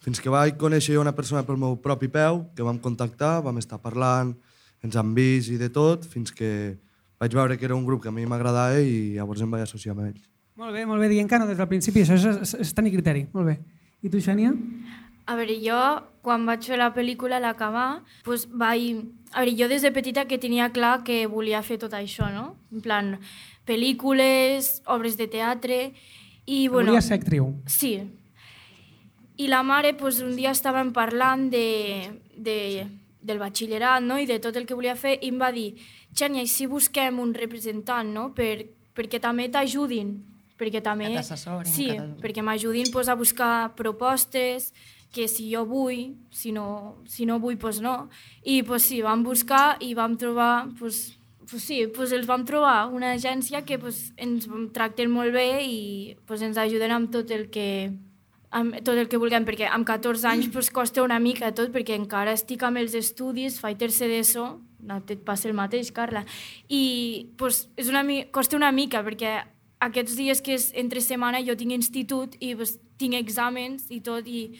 fins 0.04 0.20
que 0.20 0.32
vaig 0.32 0.58
conèixer 0.60 0.96
jo 0.96 1.04
una 1.04 1.14
persona 1.16 1.44
pel 1.46 1.60
meu 1.60 1.78
propi 1.80 2.10
peu, 2.12 2.42
que 2.56 2.66
vam 2.66 2.80
contactar, 2.82 3.38
vam 3.46 3.62
estar 3.62 3.78
parlant, 3.80 4.34
ens 4.84 4.98
han 5.00 5.14
vist 5.16 5.54
i 5.54 5.60
de 5.60 5.70
tot, 5.72 6.04
fins 6.10 6.34
que 6.34 6.50
vaig 7.22 7.32
veure 7.38 7.56
que 7.56 7.64
era 7.64 7.78
un 7.78 7.86
grup 7.86 8.02
que 8.02 8.10
a 8.10 8.12
mi 8.12 8.26
m'agradava 8.28 8.82
i 8.82 9.14
llavors 9.14 9.46
em 9.46 9.54
vaig 9.54 9.64
associar 9.64 9.94
amb 9.94 10.08
ells. 10.10 10.26
Molt 10.60 10.74
bé, 10.74 10.84
molt 10.86 11.00
bé, 11.02 11.08
dient 11.10 11.30
que 11.30 11.38
no 11.40 11.46
des 11.48 11.58
del 11.58 11.70
principi, 11.70 12.04
això 12.04 12.18
és, 12.18 12.26
és, 12.44 12.52
és 12.66 12.74
tenir 12.74 12.92
criteri. 12.92 13.24
Molt 13.34 13.48
bé. 13.48 13.56
I 14.04 14.10
tu, 14.12 14.20
Xènia? 14.20 14.52
A 15.26 15.36
veure, 15.38 15.54
jo, 15.56 15.80
quan 16.24 16.44
vaig 16.44 16.66
fer 16.68 16.76
la 16.80 16.90
pel·lícula, 16.92 17.38
a 17.38 17.44
l'acabar, 17.44 18.02
doncs 18.26 18.48
vaig... 18.50 19.04
A 19.32 19.42
veure, 19.42 19.54
jo 19.58 19.68
des 19.70 19.82
de 19.82 19.90
petita 19.90 20.26
que 20.30 20.38
tenia 20.38 20.68
clar 20.72 20.98
que 21.06 21.24
volia 21.26 21.62
fer 21.64 21.78
tot 21.82 21.94
això, 21.96 22.28
no? 22.30 22.58
En 22.72 22.84
plan, 22.84 23.14
pel·lícules, 23.66 24.82
obres 24.86 25.16
de 25.20 25.30
teatre... 25.30 25.80
I, 26.44 26.68
bueno, 26.68 26.90
Volia 26.92 27.00
ser 27.00 27.16
actriu. 27.16 27.46
Sí. 27.72 27.94
I 29.40 29.46
la 29.48 29.62
mare, 29.64 29.94
pues, 29.96 30.18
un 30.20 30.34
dia 30.36 30.52
estàvem 30.52 30.90
parlant 30.92 31.46
de, 31.48 31.64
de, 32.36 32.58
del 33.24 33.40
batxillerat 33.40 34.04
no? 34.04 34.18
i 34.20 34.28
de 34.28 34.36
tot 34.44 34.58
el 34.60 34.68
que 34.68 34.76
volia 34.76 34.94
fer 35.00 35.16
i 35.22 35.32
em 35.32 35.40
va 35.40 35.48
dir 35.54 35.70
Xènia, 36.14 36.44
i 36.44 36.50
si 36.50 36.68
busquem 36.70 37.16
un 37.18 37.32
representant 37.34 38.12
no? 38.12 38.28
per, 38.36 38.68
perquè 38.94 39.18
també 39.24 39.48
t'ajudin? 39.48 40.12
perquè 40.58 40.82
també... 40.84 41.08
Que 41.10 41.22
t'assessorin, 41.22 41.70
Sí, 41.72 41.88
que 41.90 42.04
perquè 42.22 42.44
m'ajudin 42.44 42.92
pues, 42.94 43.08
a 43.10 43.16
buscar 43.18 43.74
propostes, 43.74 44.70
que 45.14 45.28
si 45.30 45.46
jo 45.52 45.64
vull, 45.68 46.16
si 46.34 46.52
no, 46.52 46.96
si 47.06 47.26
no 47.28 47.38
vull, 47.40 47.58
doncs 47.60 47.80
no. 47.84 48.08
I 48.42 48.62
pues, 48.66 48.88
sí, 48.90 49.00
vam 49.06 49.22
buscar 49.24 49.76
i 49.80 49.94
vam 49.94 50.18
trobar, 50.18 50.66
pues, 50.78 51.14
pues 51.48 51.62
sí, 51.62 51.84
pues 51.94 52.12
els 52.12 52.26
vam 52.26 52.44
trobar 52.48 52.88
una 52.92 53.14
agència 53.14 53.62
que 53.64 53.78
pues, 53.78 54.10
ens 54.16 54.48
tracten 54.74 55.12
molt 55.12 55.34
bé 55.34 55.62
i 55.62 56.16
pues, 56.26 56.42
ens 56.42 56.58
ajuden 56.58 56.92
amb 56.92 57.14
tot 57.14 57.30
el 57.30 57.48
que 57.54 57.92
amb 58.54 58.76
tot 58.86 58.94
el 58.94 59.08
que 59.10 59.18
vulguem, 59.18 59.42
perquè 59.42 59.66
amb 59.66 59.86
14 59.86 60.28
anys 60.30 60.48
pues, 60.54 60.70
costa 60.70 61.02
una 61.02 61.18
mica 61.18 61.50
tot, 61.54 61.72
perquè 61.74 61.96
encara 61.98 62.36
estic 62.38 62.62
amb 62.62 62.78
els 62.78 62.94
estudis, 62.94 63.58
faig 63.58 63.80
tercer 63.80 64.06
d'ESO, 64.12 64.44
no 64.86 65.00
et 65.00 65.24
passa 65.26 65.48
el 65.50 65.56
mateix, 65.58 65.90
Carla, 65.94 66.22
i 66.68 67.32
pues, 67.40 67.64
és 67.76 67.90
una, 67.90 68.04
costa 68.30 68.56
una 68.56 68.70
mica, 68.70 69.02
perquè 69.02 69.40
aquests 69.84 70.14
dies 70.16 70.40
que 70.40 70.54
és 70.54 70.70
entre 70.78 71.02
setmana 71.02 71.42
jo 71.44 71.56
tinc 71.58 71.74
institut 71.74 72.38
i 72.38 72.54
pues, 72.54 72.76
tinc 73.00 73.18
exàmens 73.18 73.90
i 73.90 74.00
tot, 74.06 74.28
i 74.30 74.54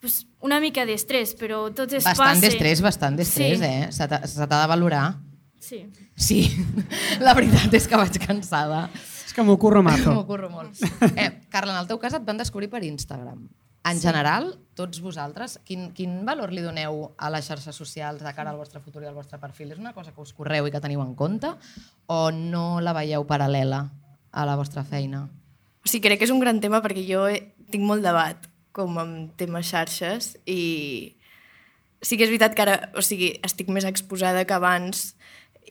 pues, 0.00 0.26
una 0.40 0.58
mica 0.60 0.84
d'estrès, 0.88 1.34
però 1.38 1.66
tot 1.74 1.92
es 1.92 2.04
Bastant 2.04 2.34
passa. 2.34 2.40
d'estrès, 2.46 2.80
bastant 2.82 3.16
d'estrès, 3.18 3.58
sí. 3.60 3.64
eh? 3.64 3.88
Se 3.92 4.06
t'ha 4.08 4.60
de 4.62 4.66
valorar. 4.70 5.14
Sí. 5.60 5.84
Sí, 6.16 6.40
la 7.20 7.34
veritat 7.36 7.72
és 7.76 7.86
que 7.88 7.96
vaig 8.00 8.16
cansada. 8.22 8.88
És 8.94 9.32
que 9.36 9.44
m'ho 9.46 9.58
curro 9.60 9.82
mazo. 9.86 10.10
M'ho 10.16 10.26
curro 10.26 10.48
molt. 10.50 10.74
Eh, 11.14 11.30
Carla, 11.52 11.76
en 11.76 11.82
el 11.84 11.86
teu 11.90 12.00
cas 12.02 12.16
et 12.18 12.24
van 12.26 12.40
descobrir 12.40 12.68
per 12.72 12.82
Instagram. 12.84 13.44
En 13.84 13.96
Sí. 13.96 14.02
general, 14.08 14.58
tots 14.76 14.98
vosaltres, 15.00 15.54
quin, 15.64 15.86
quin 15.96 16.18
valor 16.26 16.50
li 16.52 16.60
doneu 16.60 17.14
a 17.16 17.30
les 17.32 17.46
xarxes 17.48 17.76
socials 17.76 18.20
de 18.20 18.32
cara 18.36 18.50
al 18.52 18.58
vostre 18.60 18.80
futur 18.84 19.00
i 19.02 19.06
al 19.08 19.14
vostre 19.16 19.38
perfil? 19.40 19.70
És 19.72 19.78
una 19.80 19.94
cosa 19.96 20.12
que 20.12 20.20
us 20.20 20.34
correu 20.36 20.66
i 20.68 20.72
que 20.74 20.80
teniu 20.84 21.00
en 21.00 21.14
compte 21.14 21.48
o 22.12 22.18
no 22.34 22.80
la 22.84 22.92
veieu 22.92 23.24
paral·lela 23.24 23.86
a 24.32 24.44
la 24.44 24.56
vostra 24.60 24.84
feina? 24.84 25.22
O 25.80 25.88
sigui, 25.88 26.02
crec 26.10 26.18
que 26.20 26.26
és 26.28 26.34
un 26.34 26.42
gran 26.44 26.60
tema 26.60 26.82
perquè 26.84 27.06
jo 27.08 27.24
tinc 27.72 27.86
molt 27.88 28.04
debat 28.04 28.49
com 28.72 28.98
amb 29.00 29.32
temes 29.40 29.70
xarxes 29.70 30.34
i 30.46 31.16
sí 32.00 32.16
que 32.16 32.24
és 32.24 32.32
veritat 32.32 32.56
que 32.56 32.64
ara 32.64 32.76
o 32.96 33.04
sigui, 33.04 33.34
estic 33.44 33.68
més 33.68 33.86
exposada 33.88 34.46
que 34.48 34.56
abans 34.56 35.10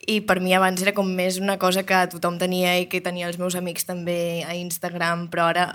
i 0.08 0.20
per 0.24 0.38
mi 0.40 0.54
abans 0.56 0.80
era 0.82 0.94
com 0.96 1.08
més 1.16 1.38
una 1.40 1.58
cosa 1.60 1.84
que 1.86 1.98
tothom 2.12 2.38
tenia 2.40 2.78
i 2.80 2.88
que 2.88 3.02
tenia 3.04 3.28
els 3.28 3.38
meus 3.38 3.56
amics 3.58 3.84
també 3.88 4.42
a 4.48 4.54
Instagram, 4.56 5.28
però 5.32 5.50
ara 5.50 5.66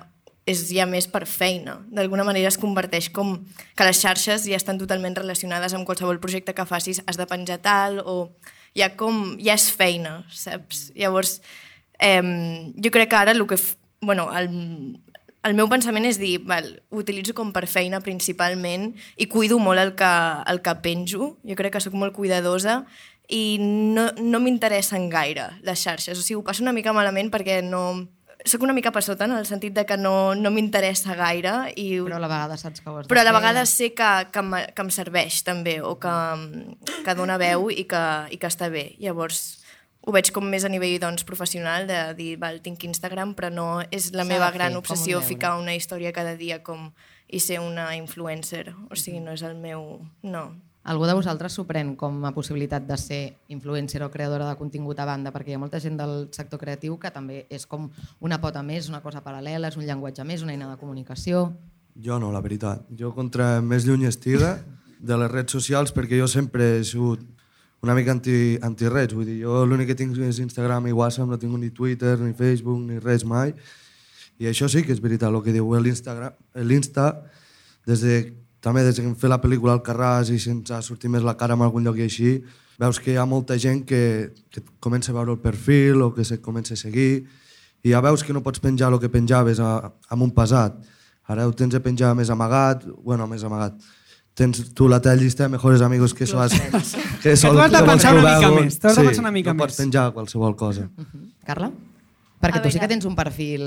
és 0.46 0.68
ja 0.70 0.86
més 0.86 1.08
per 1.10 1.24
feina. 1.30 1.80
D'alguna 1.94 2.26
manera 2.26 2.50
es 2.52 2.58
converteix 2.62 3.10
com 3.14 3.40
que 3.78 3.88
les 3.88 4.02
xarxes 4.02 4.46
ja 4.46 4.58
estan 4.58 4.80
totalment 4.82 5.18
relacionades 5.18 5.74
amb 5.74 5.86
qualsevol 5.90 6.22
projecte 6.22 6.54
que 6.54 6.68
facis, 6.70 7.02
has 7.06 7.18
de 7.18 7.26
penjar 7.30 7.60
tal 7.66 8.02
o 8.06 8.18
ja 8.78 8.92
com, 8.98 9.36
ja 9.42 9.56
és 9.58 9.70
feina, 9.74 10.20
saps? 10.30 10.92
Llavors, 10.98 11.40
eh, 12.00 12.22
jo 12.78 12.94
crec 12.94 13.10
que 13.10 13.22
ara 13.22 13.34
el 13.34 13.46
que... 13.50 13.58
Bueno, 14.06 14.28
el, 14.38 15.00
el 15.46 15.54
meu 15.54 15.68
pensament 15.70 16.08
és 16.10 16.18
dir, 16.18 16.40
val, 16.48 16.72
ho 16.90 17.02
utilitzo 17.04 17.36
com 17.38 17.52
per 17.54 17.68
feina 17.70 18.00
principalment 18.02 18.92
i 19.22 19.28
cuido 19.30 19.60
molt 19.62 19.82
el 19.82 19.94
que, 20.00 20.14
el 20.50 20.62
que 20.66 20.74
penjo. 20.82 21.36
Jo 21.46 21.58
crec 21.60 21.76
que 21.76 21.84
sóc 21.84 21.94
molt 21.94 22.16
cuidadosa 22.18 22.82
i 23.30 23.58
no, 23.62 24.10
no 24.22 24.42
m'interessen 24.42 25.08
gaire 25.14 25.52
les 25.66 25.82
xarxes. 25.82 26.18
O 26.18 26.26
sigui, 26.26 26.40
ho 26.42 26.46
passo 26.46 26.66
una 26.66 26.74
mica 26.76 26.94
malament 26.98 27.32
perquè 27.34 27.62
no... 27.66 28.08
Soc 28.46 28.62
una 28.62 28.76
mica 28.78 28.92
per 28.94 29.02
sota 29.02 29.26
en 29.26 29.32
el 29.34 29.48
sentit 29.50 29.74
de 29.74 29.88
que 29.90 29.96
no, 29.98 30.36
no 30.38 30.52
m'interessa 30.54 31.16
gaire. 31.18 31.54
I... 31.82 31.88
Però 32.06 32.20
a 32.20 32.22
la 32.22 32.30
vegada 32.30 32.58
saps 32.62 32.84
que 32.84 32.92
ho 32.92 33.00
has 33.00 33.08
Però 33.10 33.22
a 33.22 33.26
la 33.26 33.32
fer. 33.32 33.40
vegada 33.40 33.64
sé 33.66 33.88
que, 33.98 34.10
que, 34.30 34.44
que 34.70 34.86
em 34.86 34.92
serveix 34.94 35.40
també, 35.48 35.80
o 35.82 35.96
que, 35.98 36.14
que 37.06 37.16
dona 37.18 37.40
veu 37.42 37.72
i 37.74 37.88
que, 37.90 38.04
i 38.30 38.38
que 38.38 38.52
està 38.52 38.70
bé. 38.70 38.92
Llavors, 39.02 39.65
ho 40.06 40.14
veig 40.14 40.30
com 40.34 40.46
més 40.46 40.66
a 40.66 40.70
nivell 40.70 41.00
doncs, 41.02 41.26
professional, 41.26 41.88
de 41.90 42.00
dir, 42.18 42.36
val, 42.42 42.60
tinc 42.62 42.84
Instagram, 42.86 43.34
però 43.38 43.50
no 43.50 43.68
és 43.90 44.12
la 44.14 44.26
meva 44.28 44.52
gran 44.54 44.70
fer, 44.70 44.78
un 44.78 44.84
obsessió 44.84 45.18
deure. 45.18 45.28
ficar 45.28 45.56
una 45.58 45.74
història 45.74 46.14
cada 46.14 46.36
dia 46.38 46.62
com 46.64 46.92
i 47.28 47.42
ser 47.42 47.60
una 47.60 47.90
influencer. 47.98 48.70
O 48.92 48.96
sigui, 48.96 49.20
no 49.20 49.34
és 49.34 49.42
el 49.44 49.58
meu... 49.58 50.06
No. 50.22 50.46
Algú 50.86 51.08
de 51.10 51.16
vosaltres 51.18 51.56
s'ho 51.58 51.66
pren 51.66 51.96
com 51.98 52.20
a 52.30 52.32
possibilitat 52.36 52.86
de 52.86 52.98
ser 53.02 53.22
influencer 53.50 54.04
o 54.06 54.12
creadora 54.14 54.46
de 54.52 54.58
contingut 54.60 55.00
a 55.02 55.08
banda, 55.10 55.34
perquè 55.34 55.56
hi 55.56 55.58
ha 55.58 55.62
molta 55.64 55.82
gent 55.82 55.98
del 55.98 56.28
sector 56.36 56.62
creatiu 56.62 57.00
que 57.02 57.10
també 57.10 57.48
és 57.50 57.66
com 57.66 57.90
una 58.22 58.38
pota 58.44 58.62
més, 58.62 58.92
una 58.94 59.02
cosa 59.02 59.24
paral·lela, 59.26 59.74
és 59.74 59.80
un 59.80 59.88
llenguatge 59.88 60.24
més, 60.24 60.46
una 60.46 60.54
eina 60.54 60.70
de 60.70 60.78
comunicació... 60.78 61.50
Jo 61.96 62.20
no, 62.20 62.28
la 62.30 62.42
veritat. 62.44 62.84
Jo 62.92 63.14
contra 63.16 63.62
més 63.64 63.86
lluny 63.88 64.04
estiga 64.06 64.58
de 65.00 65.18
les 65.18 65.32
redes 65.32 65.56
socials 65.56 65.94
perquè 65.96 66.20
jo 66.20 66.28
sempre 66.28 66.76
he 66.76 66.84
sigut 66.84 67.24
una 67.86 67.94
mica 67.94 68.12
anti, 68.12 68.58
anti 68.66 68.90
res. 68.90 69.14
Vull 69.14 69.28
dir, 69.30 69.40
jo 69.46 69.62
l'únic 69.70 69.92
que 69.92 69.98
tinc 69.98 70.18
és 70.26 70.42
Instagram 70.42 70.90
i 70.90 70.96
WhatsApp, 70.96 71.30
no 71.30 71.38
tinc 71.38 71.54
ni 71.62 71.70
Twitter, 71.70 72.18
ni 72.20 72.34
Facebook, 72.34 72.82
ni 72.82 72.98
res 73.00 73.26
mai. 73.30 73.54
I 74.42 74.50
això 74.50 74.68
sí 74.72 74.82
que 74.84 74.92
és 74.96 75.02
veritat, 75.04 75.30
el 75.30 75.44
que 75.46 75.54
diu 75.54 75.70
l'Insta, 75.78 77.06
des 77.86 78.02
de, 78.02 78.16
també 78.60 78.82
des 78.84 78.98
de 78.98 79.06
que 79.06 79.14
fet 79.22 79.30
la 79.30 79.40
pel·lícula 79.40 79.76
al 79.78 79.84
Carràs 79.86 80.32
i 80.34 80.40
se'ns 80.42 80.74
ha 80.74 80.82
sortit 80.82 81.12
més 81.14 81.24
la 81.24 81.36
cara 81.38 81.54
en 81.54 81.62
algun 81.62 81.86
lloc 81.86 82.02
i 82.02 82.08
així, 82.10 82.40
veus 82.82 83.00
que 83.00 83.14
hi 83.14 83.20
ha 83.22 83.26
molta 83.30 83.56
gent 83.62 83.86
que, 83.86 84.34
que 84.50 84.64
comença 84.84 85.14
a 85.14 85.16
veure 85.20 85.36
el 85.38 85.40
perfil 85.40 86.02
o 86.02 86.10
que 86.16 86.26
se 86.26 86.42
comença 86.42 86.74
a 86.74 86.80
seguir 86.82 87.28
i 87.86 87.94
ja 87.94 88.02
veus 88.02 88.26
que 88.26 88.34
no 88.34 88.42
pots 88.42 88.60
penjar 88.60 88.90
el 88.92 89.00
que 89.00 89.12
penjaves 89.14 89.62
amb 89.62 90.26
un 90.26 90.34
passat. 90.34 90.82
Ara 91.30 91.46
ho 91.46 91.54
tens 91.54 91.78
de 91.78 91.82
penjar 91.82 92.16
més 92.18 92.32
amagat, 92.34 92.84
bueno, 93.06 93.30
més 93.30 93.46
amagat. 93.46 93.78
Tens 94.36 94.74
tu 94.76 94.90
la 94.92 95.00
teva 95.00 95.16
llista 95.16 95.44
de 95.44 95.50
mejores 95.50 95.82
amigos 95.82 96.14
que 96.14 96.26
eso 96.26 96.40
has, 96.42 96.52
Que 97.24 97.36
tu 97.38 97.58
has 97.60 97.72
de 97.72 97.84
pensar 97.88 98.14
una 98.16 98.36
mica 98.36 98.50
més, 98.52 98.80
tu 98.80 98.88
has 98.90 98.98
de 98.98 99.04
pensar 99.08 99.24
una 99.24 99.32
mica 99.32 99.54
no 99.54 99.62
pots 99.64 99.72
més. 99.74 99.86
penjar 99.86 100.10
qualsevol 100.14 100.56
cosa. 100.60 100.90
Carla? 101.48 101.70
Perquè 102.42 102.60
A 102.60 102.62
tu 102.62 102.72
sí 102.72 102.80
que 102.82 102.88
tens 102.92 103.06
un 103.08 103.16
perfil... 103.16 103.64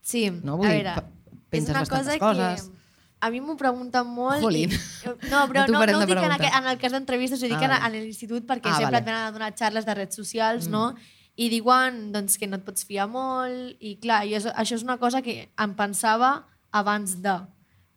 Sí, 0.00 0.30
No? 0.30 0.54
a 0.54 0.56
Vull 0.62 0.68
dir, 0.68 0.76
veure, 0.84 0.94
pa- 0.94 1.56
és 1.58 1.68
una 1.68 1.82
cosa 1.84 2.16
coses. 2.18 2.62
que 2.70 2.78
a 3.20 3.30
mi 3.30 3.40
m'ho 3.42 3.56
pregunten 3.58 4.06
molt. 4.06 4.40
Jolín. 4.40 4.70
I, 4.70 4.78
no, 5.32 5.42
però 5.50 5.66
No 5.66 5.66
t'ho 5.66 5.72
no, 5.74 5.80
no 5.80 5.86
de 5.86 5.94
ho 5.98 6.06
dic 6.06 6.16
en, 6.22 6.44
en 6.62 6.66
el 6.70 6.78
cas 6.78 6.92
d'entrevistes, 6.94 7.42
ho 7.42 7.50
dic 7.50 7.58
Ah, 7.58 7.66
en, 7.66 7.94
en 7.96 7.98
l'institut 8.06 8.46
perquè 8.46 8.70
Ah, 8.70 8.78
sempre 8.78 8.92
vale. 8.94 8.98
et 9.02 9.04
venen 9.10 9.26
a 9.26 9.32
donar 9.34 9.50
xarles 9.58 9.84
de 9.84 9.94
redes 9.98 10.14
socials, 10.14 10.68
no? 10.70 10.94
I 11.36 11.48
diuen 11.50 12.12
doncs, 12.14 12.38
que 12.38 12.46
no 12.46 12.56
et 12.56 12.64
pots 12.64 12.86
fiar 12.86 13.08
molt, 13.10 13.74
i 13.80 13.96
clar, 14.00 14.22
jo, 14.30 14.38
això 14.54 14.74
és 14.78 14.82
una 14.86 14.96
cosa 15.02 15.20
que 15.20 15.50
em 15.58 15.74
pensava 15.74 16.46
abans 16.70 17.18
de 17.20 17.34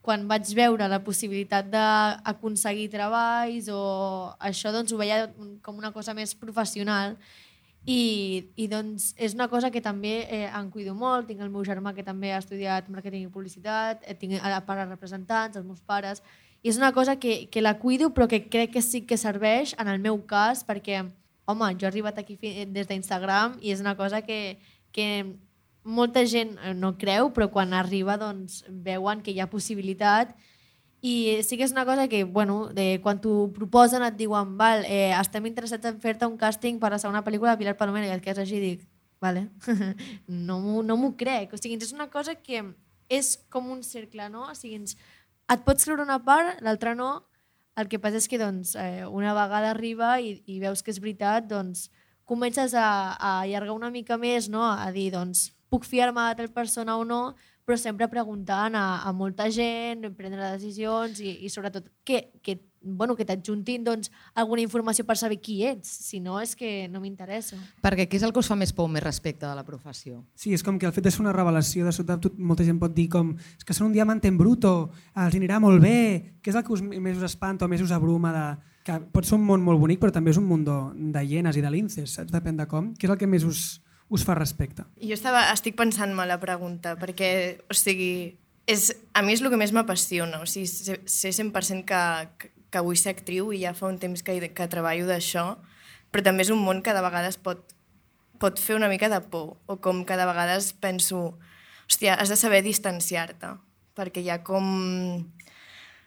quan 0.04 0.26
vaig 0.28 0.50
veure 0.56 0.88
la 0.92 1.00
possibilitat 1.04 1.70
d'aconseguir 1.72 2.90
treballs 2.92 3.70
o 3.72 3.80
això 4.44 4.74
doncs 4.76 4.92
ho 4.92 5.00
veia 5.00 5.30
com 5.64 5.78
una 5.80 5.94
cosa 5.96 6.14
més 6.14 6.36
professional 6.36 7.16
i, 7.86 8.44
i 8.56 8.68
doncs 8.72 9.14
és 9.18 9.34
una 9.36 9.48
cosa 9.52 9.72
que 9.72 9.82
també 9.84 10.14
eh, 10.28 10.46
em 10.48 10.70
cuido 10.72 10.94
molt, 10.96 11.28
tinc 11.28 11.42
el 11.44 11.50
meu 11.52 11.64
germà 11.68 11.94
que 11.96 12.04
també 12.04 12.32
ha 12.34 12.40
estudiat 12.44 12.88
màrqueting 12.92 13.26
i 13.26 13.32
publicitat, 13.32 14.04
eh, 14.08 14.16
tinc 14.16 14.38
a 14.40 14.60
pares 14.68 14.88
representants, 14.92 15.58
els 15.60 15.68
meus 15.68 15.82
pares, 15.82 16.22
i 16.64 16.72
és 16.72 16.78
una 16.80 16.94
cosa 16.96 17.18
que, 17.20 17.50
que 17.52 17.62
la 17.64 17.78
cuido 17.80 18.14
però 18.16 18.28
que 18.32 18.46
crec 18.48 18.72
que 18.76 18.82
sí 18.82 19.02
que 19.08 19.18
serveix 19.20 19.74
en 19.80 19.88
el 19.92 20.00
meu 20.00 20.22
cas 20.28 20.64
perquè, 20.68 21.02
home, 21.46 21.74
jo 21.76 21.88
he 21.88 21.92
arribat 21.92 22.20
aquí 22.20 22.38
fi- 22.40 22.66
des 22.72 22.88
d'Instagram 22.88 23.58
i 23.62 23.72
és 23.76 23.82
una 23.84 23.98
cosa 24.00 24.22
que, 24.24 24.60
que 24.96 25.10
molta 25.84 26.26
gent 26.26 26.58
eh, 26.64 26.74
no 26.74 26.96
creu, 26.98 27.32
però 27.36 27.50
quan 27.52 27.74
arriba 27.74 28.18
doncs 28.18 28.64
veuen 28.70 29.22
que 29.22 29.32
hi 29.32 29.40
ha 29.44 29.52
possibilitat 29.52 30.36
i 31.04 31.44
sí 31.44 31.58
que 31.60 31.66
és 31.68 31.74
una 31.76 31.84
cosa 31.84 32.08
que, 32.08 32.24
bueno, 32.24 32.70
de, 32.72 33.02
quan 33.04 33.20
t'ho 33.20 33.50
proposen 33.52 34.06
et 34.08 34.16
diuen, 34.16 34.54
val, 34.56 34.86
eh, 34.88 35.12
estem 35.18 35.50
interessats 35.50 35.90
en 35.90 36.00
fer-te 36.00 36.30
un 36.30 36.38
càsting 36.40 36.80
per 36.80 36.88
a 36.88 36.96
la 36.96 37.00
segona 37.04 37.26
pel·lícula 37.26 37.52
de 37.52 37.60
Pilar 37.60 37.76
Palomera, 37.76 38.08
i 38.08 38.16
et 38.16 38.24
quedes 38.24 38.40
així 38.46 38.56
i 38.56 38.62
dic, 38.64 38.86
vale, 39.20 39.50
no 40.48 40.62
m'ho 40.64 40.80
no 40.88 40.98
crec. 41.20 41.52
O 41.52 41.60
sigui, 41.60 41.76
és 41.76 41.92
una 41.92 42.08
cosa 42.08 42.38
que 42.40 42.64
és 43.12 43.34
com 43.52 43.68
un 43.72 43.84
cercle, 43.84 44.30
no? 44.32 44.48
O 44.48 44.56
sigui, 44.56 44.80
et 45.52 45.66
pots 45.68 45.84
creure 45.84 46.08
una 46.08 46.22
part, 46.24 46.64
l'altra 46.64 46.96
no. 46.96 47.26
El 47.76 47.90
que 47.92 48.00
passa 48.00 48.22
és 48.22 48.30
que 48.32 48.40
doncs, 48.40 48.78
eh, 48.80 49.04
una 49.04 49.34
vegada 49.36 49.74
arriba 49.74 50.14
i, 50.22 50.38
i 50.48 50.62
veus 50.62 50.86
que 50.86 50.94
és 50.94 51.02
veritat, 51.04 51.50
doncs 51.52 51.90
comences 52.24 52.78
a, 52.78 52.88
a 53.18 53.42
allargar 53.42 53.76
una 53.76 53.92
mica 53.92 54.16
més, 54.16 54.48
no? 54.48 54.64
a 54.64 54.88
dir, 54.96 55.10
doncs, 55.12 55.50
puc 55.74 55.90
fiar-me 55.90 56.30
de 56.30 56.38
tal 56.44 56.54
persona 56.54 57.00
o 57.02 57.08
no, 57.08 57.24
però 57.66 57.80
sempre 57.80 58.10
preguntant 58.12 58.76
a, 58.76 59.02
a 59.08 59.12
molta 59.16 59.48
gent, 59.52 60.06
prendre 60.18 60.52
decisions 60.54 61.22
i, 61.24 61.40
i 61.48 61.50
sobretot 61.50 61.88
que, 62.06 62.20
que, 62.44 62.58
bueno, 62.84 63.16
que 63.16 63.26
t'adjuntin 63.26 63.86
doncs, 63.88 64.12
alguna 64.36 64.62
informació 64.66 65.06
per 65.08 65.16
saber 65.18 65.40
qui 65.42 65.62
ets, 65.66 65.88
si 66.10 66.20
no 66.20 66.36
és 66.44 66.54
que 66.60 66.90
no 66.92 67.00
m'interessa. 67.02 67.58
Perquè 67.82 68.06
què 68.10 68.20
és 68.20 68.26
el 68.28 68.36
que 68.36 68.44
us 68.44 68.52
fa 68.52 68.58
més 68.60 68.76
por, 68.76 68.90
més 68.92 69.06
respecte 69.06 69.48
de 69.48 69.56
la 69.56 69.64
professió? 69.66 70.20
Sí, 70.36 70.52
és 70.54 70.66
com 70.66 70.78
que 70.78 70.90
el 70.90 70.94
fet 70.96 71.08
de 71.08 71.16
ser 71.16 71.24
una 71.24 71.34
revelació, 71.36 71.88
de 71.88 71.96
sobte 71.96 72.20
tot, 72.28 72.36
molta 72.38 72.68
gent 72.68 72.82
pot 72.84 72.94
dir 72.94 73.08
com 73.16 73.32
és 73.40 73.64
que 73.64 73.78
són 73.78 73.90
un 73.90 73.96
diamant 73.96 74.22
en 74.28 74.38
bruto, 74.38 74.92
els 75.16 75.40
anirà 75.40 75.62
molt 75.64 75.82
bé, 75.82 75.98
què 76.44 76.52
és 76.52 76.60
el 76.60 76.68
que 76.68 76.76
us, 76.76 76.84
més 76.84 77.18
us 77.18 77.32
espanta 77.32 77.66
o 77.66 77.72
més 77.72 77.82
us 77.82 77.96
abruma 77.96 78.36
de, 78.36 78.46
que 78.84 79.00
pot 79.16 79.24
ser 79.24 79.38
un 79.40 79.48
món 79.48 79.64
molt 79.64 79.80
bonic, 79.80 80.02
però 80.04 80.12
també 80.12 80.34
és 80.34 80.40
un 80.40 80.48
món 80.50 80.68
de, 80.68 80.78
de 81.16 81.24
hienes 81.26 81.58
i 81.58 81.64
de 81.64 81.72
linces, 81.72 82.20
saps? 82.20 82.34
Depèn 82.36 82.60
de 82.60 82.68
com. 82.68 82.92
Què 83.00 83.08
és 83.08 83.16
el 83.16 83.20
que 83.22 83.30
més 83.32 83.48
us, 83.48 83.80
us 84.14 84.24
fa 84.28 84.38
respecte? 84.38 84.86
Jo 85.02 85.18
estava, 85.18 85.48
estic 85.54 85.78
pensant-me 85.80 86.26
la 86.30 86.40
pregunta, 86.42 86.96
perquè, 87.00 87.30
o 87.68 87.78
sigui, 87.78 88.38
és, 88.70 88.92
a 89.14 89.26
mi 89.26 89.36
és 89.36 89.44
el 89.44 89.52
que 89.52 89.60
més 89.60 89.74
m'apassiona. 89.76 90.44
O 90.44 90.50
sigui, 90.50 90.70
sé, 90.70 91.00
sé 91.10 91.34
100% 91.34 91.88
que, 91.90 92.02
que, 92.40 92.54
que 92.74 92.84
vull 92.86 93.00
ser 93.00 93.18
actriu 93.18 93.52
i 93.54 93.64
ja 93.66 93.76
fa 93.78 93.90
un 93.90 94.00
temps 94.02 94.24
que, 94.26 94.38
que 94.54 94.70
treballo 94.72 95.10
d'això, 95.10 95.54
però 96.14 96.26
també 96.26 96.46
és 96.46 96.54
un 96.54 96.62
món 96.62 96.84
que 96.86 96.94
de 96.94 97.02
vegades 97.04 97.42
pot 97.42 97.74
pot 98.44 98.60
fer 98.60 98.76
una 98.76 98.90
mica 98.92 99.08
de 99.08 99.22
por, 99.32 99.56
o 99.72 99.78
com 99.80 100.04
cada 100.04 100.26
vegades 100.28 100.74
penso, 100.76 101.38
hòstia, 101.88 102.18
has 102.20 102.28
de 102.28 102.36
saber 102.36 102.60
distanciar-te, 102.66 103.54
perquè 103.96 104.20
hi 104.20 104.32
ha 104.34 104.42
com 104.44 104.68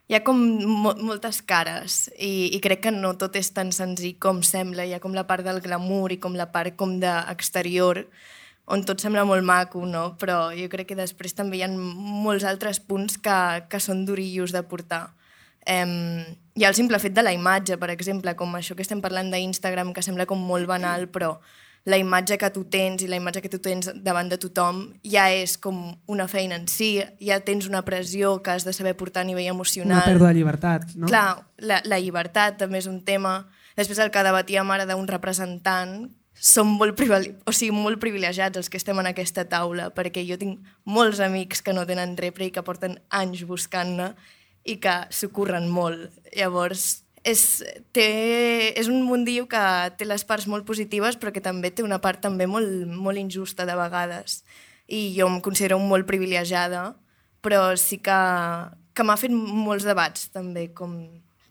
hi 0.07 0.15
ha 0.15 0.23
com 0.23 0.39
mo 0.39 0.95
moltes 1.03 1.41
cares 1.43 2.07
i, 2.15 2.55
i 2.55 2.61
crec 2.63 2.85
que 2.87 2.95
no 2.95 3.17
tot 3.19 3.35
és 3.39 3.51
tan 3.55 3.73
senzill 3.75 4.15
com 4.23 4.43
sembla. 4.47 4.87
Hi 4.87 4.95
ha 4.95 5.03
com 5.03 5.17
la 5.17 5.27
part 5.27 5.47
del 5.47 5.61
glamour 5.65 6.15
i 6.15 6.21
com 6.23 6.39
la 6.39 6.51
part 6.55 6.77
com 6.79 6.99
d'exterior 7.03 8.05
on 8.67 8.83
tot 8.87 9.03
sembla 9.03 9.25
molt 9.27 9.47
maco, 9.47 9.85
no? 9.87 10.17
Però 10.19 10.51
jo 10.55 10.67
crec 10.71 10.91
que 10.91 10.99
després 10.99 11.35
també 11.39 11.59
hi 11.59 11.67
ha 11.67 11.71
molts 11.71 12.47
altres 12.47 12.81
punts 12.83 13.19
que, 13.23 13.37
que 13.71 13.83
són 13.83 14.05
durillos 14.07 14.55
de 14.55 14.63
portar. 14.67 15.09
Um, 15.67 16.23
hi 16.55 16.65
ha 16.65 16.71
el 16.71 16.79
simple 16.79 16.99
fet 17.03 17.15
de 17.15 17.23
la 17.27 17.35
imatge, 17.35 17.79
per 17.79 17.91
exemple, 17.95 18.35
com 18.39 18.55
això 18.55 18.75
que 18.79 18.83
estem 18.87 19.03
parlant 19.03 19.31
d'Instagram, 19.31 19.93
que 19.95 20.03
sembla 20.03 20.27
com 20.27 20.39
molt 20.39 20.67
banal, 20.71 21.07
però 21.11 21.37
la 21.87 21.99
imatge 22.03 22.35
que 22.39 22.51
tu 22.51 22.65
tens 22.67 23.05
i 23.05 23.09
la 23.09 23.19
imatge 23.21 23.41
que 23.45 23.51
tu 23.51 23.61
tens 23.63 23.89
davant 24.03 24.27
de 24.27 24.39
tothom 24.43 24.81
ja 25.07 25.29
és 25.31 25.55
com 25.63 25.95
una 26.11 26.27
feina 26.27 26.59
en 26.59 26.67
si, 26.67 26.99
ja 27.23 27.39
tens 27.47 27.69
una 27.71 27.85
pressió 27.87 28.41
que 28.43 28.57
has 28.57 28.67
de 28.67 28.75
saber 28.75 28.97
portar 28.99 29.23
a 29.23 29.29
nivell 29.29 29.53
emocional. 29.53 30.03
Una 30.03 30.11
pèrdua 30.11 30.33
de 30.33 30.41
llibertat, 30.41 30.89
no? 30.99 31.07
Clar, 31.07 31.47
la, 31.63 31.79
la 31.87 32.01
llibertat 32.03 32.59
també 32.59 32.83
és 32.83 32.91
un 32.91 33.05
tema. 33.07 33.39
Després 33.79 34.03
el 34.03 34.11
que 34.11 34.27
debatíem 34.27 34.75
ara 34.75 34.89
d'un 34.91 35.07
representant, 35.07 36.11
som 36.35 36.75
molt, 36.75 36.99
o 37.47 37.55
sigui, 37.55 37.73
molt 37.73 38.03
privilegiats 38.03 38.59
els 38.59 38.69
que 38.69 38.83
estem 38.83 38.99
en 38.99 39.13
aquesta 39.13 39.47
taula, 39.47 39.93
perquè 39.95 40.27
jo 40.27 40.41
tinc 40.43 40.67
molts 40.85 41.23
amics 41.23 41.63
que 41.63 41.73
no 41.77 41.87
tenen 41.87 42.19
repre 42.19 42.49
i 42.49 42.53
que 42.53 42.67
porten 42.67 42.99
anys 43.15 43.47
buscant-ne 43.47 44.11
i 44.67 44.81
que 44.83 45.05
s'ho 45.15 45.31
curren 45.31 45.71
molt. 45.71 46.11
Llavors, 46.35 47.06
és, 47.27 47.43
té, 47.97 48.07
és 48.79 48.87
un 48.87 49.03
mundillo 49.03 49.49
que 49.51 49.63
té 49.99 50.07
les 50.07 50.23
parts 50.25 50.47
molt 50.51 50.67
positives 50.69 51.19
però 51.19 51.33
que 51.35 51.43
també 51.43 51.73
té 51.75 51.83
una 51.83 51.99
part 52.03 52.23
també 52.23 52.47
molt, 52.47 52.87
molt 52.87 53.19
injusta 53.19 53.67
de 53.67 53.75
vegades. 53.79 54.45
I 54.87 55.11
jo 55.17 55.27
em 55.27 55.41
considero 55.43 55.81
molt 55.83 56.07
privilegiada, 56.07 56.93
però 57.43 57.75
sí 57.81 57.99
que, 57.99 58.19
que 58.95 59.07
m'ha 59.07 59.19
fet 59.19 59.35
molts 59.35 59.87
debats 59.89 60.29
també, 60.35 60.69
com 60.71 60.95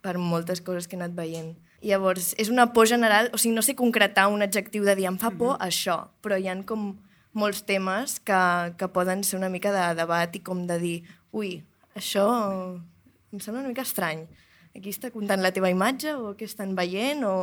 per 0.05 0.15
moltes 0.21 0.61
coses 0.63 0.87
que 0.87 0.95
he 0.95 1.01
anat 1.01 1.15
veient. 1.17 1.51
Llavors, 1.85 2.31
és 2.39 2.49
una 2.49 2.69
por 2.73 2.87
general, 2.87 3.27
o 3.33 3.41
sigui, 3.41 3.53
no 3.57 3.63
sé 3.65 3.75
concretar 3.75 4.29
un 4.31 4.45
adjectiu 4.45 4.85
de 4.87 4.95
dir 4.95 5.09
em 5.09 5.19
fa 5.19 5.31
por 5.31 5.57
mm 5.57 5.59
-hmm. 5.59 5.67
això, 5.67 5.97
però 6.23 6.39
hi 6.39 6.47
han 6.47 6.63
com 6.63 6.95
molts 7.33 7.65
temes 7.65 8.19
que, 8.19 8.73
que 8.77 8.87
poden 8.87 9.23
ser 9.23 9.37
una 9.37 9.49
mica 9.49 9.71
de 9.75 9.95
debat 9.95 10.35
i 10.35 10.39
com 10.39 10.65
de 10.67 10.79
dir, 10.79 11.03
ui, 11.31 11.63
això 11.95 12.79
em 13.33 13.39
sembla 13.39 13.59
una 13.59 13.69
mica 13.69 13.81
estrany 13.81 14.25
aquí 14.75 14.91
està 14.91 15.11
comptant 15.13 15.41
la 15.41 15.53
teva 15.55 15.71
imatge 15.71 16.13
o 16.15 16.33
què 16.37 16.47
estan 16.49 16.75
veient 16.77 17.23
o 17.27 17.35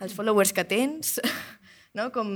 els 0.00 0.14
followers 0.16 0.54
que 0.56 0.66
tens. 0.68 1.18
No? 1.90 2.04
Com 2.14 2.28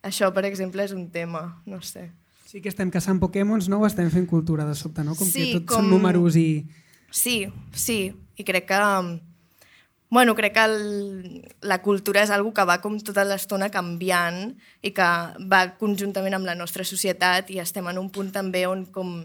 això, 0.00 0.30
per 0.32 0.46
exemple, 0.48 0.80
és 0.80 0.94
un 0.96 1.10
tema, 1.12 1.42
no 1.68 1.82
sé. 1.84 2.06
Sí 2.48 2.62
que 2.64 2.70
estem 2.72 2.88
caçant 2.88 3.18
Pokémons, 3.20 3.66
no? 3.68 3.82
O 3.82 3.84
estem 3.84 4.08
fent 4.08 4.24
cultura 4.30 4.64
de 4.64 4.72
sobte, 4.78 5.04
no? 5.04 5.12
Com 5.18 5.28
sí, 5.28 5.50
que 5.50 5.58
tots 5.58 5.74
com... 5.74 5.82
són 5.84 5.90
números 5.92 6.38
i... 6.40 6.64
Sí, 7.12 7.42
sí. 7.76 8.14
I 8.40 8.46
crec 8.48 8.70
que... 8.70 8.78
Bueno, 10.08 10.32
crec 10.38 10.54
que 10.54 10.64
el, 10.64 11.44
la 11.60 11.82
cultura 11.84 12.22
és 12.24 12.32
algo 12.32 12.54
que 12.56 12.64
va 12.64 12.78
com 12.80 12.96
tota 13.04 13.26
l'estona 13.28 13.68
canviant 13.74 14.54
i 14.80 14.94
que 14.96 15.10
va 15.52 15.62
conjuntament 15.76 16.38
amb 16.38 16.48
la 16.48 16.56
nostra 16.56 16.86
societat 16.88 17.52
i 17.52 17.60
estem 17.60 17.92
en 17.92 18.00
un 18.00 18.08
punt 18.14 18.32
també 18.32 18.64
on 18.70 18.86
com 18.94 19.18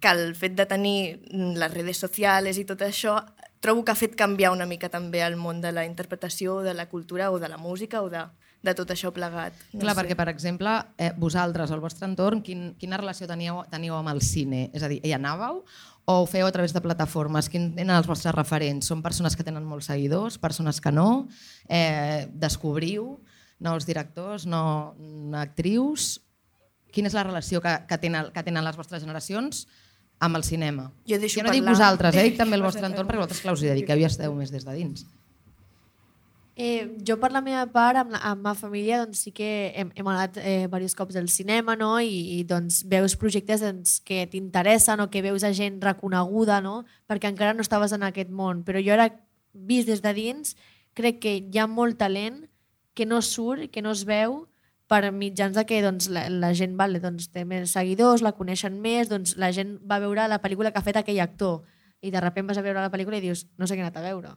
que 0.00 0.12
el 0.14 0.36
fet 0.36 0.54
de 0.54 0.68
tenir 0.68 0.98
les 1.32 1.72
redes 1.72 1.98
socials 2.00 2.60
i 2.60 2.66
tot 2.68 2.84
això 2.84 3.18
trobo 3.60 3.84
que 3.84 3.92
ha 3.92 3.98
fet 3.98 4.16
canviar 4.16 4.52
una 4.52 4.66
mica 4.66 4.88
també 4.88 5.20
el 5.24 5.36
món 5.36 5.60
de 5.60 5.72
la 5.72 5.84
interpretació, 5.84 6.60
de 6.64 6.74
la 6.74 6.88
cultura 6.88 7.30
o 7.30 7.38
de 7.38 7.48
la 7.48 7.58
música 7.60 8.00
o 8.02 8.08
de, 8.10 8.24
de 8.64 8.74
tot 8.76 8.90
això 8.92 9.12
plegat. 9.12 9.56
No 9.72 9.84
Clar, 9.84 9.94
sé. 9.94 10.00
perquè, 10.00 10.16
per 10.16 10.28
exemple, 10.32 10.72
eh, 10.96 11.12
vosaltres, 11.16 11.70
al 11.70 11.82
vostre 11.84 12.08
entorn, 12.08 12.42
quin, 12.44 12.70
quina 12.80 12.98
relació 13.00 13.28
teníeu, 13.28 13.62
teníeu 13.70 13.96
amb 13.96 14.12
el 14.12 14.22
cine? 14.24 14.68
És 14.76 14.84
a 14.84 14.90
dir, 14.92 15.00
hi 15.04 15.12
anàveu 15.16 15.62
o 16.10 16.14
ho 16.22 16.26
feu 16.26 16.48
a 16.48 16.52
través 16.52 16.72
de 16.72 16.82
plataformes? 16.84 17.50
Quins 17.52 17.76
eren 17.76 17.92
els 17.94 18.08
vostres 18.08 18.34
referents? 18.34 18.88
Són 18.88 19.04
persones 19.04 19.36
que 19.36 19.46
tenen 19.46 19.68
molts 19.68 19.90
seguidors, 19.92 20.40
persones 20.40 20.80
que 20.80 20.92
no? 20.92 21.28
Eh, 21.68 22.26
descobriu 22.32 23.18
nous 23.60 23.84
directors, 23.84 24.48
no 24.48 24.96
actrius? 25.36 26.16
Quina 26.90 27.12
és 27.12 27.14
la 27.14 27.28
relació 27.28 27.60
que, 27.62 27.76
que, 27.86 28.00
tenen, 28.00 28.32
que 28.32 28.42
tenen 28.42 28.64
les 28.64 28.76
vostres 28.76 29.04
generacions 29.04 29.66
amb 30.20 30.36
el 30.36 30.44
cinema. 30.44 30.90
Jo 31.08 31.18
deixo 31.18 31.40
jo 31.40 31.46
no 31.46 31.50
parlar. 31.50 31.60
dic 31.60 31.70
vosaltres, 31.72 32.16
eh? 32.16 32.28
dic 32.28 32.36
també 32.38 32.58
el 32.60 32.66
vostre 32.66 32.84
entorn, 32.86 33.08
perquè 33.08 33.22
vosaltres, 33.22 33.40
clar, 33.40 33.56
us 33.56 33.64
hi 33.64 33.72
dediqueu 33.72 34.02
i 34.02 34.06
esteu 34.06 34.36
més 34.36 34.52
des 34.52 34.66
de 34.68 34.76
dins. 34.76 35.06
Eh, 36.60 36.98
jo 37.08 37.16
per 37.16 37.30
la 37.32 37.40
meva 37.40 37.62
part, 37.72 37.96
amb 37.96 38.10
la, 38.12 38.18
amb 38.28 38.44
la 38.44 38.52
família, 38.58 38.98
doncs 39.00 39.22
sí 39.24 39.30
que 39.32 39.70
hem, 39.80 39.94
hem 39.96 40.08
anat 40.12 40.36
eh, 40.42 40.66
diversos 40.66 40.92
cops 40.98 41.16
al 41.16 41.30
cinema, 41.32 41.72
no? 41.78 41.94
I, 42.04 42.18
i 42.36 42.42
doncs 42.44 42.82
veus 42.90 43.14
projectes 43.16 43.64
doncs, 43.64 43.96
que 44.04 44.26
t'interessen 44.28 45.00
o 45.00 45.08
que 45.08 45.22
veus 45.24 45.46
a 45.46 45.54
gent 45.56 45.80
reconeguda, 45.80 46.60
no? 46.60 46.82
Perquè 47.08 47.32
encara 47.32 47.56
no 47.56 47.64
estaves 47.64 47.96
en 47.96 48.04
aquest 48.04 48.28
món. 48.28 48.60
Però 48.66 48.82
jo 48.84 48.92
ara, 48.92 49.08
vist 49.54 49.88
des 49.88 50.04
de 50.04 50.12
dins, 50.12 50.52
crec 50.92 51.22
que 51.24 51.34
hi 51.40 51.62
ha 51.62 51.64
molt 51.70 51.96
talent 52.02 52.42
que 52.92 53.08
no 53.08 53.22
surt, 53.24 53.70
que 53.72 53.80
no 53.80 53.96
es 53.96 54.04
veu, 54.04 54.42
per 54.90 55.12
mitjans 55.14 55.54
de 55.54 55.62
que 55.68 55.80
doncs, 55.84 56.08
la, 56.10 56.24
la 56.28 56.50
gent 56.58 56.74
vale, 56.78 56.98
doncs, 57.02 57.28
té 57.30 57.44
més 57.46 57.76
seguidors, 57.76 58.24
la 58.26 58.34
coneixen 58.34 58.80
més, 58.82 59.10
doncs, 59.10 59.36
la 59.38 59.52
gent 59.54 59.76
va 59.86 60.00
veure 60.02 60.26
la 60.28 60.40
pel·lícula 60.42 60.72
que 60.74 60.80
ha 60.82 60.86
fet 60.86 60.98
aquell 60.98 61.20
actor 61.22 61.62
i 62.02 62.10
de 62.10 62.22
sobte 62.22 62.42
vas 62.48 62.58
a 62.58 62.64
veure 62.64 62.80
la 62.80 62.90
pel·lícula 62.90 63.18
i 63.20 63.22
dius 63.22 63.44
no 63.58 63.68
sé 63.68 63.76
què 63.76 63.84
he 63.84 63.86
anat 63.86 64.00
a 64.00 64.06
veure, 64.08 64.34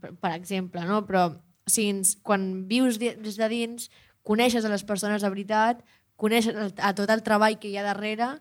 per, 0.00 0.14
per 0.16 0.32
exemple, 0.32 0.84
no? 0.88 1.02
però 1.04 1.26
o 1.64 1.70
sigui, 1.70 2.16
quan 2.22 2.66
vius 2.68 2.98
des 3.00 3.36
de 3.36 3.48
dins, 3.48 3.90
coneixes 4.22 4.64
a 4.64 4.72
les 4.72 4.84
persones 4.84 5.22
de 5.22 5.30
veritat, 5.32 5.80
coneixes 6.16 6.54
a 6.78 6.92
tot 6.96 7.10
el 7.10 7.24
treball 7.26 7.58
que 7.58 7.68
hi 7.68 7.76
ha 7.76 7.86
darrere 7.86 8.36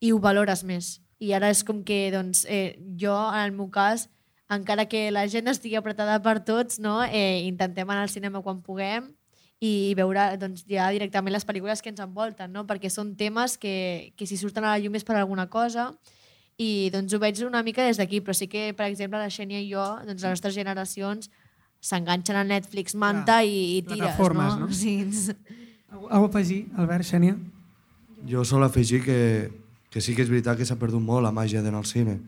i 0.00 0.12
ho 0.12 0.18
valores 0.22 0.64
més. 0.64 0.98
I 1.18 1.34
ara 1.34 1.50
és 1.50 1.64
com 1.66 1.82
que 1.84 2.08
doncs, 2.14 2.44
eh, 2.46 2.78
jo, 2.98 3.14
en 3.14 3.42
el 3.42 3.52
meu 3.52 3.68
cas, 3.74 4.08
encara 4.48 4.86
que 4.88 5.10
la 5.10 5.26
gent 5.28 5.50
estigui 5.50 5.76
apretada 5.76 6.20
per 6.22 6.38
tots, 6.46 6.78
no? 6.78 7.02
eh, 7.04 7.44
intentem 7.46 7.90
anar 7.90 8.06
al 8.06 8.14
cinema 8.14 8.42
quan 8.42 8.62
puguem, 8.62 9.10
i 9.60 9.94
veure 9.98 10.36
doncs, 10.38 10.62
ja 10.70 10.86
directament 10.94 11.34
les 11.34 11.46
pel·lícules 11.46 11.82
que 11.82 11.90
ens 11.90 12.02
envolten, 12.02 12.52
no? 12.54 12.64
perquè 12.66 12.90
són 12.90 13.16
temes 13.18 13.56
que, 13.58 14.14
que 14.16 14.26
si 14.26 14.38
surten 14.38 14.64
a 14.64 14.76
la 14.76 14.78
llum 14.78 14.94
és 14.94 15.06
per 15.06 15.16
alguna 15.18 15.48
cosa 15.50 15.90
i 16.58 16.90
doncs 16.94 17.14
ho 17.14 17.20
veig 17.22 17.40
una 17.46 17.62
mica 17.66 17.84
des 17.86 17.98
d'aquí, 17.98 18.20
però 18.22 18.34
sí 18.34 18.48
que, 18.50 18.72
per 18.74 18.88
exemple, 18.90 19.18
la 19.18 19.30
Xènia 19.30 19.60
i 19.62 19.68
jo, 19.70 19.84
doncs 20.06 20.22
les 20.22 20.34
nostres 20.36 20.54
generacions 20.54 21.30
s'enganxen 21.80 22.38
a 22.38 22.42
Netflix, 22.46 22.96
manta 22.98 23.38
ja, 23.42 23.46
i, 23.46 23.78
i 23.78 23.82
tires, 23.86 24.18
no? 24.18 24.48
no? 24.64 24.70
Sí. 24.74 24.96
Algú 25.88 26.10
a 26.10 26.24
afegir, 26.26 26.64
Albert, 26.76 27.06
Xènia? 27.06 27.36
Jo 28.26 28.42
sol 28.44 28.66
afegir 28.66 29.04
que, 29.04 29.18
que 29.90 30.02
sí 30.02 30.16
que 30.16 30.26
és 30.26 30.30
veritat 30.30 30.58
que 30.58 30.66
s'ha 30.66 30.78
perdut 30.78 31.02
molt 31.02 31.22
la 31.22 31.34
màgia 31.34 31.62
d'anar 31.62 31.84
al 31.84 31.86
cine. 31.86 32.18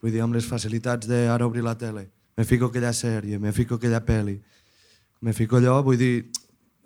Vull 0.00 0.12
dir, 0.12 0.22
amb 0.24 0.36
les 0.36 0.48
facilitats 0.48 1.08
d'ara 1.08 1.46
obrir 1.46 1.64
la 1.64 1.76
tele, 1.76 2.08
me 2.36 2.48
fico 2.48 2.72
aquella 2.72 2.92
sèrie, 2.96 3.38
me 3.38 3.52
fico 3.52 3.76
aquella 3.76 4.00
pel·li, 4.04 4.38
me 5.20 5.36
fico 5.36 5.60
allò, 5.60 5.76
vull 5.84 6.00
dir, 6.00 6.24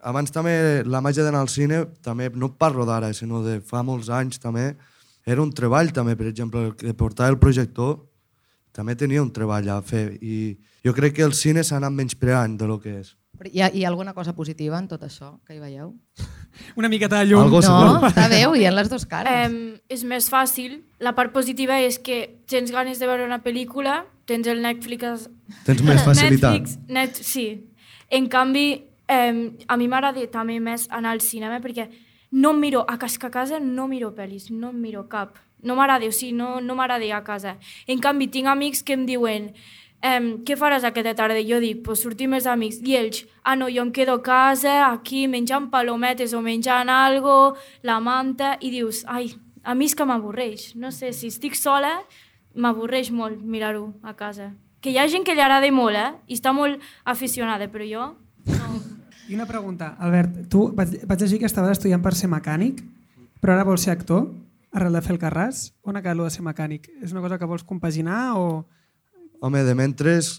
abans 0.02 0.32
també 0.34 0.84
la 0.86 1.02
màgia 1.04 1.24
d'anar 1.26 1.40
al 1.44 1.52
cine, 1.52 1.84
també 2.04 2.30
no 2.34 2.52
parlo 2.58 2.86
d'ara, 2.86 3.12
sinó 3.14 3.42
de 3.44 3.58
fa 3.64 3.82
molts 3.82 4.10
anys 4.10 4.38
també, 4.42 4.72
era 5.26 5.42
un 5.42 5.52
treball 5.52 5.92
també, 5.92 6.16
per 6.16 6.28
exemple, 6.30 6.70
de 6.78 6.94
portar 6.94 7.28
el 7.28 7.38
projector 7.38 7.98
també 8.78 8.94
tenia 8.94 9.22
un 9.24 9.30
treball 9.34 9.68
a 9.74 9.80
fer 9.82 10.12
i 10.22 10.54
jo 10.86 10.92
crec 10.94 11.16
que 11.16 11.24
el 11.26 11.34
cine 11.34 11.64
s'ha 11.66 11.80
anat 11.80 11.94
menyspreant 11.96 12.54
de 12.60 12.68
lo 12.70 12.78
que 12.82 13.00
és. 13.00 13.14
Hi 13.46 13.62
ha, 13.62 13.68
hi 13.74 13.84
ha 13.84 13.88
alguna 13.90 14.14
cosa 14.14 14.34
positiva 14.34 14.78
en 14.78 14.88
tot 14.90 15.02
això 15.06 15.32
que 15.46 15.56
hi 15.56 15.60
veieu? 15.62 15.92
Una 16.80 16.90
miqueta 16.90 17.20
de 17.20 17.28
llum. 17.30 17.44
Algo 17.46 17.60
no, 17.62 18.08
està 18.08 18.26
bé, 18.30 18.40
hi 18.42 18.66
ha 18.66 18.72
les 18.74 18.90
dues 18.90 19.06
cares. 19.10 19.50
Um, 19.50 19.76
és 19.90 20.02
més 20.06 20.26
fàcil. 20.30 20.80
La 21.02 21.14
part 21.18 21.34
positiva 21.34 21.78
és 21.82 22.00
que 22.02 22.18
tens 22.50 22.72
ganes 22.74 22.98
de 22.98 23.10
veure 23.10 23.26
una 23.26 23.40
pel·lícula, 23.42 24.00
tens 24.26 24.46
el 24.50 24.62
Netflix... 24.62 25.28
Tens 25.66 25.84
més 25.86 26.02
facilitat. 26.08 26.58
Netflix, 26.58 26.78
net, 26.90 27.22
sí. 27.22 27.46
En 28.10 28.26
canvi, 28.30 28.68
eh, 29.08 29.56
a 29.66 29.76
mi 29.76 29.88
m'agrada 29.88 30.26
també 30.30 30.60
més 30.60 30.86
anar 30.90 31.16
al 31.16 31.24
cinema 31.24 31.58
perquè 31.64 31.88
no 32.30 32.52
em 32.52 32.60
miro, 32.60 32.84
a 32.86 32.98
casa, 32.98 33.18
a 33.26 33.30
casa 33.30 33.58
no 33.60 33.88
miro 33.88 34.12
pel·lis, 34.14 34.50
no 34.50 34.70
em 34.70 34.80
miro 34.80 35.08
cap. 35.08 35.38
No 35.64 35.74
m'agrada, 35.74 36.06
o 36.06 36.12
sigui, 36.12 36.36
no, 36.36 36.60
no 36.60 36.76
m'agrada 36.76 37.08
a 37.16 37.24
casa. 37.24 37.56
En 37.86 37.98
canvi, 37.98 38.28
tinc 38.28 38.46
amics 38.46 38.82
que 38.82 38.94
em 38.94 39.06
diuen 39.08 39.48
eh, 40.02 40.20
què 40.44 40.56
faràs 40.56 40.84
aquesta 40.84 41.14
tarda? 41.16 41.40
Jo 41.42 41.58
dic, 41.62 41.82
pues 41.86 42.04
sortim 42.04 42.36
els 42.36 42.46
amics. 42.46 42.82
I 42.84 42.98
ells, 43.00 43.24
ah 43.42 43.56
no, 43.56 43.70
jo 43.72 43.82
em 43.82 43.92
quedo 43.92 44.18
a 44.20 44.22
casa, 44.22 44.76
aquí, 44.92 45.26
menjant 45.26 45.70
palometes 45.72 46.34
o 46.34 46.42
menjant 46.44 46.92
algo, 46.92 47.56
la 47.82 47.98
manta, 48.00 48.56
i 48.60 48.70
dius, 48.70 49.04
ai, 49.08 49.32
a 49.64 49.74
mi 49.74 49.88
és 49.88 49.96
que 49.96 50.06
m'avorreix. 50.06 50.74
No 50.76 50.92
sé, 50.94 51.12
si 51.12 51.32
estic 51.32 51.56
sola, 51.58 51.96
m'avorreix 52.54 53.10
molt 53.10 53.42
mirar-ho 53.42 53.94
a 54.02 54.14
casa. 54.14 54.52
Que 54.80 54.92
hi 54.92 55.00
ha 55.00 55.08
gent 55.10 55.24
que 55.26 55.34
li 55.34 55.42
agrada 55.42 55.72
molt, 55.74 55.96
eh? 55.96 56.12
I 56.28 56.38
està 56.38 56.54
molt 56.54 56.78
aficionada, 57.04 57.66
però 57.72 57.88
jo 57.88 58.12
no. 58.46 58.97
I 59.28 59.34
una 59.34 59.46
pregunta, 59.46 59.94
Albert, 60.00 60.48
tu 60.48 60.70
vaig, 60.74 61.02
vaig 61.06 61.20
llegir 61.20 61.38
que 61.42 61.48
estaves 61.48 61.76
estudiant 61.76 62.02
per 62.02 62.14
ser 62.16 62.30
mecànic, 62.32 62.80
però 63.42 63.54
ara 63.54 63.66
vols 63.68 63.84
ser 63.84 63.92
actor, 63.92 64.30
arrel 64.72 64.96
de 64.96 65.02
fer 65.04 65.14
el 65.14 65.20
Carràs? 65.20 65.68
On 65.84 65.96
ha 65.96 66.02
quedat 66.02 66.22
de 66.24 66.30
ser 66.32 66.44
mecànic? 66.46 66.88
És 67.04 67.12
una 67.12 67.20
cosa 67.24 67.38
que 67.38 67.48
vols 67.48 67.64
compaginar 67.64 68.38
o...? 68.40 68.64
Home, 69.44 69.62
de 69.64 69.74
mentres 69.76 70.38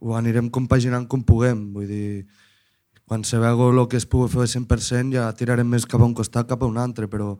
ho 0.00 0.16
anirem 0.16 0.48
compaginant 0.50 1.04
com 1.06 1.22
puguem. 1.22 1.68
Vull 1.74 1.86
dir, 1.86 2.26
quan 3.04 3.22
se 3.28 3.38
veu 3.38 3.60
el 3.68 3.82
que 3.88 4.00
es 4.00 4.06
pugui 4.08 4.30
fer 4.32 4.48
100% 4.48 5.12
ja 5.14 5.28
tirarem 5.36 5.68
més 5.68 5.86
cap 5.86 6.00
a 6.00 6.08
un 6.08 6.16
costat 6.16 6.48
cap 6.48 6.62
a 6.62 6.70
un 6.70 6.80
altre, 6.80 7.08
però 7.12 7.36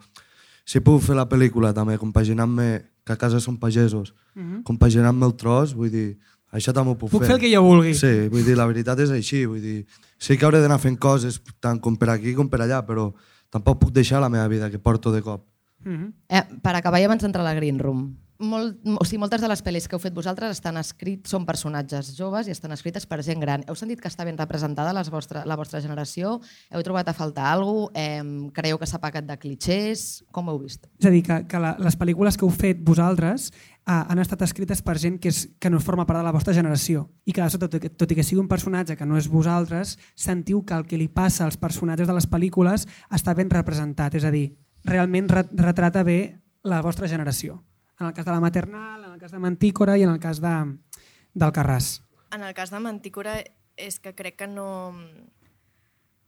si 0.69 0.83
puc 0.85 1.01
fer 1.03 1.17
la 1.17 1.29
pel·lícula 1.31 1.73
també, 1.75 1.97
compaginant-me, 1.99 2.69
que 3.07 3.17
a 3.17 3.19
casa 3.19 3.41
són 3.41 3.57
pagesos, 3.59 4.13
Mhm. 4.37 4.63
compaginant-me 4.63 5.27
el 5.27 5.35
tros, 5.35 5.73
vull 5.75 5.91
dir, 5.91 6.19
això 6.53 6.73
també 6.75 6.93
ho 6.93 6.99
puc, 6.99 7.11
Puc 7.11 7.21
fer. 7.23 7.29
fer 7.33 7.37
el 7.37 7.43
que 7.45 7.53
jo 7.55 7.63
vulgui. 7.63 7.95
Sí, 7.95 8.29
vull 8.33 8.45
dir, 8.45 8.57
la 8.59 8.67
veritat 8.67 8.99
és 9.01 9.11
així, 9.11 9.45
vull 9.47 9.61
dir, 9.63 9.85
sí 10.19 10.37
que 10.37 10.45
hauré 10.49 10.61
d'anar 10.61 10.81
fent 10.83 10.99
coses 10.99 11.41
tant 11.61 11.81
com 11.81 11.97
per 11.97 12.11
aquí 12.11 12.35
com 12.35 12.49
per 12.51 12.61
allà, 12.65 12.83
però 12.87 13.13
tampoc 13.51 13.81
puc 13.87 13.93
deixar 13.93 14.21
la 14.21 14.29
meva 14.31 14.49
vida 14.49 14.71
que 14.71 14.79
porto 14.79 15.13
de 15.13 15.23
cop. 15.23 15.47
Mhm. 15.85 16.13
Eh, 16.29 16.43
per 16.63 16.75
acabar, 16.77 17.01
i 17.01 17.05
abans 17.05 17.23
d'entrar 17.23 17.41
a 17.41 17.49
la 17.49 17.55
Green 17.55 17.79
Room, 17.79 18.17
molt, 18.41 18.79
o 18.97 19.05
sigui, 19.05 19.19
moltes 19.21 19.43
de 19.43 19.49
les 19.49 19.61
pel·lis 19.63 19.87
que 19.87 19.97
heu 19.97 20.01
fet 20.01 20.15
vosaltres 20.17 20.51
estan 20.57 20.79
escrits, 20.81 21.29
són 21.29 21.45
personatges 21.45 22.15
joves 22.17 22.49
i 22.49 22.51
estan 22.55 22.73
escrites 22.73 23.05
per 23.07 23.19
gent 23.23 23.39
gran. 23.41 23.63
Heu 23.69 23.75
sentit 23.77 24.01
que 24.01 24.09
està 24.09 24.25
ben 24.25 24.39
representada 24.39 24.95
les 24.97 25.11
vostra, 25.13 25.43
la 25.45 25.57
vostra 25.61 25.81
generació? 25.85 26.39
Heu 26.73 26.83
trobat 26.83 27.09
a 27.09 27.13
faltar 27.13 27.51
alguna 27.53 27.91
cosa? 27.91 28.01
Eh, 28.01 28.51
creieu 28.57 28.79
que 28.79 28.87
s'ha 28.89 28.99
pagat 28.99 29.27
de 29.29 29.37
clichés? 29.37 30.25
Com 30.33 30.49
ho 30.49 30.53
heu 30.53 30.59
vist? 30.63 30.87
És 30.99 31.07
a 31.07 31.11
dir, 31.13 31.23
que, 31.23 31.47
que 31.47 31.59
la, 31.61 31.75
les 31.79 31.99
pel·lícules 32.01 32.37
que 32.41 32.47
heu 32.47 32.51
fet 32.51 32.81
vosaltres 32.81 33.51
han 33.91 34.21
estat 34.23 34.43
escrites 34.47 34.83
per 34.87 34.97
gent 35.03 35.19
que, 35.23 35.31
és, 35.33 35.49
que 35.59 35.71
no 35.73 35.81
forma 35.83 36.07
part 36.07 36.21
de 36.21 36.27
la 36.27 36.33
vostra 36.35 36.55
generació 36.55 37.09
i 37.25 37.33
que, 37.35 37.47
tot, 37.59 37.75
i 37.75 37.81
que- 37.83 37.91
tot 37.91 38.11
i 38.13 38.17
que 38.19 38.25
sigui 38.27 38.41
un 38.41 38.49
personatge 38.49 38.97
que 38.97 39.07
no 39.07 39.19
és 39.19 39.29
vosaltres, 39.29 39.97
sentiu 40.15 40.65
que 40.65 40.75
el 40.75 40.87
que 40.87 40.99
li 41.01 41.09
passa 41.09 41.45
als 41.45 41.57
personatges 41.61 42.09
de 42.09 42.15
les 42.15 42.29
pel·lícules 42.31 42.87
està 43.11 43.35
ben 43.35 43.51
representat, 43.51 44.15
és 44.15 44.25
a 44.25 44.31
dir, 44.31 44.55
realment 44.85 45.29
re 45.29 45.45
retrata 45.53 46.03
bé 46.07 46.41
la 46.63 46.83
vostra 46.83 47.09
generació. 47.09 47.65
En 48.01 48.07
el 48.07 48.15
cas 48.15 48.25
de 48.25 48.33
la 48.33 48.41
maternal, 48.41 49.05
en 49.05 49.13
el 49.13 49.19
cas 49.21 49.33
de 49.33 49.39
Mantícora 49.39 49.99
i 49.99 50.03
en 50.05 50.11
el 50.11 50.21
cas 50.21 50.41
de, 50.41 50.55
del 51.35 51.53
Carràs. 51.53 52.01
En 52.33 52.43
el 52.43 52.55
cas 52.55 52.71
de 52.71 52.81
Mantícora 52.81 53.43
és 53.77 53.99
que 54.01 54.15
crec 54.15 54.37
que 54.37 54.47
no... 54.47 54.95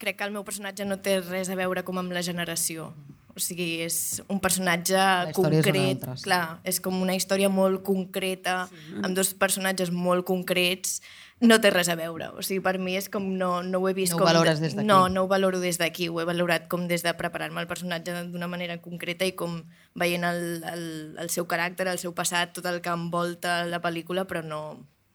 Crec 0.03 0.19
que 0.19 0.25
el 0.27 0.33
meu 0.35 0.43
personatge 0.43 0.85
no 0.85 0.99
té 0.99 1.21
res 1.23 1.49
a 1.49 1.55
veure 1.55 1.85
com 1.87 2.01
amb 2.01 2.11
la 2.13 2.25
generació. 2.27 2.91
O 3.37 3.41
sigui, 3.41 3.81
és 3.81 4.23
un 4.29 4.41
personatge 4.45 4.99
és 5.31 5.37
concret. 5.37 5.77
altra, 5.97 6.17
sí. 6.17 6.25
Clar, 6.27 6.61
és 6.69 6.81
com 6.85 6.99
una 7.01 7.15
història 7.17 7.49
molt 7.49 7.83
concreta, 7.87 8.67
sí. 8.69 8.99
amb 9.03 9.17
dos 9.17 9.33
personatges 9.35 9.91
molt 9.91 10.27
concrets. 10.29 11.01
No 11.43 11.57
té 11.59 11.73
res 11.75 11.89
a 11.91 11.97
veure. 11.99 12.29
O 12.39 12.43
sigui, 12.47 12.61
per 12.63 12.77
mi 12.79 12.93
és 12.95 13.09
com 13.11 13.25
no, 13.39 13.65
no 13.67 13.81
ho 13.81 13.89
he 13.89 13.95
vist 13.97 14.13
No 14.13 14.19
ho 14.19 14.21
com... 14.21 14.29
valores 14.29 14.61
des 14.63 14.77
d'aquí. 14.77 14.87
No, 14.87 15.09
no 15.11 15.25
ho 15.25 15.29
valoro 15.33 15.59
des 15.59 15.79
d'aquí. 15.81 16.07
Ho 16.13 16.21
he 16.23 16.25
valorat 16.29 16.69
com 16.71 16.85
des 16.87 17.03
de 17.03 17.11
preparar-me 17.19 17.59
el 17.61 17.67
personatge 17.67 18.15
d'una 18.31 18.47
manera 18.47 18.77
concreta 18.85 19.27
i 19.27 19.33
com 19.35 19.63
veient 19.99 20.23
el, 20.29 20.63
el, 20.71 20.85
el 21.19 21.31
seu 21.35 21.49
caràcter, 21.51 21.89
el 21.91 21.99
seu 21.99 22.13
passat, 22.15 22.53
tot 22.55 22.69
el 22.71 22.79
que 22.85 22.93
envolta 22.95 23.65
la 23.67 23.81
pel·lícula, 23.83 24.23
però 24.31 24.45
no, 24.47 24.61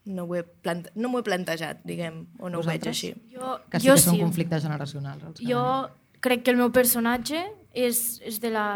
no 0.03 0.25
ho 0.27 0.35
he, 0.35 0.43
plante 0.43 0.91
no 0.95 1.07
m'ho 1.13 1.21
he 1.21 1.27
plantejat, 1.29 1.79
diguem, 1.87 2.25
o 2.39 2.49
no 2.49 2.59
ho 2.59 2.65
veig 2.65 2.81
Vosaltres? 2.83 2.97
així. 2.97 3.13
Jo, 3.31 3.59
Que 3.71 3.79
sí 3.79 3.87
jo 3.87 3.95
que 3.95 4.03
són 4.03 4.17
sí. 4.17 4.21
conflictes 4.25 4.63
generacionals. 4.67 5.39
Jo 5.47 5.63
crec 6.19 6.43
que 6.43 6.51
el 6.51 6.57
meu 6.59 6.73
personatge 6.75 7.45
és, 7.77 8.19
és 8.25 8.41
de 8.43 8.51
la 8.53 8.67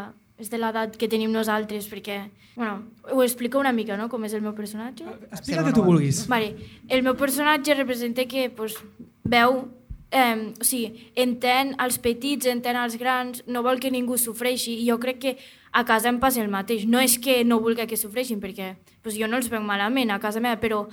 és 0.42 0.50
de 0.50 0.58
l'edat 0.58 0.96
que 0.98 1.06
tenim 1.06 1.30
nosaltres, 1.30 1.86
perquè, 1.92 2.18
bueno, 2.56 2.88
ho 3.14 3.22
explico 3.22 3.60
una 3.62 3.72
mica, 3.72 3.94
no?, 3.98 4.08
com 4.10 4.26
és 4.26 4.34
el 4.34 4.42
meu 4.42 4.56
personatge. 4.58 5.06
Explica 5.30 5.64
que 5.68 5.76
tu 5.76 5.84
vulguis. 5.86 6.24
Vale. 6.32 6.56
El 6.90 7.06
meu 7.06 7.14
personatge 7.20 7.78
representa 7.78 8.26
que 8.26 8.48
pues, 8.50 8.80
veu, 9.22 9.68
eh, 10.10 10.50
o 10.58 10.66
sigui, 10.66 11.12
entén 11.14 11.76
els 11.78 12.02
petits, 12.02 12.50
entén 12.50 12.80
els 12.82 12.98
grans, 12.98 13.46
no 13.46 13.62
vol 13.62 13.80
que 13.84 13.94
ningú 13.94 14.18
sofreixi, 14.18 14.80
i 14.82 14.90
jo 14.90 14.98
crec 15.04 15.22
que 15.22 15.36
a 15.72 15.86
casa 15.86 16.10
em 16.10 16.20
passa 16.20 16.42
el 16.42 16.50
mateix. 16.52 16.86
No 16.86 17.00
és 17.00 17.18
que 17.20 17.42
no 17.48 17.62
vulgui 17.64 17.88
que 17.88 17.98
sofreixin, 17.98 18.42
perquè 18.44 18.76
pues, 19.02 19.16
jo 19.18 19.28
no 19.28 19.40
els 19.40 19.50
veig 19.52 19.64
malament 19.64 20.12
a 20.12 20.20
casa 20.20 20.44
meva, 20.44 20.60
però 20.60 20.84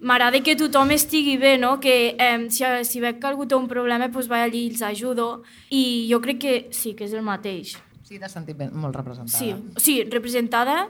m'agrada 0.00 0.42
que 0.44 0.56
tothom 0.56 0.92
estigui 0.92 1.36
bé, 1.40 1.56
no? 1.58 1.78
que 1.80 2.14
eh, 2.18 2.46
si, 2.50 2.64
si 2.84 3.00
veig 3.00 3.20
que 3.20 3.30
algú 3.30 3.48
té 3.48 3.56
un 3.56 3.68
problema, 3.68 4.10
pues, 4.12 4.28
vaig 4.28 4.50
allí 4.50 4.66
i 4.66 4.70
els 4.74 4.84
ajudo, 4.84 5.42
i 5.70 6.06
jo 6.10 6.20
crec 6.20 6.40
que 6.42 6.54
sí, 6.70 6.94
que 6.94 7.08
és 7.08 7.16
el 7.16 7.24
mateix. 7.24 7.76
Sí, 8.06 8.20
t'has 8.20 8.36
sentit 8.36 8.56
ben, 8.58 8.70
molt 8.76 8.94
representada. 8.94 9.38
Sí, 9.38 9.50
sigui, 9.82 10.06
representada 10.12 10.84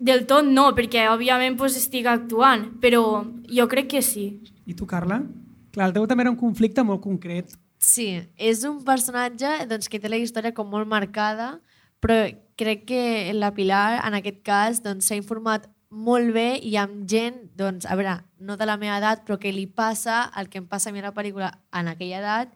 del 0.00 0.26
tot 0.28 0.44
no, 0.48 0.70
perquè 0.76 1.06
òbviament 1.12 1.56
pues, 1.60 1.78
estic 1.78 2.08
actuant, 2.10 2.66
però 2.82 3.22
jo 3.48 3.68
crec 3.70 3.94
que 3.94 4.02
sí. 4.04 4.26
I 4.66 4.74
tu, 4.74 4.88
Carla? 4.88 5.22
Clar, 5.70 5.86
el 5.86 5.94
teu 5.94 6.06
també 6.10 6.26
era 6.26 6.32
un 6.32 6.40
conflicte 6.40 6.82
molt 6.84 7.02
concret. 7.04 7.54
Sí, 7.80 8.10
és 8.36 8.64
un 8.68 8.82
personatge 8.84 9.48
doncs, 9.70 9.88
que 9.88 10.00
té 10.00 10.10
la 10.10 10.18
història 10.20 10.52
com 10.56 10.68
molt 10.68 10.88
marcada, 10.88 11.54
però 12.00 12.24
crec 12.60 12.86
que 12.88 13.32
la 13.36 13.52
Pilar, 13.56 14.00
en 14.04 14.16
aquest 14.18 14.42
cas, 14.44 14.82
doncs, 14.84 15.08
s'ha 15.08 15.18
informat 15.18 15.68
molt 15.90 16.32
bé 16.34 16.58
i 16.62 16.76
amb 16.78 17.06
gent, 17.10 17.38
doncs, 17.58 17.86
a 17.86 17.96
veure, 17.98 18.18
no 18.38 18.56
de 18.56 18.66
la 18.68 18.76
meva 18.80 18.98
edat, 19.00 19.24
però 19.26 19.38
que 19.40 19.52
li 19.52 19.66
passa 19.66 20.28
el 20.38 20.48
que 20.48 20.60
em 20.62 20.68
passa 20.70 20.90
a 20.90 20.92
mi 20.92 21.02
a 21.02 21.08
la 21.08 21.14
pel·lícula 21.16 21.50
en 21.76 21.90
aquella 21.90 22.20
edat. 22.20 22.52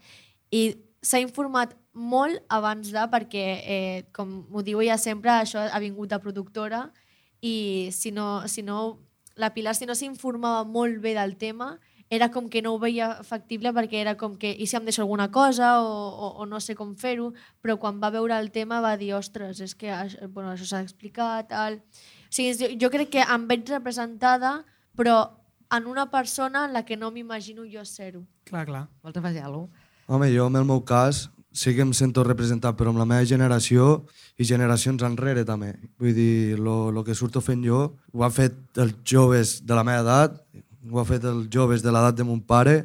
I 0.55 0.75
s'ha 1.05 1.21
informat 1.23 1.75
molt 1.95 2.43
abans 2.49 2.91
de, 2.95 3.07
perquè, 3.11 3.47
eh, 3.65 4.05
com 4.15 4.45
m'ho 4.51 4.63
diu 4.67 4.83
ella 4.83 4.99
sempre, 4.99 5.33
això 5.33 5.67
ha 5.67 5.83
vingut 5.83 6.11
de 6.11 6.21
productora 6.23 6.89
i 7.43 7.91
si 7.93 8.11
no, 8.15 8.47
si 8.49 8.63
no 8.63 9.01
la 9.37 9.51
Pilar, 9.55 9.75
si 9.75 9.87
no 9.87 9.97
s'informava 9.99 10.63
molt 10.65 11.01
bé 11.03 11.15
del 11.19 11.37
tema, 11.37 11.75
era 12.15 12.31
com 12.31 12.49
que 12.51 12.63
no 12.63 12.75
ho 12.75 12.81
veia 12.81 13.11
factible 13.27 13.73
perquè 13.77 14.01
era 14.01 14.17
com 14.21 14.39
que 14.41 14.53
i 14.55 14.69
si 14.71 14.79
em 14.79 14.87
deixo 14.87 15.03
alguna 15.03 15.31
cosa 15.35 15.77
o, 15.83 15.93
o, 15.93 16.31
o 16.43 16.47
no 16.47 16.61
sé 16.63 16.77
com 16.79 16.95
fer-ho, 16.97 17.33
però 17.63 17.77
quan 17.83 18.01
va 18.03 18.13
veure 18.15 18.39
el 18.39 18.51
tema 18.55 18.81
va 18.85 18.97
dir, 19.01 19.13
ostres, 19.19 19.61
és 19.61 19.75
que 19.75 19.91
això, 19.93 20.29
bueno, 20.29 20.55
això 20.55 20.69
s'ha 20.71 20.85
explicat, 20.85 21.51
tal... 21.53 21.81
O 22.35 22.35
sigui, 22.35 22.55
jo, 22.59 22.69
jo 22.83 22.91
crec 22.91 23.13
que 23.13 23.23
em 23.23 23.45
veig 23.47 23.69
representada, 23.71 24.57
però 24.99 25.19
en 25.75 25.87
una 25.87 26.09
persona 26.11 26.65
en 26.67 26.73
la 26.75 26.85
que 26.85 26.97
no 26.97 27.13
m'imagino 27.15 27.63
jo 27.71 27.85
ser-ho. 27.87 28.25
Clar, 28.49 28.65
clar. 28.67 28.89
Vols 29.03 29.17
afegir 29.21 29.45
alguna 29.45 29.69
cosa? 29.69 29.91
Home, 30.07 30.29
jo, 30.35 30.49
en 30.51 30.59
el 30.61 30.67
meu 30.69 30.83
cas, 30.85 31.29
sí 31.55 31.73
que 31.75 31.85
em 31.87 31.95
sento 31.97 32.25
representat, 32.27 32.77
però 32.77 32.93
amb 32.93 33.01
la 33.01 33.07
meva 33.09 33.25
generació 33.25 34.05
i 34.37 34.45
generacions 34.45 35.05
enrere 35.07 35.47
també. 35.49 35.73
Vull 36.03 36.13
dir, 36.17 36.59
el 36.59 37.03
que 37.07 37.15
surto 37.17 37.41
fent 37.41 37.63
jo 37.65 37.81
ho 38.13 38.25
han 38.27 38.35
fet 38.35 38.83
els 38.83 38.99
joves 39.07 39.61
de 39.65 39.79
la 39.79 39.87
meva 39.87 40.03
edat, 40.03 40.41
ho 40.91 41.01
ha 41.01 41.07
fet 41.09 41.25
els 41.29 41.49
joves 41.53 41.83
de 41.85 41.93
l'edat 41.93 42.17
de 42.19 42.27
mon 42.27 42.41
pare, 42.41 42.77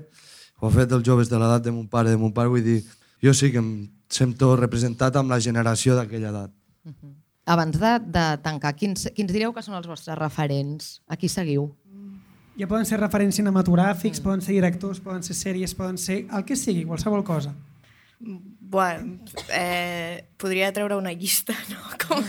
ho 0.60 0.68
ha 0.68 0.74
fet 0.74 0.92
els 0.96 1.06
joves 1.06 1.30
de 1.32 1.40
l'edat 1.40 1.64
de 1.64 1.72
mon 1.72 1.88
pare, 1.88 2.12
de 2.14 2.20
mon 2.20 2.34
pare, 2.36 2.52
vull 2.52 2.64
dir, 2.64 2.80
jo 3.24 3.34
sí 3.36 3.52
que 3.52 3.62
em 3.62 3.72
sento 4.10 4.56
representat 4.60 5.16
amb 5.20 5.32
la 5.32 5.40
generació 5.40 5.96
d'aquella 5.98 6.32
edat. 6.34 6.56
Abans 7.50 7.80
de, 7.82 7.94
de 8.06 8.26
tancar, 8.46 8.76
quins, 8.78 9.08
quins 9.16 9.32
direu 9.34 9.54
que 9.56 9.64
són 9.66 9.78
els 9.78 9.88
vostres 9.90 10.18
referents? 10.20 11.00
A 11.10 11.18
qui 11.18 11.30
seguiu? 11.32 11.70
Ja 12.60 12.68
poden 12.68 12.86
ser 12.86 13.00
referents 13.00 13.40
cinematogràfics, 13.40 14.20
poden 14.22 14.44
ser 14.44 14.58
directors, 14.58 15.00
poden 15.00 15.24
ser 15.24 15.38
sèries, 15.38 15.74
poden 15.78 15.98
ser 15.98 16.26
el 16.28 16.44
que 16.46 16.58
sigui, 16.60 16.84
qualsevol 16.90 17.24
cosa. 17.24 17.54
Buah, 18.20 19.00
eh, 19.56 20.28
podria 20.38 20.74
treure 20.76 20.98
una 21.00 21.14
llista, 21.16 21.56
no? 21.72 21.80
Com... 22.04 22.26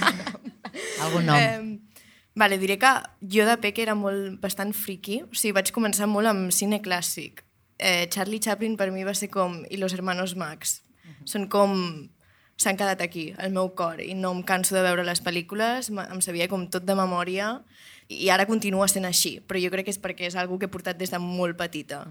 Algun 1.03 1.27
nom. 1.27 1.37
Eh, 1.37 1.90
vale, 2.41 2.59
diré 2.59 2.79
que 2.81 2.91
jo 3.21 3.45
de 3.47 3.57
peque 3.61 3.85
era 3.85 3.95
molt, 3.99 4.39
bastant 4.41 4.73
friki, 4.77 5.21
o 5.27 5.37
sigui, 5.37 5.55
vaig 5.59 5.73
començar 5.77 6.09
molt 6.09 6.31
amb 6.31 6.55
cine 6.55 6.81
clàssic. 6.83 7.45
Eh, 7.79 8.09
Charlie 8.12 8.41
Chaplin 8.41 8.77
per 8.81 8.91
mi 8.93 9.05
va 9.05 9.15
ser 9.17 9.31
com 9.33 9.61
i 9.71 9.79
los 9.81 9.95
hermanos 9.97 10.35
Max. 10.37 10.81
Són 11.29 11.47
com 11.53 11.77
s'han 12.61 12.77
quedat 12.77 13.01
aquí, 13.01 13.31
al 13.41 13.53
meu 13.55 13.71
cor, 13.77 14.03
i 14.05 14.15
no 14.15 14.33
em 14.37 14.43
canso 14.45 14.77
de 14.77 14.85
veure 14.85 15.05
les 15.07 15.23
pel·lícules, 15.25 15.89
em 15.91 16.21
sabia 16.21 16.49
com 16.49 16.67
tot 16.69 16.85
de 16.85 16.97
memòria, 16.97 17.55
i 18.11 18.29
ara 18.29 18.45
continua 18.49 18.89
sent 18.91 19.07
així, 19.09 19.39
però 19.47 19.61
jo 19.62 19.71
crec 19.73 19.87
que 19.89 19.95
és 19.95 20.01
perquè 20.03 20.29
és 20.29 20.37
algo 20.37 20.59
que 20.59 20.69
he 20.69 20.73
portat 20.73 20.99
des 21.01 21.12
de 21.12 21.21
molt 21.23 21.57
petita. 21.57 22.03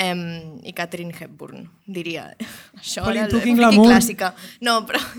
Em, 0.00 0.22
I 0.64 0.72
Catherine 0.74 1.14
Hepburn, 1.14 1.68
diria. 1.86 2.30
Això 2.80 3.04
Colin 3.04 3.28
era 3.28 3.68
la 3.68 3.72
clàssica. 3.76 4.34
No, 4.64 4.82
però... 4.88 5.02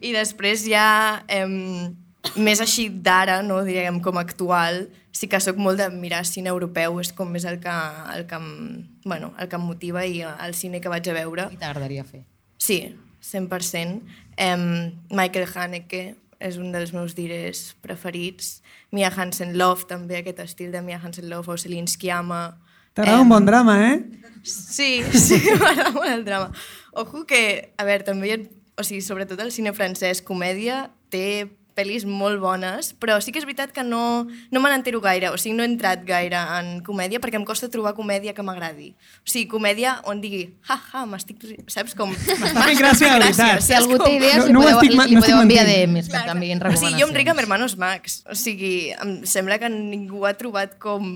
I 0.00 0.14
després 0.16 0.62
ja, 0.64 1.20
em, 1.28 1.92
més 2.36 2.60
així 2.60 2.88
d'ara, 2.90 3.40
no, 3.42 3.62
diguem, 3.64 4.00
com 4.04 4.18
actual, 4.20 4.88
sí 5.12 5.26
que 5.28 5.40
sóc 5.40 5.56
molt 5.56 5.80
de 5.80 5.88
mirar 5.90 6.22
cine 6.28 6.50
europeu, 6.52 6.98
és 7.00 7.12
com 7.16 7.30
més 7.32 7.44
el 7.48 7.58
que, 7.62 7.72
el 8.14 8.26
que, 8.28 8.36
em, 8.36 8.86
bueno, 9.04 9.32
el 9.40 9.48
que 9.48 9.56
em 9.56 9.64
motiva 9.64 10.04
i 10.06 10.20
el 10.22 10.54
cine 10.54 10.80
que 10.80 10.88
vaig 10.92 11.08
a 11.08 11.16
veure. 11.16 11.48
I 11.52 11.56
t'agradaria 11.60 12.04
fer? 12.04 12.22
Sí, 12.60 12.94
100%. 13.24 14.02
Em, 14.36 14.66
Michael 15.10 15.48
Haneke 15.54 16.02
és 16.40 16.56
un 16.56 16.70
dels 16.72 16.92
meus 16.96 17.14
dires 17.16 17.74
preferits. 17.84 18.60
Mia 18.92 19.10
Hansen-Love, 19.12 19.86
també, 19.90 20.20
aquest 20.20 20.38
estil 20.44 20.70
de 20.72 20.80
Mia 20.82 21.00
Hansen-Love 21.02 21.52
o 21.52 21.56
Celine 21.60 21.88
Sciamma. 21.88 22.58
T'agrada 22.94 23.20
un 23.22 23.28
bon 23.28 23.44
drama, 23.46 23.76
eh? 23.90 23.98
Sí, 24.42 25.02
sí, 25.26 25.40
m'agrada 25.60 25.92
molt 25.96 26.08
el 26.10 26.24
drama. 26.24 26.52
Ojo 26.92 27.24
que, 27.28 27.72
a 27.78 27.84
veure, 27.88 28.04
també, 28.04 28.28
hi 28.28 28.36
ha- 28.36 28.48
o 28.80 28.84
sigui, 28.86 29.02
sobretot 29.04 29.40
el 29.44 29.52
cine 29.52 29.72
francès, 29.76 30.22
comèdia, 30.24 30.86
té 31.12 31.48
pel·lis 31.76 32.04
molt 32.08 32.40
bones, 32.42 32.92
però 33.00 33.18
sí 33.22 33.32
que 33.32 33.38
és 33.40 33.46
veritat 33.48 33.72
que 33.72 33.84
no, 33.86 34.26
no 34.50 34.60
me 34.62 34.70
n'entero 34.72 35.00
gaire, 35.04 35.30
o 35.30 35.38
sigui, 35.40 35.54
no 35.56 35.62
he 35.64 35.68
entrat 35.70 36.02
gaire 36.08 36.38
en 36.58 36.80
comèdia 36.86 37.20
perquè 37.22 37.38
em 37.40 37.44
costa 37.48 37.68
trobar 37.72 37.94
comèdia 37.98 38.34
que 38.34 38.42
m'agradi. 38.46 38.92
O 39.24 39.28
sigui, 39.30 39.46
comèdia 39.52 39.98
on 40.10 40.20
digui, 40.20 40.42
ha, 40.68 40.78
ha, 40.92 41.04
m'estic... 41.06 41.42
ri-", 41.46 41.58
Saps 41.70 41.94
com... 41.98 42.10
M'està 42.12 42.64
fent 42.66 42.78
gràcia, 42.80 43.12
de 43.14 43.24
veritat. 43.26 43.62
Si 43.66 43.74
algú 43.76 43.98
té 44.02 44.16
idees, 44.18 44.46
No- 44.46 44.58
no 44.58 44.64
podeu, 44.64 44.78
estic 44.78 44.96
li 44.96 45.14
no 45.18 45.22
podeu 45.24 45.42
enviar. 45.44 45.66
DMs 45.70 46.08
que 46.10 46.24
t'enviïn 46.26 46.60
O 46.64 46.72
sigui, 46.76 46.96
jo 47.00 47.06
em 47.08 47.14
ric 47.14 47.28
recomanacions. 47.28 47.30
amb 47.30 47.40
Hermanos 47.44 47.76
Max. 47.78 48.20
O 48.30 48.34
sigui, 48.34 48.74
em 48.96 49.20
sembla 49.28 49.58
que 49.62 49.68
ningú 49.72 50.24
ha 50.26 50.34
trobat 50.38 50.78
com 50.82 51.06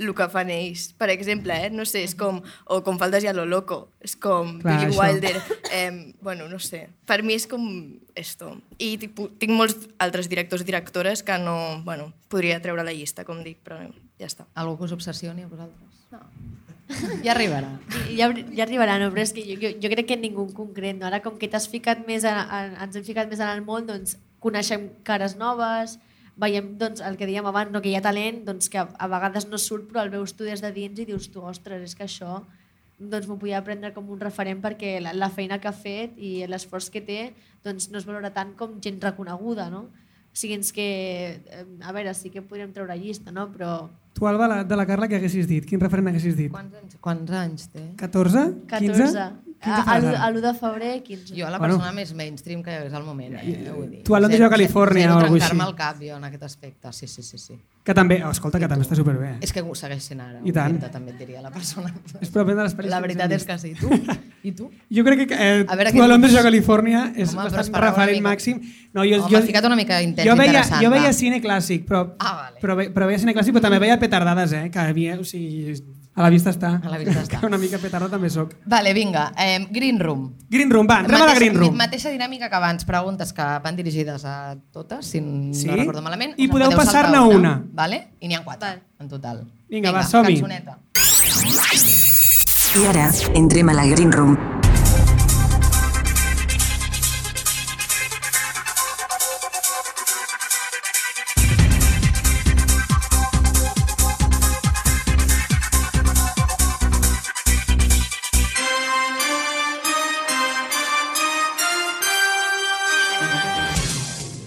el 0.00 0.14
que 0.16 0.26
fan 0.32 0.50
ells. 0.52 0.90
Per 0.98 1.10
exemple, 1.12 1.54
eh? 1.54 1.70
no 1.70 1.84
sé, 1.88 2.02
és 2.06 2.14
com... 2.18 2.40
O 2.66 2.80
com 2.86 2.98
faltes 3.00 3.24
ja 3.24 3.34
lo 3.36 3.44
loco. 3.48 3.82
És 4.00 4.16
com 4.16 4.56
Clar, 4.62 4.78
Billy 4.78 4.94
això. 4.94 5.00
Wilder. 5.00 5.34
Eh, 5.70 6.14
bueno, 6.20 6.48
no 6.50 6.58
sé. 6.58 6.86
Per 7.06 7.20
mi 7.22 7.36
és 7.36 7.46
com 7.50 7.62
esto. 8.18 8.56
I 8.78 8.96
tipo, 8.98 9.28
tinc 9.40 9.54
molts 9.54 9.88
altres 10.02 10.30
directors 10.32 10.64
i 10.64 10.70
directores 10.70 11.24
que 11.26 11.36
no... 11.38 11.56
Bueno, 11.86 12.10
podria 12.32 12.60
treure 12.64 12.86
la 12.86 12.96
llista, 12.96 13.26
com 13.28 13.44
dic, 13.44 13.60
però 13.66 13.78
ja 14.18 14.30
està. 14.30 14.48
Algú 14.58 14.80
que 14.80 14.88
us 14.88 14.96
obsessioni 14.96 15.46
a 15.46 15.52
vosaltres? 15.52 16.06
No. 16.10 16.24
Ja 17.24 17.36
arribarà. 17.36 17.68
Ja, 18.16 18.32
ja 18.34 18.64
arribarà, 18.64 18.96
no? 18.98 19.12
però 19.14 19.22
és 19.22 19.30
que 19.36 19.44
jo, 19.46 19.54
jo, 19.62 19.70
jo 19.78 19.90
crec 19.92 20.08
que 20.08 20.16
ningú 20.18 20.48
en 20.48 20.54
concret. 20.56 20.98
No? 20.98 21.06
Ara, 21.06 21.20
com 21.22 21.36
que 21.38 21.48
t'has 21.50 21.68
ficat 21.70 22.02
més 22.08 22.26
en, 22.26 22.34
en, 22.34 22.74
ens 22.82 22.98
hem 22.98 23.06
ficat 23.06 23.30
més 23.30 23.38
en 23.38 23.52
el 23.52 23.62
món, 23.62 23.86
doncs 23.86 24.16
coneixem 24.42 24.88
cares 25.06 25.36
noves, 25.38 25.98
veiem 26.40 26.72
doncs, 26.80 27.02
el 27.04 27.18
que 27.20 27.28
dèiem 27.28 27.46
abans, 27.46 27.72
no? 27.72 27.82
que 27.84 27.90
hi 27.92 27.96
ha 27.98 28.04
talent 28.04 28.42
doncs, 28.46 28.70
que 28.72 28.80
a, 28.80 29.08
vegades 29.12 29.46
no 29.50 29.60
surt, 29.60 29.88
però 29.90 30.04
el 30.06 30.12
veus 30.14 30.34
tu 30.36 30.48
des 30.48 30.62
de 30.64 30.72
dins 30.74 30.98
i 31.00 31.06
dius 31.08 31.30
tu, 31.32 31.44
ostres, 31.46 31.84
és 31.84 31.96
que 31.96 32.06
això 32.08 32.40
doncs 33.00 33.28
m'ho 33.28 33.38
podia 33.40 33.62
prendre 33.64 33.94
com 33.96 34.10
un 34.12 34.20
referent 34.20 34.60
perquè 34.60 34.98
la, 35.00 35.14
la 35.16 35.30
feina 35.32 35.60
que 35.60 35.70
ha 35.70 35.76
fet 35.76 36.18
i 36.20 36.44
l'esforç 36.48 36.90
que 36.92 37.00
té 37.04 37.20
doncs 37.64 37.88
no 37.92 38.00
es 38.00 38.06
valora 38.08 38.32
tant 38.34 38.52
com 38.58 38.76
gent 38.84 39.00
reconeguda, 39.02 39.70
no? 39.72 39.86
O 40.30 40.38
sigui, 40.38 40.60
és 40.62 40.70
que, 40.72 40.86
eh, 41.42 41.64
a 41.82 41.92
veure, 41.96 42.12
sí 42.14 42.30
que 42.30 42.42
podríem 42.42 42.70
treure 42.72 42.94
llista, 42.96 43.32
no? 43.34 43.48
però 43.50 43.88
Tu, 44.14 44.26
Alba, 44.26 44.46
la, 44.50 44.64
de 44.64 44.76
la 44.76 44.84
Carla, 44.88 45.06
què 45.08 45.16
haguessis 45.20 45.46
dit? 45.48 45.64
Quin 45.66 45.80
referent 45.80 46.10
haguessis 46.10 46.34
dit? 46.36 46.50
Quants 46.52 46.74
anys, 46.76 46.96
quants 47.00 47.30
anys 47.40 47.68
té? 47.72 47.86
14? 48.00 48.42
15? 48.68 49.06
14. 49.06 49.49
15 49.60 49.70
A, 49.70 49.82
a, 49.84 49.96
ara. 49.96 50.12
a 50.24 50.30
l'1 50.30 50.40
de 50.40 50.52
febrer, 50.56 51.02
15. 51.02 51.34
Jo, 51.36 51.50
la 51.50 51.58
Bueno. 51.58 51.74
persona 51.76 51.92
més 51.92 52.14
mainstream 52.14 52.62
que 52.64 52.70
hi 52.72 52.78
hagués 52.80 52.94
al 52.94 53.04
moment, 53.04 53.34
eh? 53.36 53.70
Vull 53.74 53.90
dir. 53.90 54.02
Tu 54.04 54.14
a 54.16 54.20
Londres 54.20 54.40
o 54.40 54.46
a 54.46 54.50
Califòrnia 54.54 55.10
o 55.10 55.18
alguna 55.18 55.28
cosa 55.28 55.50
trencar-me 55.50 55.62
així. 55.64 55.70
el 55.70 55.76
cap 55.76 56.00
jo 56.00 56.16
en 56.16 56.24
aquest 56.24 56.42
aspecte, 56.48 56.92
sí, 56.92 57.06
sí, 57.06 57.22
sí. 57.22 57.36
sí. 57.38 57.58
Que 57.84 57.94
també, 57.94 58.22
oh, 58.24 58.30
escolta, 58.30 58.58
que 58.60 58.68
també 58.68 58.84
està 58.84 58.96
superbé. 58.96 59.34
És 59.40 59.52
que 59.52 59.60
ho 59.60 59.74
segueix 59.74 60.02
sent 60.04 60.20
ara. 60.20 60.40
I 60.44 60.52
tant. 60.52 60.70
Humilde, 60.72 60.88
també 60.92 61.10
et 61.12 61.18
diria 61.18 61.40
la 61.42 61.50
persona. 61.50 61.92
És 62.20 62.30
propi 62.30 62.52
de 62.56 62.62
l'experiència 62.64 62.90
La 62.90 63.00
que 63.00 63.08
veritat 63.08 63.32
és 63.32 63.44
que 63.44 63.58
sí. 63.58 63.74
Tu? 63.80 63.88
I 64.48 64.52
tu? 64.56 64.70
Jo 64.90 65.04
crec 65.04 65.26
que 65.28 65.36
eh, 65.36 65.64
A 65.68 65.76
veure 65.76 65.92
tu 65.92 66.02
a 66.02 66.08
Londres 66.08 66.34
o 66.34 66.40
a 66.40 66.42
Califòrnia 66.42 67.12
és 67.16 67.32
Home, 67.34 67.44
bastant 67.50 67.74
referent 67.84 68.16
mica. 68.16 68.28
màxim. 68.30 68.60
No, 68.94 69.04
jo, 69.04 69.22
Home, 69.24 69.32
jo, 69.36 69.42
ficat 69.46 69.64
una 69.68 69.76
mica 69.76 70.00
intens 70.02 70.26
jo 70.28 70.36
veia, 70.36 70.52
interessant, 70.54 70.82
jo 70.84 70.90
veia 70.90 71.08
va. 71.08 71.12
cine 71.12 71.40
clàssic, 71.44 71.84
però, 71.88 72.14
Ah, 72.18 72.34
vale. 72.48 72.60
però, 72.60 72.76
però 72.94 73.06
veia 73.06 73.18
cine 73.18 73.34
clàssic, 73.36 73.52
però 73.52 73.60
també 73.68 73.78
veia 73.78 73.98
petardades, 74.00 74.52
eh? 74.52 74.70
Que 74.70 74.78
havia, 74.78 75.18
o 75.20 75.24
sigui, 75.24 75.74
a 76.20 76.22
la 76.22 76.30
vista 76.30 76.52
està. 76.52 76.74
A 76.84 76.90
la 76.92 76.98
vista 77.00 77.22
està. 77.24 77.38
Que 77.40 77.48
una 77.48 77.58
mica 77.58 77.78
petarda 77.80 78.10
també 78.12 78.28
sóc. 78.30 78.52
Vale, 78.68 78.92
vinga. 78.94 79.30
Eh, 79.40 79.66
Green 79.72 79.98
Room. 79.98 80.26
Green 80.52 80.70
Room, 80.70 80.86
va, 80.90 81.00
entrem 81.00 81.22
a 81.22 81.30
la 81.30 81.34
Green 81.38 81.56
Room. 81.56 81.74
Mateixa 81.80 82.12
dinàmica 82.12 82.50
que 82.52 82.58
abans, 82.60 82.84
preguntes 82.84 83.32
que 83.32 83.46
van 83.64 83.76
dirigides 83.80 84.24
a 84.28 84.56
totes, 84.72 85.06
si 85.06 85.20
Sí? 85.54 85.66
no 85.66 85.76
recordo 85.76 86.02
malament. 86.04 86.34
I 86.36 86.48
podeu 86.52 86.70
saltar 86.70 86.84
passar-ne 86.84 87.20
una. 87.36 87.54
Vale? 87.72 88.02
I 88.20 88.28
n'hi 88.28 88.36
ha 88.36 88.44
quatre, 88.44 88.76
en 89.00 89.08
total. 89.08 89.46
Vinga, 89.70 89.92
va, 89.92 90.02
som-hi. 90.04 90.42
I 92.70 92.86
ara 92.86 93.10
entrem 93.34 93.68
a 93.72 93.74
la 93.74 93.86
Green 93.86 94.12
Room. 94.12 94.36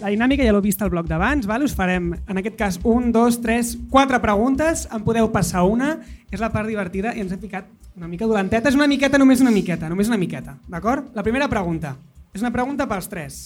La 0.03 0.09
dinàmica 0.11 0.43
ja 0.43 0.51
l'heu 0.51 0.59
vist 0.59 0.81
al 0.83 0.89
bloc 0.91 1.07
d'abans, 1.07 1.45
val? 1.47 1.63
us 1.63 1.71
farem, 1.77 2.09
en 2.27 2.39
aquest 2.41 2.57
cas, 2.59 2.77
un, 2.83 3.05
dos, 3.15 3.37
tres, 3.39 3.77
quatre 3.89 4.17
preguntes, 4.19 4.81
en 4.91 5.03
podeu 5.05 5.29
passar 5.31 5.61
una, 5.63 5.93
és 6.27 6.41
la 6.43 6.49
part 6.51 6.67
divertida 6.67 7.13
i 7.15 7.21
ens 7.23 7.31
hem 7.31 7.39
ficat 7.39 7.69
una 7.95 8.09
mica 8.11 8.27
dolenteta, 8.27 8.67
és 8.67 8.75
una 8.75 8.89
miqueta, 8.91 9.21
només 9.21 9.39
una 9.39 9.53
miqueta, 9.55 9.87
només 9.87 10.09
una 10.11 10.19
miqueta, 10.19 10.57
d'acord? 10.67 11.13
La 11.15 11.23
primera 11.23 11.47
pregunta, 11.47 11.93
és 12.35 12.43
una 12.43 12.51
pregunta 12.51 12.87
pels 12.89 13.07
tres. 13.07 13.37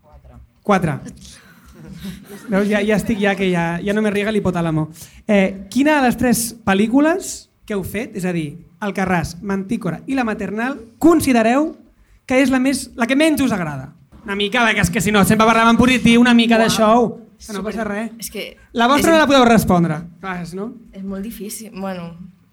Quatre. 0.00 0.40
Quatre. 0.64 0.96
Veus, 2.48 2.64
ja, 2.70 2.80
ja 2.80 2.96
estic 2.96 3.20
ja 3.20 3.36
que 3.36 3.50
ja, 3.50 3.66
ja 3.84 3.92
no 3.92 4.00
me 4.00 4.14
riega 4.14 4.32
l'hipotàlamo. 4.32 4.86
Eh, 5.28 5.68
quina 5.68 5.98
de 5.98 6.06
les 6.06 6.16
tres 6.16 6.46
pel·lícules 6.64 7.34
que 7.68 7.76
heu 7.76 7.84
fet, 7.84 8.16
és 8.16 8.24
a 8.24 8.32
dir, 8.32 8.54
Alcarràs, 8.80 9.36
Mantícora 9.44 10.00
i 10.08 10.16
La 10.16 10.24
Maternal, 10.24 10.80
considereu 10.96 11.74
que 12.24 12.40
és 12.40 12.48
la, 12.48 12.62
més, 12.62 12.86
la 12.96 13.04
que 13.04 13.20
menys 13.20 13.44
us 13.44 13.52
agrada? 13.52 13.90
Una 14.26 14.34
mica, 14.34 14.64
perquè 14.66 14.82
és 14.82 14.88
que 14.90 15.00
si 15.04 15.12
no, 15.14 15.20
sempre 15.22 15.46
parlem 15.46 15.68
en 15.70 15.76
positiu, 15.78 16.18
una 16.18 16.32
mica 16.34 16.58
de 16.58 16.66
show. 16.74 17.12
Que 17.38 17.54
no 17.54 17.60
passa 17.62 17.84
res. 17.86 18.08
És 18.18 18.30
que... 18.32 18.46
La 18.74 18.88
vostra 18.90 19.12
és, 19.12 19.14
no 19.14 19.20
la 19.20 19.28
podeu 19.30 19.44
respondre. 19.46 20.00
Clar, 20.18 20.40
és, 20.42 20.54
no? 20.58 20.72
És 20.90 21.04
molt 21.06 21.22
difícil. 21.22 21.70
Bueno, 21.70 22.08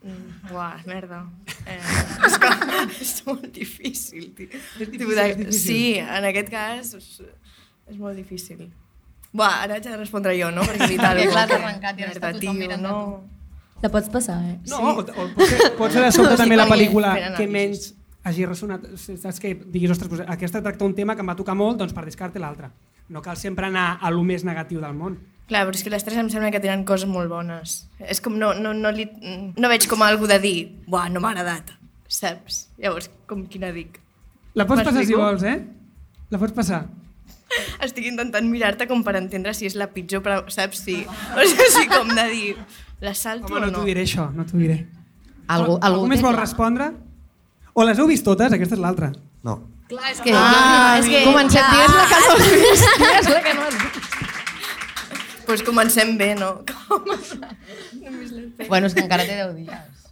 mm, 0.05 0.51
uah, 0.53 0.83
merda. 0.85 1.23
Eh, 1.65 1.79
és, 2.27 2.37
que, 2.43 2.51
és 3.07 3.15
molt 3.25 3.47
difícil, 3.55 4.27
tio. 4.37 4.51
És 4.53 4.91
difícil, 4.91 5.17
és 5.23 5.39
difícil. 5.39 5.63
Sí, 5.63 5.81
en 6.03 6.29
aquest 6.29 6.53
cas 6.53 6.93
és, 6.99 7.09
és 7.89 7.97
molt 7.97 8.21
difícil. 8.21 8.67
Buah, 9.33 9.63
ara 9.65 9.79
haig 9.79 9.89
de 9.89 9.97
respondre 9.97 10.37
jo, 10.37 10.51
no? 10.53 10.67
Perquè 10.69 10.91
evitar 10.91 11.15
Perquè 11.17 11.33
clar, 11.33 11.47
t'ha 11.49 11.57
arrencat 11.57 11.97
i 11.97 12.05
ara 12.05 12.13
està 12.13 12.33
tothom 12.37 12.61
mirant 12.61 12.85
no. 12.85 12.99
La 13.81 13.89
pots 13.91 14.13
passar, 14.13 14.37
eh? 14.45 14.59
No, 14.69 14.77
o, 14.93 14.99
o 15.01 15.27
pot, 15.33 15.41
ser, 15.49 15.73
pot 15.81 15.91
ser 15.91 16.05
de 16.05 16.13
sobte 16.13 16.37
Sí, 16.37 16.41
també 16.45 16.59
la 16.59 16.69
pel·lícula 16.69 17.17
que 17.33 17.49
menys 17.49 17.95
hagi 18.23 18.45
ressonat. 18.47 18.87
Saps 18.97 19.39
que 19.43 19.53
diguis, 19.53 19.91
ostres, 19.91 20.09
doncs 20.11 20.25
aquesta 20.31 20.61
tracta 20.63 20.87
un 20.87 20.95
tema 20.95 21.15
que 21.15 21.23
em 21.23 21.29
va 21.29 21.37
tocar 21.39 21.55
molt, 21.59 21.77
doncs 21.81 21.93
per 21.95 22.05
descarte 22.07 22.41
l'altra. 22.41 22.71
No 23.11 23.21
cal 23.21 23.37
sempre 23.37 23.67
anar 23.67 23.97
a 24.01 24.11
lo 24.11 24.23
més 24.23 24.45
negatiu 24.47 24.81
del 24.81 24.95
món. 24.95 25.19
Clar, 25.49 25.65
però 25.67 25.75
és 25.75 25.83
que 25.83 25.91
les 25.91 26.05
tres 26.07 26.17
em 26.21 26.29
sembla 26.31 26.53
que 26.55 26.61
tenen 26.63 26.85
coses 26.87 27.09
molt 27.09 27.27
bones. 27.29 27.83
És 27.99 28.23
com 28.23 28.37
no, 28.39 28.53
no, 28.55 28.71
no, 28.73 28.91
li, 28.95 29.09
no 29.59 29.71
veig 29.71 29.89
com 29.91 30.01
algú 30.05 30.29
de 30.31 30.39
dir 30.39 30.57
buah, 30.87 31.09
no 31.11 31.19
m'ha 31.19 31.33
agradat, 31.35 31.73
saps? 32.07 32.67
Llavors, 32.79 33.11
com 33.27 33.43
quina 33.51 33.73
dic? 33.75 33.99
La 34.55 34.65
pots 34.69 34.85
passar 34.87 35.03
si 35.03 35.17
vols, 35.19 35.43
eh? 35.43 35.57
La 36.31 36.39
pots 36.39 36.55
passar. 36.55 36.85
Estic 37.83 38.07
intentant 38.07 38.47
mirar-te 38.49 38.87
com 38.89 39.03
per 39.05 39.17
entendre 39.19 39.51
si 39.53 39.67
és 39.67 39.75
la 39.77 39.89
pitjor, 39.93 40.23
però 40.25 40.39
saps? 40.49 40.85
Sí. 40.87 41.01
O 41.03 41.43
sigui, 41.43 41.69
sí, 41.75 41.85
com 41.91 42.09
de 42.15 42.27
dir, 42.31 42.55
la 43.03 43.13
salto 43.13 43.51
Home, 43.51 43.65
no 43.65 43.67
o 43.67 43.75
t'ho 43.75 43.83
no? 43.83 43.89
diré 43.91 44.07
això, 44.07 44.29
no 44.33 44.47
t'ho 44.47 44.61
diré. 44.61 44.85
Algú, 45.51 45.75
Algú 45.75 45.79
algú 45.89 46.07
més 46.13 46.23
vol 46.23 46.39
respondre? 46.39 46.93
O 47.73 47.83
les 47.87 47.97
heu 47.99 48.07
vist 48.09 48.25
totes? 48.25 48.53
Aquesta 48.53 48.75
és 48.77 48.81
l'altra. 48.81 49.11
No. 49.43 49.57
Clar, 49.89 50.11
és 50.13 50.21
que... 50.23 50.31
Ah, 50.33 50.97
és 50.99 51.07
que 51.09 51.23
comencem, 51.25 51.65
digues 51.73 51.95
la 51.97 52.05
que 52.09 52.19
no 52.23 52.33
has 52.33 52.51
vist, 52.53 52.85
digues 53.01 53.29
la 53.33 53.41
que 53.43 53.53
no 53.57 53.65
has 53.67 53.77
vist. 53.81 54.09
Doncs 55.43 55.45
pues 55.47 55.63
comencem 55.67 56.13
bé, 56.17 56.33
no? 56.39 56.53
Com? 56.69 57.03
Bueno, 58.69 58.87
és 58.87 58.93
que 58.95 59.03
encara 59.03 59.25
té 59.27 59.35
10 59.35 59.55
dies. 59.57 60.03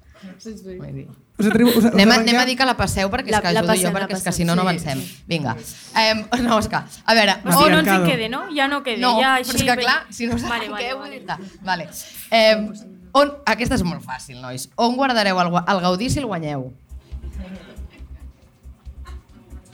Sí, 0.42 0.52
sí. 0.58 0.76
Vull 0.78 0.92
dir. 0.94 1.06
Us 1.40 1.48
atribu, 1.48 1.72
us, 1.80 1.86
Anem 1.90 2.12
a, 2.12 2.18
anem 2.20 2.38
a 2.42 2.44
dir 2.46 2.58
que 2.60 2.66
la 2.68 2.76
passeu 2.78 3.10
perquè 3.10 3.32
és 3.32 3.38
La- 3.38 3.40
que 3.42 3.54
la 3.56 3.62
ajudo 3.64 3.72
passem, 3.72 3.88
jo, 3.88 3.94
perquè 3.96 4.18
és 4.20 4.26
que 4.28 4.34
si 4.36 4.46
no, 4.46 4.54
no 4.60 4.66
sí. 4.66 4.68
avancem. 4.68 5.02
Vinga. 5.32 5.56
Eh, 5.98 6.14
no, 6.44 6.58
Òscar, 6.60 6.84
a 7.06 7.16
veure... 7.18 7.38
Hòstia, 7.46 7.64
O 7.64 7.70
no 7.72 7.80
ens 7.80 7.94
en 7.96 8.06
quede, 8.06 8.28
no? 8.30 8.44
Ja 8.54 8.68
no 8.68 8.84
quede. 8.84 9.02
No, 9.02 9.16
ja 9.22 9.38
però 9.40 9.48
així... 9.48 9.56
és 9.64 9.64
que 9.72 9.78
clar, 9.82 9.98
si 10.14 10.28
no 10.28 10.36
us 10.38 10.46
Vale, 10.46 10.70
vale, 10.70 10.94
vale. 11.00 11.24
vale. 11.26 11.50
vale. 11.64 11.88
Eh, 12.30 12.70
on, 13.18 13.34
aquesta 13.56 13.80
és 13.80 13.86
molt 13.88 14.04
fàcil, 14.06 14.38
nois. 14.44 14.68
On 14.78 14.94
guardareu 15.00 15.40
el, 15.42 15.54
el 15.64 15.82
Gaudí 15.88 16.12
si 16.12 16.20
el 16.22 16.28
guanyeu? 16.30 16.68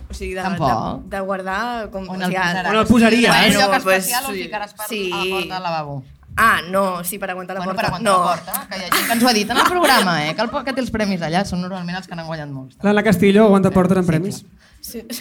O 0.09 0.13
sigui, 0.13 0.34
de, 0.34 0.41
Tampoc. 0.41 1.03
de, 1.03 1.15
de 1.15 1.19
guardar... 1.21 1.89
Com, 1.91 2.05
On 2.07 2.21
o 2.21 2.25
el 2.25 2.31
sigui, 2.31 2.38
posaràs? 2.38 2.69
On 2.69 2.75
el 2.75 2.85
un 2.85 3.27
Bueno, 3.27 3.59
lloc 3.59 3.84
pues, 3.84 3.97
especial 3.97 4.25
o 4.25 4.29
el 4.29 4.35
sí. 4.38 4.43
ficaràs 4.45 4.73
per, 4.73 4.88
Sí. 4.88 5.01
a 5.11 5.17
la 5.17 5.25
porta 5.34 5.53
del 5.55 5.63
lavabo? 5.63 6.03
Ah, 6.39 6.61
no, 6.69 7.03
sí, 7.03 7.17
per 7.17 7.31
aguantar 7.31 7.55
la 7.57 7.65
bueno, 7.65 7.73
porta. 7.73 7.81
per 7.81 7.95
aguantar 7.95 8.13
no. 8.13 8.19
la 8.23 8.35
porta, 8.35 8.67
que 8.69 8.77
hi 8.77 8.84
ha 8.85 8.91
gent 8.93 9.07
que 9.07 9.13
ens 9.13 9.23
ho 9.23 9.27
ha 9.27 9.34
dit 9.34 9.49
en 9.49 9.57
el 9.57 9.63
programa, 9.63 10.27
eh? 10.27 10.35
que 10.35 10.41
el 10.45 10.51
que 10.51 10.73
té 10.73 10.81
els 10.84 10.91
premis 10.93 11.21
allà 11.25 11.41
són 11.49 11.63
normalment 11.65 11.97
els 11.97 12.07
que 12.07 12.15
n'han 12.15 12.27
guanyat 12.29 12.51
molts. 12.53 12.77
L'Anna 12.85 13.03
Castillo 13.03 13.45
aguanta 13.45 13.71
portes 13.71 13.97
en 13.97 14.05
premis. 14.05 14.45
Sí. 14.81 15.03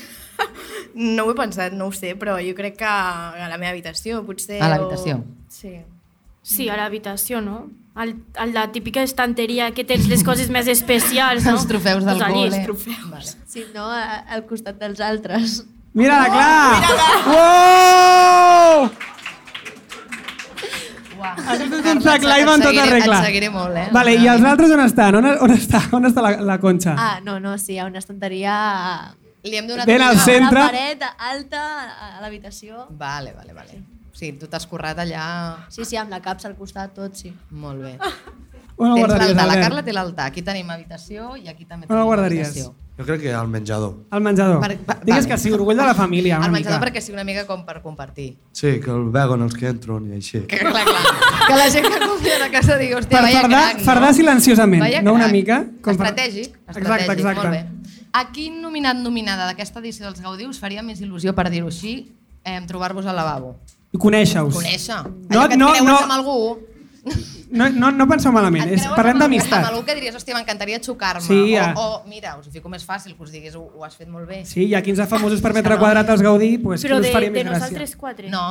No 0.96 1.24
ho 1.26 1.30
he 1.32 1.34
pensat, 1.36 1.74
no 1.76 1.86
ho 1.88 1.92
sé, 1.92 2.14
però 2.16 2.38
jo 2.40 2.54
crec 2.56 2.78
que 2.78 2.88
a 2.88 3.48
la 3.50 3.58
meva 3.58 3.70
habitació, 3.74 4.22
potser... 4.24 4.62
A 4.64 4.68
l'habitació. 4.72 5.18
O... 5.18 5.48
Sí. 5.52 5.74
Sí, 6.42 6.68
a 6.72 6.76
l'habitació, 6.78 7.42
no? 7.44 7.66
Al, 7.96 8.10
a 8.36 8.44
la 8.46 8.66
típica 8.72 9.00
estanteria 9.02 9.70
que 9.72 9.82
tens 9.88 10.06
les 10.10 10.22
coses 10.22 10.50
més 10.52 10.68
especials, 10.68 11.44
no? 11.48 11.52
Els 11.56 11.66
trofeus 11.66 12.04
del 12.04 12.18
Pues 12.18 12.26
allí, 12.28 12.42
col·le. 12.44 12.56
els 12.58 12.66
trofeus. 12.66 13.10
Vale. 13.10 13.32
Si 13.48 13.64
no, 13.74 13.86
a- 13.90 14.20
al 14.36 14.44
costat 14.46 14.76
dels 14.78 15.00
altres. 15.00 15.62
Mira-la, 15.96 16.28
clar! 16.28 16.76
Uou! 17.32 18.90
Has 21.26 21.58
fet 21.58 21.86
un 21.90 22.00
sac 22.04 22.22
live 22.28 22.52
en 22.52 22.60
tota 22.62 22.84
regla. 22.90 23.18
Et 23.22 23.26
seguiré 23.30 23.48
molt, 23.50 23.76
eh? 23.80 23.86
Vale, 23.94 24.12
i 24.20 24.28
els 24.28 24.44
altres 24.44 24.70
on 24.76 24.82
estan? 24.84 25.16
On, 25.22 25.24
on 25.46 25.54
està, 25.56 25.80
on 25.96 26.04
està 26.10 26.22
la, 26.24 26.34
la 26.52 26.58
conxa? 26.62 26.94
Ah, 26.98 27.16
no, 27.24 27.38
no, 27.40 27.56
sí, 27.58 27.78
ha 27.80 27.86
una 27.88 27.98
estanteria 28.02 28.54
Li 29.46 29.56
hem 29.56 29.66
donat 29.70 29.86
Ben 29.88 30.02
al 30.02 30.18
centre. 30.20 30.60
a 30.60 30.66
la 30.66 30.70
paret 30.74 31.02
alta 31.32 31.62
a 31.86 32.08
a 32.18 32.20
l'habitació. 32.20 32.86
Vale, 32.90 33.32
vale, 33.32 33.52
vale. 33.56 33.80
O 33.80 33.95
sigui, 34.16 34.38
tu 34.40 34.46
t'has 34.48 34.66
currat 34.66 34.98
allà... 34.98 35.26
Sí, 35.68 35.84
sí, 35.84 35.96
amb 36.00 36.10
la 36.10 36.20
capsa 36.24 36.48
al 36.48 36.56
costat, 36.56 36.94
tot, 36.96 37.14
sí. 37.14 37.32
Molt 37.50 37.82
bé. 37.84 37.98
On 38.78 38.90
el 38.90 38.96
Tens 38.96 39.06
guardaries, 39.08 39.36
la? 39.36 39.54
Carla 39.60 39.82
té 39.84 39.92
l'altar. 39.96 40.26
Aquí 40.28 40.42
tenim 40.44 40.68
habitació 40.70 41.34
i 41.40 41.46
aquí 41.48 41.64
també 41.64 41.86
tenim 41.86 42.04
guardaries? 42.04 42.48
habitació. 42.50 42.74
Jo 42.96 43.04
crec 43.04 43.20
que 43.26 43.32
al 43.36 43.48
menjador. 43.48 43.94
Al 44.10 44.22
menjador. 44.24 44.58
Per- 44.60 44.76
va- 44.88 44.94
Digues 45.02 45.24
vale. 45.26 45.28
que 45.28 45.36
sí, 45.38 45.50
orgull 45.52 45.76
de 45.76 45.84
la 45.84 45.94
família, 45.94 46.36
Al 46.38 46.50
menjador 46.50 46.78
mica. 46.80 46.86
perquè 46.86 47.00
sigui 47.04 47.12
una 47.16 47.24
mica 47.24 47.46
com 47.46 47.64
per 47.66 47.82
compartir. 47.82 48.38
Sí, 48.52 48.78
que 48.80 48.90
el 48.90 49.10
veuen 49.12 49.42
els 49.42 49.54
que 49.54 49.68
entren 49.68 50.06
i 50.12 50.16
així. 50.16 50.40
Que, 50.48 50.58
clar, 50.58 50.84
clar. 50.84 51.02
que 51.46 51.56
la 51.56 51.70
gent 51.70 51.86
que 51.92 51.98
confia 52.06 52.38
a 52.44 52.50
casa 52.50 52.76
digui, 52.80 52.94
hòstia, 52.96 53.18
Per 53.18 53.22
vaya 53.26 53.40
fardar, 53.42 53.62
crac, 53.64 53.78
no? 53.78 53.84
fardar 53.84 54.14
silenciosament, 54.14 54.80
Vaya 54.82 55.02
no 55.02 55.12
una 55.12 55.28
mica. 55.28 55.58
Com 55.82 55.96
per- 55.96 56.06
Estratègic, 56.08 56.56
Exacte, 56.56 56.80
estratègic, 56.80 57.10
exacte. 57.18 57.40
molt 57.42 57.50
bé. 57.50 57.92
A 58.12 58.30
quin 58.32 58.62
nominat 58.62 58.96
nominada 58.96 59.44
d'aquesta 59.46 59.80
edició 59.80 60.06
dels 60.06 60.20
Gaudí 60.24 60.46
us 60.48 60.58
faria 60.58 60.82
més 60.82 61.00
il·lusió, 61.04 61.34
per 61.34 61.50
dir-ho 61.50 61.68
així, 61.68 62.14
eh, 62.44 62.60
trobar-vos 62.66 63.04
al 63.04 63.16
lavabo? 63.16 63.56
I 63.96 64.00
conèixer-us. 64.04 64.54
Conèixer. 64.54 65.02
No, 65.04 65.40
Allò 65.40 65.48
que 65.48 65.54
et 65.56 65.60
no, 65.60 65.72
creues 65.72 65.88
no. 65.88 65.98
amb 66.04 66.16
algú, 66.20 66.38
No, 67.56 67.68
no, 67.70 67.92
no 67.94 68.08
penseu 68.10 68.32
malament, 68.34 68.66
és, 68.74 68.82
parlem 68.98 69.20
d'amistat. 69.22 69.60
Amb 69.62 69.68
algú 69.70 69.84
que 69.86 69.94
diries, 69.94 70.16
hòstia, 70.18 70.34
m'encantaria 70.34 70.80
xocar-me. 70.82 71.22
Sí, 71.22 71.36
o, 71.44 71.46
ja. 71.54 71.68
o, 71.78 71.84
mira, 72.10 72.32
us 72.40 72.48
ho 72.48 72.50
fico 72.50 72.68
més 72.68 72.82
fàcil, 72.84 73.14
que 73.14 73.22
us 73.22 73.30
diguis, 73.30 73.54
ho, 73.54 73.62
ho 73.78 73.84
has 73.86 73.94
fet 73.94 74.08
molt 74.10 74.26
bé. 74.26 74.40
Sí, 74.44 74.64
hi 74.66 74.74
ha 74.74 74.80
15 74.82 75.06
famosos 75.06 75.40
per 75.44 75.52
metre 75.54 75.78
quadrat 75.78 76.10
als 76.10 76.24
Gaudí, 76.26 76.56
pues, 76.58 76.82
Però 76.82 76.98
qui 76.98 77.04
us 77.04 77.06
de, 77.06 77.12
faria 77.14 77.30
de 77.30 77.36
més 77.38 77.46
gràcia? 77.46 77.60
nosaltres 77.62 77.94
quatre. 78.00 78.28
No, 78.34 78.42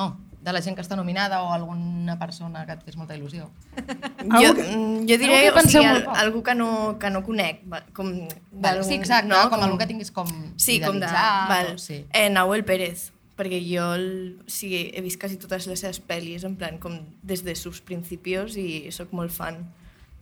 de 0.46 0.54
la 0.56 0.62
gent 0.64 0.78
que 0.80 0.84
està 0.86 0.96
nominada 0.96 1.42
o 1.44 1.52
alguna 1.52 2.16
persona 2.22 2.64
que 2.66 2.78
et 2.78 2.86
fes 2.88 2.96
molta 2.96 3.18
il·lusió. 3.20 3.50
Jo, 4.26 4.54
mm, 4.56 5.04
jo 5.06 5.18
diré 5.22 5.36
Algú 5.36 5.44
que 5.44 5.52
o 5.52 5.56
penseu 5.60 5.82
sigui, 5.84 5.92
al, 5.92 6.04
poc. 6.06 6.16
algú 6.24 6.44
que 6.48 6.56
no, 6.56 6.70
que 6.98 7.10
no 7.14 7.22
conec, 7.28 7.60
com 7.94 8.08
Vale, 8.54 8.84
sí, 8.88 8.96
exacte, 8.96 9.28
no? 9.30 9.44
com 9.52 9.62
algú 9.62 9.78
que 9.78 9.86
tinguis 9.92 10.10
com 10.16 10.26
sí, 10.58 10.80
com 10.82 10.98
de, 11.04 11.06
val. 11.12 11.76
o 11.76 11.78
sí. 11.78 12.06
eh, 12.12 12.30
Nahuel 12.32 12.64
Pérez, 12.66 13.12
perquè 13.36 13.60
jo 13.66 13.88
el, 13.96 14.06
o 14.46 14.50
sigui, 14.52 14.92
he 14.96 15.02
vist 15.04 15.20
quasi 15.20 15.36
totes 15.42 15.66
les 15.68 15.80
seves 15.84 16.00
pel·lis, 16.08 16.46
en 16.48 16.56
plan, 16.56 16.78
com 16.80 16.96
des 17.24 17.44
de 17.44 17.56
sus 17.60 17.82
principios 17.84 18.56
i 18.58 18.86
sóc 18.96 19.12
molt 19.12 19.32
fan. 19.36 19.60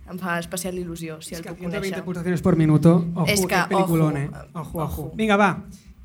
Em 0.10 0.18
fa 0.19 0.40
especial 0.41 0.76
il·lusió, 0.76 1.19
si 1.23 1.35
el 1.38 1.44
puc 1.45 1.60
120 1.61 1.77
conèixer. 1.80 2.03
pulsaciones 2.03 2.41
por 2.41 2.57
minuto. 2.57 3.06
Ojo, 3.15 3.27
És 3.31 3.45
que, 3.45 3.56
aquest 3.56 3.69
peliculón, 3.72 4.18
eh? 4.18 4.30
ojo, 4.53 4.60
Ojo, 4.64 4.81
ojo. 4.84 5.11
Vinga, 5.15 5.38
va. 5.38 5.52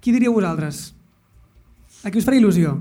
Qui 0.00 0.12
diríeu 0.14 0.32
vosaltres? 0.36 0.92
A 2.04 2.10
qui 2.12 2.18
us 2.20 2.24
faria 2.28 2.38
il·lusió? 2.44 2.76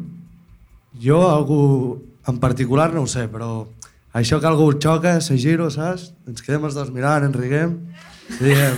Jo, 1.02 1.24
algú 1.32 2.04
en 2.28 2.38
particular 2.38 2.92
no 2.94 3.02
ho 3.02 3.08
sé, 3.10 3.26
però 3.32 3.66
això 4.14 4.40
que 4.40 4.46
algú 4.50 4.68
xoca, 4.78 5.20
se 5.22 5.38
giro, 5.42 5.72
saps? 5.74 6.12
Ens 6.28 6.44
quedem 6.46 6.66
els 6.70 6.76
dos 6.78 6.92
mirant, 6.94 7.26
ens 7.26 7.36
riguem 7.36 7.80
i 8.38 8.44
diem, 8.44 8.78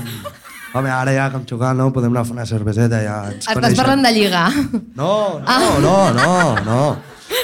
home, 0.74 0.90
ara 0.94 1.14
ja 1.16 1.30
que 1.32 1.40
hem 1.40 1.46
xocat, 1.50 1.76
no? 1.78 1.90
Podem 1.96 2.12
anar 2.14 2.22
a 2.26 2.28
fer 2.30 2.36
una 2.38 2.46
cerveseta, 2.50 3.00
ja 3.04 3.20
ens 3.34 3.48
Estàs 3.50 3.78
parlant 3.78 4.04
de 4.06 4.12
lligar. 4.16 4.48
No, 4.96 5.40
no, 5.46 5.80
no, 5.84 5.96
no, 6.18 6.34
no. 6.66 6.82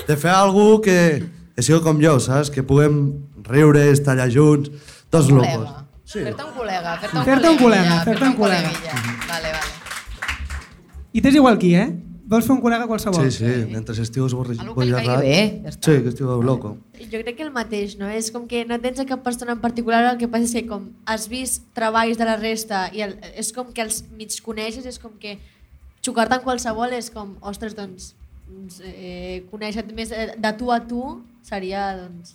De 0.07 0.17
fer 0.17 0.33
algú 0.33 0.81
que, 0.85 0.97
que 1.55 1.65
sigui 1.65 1.81
com 1.85 2.01
jo, 2.01 2.17
saps? 2.19 2.51
Que 2.53 2.63
puguem 2.65 2.99
riure, 3.45 3.87
estar 3.93 4.15
allà 4.15 4.29
junts, 4.31 4.71
tots 5.13 5.29
locos. 5.33 5.69
Sí. 6.05 6.21
Fer-te 6.21 6.43
un 6.45 6.51
col·lega, 6.53 6.97
fer-te 7.01 7.17
un 7.17 7.25
Fer-te 7.25 7.49
un 7.49 7.57
col·lega, 7.61 7.95
fer-te 8.05 8.27
un 8.29 8.35
col·lega. 8.37 8.73
col·leguilla. 8.73 9.27
Vale, 9.29 9.53
vale. 9.55 9.73
I 11.15 11.21
t'és 11.23 11.37
igual 11.39 11.57
qui, 11.61 11.71
eh? 11.79 11.87
Vols 12.25 12.47
fer 12.47 12.55
un 12.55 12.61
col·lega 12.63 12.87
qualsevol? 12.89 13.27
Sí, 13.29 13.37
sí, 13.45 13.65
mentre 13.69 13.93
estigues 14.01 14.33
borri- 14.33 14.57
Algú 14.59 14.79
que 14.79 14.85
li 14.87 14.93
caigui 14.95 15.17
bé, 15.21 15.61
ja 15.65 15.71
Sí, 15.75 15.93
que 16.01 16.09
estigueu 16.09 16.41
loco. 16.41 16.71
Jo 16.97 17.19
crec 17.21 17.35
que 17.37 17.43
el 17.45 17.51
mateix, 17.53 17.97
no? 17.99 18.07
És 18.09 18.31
com 18.33 18.47
que 18.49 18.63
no 18.65 18.79
tens 18.81 18.99
a 18.99 19.05
cap 19.05 19.21
persona 19.21 19.51
en 19.53 19.59
particular, 19.61 19.99
el 20.11 20.17
que 20.17 20.27
passa 20.27 20.43
és 20.47 20.53
que 20.55 20.65
com 20.67 20.87
has 21.05 21.27
vist 21.29 21.67
treballs 21.77 22.17
de 22.17 22.25
la 22.25 22.35
resta 22.37 22.87
i 22.93 23.01
el, 23.05 23.13
és 23.37 23.51
com 23.53 23.69
que 23.71 23.81
els 23.85 24.03
mig 24.17 24.33
coneixes, 24.41 24.85
és 24.89 24.97
com 24.97 25.11
que 25.21 25.37
xocar-te 26.01 26.33
amb 26.39 26.43
qualsevol 26.47 26.93
és 26.97 27.11
com, 27.13 27.35
ostres, 27.41 27.75
doncs, 27.77 28.15
doncs 28.49 28.81
eh, 28.83 29.43
conèixer 29.51 29.85
més 29.93 30.09
de, 30.09 30.31
de 30.37 30.53
tu 30.57 30.71
a 30.73 30.79
tu 30.87 31.21
seria, 31.45 31.91
doncs, 32.01 32.33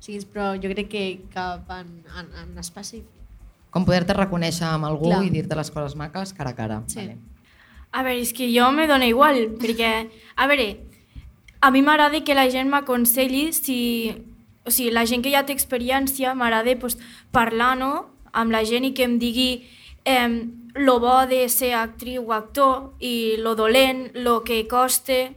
sí, 0.00 0.20
però 0.32 0.52
jo 0.60 0.68
crec 0.68 0.88
que 0.92 1.06
cap 1.32 1.64
en, 1.80 1.88
en, 2.18 2.28
en 2.44 2.58
específic. 2.60 3.08
Com 3.70 3.84
poder-te 3.86 4.12
reconèixer 4.12 4.66
amb 4.68 4.84
algú 4.84 5.08
Clar. 5.12 5.24
i 5.24 5.30
dir-te 5.30 5.56
les 5.56 5.70
coses 5.70 5.96
maques 5.96 6.32
cara 6.36 6.50
a 6.50 6.56
cara. 6.58 6.82
Sí. 6.88 7.00
Vale. 7.06 7.16
A 7.92 8.02
veure, 8.06 8.20
és 8.22 8.32
que 8.32 8.46
jo 8.54 8.70
me 8.72 8.86
dóna 8.86 9.06
igual, 9.10 9.56
perquè, 9.58 10.08
a 10.36 10.46
veure, 10.46 10.76
a 11.60 11.70
mi 11.74 11.82
m'agrada 11.82 12.22
que 12.24 12.34
la 12.38 12.48
gent 12.50 12.70
m'aconselli 12.70 13.52
si... 13.52 13.78
O 14.64 14.70
sigui, 14.70 14.90
la 14.92 15.06
gent 15.08 15.22
que 15.24 15.30
ja 15.32 15.40
té 15.48 15.54
experiència, 15.56 16.34
m'agrada 16.36 16.74
pues, 16.78 16.98
parlar 17.32 17.72
no? 17.80 18.10
amb 18.32 18.52
la 18.52 18.60
gent 18.64 18.84
i 18.84 18.92
que 18.94 19.06
em 19.08 19.16
digui 19.18 19.64
eh, 20.04 20.28
lo 20.76 20.98
bo 21.00 21.26
de 21.26 21.48
ser 21.48 21.72
actriu 21.74 22.28
o 22.28 22.34
actor 22.36 22.92
i 23.00 23.36
lo 23.40 23.56
dolent, 23.56 24.10
lo 24.14 24.42
que 24.44 24.66
costa... 24.68 25.30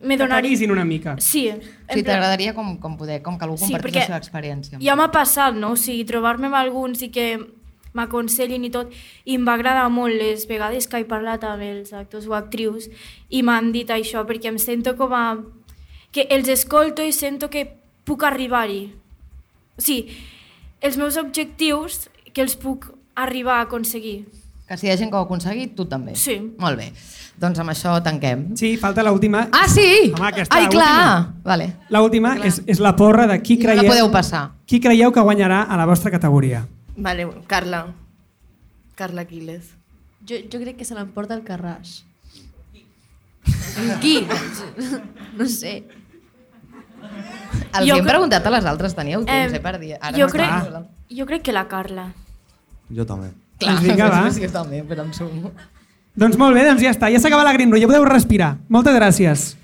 Me 0.00 0.14
Que 0.14 0.22
donaria... 0.22 0.46
t'avisin 0.46 0.70
una 0.70 0.84
mica. 0.86 1.16
Sí. 1.18 1.48
Sí, 1.50 1.58
plan- 1.90 2.04
t'agradaria 2.06 2.54
com, 2.54 2.76
com 2.78 2.94
poder, 2.96 3.18
com 3.20 3.36
que 3.36 3.44
algú 3.44 3.58
Sí, 3.58 3.66
compartís 3.66 3.96
la 3.98 4.04
seva 4.06 4.18
experiència. 4.22 4.78
Ja 4.80 4.94
m'ha 4.94 5.08
passat, 5.10 5.56
no? 5.58 5.72
O 5.74 5.76
sigui, 5.76 6.04
trobar-me 6.06 6.46
amb 6.46 6.54
alguns 6.54 7.02
i 7.02 7.08
que 7.10 7.32
m'aconsellin 7.98 8.64
i 8.64 8.70
tot, 8.74 8.94
i 9.26 9.36
em 9.36 9.44
va 9.46 9.56
agradar 9.58 9.88
molt 9.92 10.14
les 10.16 10.46
vegades 10.48 10.86
que 10.88 11.02
he 11.02 11.08
parlat 11.10 11.44
amb 11.44 11.66
els 11.66 11.92
actors 11.92 12.28
o 12.30 12.36
actrius 12.38 12.88
i 13.28 13.42
m'han 13.42 13.72
dit 13.74 13.90
això, 13.90 14.24
perquè 14.28 14.52
em 14.54 14.58
sento 14.62 14.94
com 14.96 15.12
a... 15.12 15.24
que 16.14 16.24
els 16.30 16.48
escolto 16.48 17.04
i 17.04 17.12
sento 17.12 17.50
que 17.52 17.66
puc 18.08 18.24
arribar-hi. 18.24 18.86
O 19.76 19.82
sigui, 19.84 20.16
els 20.80 20.96
meus 20.96 21.18
objectius 21.20 22.06
que 22.32 22.40
els 22.42 22.56
puc 22.56 22.88
arribar 23.18 23.58
a 23.58 23.66
aconseguir. 23.66 24.22
Que 24.68 24.76
si 24.76 24.86
hi 24.86 24.90
ha 24.92 24.96
gent 25.00 25.10
que 25.10 25.16
ho 25.16 25.22
ha 25.22 25.26
aconseguit, 25.26 25.74
tu 25.76 25.86
també. 25.88 26.14
Sí. 26.16 26.36
Molt 26.60 26.76
bé. 26.78 26.90
Doncs 27.40 27.60
amb 27.62 27.72
això 27.72 27.94
tanquem. 28.04 28.48
Sí, 28.58 28.74
falta 28.76 29.04
l'última. 29.06 29.46
Ah, 29.54 29.68
sí? 29.70 30.10
Home, 30.12 30.26
aquesta, 30.28 30.56
Ai, 30.58 30.66
clar. 30.68 30.88
l'última. 30.88 31.42
Vale. 31.46 31.68
L'última 31.94 32.32
és, 32.44 32.58
és 32.66 32.82
la 32.82 32.92
porra 32.98 33.28
de 33.30 33.38
qui 33.42 33.54
I 33.56 33.62
no 33.62 33.68
la 33.70 33.76
creieu, 33.78 33.92
podeu 33.92 34.10
passar. 34.12 34.42
qui 34.66 34.80
creieu 34.84 35.12
que 35.14 35.24
guanyarà 35.24 35.62
a 35.62 35.78
la 35.78 35.86
vostra 35.86 36.10
categoria. 36.10 36.66
Vale, 36.98 37.26
Carla. 37.46 37.94
Carla 38.98 39.24
Quílez. 39.24 39.70
Jo, 40.26 40.36
jo 40.50 40.58
crec 40.60 40.76
que 40.76 40.84
se 40.84 40.94
l'emporta 40.98 41.34
el 41.38 41.44
Carràs. 41.46 42.02
Qui? 44.02 44.26
No 45.38 45.46
sé. 45.46 45.84
Els 47.78 47.86
Jo 47.86 47.94
hem 47.96 48.02
cre- 48.04 48.10
preguntat 48.10 48.46
a 48.46 48.50
les 48.50 48.64
altres, 48.66 48.94
teníeu 48.98 49.22
temps, 49.24 49.54
eh, 49.54 49.60
per 49.62 49.78
dir. 49.78 49.94
Ara 50.00 50.16
jo, 50.18 50.26
no 50.26 50.32
crec, 50.32 50.88
jo 51.14 51.26
crec 51.26 51.42
que 51.46 51.52
la 51.54 51.66
Carla. 51.70 52.08
Jo 52.90 53.06
també. 53.06 53.30
Clar, 53.58 53.74
Doncs 53.76 53.86
vinga, 53.86 54.08
va. 54.10 54.30
Sí, 54.30 54.42
jo 54.42 54.50
també, 54.54 54.82
però 54.86 55.04
em 55.06 55.12
sumo. 55.14 55.52
Doncs 56.18 56.36
molt 56.36 56.54
bé, 56.58 56.64
doncs 56.66 56.82
ja 56.82 56.90
està, 56.90 57.10
ja 57.12 57.20
s'acaba 57.22 57.44
la 57.46 57.52
Green 57.54 57.70
Room, 57.70 57.80
ja 57.80 57.86
podeu 57.86 58.04
respirar. 58.04 58.56
Moltes 58.68 58.94
gràcies. 58.98 59.56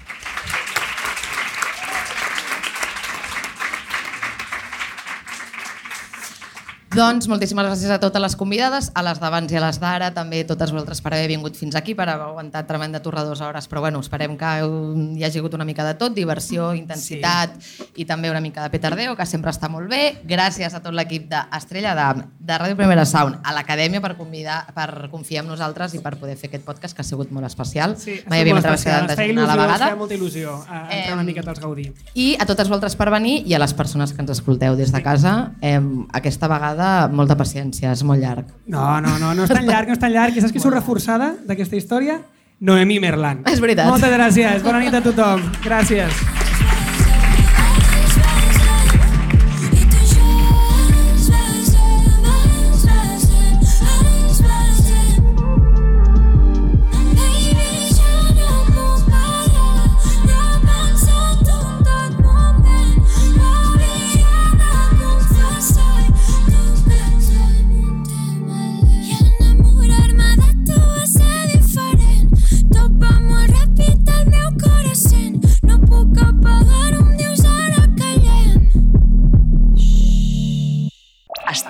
Doncs 6.95 7.27
moltíssimes 7.27 7.67
gràcies 7.67 7.91
a 7.91 7.97
totes 7.99 8.23
les 8.23 8.37
convidades, 8.39 8.87
a 8.95 9.03
les 9.03 9.19
d'abans 9.19 9.51
i 9.51 9.57
a 9.59 9.61
les 9.65 9.81
d'ara, 9.83 10.13
també 10.15 10.45
totes 10.47 10.71
vosaltres 10.71 11.01
per 11.03 11.11
haver 11.17 11.27
vingut 11.33 11.57
fins 11.59 11.75
aquí, 11.75 11.91
per 11.99 12.05
haver 12.07 12.29
aguantat 12.29 12.69
tremenda 12.69 13.01
torra 13.03 13.25
dues 13.27 13.41
hores, 13.43 13.67
però 13.67 13.81
bueno, 13.83 13.99
esperem 13.99 14.37
que 14.39 14.51
hi 14.63 15.25
hagi 15.27 15.41
hagut 15.41 15.57
una 15.59 15.67
mica 15.67 15.83
de 15.89 15.97
tot, 15.99 16.15
diversió, 16.15 16.69
intensitat 16.79 17.57
sí. 17.59 17.89
i 17.99 18.07
també 18.07 18.31
una 18.31 18.39
mica 18.45 18.63
de 18.63 18.71
petardeo, 18.71 19.17
que 19.19 19.27
sempre 19.27 19.51
està 19.51 19.67
molt 19.67 19.91
bé. 19.91 20.21
Gràcies 20.23 20.71
a 20.71 20.81
tot 20.85 20.95
l'equip 20.95 21.27
d'Estrella 21.33 21.97
de, 21.99 22.29
de 22.39 22.61
Ràdio 22.63 22.79
Primera 22.79 23.09
Sound, 23.11 23.41
a 23.43 23.57
l'Acadèmia 23.59 23.99
per, 24.05 24.13
convidar, 24.15 24.61
per 24.79 25.11
confiar 25.11 25.43
en 25.43 25.51
nosaltres 25.51 25.99
i 25.99 26.03
per 26.05 26.15
poder 26.23 26.39
fer 26.39 26.53
aquest 26.53 26.63
podcast, 26.69 26.95
que 26.95 27.03
ha 27.03 27.09
sigut 27.11 27.35
molt 27.35 27.51
especial. 27.51 27.97
Sí, 27.99 28.21
Mai 28.31 28.45
havíem 28.45 28.63
de 28.63 28.77
feia 28.79 29.03
gent 29.11 29.43
a 29.43 29.49
la 29.51 29.59
ens 29.59 29.65
vegada. 29.65 29.91
feia 29.91 29.99
molta 29.99 30.15
il·lusió 30.15 30.55
a 30.63 30.85
entrar 30.85 31.11
Em, 31.11 31.19
una 31.19 31.27
miqueta 31.27 31.51
als 31.51 31.59
Gaudí. 31.59 31.89
I 32.15 32.31
a 32.39 32.47
totes 32.47 32.71
vosaltres 32.71 32.95
per 32.95 33.11
venir 33.11 33.41
i 33.43 33.59
a 33.59 33.63
les 33.67 33.75
persones 33.75 34.15
que 34.15 34.23
ens 34.23 34.31
escolteu 34.39 34.79
des 34.79 34.95
de 34.95 35.03
casa, 35.03 35.35
eh, 35.61 35.81
aquesta 36.15 36.47
vegada 36.47 36.84
molta 37.13 37.37
paciència, 37.39 37.93
és 37.93 38.05
molt 38.07 38.23
llarg. 38.23 38.53
No, 38.71 38.85
no, 39.05 39.17
no, 39.23 39.33
no 39.37 39.49
és 39.49 39.53
tan 39.53 39.67
llarg, 39.69 39.91
no 39.91 39.99
és 39.99 40.03
tan 40.03 40.15
llarg. 40.15 40.37
I 40.37 40.45
saps 40.45 40.55
qui 40.55 40.63
surt 40.63 40.77
reforçada 40.79 41.35
d'aquesta 41.49 41.79
història? 41.81 42.21
Noemí 42.65 43.01
Merlan. 43.03 43.43
És 43.51 43.61
veritat. 43.63 43.91
Moltes 43.91 44.15
gràcies. 44.15 44.63
Bona 44.65 44.85
nit 44.85 44.95
a 44.95 45.03
tothom. 45.05 45.43
Gràcies. 45.65 46.25